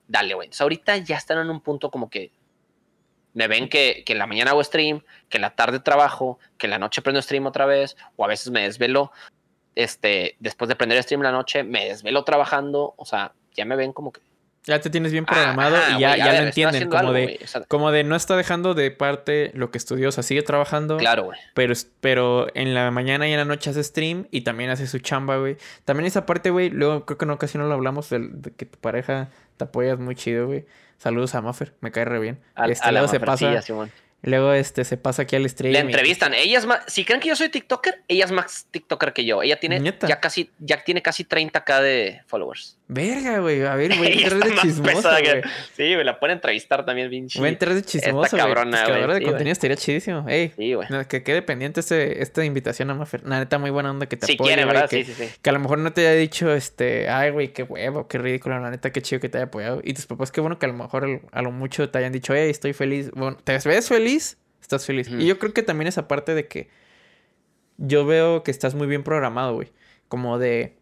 [0.06, 0.46] dale, güey.
[0.46, 2.32] Entonces ahorita ya están en un punto como que
[3.32, 6.66] me ven que, que en la mañana hago stream, que en la tarde trabajo, que
[6.66, 9.12] en la noche prendo stream otra vez, o a veces me desvelo,
[9.74, 13.76] este, después de prender stream en la noche, me desvelo trabajando, o sea, ya me
[13.76, 14.20] ven como que
[14.66, 16.88] Ya te tienes bien programado Ah, y ya, güey, a ya ver, lo entienden.
[16.88, 20.10] Como algo, de, como de no está dejando de parte lo que estudió.
[20.10, 20.98] O sea, sigue trabajando.
[20.98, 21.38] claro, güey.
[21.54, 24.98] Pero, pero en la mañana y en la noche hace stream y también hace su
[24.98, 25.56] chamba, güey.
[25.86, 29.30] También esa parte, güey, luego creo que en ocasión lo hablamos de, que tu pareja
[29.56, 30.66] te apoyas muy chido, güey.
[30.98, 32.38] Saludos a Maffer, me cae re bien.
[32.54, 33.90] A, este, a la luego se pasa, Simón.
[34.20, 35.72] luego este se pasa aquí al stream.
[35.72, 36.34] Le y- entrevistan.
[36.34, 39.42] Ella es más, si creen que yo soy TikToker, ella es más TikToker que yo.
[39.42, 40.06] Ella tiene ¿Neta?
[40.06, 42.76] ya casi, ya tiene casi 30k de followers.
[42.92, 43.62] Verga, güey.
[43.62, 45.42] A ver, güey, Ella entrar de chismoso, que- güey.
[45.76, 48.46] Sí, me la pueden entrevistar también, bien Voy a entrar de chismoso, Esta güey.
[48.54, 49.32] cabrona, Pues, güey, creadora de sí, güey.
[49.32, 50.28] contenido estaría chidísimo.
[50.28, 50.88] Ey, Sí, güey.
[50.90, 53.24] no, que quede pendiente este, esta invitación a Maffer.
[53.26, 54.90] La neta, muy buena onda que te Si apoye, quieren, güey, ¿verdad?
[54.90, 55.32] que- Sí, sí, sí.
[55.40, 58.58] Que a lo mejor no te haya dicho, este, ay, güey, qué huevo, qué ridículo,
[58.58, 59.80] la neta, qué chido que te haya apoyado.
[59.84, 62.34] Y tus papás, qué bueno que a lo mejor a lo mucho te hayan dicho,
[62.34, 63.12] hey, estoy feliz.
[63.12, 64.36] Bueno, ¿te ves feliz?
[64.60, 65.08] Estás feliz.
[65.08, 66.68] Y yo creo que también esa parte de que
[67.78, 69.72] yo veo que estás muy bien programado, güey.
[70.08, 70.76] Como de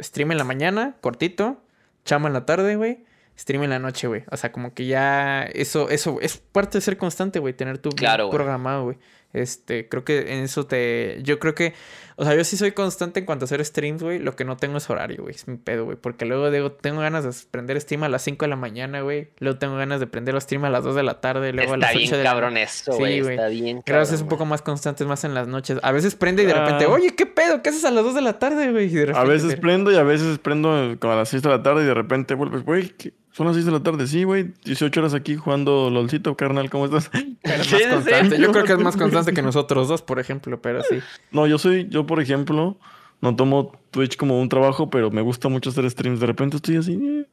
[0.00, 1.62] stream en la mañana, cortito,
[2.04, 3.04] chama en la tarde, güey.
[3.38, 4.24] Stream en la noche, güey.
[4.30, 7.54] O sea, como que ya eso, eso es parte de ser constante, güey.
[7.54, 8.98] Tener tu Claro, programado, güey.
[9.32, 11.18] Este, creo que en eso te.
[11.22, 11.74] Yo creo que.
[12.16, 14.18] O sea, yo sí soy constante en cuanto a hacer streams, güey.
[14.18, 15.34] Lo que no tengo es horario, güey.
[15.34, 15.96] Es mi pedo, güey.
[15.96, 19.30] Porque luego digo, tengo ganas de prender stream a las 5 de la mañana, güey.
[19.38, 21.52] Luego tengo ganas de prender los stream a las 2 de la tarde.
[21.54, 23.20] Luego a Está las bien 8 de la cabrón eso, Sí, güey.
[23.22, 23.34] güey.
[23.36, 25.78] Está bien Creo que es un poco más constante, más en las noches.
[25.82, 26.88] A veces prende y de repente, Ah.
[26.90, 27.62] oye, ¿qué pedo?
[27.62, 28.88] ¿Qué haces a las 2 de la tarde, güey?
[28.90, 31.62] De A repente veces prendo y a veces prendo como a las 6 de la
[31.62, 33.14] tarde y de repente vuelves, güey, ¿qué?
[33.40, 36.84] Son las 6 de la tarde, sí, güey, 18 horas aquí jugando LOLcito, carnal, ¿cómo
[36.84, 37.08] estás?
[37.42, 38.36] Pero es Sí, más sí, constante.
[38.36, 38.42] sí.
[38.42, 40.98] Yo creo que es más constante que nosotros dos, por ejemplo, pero sí.
[41.32, 42.76] No, yo soy, yo por ejemplo,
[43.22, 46.20] no tomo Twitch como un trabajo, pero me gusta mucho hacer streams.
[46.20, 47.26] De repente estoy así, eh,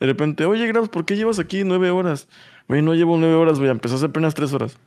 [0.00, 2.28] de repente, oye, Grabs, ¿por qué llevas aquí nueve horas?
[2.68, 4.78] Güey, no llevo nueve horas, güey, empezaste apenas tres horas.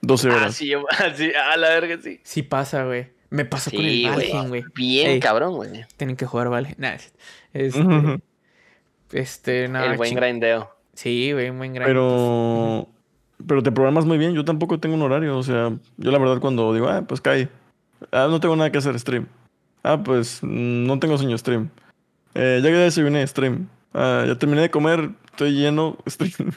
[0.00, 0.54] 12 Ah, horas.
[0.54, 0.84] sí, yo-
[1.16, 2.20] sí, a la verga, sí.
[2.24, 3.08] Sí pasa, güey.
[3.28, 4.64] Me pasó con el Sí, Valheim, güey.
[4.74, 5.20] Bien Ey.
[5.20, 5.84] cabrón, güey.
[5.98, 6.74] Tienen que jugar Valheim.
[6.78, 6.96] Nah,
[7.52, 7.82] este.
[9.14, 9.92] Este, nada.
[9.92, 10.70] El buen ching- grindeo.
[10.94, 11.86] Sí, güey, un buen grind.
[11.86, 12.88] Pero,
[13.46, 14.32] pero te programas muy bien.
[14.34, 15.36] Yo tampoco tengo un horario.
[15.38, 17.48] O sea, yo la verdad cuando digo, ah, pues cae.
[18.12, 19.26] Ah, no tengo nada que hacer, stream.
[19.82, 21.68] Ah, pues no tengo sueño, stream.
[22.34, 23.68] Eh, ya que desayuné, stream.
[23.92, 26.52] Ah, ya terminé de comer, estoy lleno, stream.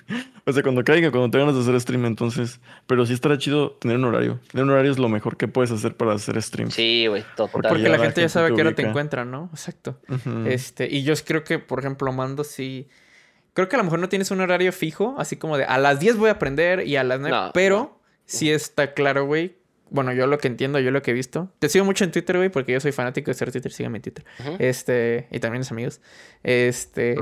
[0.45, 2.59] o sea, cuando caiga, cuando te ganas de hacer stream, entonces.
[2.85, 4.39] Pero sí estará chido tener un horario.
[4.51, 6.71] Tener un horario es lo mejor que puedes hacer para hacer stream.
[6.71, 7.63] Sí, güey, total.
[7.69, 8.89] Porque la la gente ya sabe te que ahora te ubica.
[8.89, 9.49] encuentra, ¿no?
[9.51, 9.99] Exacto.
[10.45, 12.87] Este, y yo creo que, por ejemplo, Mando sí.
[13.53, 15.99] Creo que a lo mejor no tienes un horario fijo, así como de a las
[15.99, 17.35] 10 voy a aprender y a las 9.
[17.35, 18.01] No, pero no.
[18.25, 19.57] sí está claro, güey.
[19.89, 21.49] Bueno, yo lo que entiendo, yo lo que he visto.
[21.59, 23.71] Te sigo mucho en Twitter, güey, porque yo soy fanático de ser Twitter.
[23.71, 24.25] Síganme en Twitter.
[24.59, 26.01] Este, y también mis amigos.
[26.43, 27.15] Este.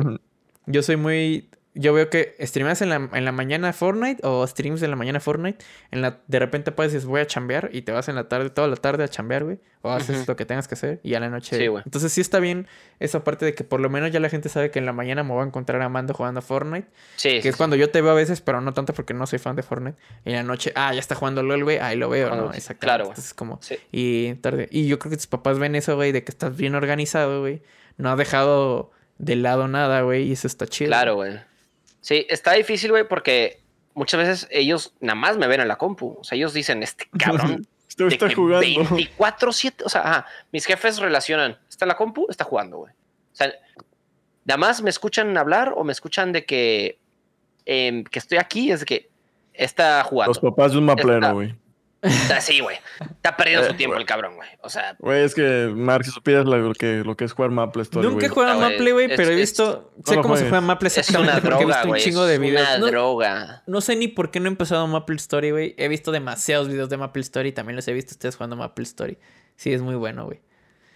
[0.66, 1.50] Yo soy muy.
[1.78, 5.20] Yo veo que streamas en la, en la mañana Fortnite o streams en la mañana
[5.20, 5.62] Fortnite.
[5.92, 8.50] En la, de repente puedes decir voy a chambear y te vas en la tarde,
[8.50, 9.60] toda la tarde a chambear, güey.
[9.82, 11.58] O haces lo que tengas que hacer y a la noche.
[11.58, 11.84] Sí, güey.
[11.86, 12.66] Entonces sí está bien
[13.02, 15.24] esa parte de que por lo menos ya la gente sabe que en la mañana
[15.24, 16.88] me voy a encontrar a Mando jugando Fortnite.
[17.18, 17.58] Sí, Que sí, es sí.
[17.58, 19.98] cuando yo te veo a veces, pero no tanto porque no soy fan de Fortnite.
[20.24, 21.80] Y en la noche, ah, ya está jugando LOL, güey.
[21.80, 22.54] Ahí lo veo, ¿no?
[22.54, 22.78] Exactamente.
[22.80, 23.12] claro, güey.
[23.12, 23.60] Entonces como...
[23.62, 23.76] Sí.
[23.92, 24.70] Y tarde.
[24.72, 27.62] Y yo creo que tus papás ven eso, güey, de que estás bien organizado, güey.
[27.98, 30.24] No has dejado de lado nada, güey.
[30.28, 30.90] Y eso está chido.
[30.90, 31.40] Claro, güey.
[32.02, 33.62] Sí, está difícil, güey, porque
[33.94, 36.18] muchas veces ellos nada más me ven en la compu.
[36.20, 37.68] O sea, ellos dicen, este cabrón
[37.98, 38.66] de está jugando.
[38.66, 39.84] 24-7.
[39.86, 41.58] O sea, ajá, mis jefes relacionan.
[41.70, 42.94] Está en la compu, está jugando, güey.
[42.94, 43.52] O sea,
[44.46, 47.00] nada más me escuchan hablar o me escuchan de que,
[47.66, 49.10] em, que estoy aquí, es de que
[49.54, 50.30] está jugando.
[50.30, 51.56] Los papás de un maplero, güey.
[52.06, 52.78] Está así, güey.
[53.02, 54.02] Está perdiendo Eh, su tiempo güey.
[54.04, 54.48] el cabrón, güey.
[54.62, 57.82] O sea, Güey, es que, Mark, si supieras lo que, lo que es jugar Maple
[57.84, 59.92] Story, Nunca he jugado Ah, Maple, güey, es- pero he es- visto...
[60.06, 62.34] sé cómo se juega Maple es una exactamente porque he droga, visto un chingo de
[62.36, 62.68] Es videos.
[62.68, 63.64] una No, droga.
[63.68, 65.76] no sé ni por qué no he empezado Maple Story, güey.
[65.78, 67.52] He visto demasiados videos de Maple Story.
[67.52, 69.18] También los he visto ustedes jugando Maple Story.
[69.56, 70.42] Sí, es muy bueno, güey.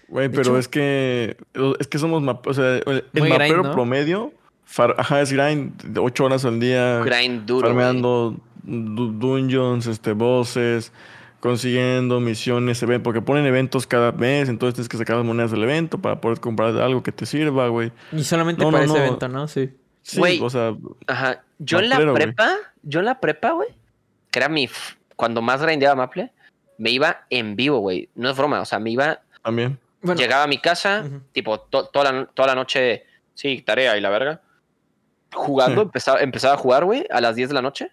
[0.08, 1.38] Güey, pero hecho- es que
[1.80, 3.72] es que somos o sea, el, el Muy grind, mapero ¿no?
[3.72, 4.34] promedio,
[4.70, 7.68] far- ajá, es grind, ocho horas al día, Grind duro.
[7.68, 10.92] farmeando du- dungeons, este, bosses,
[11.40, 15.64] consiguiendo misiones, eventos, porque ponen eventos cada mes, entonces tienes que sacar las monedas del
[15.64, 17.92] evento para poder comprar algo que te sirva, güey.
[18.12, 19.06] Y solamente No, para no, ese no.
[19.08, 19.48] evento, ¿no?
[19.48, 19.70] Sí.
[20.02, 20.40] Sí, Güey.
[20.42, 20.74] o sea,
[21.08, 21.44] Ajá.
[21.60, 23.70] Yo en la prepa, yo en la prepa, güey,
[24.32, 24.64] que era mi.
[24.66, 26.32] f- Cuando más grindeaba Maple,
[26.78, 28.08] me iba en vivo, güey.
[28.16, 29.20] No es broma, o sea, me iba.
[29.44, 29.78] también.
[30.02, 34.02] Bueno, llegaba a mi casa, tipo, to- toda, la, toda la noche, sí, tarea y
[34.02, 34.42] la verga.
[35.34, 35.86] Jugando, Sí.
[35.86, 37.92] empezaba, empezaba a jugar, güey, a las 10 de la noche.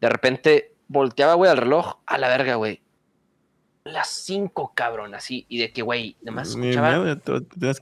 [0.00, 1.98] De repente volteaba, güey, al reloj.
[2.06, 2.82] A la verga, güey.
[3.84, 5.46] Las 5, cabrón, así.
[5.48, 7.16] Y de que, güey, nada más escuchaba.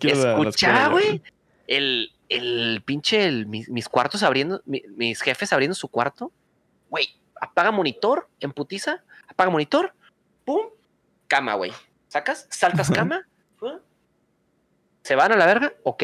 [0.02, 1.22] Escuchaba, güey.
[1.66, 6.32] El, el pinche, el- mis, mis cuartos abriendo, mi- mis jefes abriendo su cuarto.
[6.88, 7.08] Güey,
[7.40, 9.92] apaga monitor, en putiza, apaga monitor,
[10.44, 10.60] pum,
[11.28, 11.72] cama, güey.
[12.08, 12.46] ¿Sacas?
[12.50, 13.26] Saltas cama,
[15.02, 16.02] se van a la verga, ok.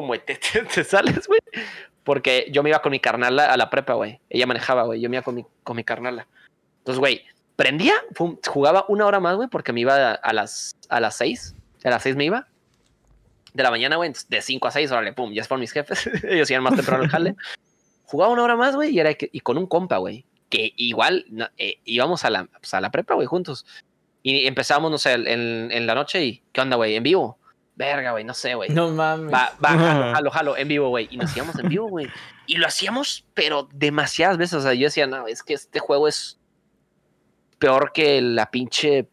[0.00, 1.40] Pum, te, te- te sales, güey.
[2.02, 4.20] Porque yo me iba con mi carnala a la prepa, güey.
[4.28, 5.00] Ella manejaba, güey.
[5.00, 6.26] Yo me iba con mi, con mi carnala.
[6.78, 7.24] Entonces, güey,
[7.56, 11.16] prendía, pum, jugaba una hora más, güey, porque me iba a, a las, a las
[11.16, 11.54] seis.
[11.84, 12.46] A las seis me iba
[13.54, 16.50] de la mañana, güey, de 5 a 6, órale, pum, ya fueron mis jefes, ellos
[16.50, 17.36] iban más temprano al jale.
[18.04, 21.46] Jugaba una hora más, güey, y era y con un compa, güey, que igual no,
[21.56, 23.64] eh, íbamos a la, pues, a la prepa, güey, juntos.
[24.24, 26.96] Y empezábamos, no sé, en, en la noche y, ¿qué onda, güey?
[26.96, 27.38] ¿En vivo?
[27.76, 28.70] Verga, güey, no sé, güey.
[28.70, 29.32] No mames.
[29.34, 31.08] Va, va, jalo, jalo, jalo, en vivo, güey.
[31.10, 32.06] Y nos íbamos en vivo, güey.
[32.46, 34.54] Y lo hacíamos, pero demasiadas veces.
[34.54, 36.38] O sea, yo decía, no, es que este juego es
[37.58, 39.08] peor que la pinche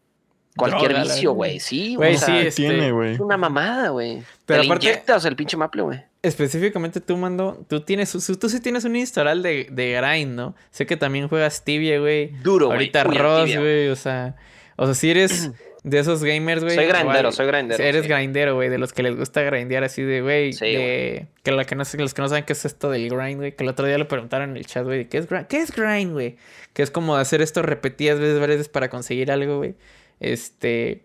[0.56, 1.58] cualquier Droga, vicio, güey.
[1.60, 3.14] Sí, Güey, o sea, sí, ¿Qué este- tiene, güey?
[3.14, 4.22] es una mamada, güey.
[4.46, 6.04] Pero Te aparte- inyectas el pinche maple, güey.
[6.22, 10.54] Específicamente tú, Mando, tú tienes, tú sí tienes un historial de, de grind, ¿no?
[10.70, 12.28] Sé que también juegas tibia, güey.
[12.42, 12.76] Duro, güey.
[12.76, 14.36] Ahorita Ross, güey, o sea...
[14.76, 15.50] O sea, si eres
[15.84, 16.76] de esos gamers, güey...
[16.76, 17.82] Soy grindero, soy grindero.
[17.82, 18.08] Eres sí.
[18.08, 21.26] grindero, güey, de los que les gusta grindear así de, güey, Sí, de...
[21.42, 23.64] Que, la que no, los que no saben qué es esto del grind, güey, que
[23.64, 25.46] el otro día lo preguntaron en el chat, güey, ¿qué es grind?
[25.48, 26.36] ¿Qué es grind, güey?
[26.72, 29.74] Que es como hacer esto repetidas veces, varias veces para conseguir algo, güey.
[30.20, 31.04] Este...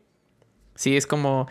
[0.76, 1.48] Sí, es como...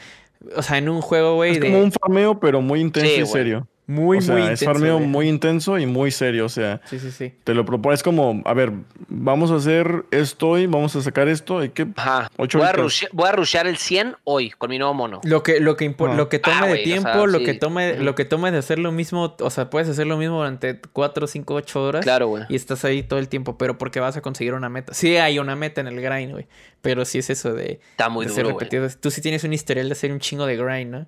[0.54, 1.66] O sea, en un juego, güey, Es de...
[1.66, 3.32] como un farmeo, pero muy intenso Sí, y güey.
[3.32, 3.68] serio.
[3.88, 6.46] Muy, o sea, muy es intenso, farmeo muy intenso y muy serio.
[6.46, 7.32] O sea, Sí, sí, sí.
[7.44, 8.72] te lo propones como, a ver,
[9.08, 11.60] vamos a hacer esto y vamos a sacar esto.
[11.60, 12.28] Hay que Ajá.
[12.36, 15.20] Ocho Voy a, rushe- voy a rushear el 100 hoy con mi nuevo mono.
[15.22, 16.14] Lo que, lo que, Ah.
[16.16, 17.44] lo que tome Ah, de o tiempo, sea, lo sí.
[17.44, 20.38] que tome, lo que tome de hacer lo mismo, o sea, puedes hacer lo mismo
[20.38, 22.02] durante 4, 5, 8 horas.
[22.04, 22.42] Claro, güey.
[22.48, 24.94] Y estás ahí todo el tiempo, pero porque vas a conseguir una meta.
[24.94, 26.48] Sí hay una meta en el grind, güey.
[26.82, 28.58] Pero sí es eso de, Está muy de duro.
[29.00, 31.06] Tú sí tienes un historial de hacer un chingo de grind, ¿no?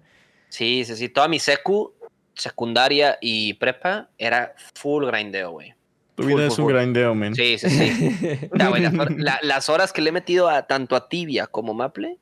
[0.51, 1.09] Sí, sí, sí.
[1.11, 1.93] Toda mi secu,
[2.39, 5.75] secundaria y prepa era full grindeo, güey.
[6.15, 6.75] Tu vida full, es un full.
[6.75, 7.35] grindeo, man.
[7.35, 8.49] Sí, sí, sí.
[8.59, 11.47] Ya, güey, las, hor- la- las horas que le he metido a tanto a Tibia
[11.47, 12.19] como Maple,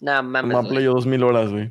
[0.00, 0.56] nada mames.
[0.56, 0.84] Maple güey.
[0.84, 1.70] yo dos mil horas, güey.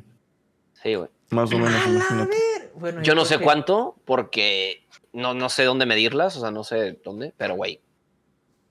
[0.82, 1.08] Sí, güey.
[1.30, 2.36] Más o menos, imagínate.
[2.76, 6.62] Bueno, Yo no sé que- cuánto, porque no, no sé dónde medirlas, o sea, no
[6.64, 7.80] sé dónde, pero güey.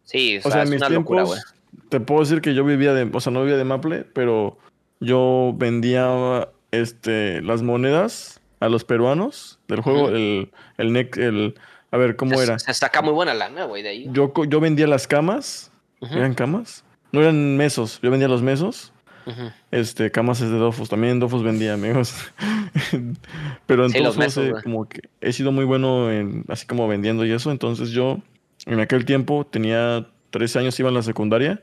[0.04, 1.40] Sí, o, O sea, es mis una locura, güey.
[1.40, 4.58] tiempos, te puedo decir que yo vivía de, o sea, no vivía de Maple, pero
[5.02, 11.56] yo vendía este, las monedas a los peruanos del juego, el, el, nec- el,
[11.92, 12.60] a ver, ¿cómo Se- era?
[12.60, 14.08] Se saca muy buena lana, güey, de ahí.
[14.12, 15.72] Yo, co- yo vendía las camas,
[16.02, 16.84] ¿eran camas?
[17.12, 18.92] No eran mesos, yo vendía los mesos.
[19.72, 22.16] Este, camas es de Dofus, también Dofus vendía, amigos.
[23.66, 26.66] Pero en Sí, los todos mesos, eh, como que he sido muy bueno en, así
[26.66, 27.52] como vendiendo y eso.
[27.52, 28.20] Entonces yo,
[28.66, 31.62] en aquel tiempo, tenía 13 años, iba en la secundaria.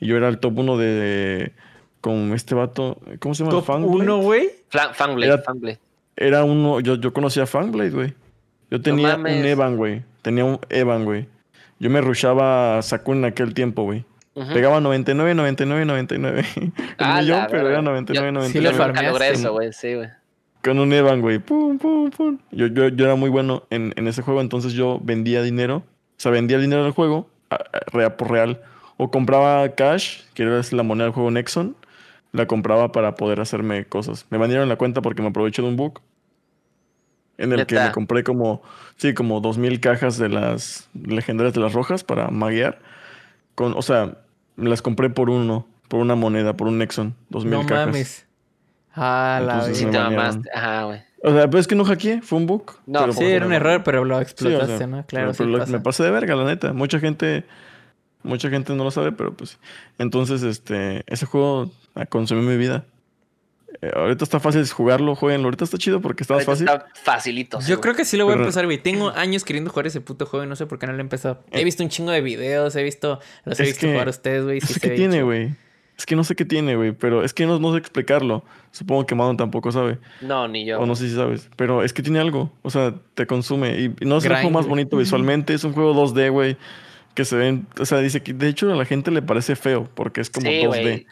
[0.00, 1.52] Y yo era el top 1 de,
[2.00, 3.56] con este vato, ¿cómo se llama?
[3.56, 4.02] Top Fangblade.
[4.10, 4.50] 1, güey.
[5.34, 5.42] Era-.
[6.16, 8.14] Era uno, yo, yo conocía a Fangblade, güey.
[8.70, 9.26] Yo tenía un.
[9.26, 10.02] Evan, güey.
[10.22, 11.26] Tenía un Evan, güey.
[11.78, 14.04] Yo me rushaba a Sakun en aquel tiempo, güey.
[14.34, 14.52] Ujú.
[14.52, 16.44] Pegaba 99, 99, 99.
[16.56, 18.52] El Ah, millón, la pero era 99, Yo- 99.
[18.52, 18.60] Sí
[19.40, 20.08] eso, güey, sí, güey.
[20.62, 21.38] Con un Evan, güey.
[21.38, 22.38] Pum, pum, pum.
[22.52, 25.78] Yo, yo, yo era muy bueno en, en ese juego, entonces yo vendía dinero.
[25.78, 25.84] O
[26.22, 28.60] sea, vendía el dinero del juego a- a- real por real.
[28.96, 31.74] O compraba cash, que era la moneda del juego Nexon.
[32.32, 34.26] La compraba para poder hacerme cosas.
[34.30, 36.00] Me vendieron la cuenta porque me aproveché de un bug.
[37.38, 38.62] En el que me compré como,
[38.96, 42.78] sí, como dos mil cajas de las legendarias de las rojas para maguear.
[43.54, 44.18] Con, o sea,
[44.56, 47.14] me las compré por uno, por una moneda, por un Nexon.
[47.30, 47.86] Dos mil No cajas.
[47.86, 48.26] mames.
[48.94, 50.14] Ah, la Entonces, Sí, banearon.
[50.14, 50.50] mamaste.
[50.54, 51.00] Ajá, güey.
[51.24, 52.72] O sea, pero es que no hackeé, fue un bug.
[52.86, 55.06] No, Sí, era un error, pero lo Sí, o explotaste, sea, ¿no?
[55.06, 55.72] Claro, pero- sí pero lo- pasa.
[55.72, 56.72] me pasé de verga, la neta.
[56.72, 57.44] Mucha gente,
[58.22, 59.58] mucha gente no lo sabe, pero pues.
[59.98, 62.84] Entonces, este, ese juego ah, consumió mi vida.
[63.80, 65.46] Eh, ahorita está fácil jugarlo, jueguenlo.
[65.46, 66.68] Ahorita está chido porque está más fácil.
[66.68, 67.60] Está facilito.
[67.60, 67.82] sí, Yo güey.
[67.82, 68.78] creo que sí lo voy a empezar, güey.
[68.78, 71.02] Tengo años queriendo jugar ese puto juego y no sé por qué no lo he
[71.02, 71.40] empezado.
[71.50, 71.64] He Eh.
[71.64, 74.60] visto un chingo de videos, he visto, los he visto que- jugar a ustedes, güey.
[74.60, 75.26] Sí es que tiene, chido.
[75.26, 75.54] güey.
[75.98, 76.92] Es que no sé qué tiene, güey.
[76.92, 78.42] Pero es que no, no sé explicarlo.
[78.72, 79.98] Supongo que Madon tampoco sabe.
[80.20, 80.80] No, ni yo.
[80.80, 81.48] O no sé si sabes.
[81.56, 82.50] Pero es que tiene algo.
[82.62, 83.78] O sea, te consume.
[83.80, 84.70] Y, y no es el Grind, juego más güey.
[84.70, 85.54] bonito visualmente.
[85.54, 86.56] Es un juego 2D, güey.
[87.14, 87.66] Que se ven.
[87.78, 89.88] O sea, dice que de hecho a la gente le parece feo.
[89.94, 90.66] Porque es como Sí, 2D.
[90.66, 91.06] güey.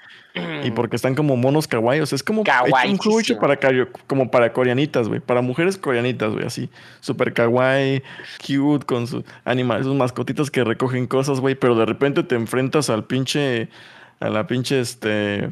[0.64, 2.00] Y porque están como monos kawaii.
[2.00, 3.58] O sea, es como un juego hecho para,
[4.06, 5.20] como para coreanitas, güey.
[5.20, 6.46] Para mujeres coreanitas, güey.
[6.46, 6.70] Así.
[7.00, 8.02] Super kawaii,
[8.46, 11.54] cute, con sus animales, sus mascotitas que recogen cosas, güey.
[11.56, 13.68] Pero de repente te enfrentas al pinche.
[14.20, 15.50] A la pinche, este.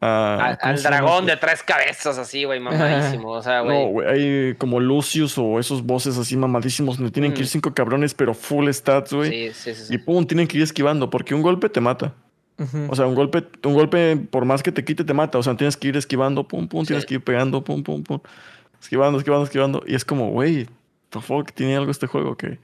[0.00, 1.30] A- ¿cómo al dragón este?
[1.32, 3.30] de tres cabezas, así, güey, mamadísimo.
[3.30, 3.90] O sea, No, güey.
[3.92, 7.50] güey, hay como Lucius o esos bosses así mamadísimos donde tienen que ir Mm.
[7.50, 9.52] cinco cabrones, pero full stats, güey.
[9.52, 9.94] sí, sí, sí.
[9.94, 12.14] Y pum, tienen que ir esquivando, porque un golpe te mata.
[12.88, 15.38] O sea, un golpe, un golpe, por más que te quite, te mata.
[15.38, 18.18] O sea, tienes que ir esquivando, pum, pum, tienes que ir pegando, pum, pum, pum.
[18.80, 19.82] Esquivando, esquivando, esquivando.
[19.86, 20.66] Y es como, güey,
[21.10, 22.58] the fuck, tiene algo este juego que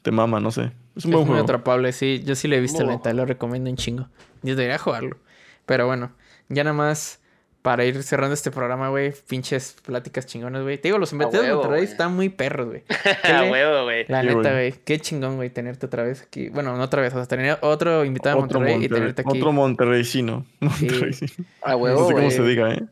[0.00, 0.72] te mama, no sé.
[0.96, 1.42] Es un Es buen muy juego.
[1.44, 2.22] atrapable, sí.
[2.24, 4.08] Yo sí lo he visto, Muy la buen neta, lo recomiendo un chingo.
[4.42, 5.18] Yo debería jugarlo.
[5.66, 6.12] Pero bueno,
[6.52, 7.18] ya nada más
[7.62, 9.12] para ir cerrando este programa, güey.
[9.28, 10.78] Pinches pláticas chingonas, güey.
[10.78, 12.82] Te digo, los invitados de Monterrey están muy perros, güey.
[13.22, 14.04] A huevo, güey.
[14.08, 14.72] La Sí, neta, güey.
[14.84, 16.48] Qué chingón, güey, tenerte otra vez aquí.
[16.48, 19.38] Bueno, no otra vez, o sea, tener otro invitado de Monterrey, y Monterrey, tenerte aquí.
[19.38, 20.44] otro monterreycino.
[20.60, 21.32] Monterreycino.
[21.62, 22.82] A No huevo, sé cómo se diga, ¿eh?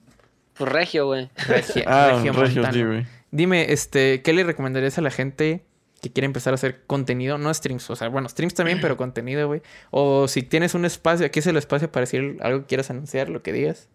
[0.54, 1.30] Pues regio, güey.
[1.48, 2.20] Regia- Ah.
[2.22, 3.06] Regio, sí, güey.
[3.32, 5.64] Dime, este, ¿qué le recomendarías a la gente
[6.00, 7.38] que quiere empezar a hacer contenido?
[7.38, 9.62] No streams, o sea, bueno, streams también, pero contenido, güey.
[9.90, 13.28] O si tienes un espacio, aquí es el espacio para decir algo que quieras anunciar,
[13.28, 13.88] lo que digas.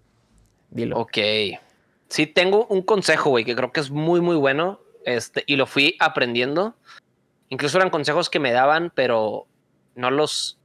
[0.70, 0.98] Dilo.
[0.98, 1.18] Ok.
[2.10, 4.80] Sí, tengo un consejo, güey, que creo que es muy, muy bueno.
[5.06, 6.76] Este, y lo fui aprendiendo.
[7.50, 9.48] Incluso eran consejos que me daban, pero
[9.96, 10.58] no los.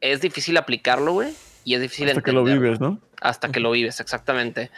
[0.00, 1.34] Es difícil aplicarlo, güey.
[1.64, 2.98] Y es difícil Hasta que lo vives, ¿no?
[3.20, 4.70] hasta que lo vives, exactamente.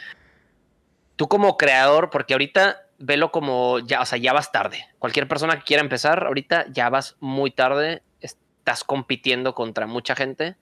[1.15, 4.85] Tú como creador, porque ahorita velo como ya, o sea, ya vas tarde.
[4.99, 10.55] Cualquier persona que quiera empezar, ahorita ya vas muy tarde, estás compitiendo contra mucha gente.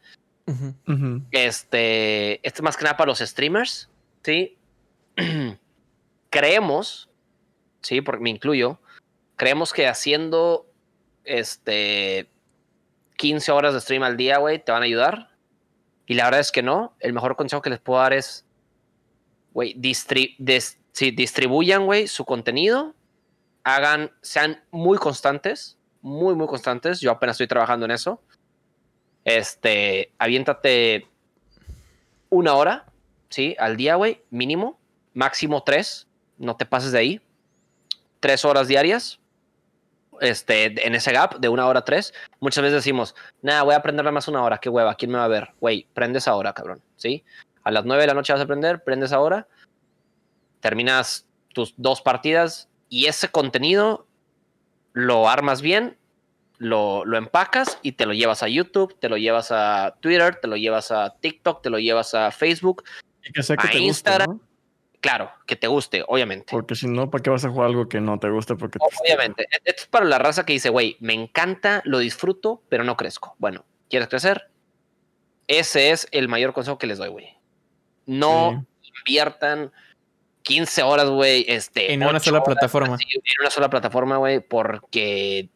[0.48, 1.22] Ujú.
[1.32, 3.90] Este, es más que nada para los streamers,
[4.24, 4.58] ¿sí?
[6.30, 7.10] creemos,
[7.82, 8.80] sí, porque me incluyo,
[9.36, 10.66] creemos que haciendo
[11.24, 12.28] este
[13.18, 15.30] 15 horas de stream al día, güey, te van a ayudar.
[16.08, 16.96] Y la verdad es que no.
[17.00, 18.46] El mejor consejo que les puedo dar es,
[19.54, 22.96] güey, distri- des- sí, distribuyan, güey, su contenido.
[23.64, 27.00] Hagan, sean muy constantes, muy, muy constantes.
[27.00, 28.22] Yo apenas estoy trabajando en eso.
[29.24, 31.08] Este, aviéntate
[32.30, 32.86] una hora,
[33.30, 33.56] ¿sí?
[33.60, 34.80] Al día, güey, mínimo.
[35.14, 36.08] Máximo tres.
[36.38, 37.22] No te pases de ahí.
[38.20, 39.20] Tres horas diarias.
[40.22, 42.14] Este, en ese gap de una hora a tres.
[42.40, 44.60] Muchas veces decimos, nada, voy a aprender más una hora.
[44.60, 45.50] Qué hueva, ¿quién me va a ver?
[45.60, 47.24] Güey, prendes ahora, cabrón, ¿sí?
[47.64, 49.48] A las nueve de la noche vas a aprender, prendes ahora.
[50.62, 54.08] Terminas tus dos partidas y ese contenido
[54.94, 55.98] lo armas bien
[56.62, 60.48] lo, lo empacas y te lo llevas a YouTube, te lo llevas a Twitter, te
[60.48, 62.84] lo llevas a TikTok, te lo llevas a Facebook.
[63.24, 64.30] Y que sea que A te guste, Instagram.
[64.30, 64.42] ¿no?
[65.00, 66.46] Claro, que te guste, obviamente.
[66.52, 68.56] Porque si no, ¿para qué vas a jugar algo que no te gusta?
[68.58, 69.42] Porque te- Obviamente.
[69.42, 72.96] E- Esto es para la raza que dice, güey, me encanta, lo disfruto, pero no
[72.96, 73.36] crezco.
[73.40, 74.52] Bueno, ¿quieres crecer?
[75.48, 77.40] Ese es el mayor consejo que les doy, güey.
[78.06, 78.68] No
[79.00, 79.72] inviertan
[80.44, 82.96] 15 horas, güey, este, En una sola horas plataforma.
[82.96, 85.50] así, en una sola plataforma, güey, porque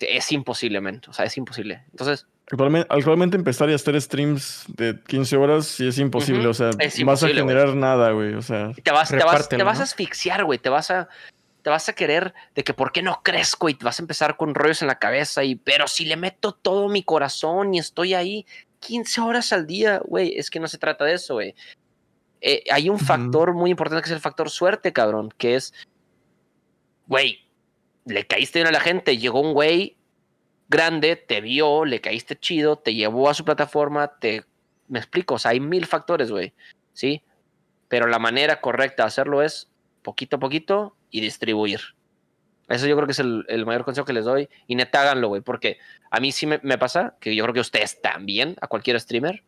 [0.00, 1.00] es imposible, men.
[1.08, 1.84] O sea, es imposible.
[1.90, 6.46] Entonces, Actualmente, actualmente empezar y hacer streams de 15 horas sí es imposible.
[6.48, 8.34] O sea, es vas a imposible, generar nada, güey.
[8.34, 9.80] O sea, te vas, te vas, te vas ¿no?
[9.80, 10.58] a asfixiar, güey.
[10.58, 11.08] Te vas a,
[11.62, 14.36] te vas a querer de que por qué no crezco y te vas a empezar
[14.36, 18.12] con rollos en la cabeza y, pero si le meto todo mi corazón y estoy
[18.12, 18.44] ahí
[18.80, 21.54] 15 horas al día, güey, es que no se trata de eso, güey.
[22.44, 25.72] Eh, hay un factor muy importante que es el factor suerte, cabrón, que es,
[27.06, 27.38] güey,
[28.04, 29.96] le caíste bien a la gente, llegó un güey
[30.68, 34.44] grande, te vio, le caíste chido, te llevó a su plataforma, te...
[34.88, 36.52] Me explico, o sea, hay mil factores, güey,
[36.92, 37.22] ¿sí?
[37.86, 39.70] Pero la manera correcta de hacerlo es
[40.02, 41.80] poquito a poquito y distribuir.
[42.68, 44.48] Eso yo creo que es el, el mayor consejo que les doy.
[44.66, 45.78] Y neta, háganlo, güey, porque
[46.10, 49.44] a mí sí me, me pasa, que yo creo que ustedes también, a cualquier streamer,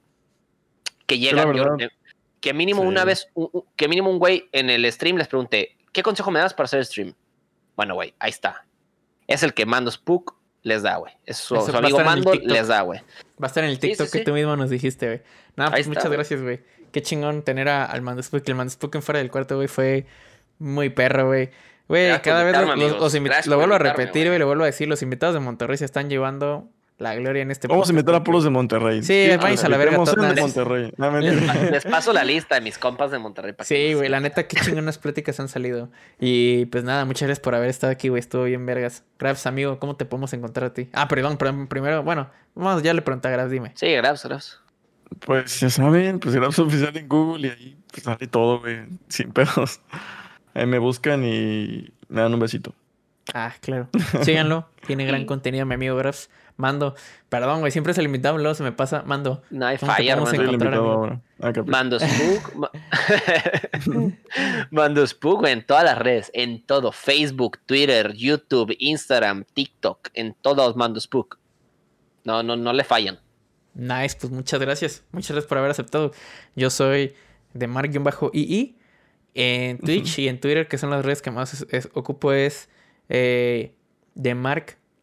[1.06, 1.76] que llega, verdad,
[2.44, 2.88] que, mínimo sí.
[2.88, 3.28] una vez,
[3.74, 6.84] que mínimo un güey en el stream les pregunte, ¿qué consejo me das para hacer
[6.84, 7.14] stream?
[7.74, 8.66] Bueno, güey, ahí está.
[9.26, 11.14] Es el que Mando Spook les da, güey.
[11.24, 13.00] Es su, Eso su amigo Mando les da, güey.
[13.42, 14.18] Va a estar en el sí, TikTok sí.
[14.18, 15.22] que tú mismo nos dijiste, güey.
[15.56, 16.60] Nada, pues muchas gracias, güey.
[16.92, 18.46] Qué chingón tener a- al Mandespook.
[18.46, 20.04] El Mandespook en fuera del cuarto, güey, fue
[20.58, 21.48] muy perro, güey.
[21.88, 24.28] Güey, cada vez los- los lo vuelvo a repetir, güey.
[24.28, 24.86] güey, lo vuelvo a decir.
[24.86, 28.22] Los invitados de Monterrey se están llevando la gloria en este vamos a invitar a
[28.22, 29.02] puros de Monterrey.
[29.02, 30.92] Sí, váyanse a la verga de Monterrey.
[30.96, 33.52] No, Les, paso la lista de mis compas de Monterrey.
[33.52, 35.90] para que Sí, güey, la neta, qué chingonas pláticas han salido.
[36.20, 38.20] Y pues nada, muchas gracias por haber estado aquí, güey.
[38.20, 39.02] Estuvo bien vergas.
[39.18, 40.88] Grabs, amigo, ¿cómo te podemos encontrar a ti?
[40.92, 43.72] Ah, perdón, perdón, primero, bueno, vamos, ya le pregunté a Grabs, dime.
[43.74, 44.60] Sí, gracias, gracias.
[45.18, 48.86] Pues ya saben, pues Grabs oficial en Google y ahí pues, sale todo, güey.
[49.08, 49.80] Sin pedos.
[50.54, 52.72] Ahí me buscan y me dan un besito.
[53.32, 53.88] Ah, claro.
[54.22, 54.68] Síganlo.
[54.86, 56.30] Tiene gran contenido, mi amigo Grabs.
[56.56, 56.94] Mando.
[57.28, 57.72] Perdón, güey.
[57.72, 59.02] Siempre es el invitado, luego se me pasa.
[59.02, 59.42] Mando.
[59.50, 60.14] No hay ¿Cómo te falla,
[60.76, 61.20] ahora.
[61.40, 62.54] Ah, Mando Spook.
[62.54, 62.70] ma-
[64.70, 66.30] Mando Spook, güey, en todas las redes.
[66.34, 66.92] En todo.
[66.92, 70.08] Facebook, Twitter, YouTube, Instagram, TikTok.
[70.14, 71.38] En todos Mando Spook.
[72.24, 73.18] No, no, no le fallan.
[73.74, 75.02] Nice, pues muchas gracias.
[75.10, 76.12] Muchas gracias por haber aceptado.
[76.54, 77.14] Yo soy
[77.52, 78.76] de Mark-II.
[79.36, 82.68] En Twitch y en Twitter, que son las redes que más ocupo, es
[83.08, 83.74] eh,
[84.14, 84.34] de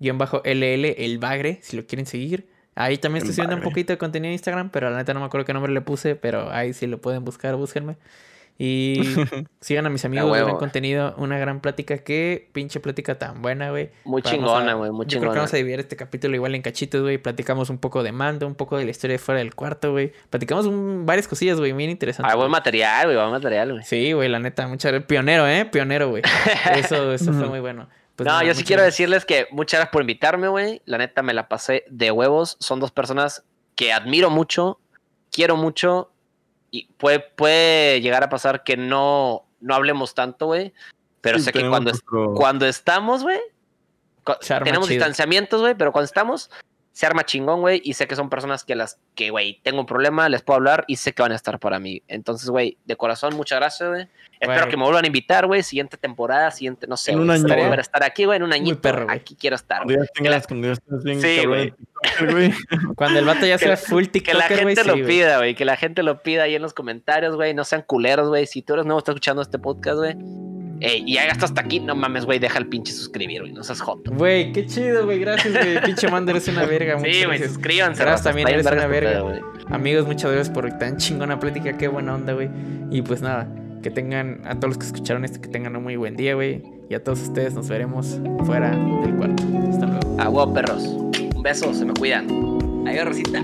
[0.02, 2.48] Mark-LL, el Bagre, si lo quieren seguir.
[2.76, 5.26] Ahí también estoy subiendo un poquito de contenido en Instagram, pero la neta no me
[5.26, 7.98] acuerdo qué nombre le puse, pero ahí sí lo pueden buscar, búsquenme.
[8.64, 9.02] Y
[9.60, 11.98] sigan a mis amigos, de contenido, una gran plática.
[11.98, 13.90] Qué pinche plática tan buena, güey.
[14.06, 15.08] Muy chingona, güey, muy chingona.
[15.08, 17.18] Yo creo que vamos a dividir este capítulo igual en cachitos, güey.
[17.18, 20.14] Platicamos un poco de mando, un poco de la historia de fuera del cuarto, güey.
[20.30, 20.68] Platicamos
[21.06, 22.32] varias cosillas, güey, bien interesantes.
[22.32, 23.84] Ah, buen material, güey, buen material, güey.
[23.84, 25.66] Sí, güey, la neta, mucha pionero, ¿eh?
[25.66, 26.22] Pionero, güey.
[26.76, 27.88] Eso, eso fue muy bueno.
[28.24, 30.82] Pues no, yo sí quiero decirles que muchas gracias por invitarme, güey.
[30.86, 32.56] La neta me la pasé de huevos.
[32.60, 33.44] Son dos personas
[33.76, 34.80] que admiro mucho,
[35.32, 36.12] quiero mucho
[36.70, 40.72] y puede, puede llegar a pasar que no, no hablemos tanto, güey.
[41.22, 41.92] Pero sé que cuando,
[42.36, 43.40] cuando estamos, güey,
[44.64, 46.52] tenemos distanciamientos, güey, pero cuando estamos,
[46.94, 49.86] se arma chingón, güey, y sé que son personas que las que, güey, tengo un
[49.86, 52.02] problema, les puedo hablar y sé que van a estar para mí.
[52.08, 54.08] Entonces, güey, de corazón, muchas gracias, güey.
[54.40, 57.44] Espero que me vuelvan a invitar, güey, siguiente temporada, siguiente, no sé, en un año,
[57.44, 58.82] volver a estar aquí, güey, en un añito.
[58.82, 59.84] Perro, aquí quiero estar.
[59.84, 60.00] Güey.
[61.22, 61.74] sí, güey.
[62.96, 65.78] Cuando el vato ya sea full TikToker, Que la gente lo pida, güey, que la
[65.78, 68.48] gente lo pida ahí en los comentarios, güey, no sean culeros, güey.
[68.48, 72.26] Si tú eres nuevo, estás escuchando este podcast, güey y hagas hasta aquí, no mames,
[72.26, 74.12] güey, deja el pinche suscribir, güey, no seas joto.
[74.12, 75.82] Güey, qué chido, güey, gracias, güey.
[75.82, 77.00] Pinche Mando, eres una verga.
[77.00, 78.04] Sí, güey, suscríbanse.
[78.04, 79.42] Gracias también, eres una verga.
[79.70, 82.50] Amigos, muchas gracias por tan chingona plática, qué buena onda, güey.
[82.90, 83.48] Y pues nada,
[83.82, 86.64] que tengan, a todos los que escucharon esto, que tengan un muy buen día, güey.
[86.90, 89.44] Y a todos ustedes nos veremos fuera del cuarto.
[89.70, 90.22] Hasta luego.
[90.22, 90.84] Agua, perros.
[90.84, 92.28] Un beso, se me cuidan.
[92.88, 93.44] Adiós, Rosita.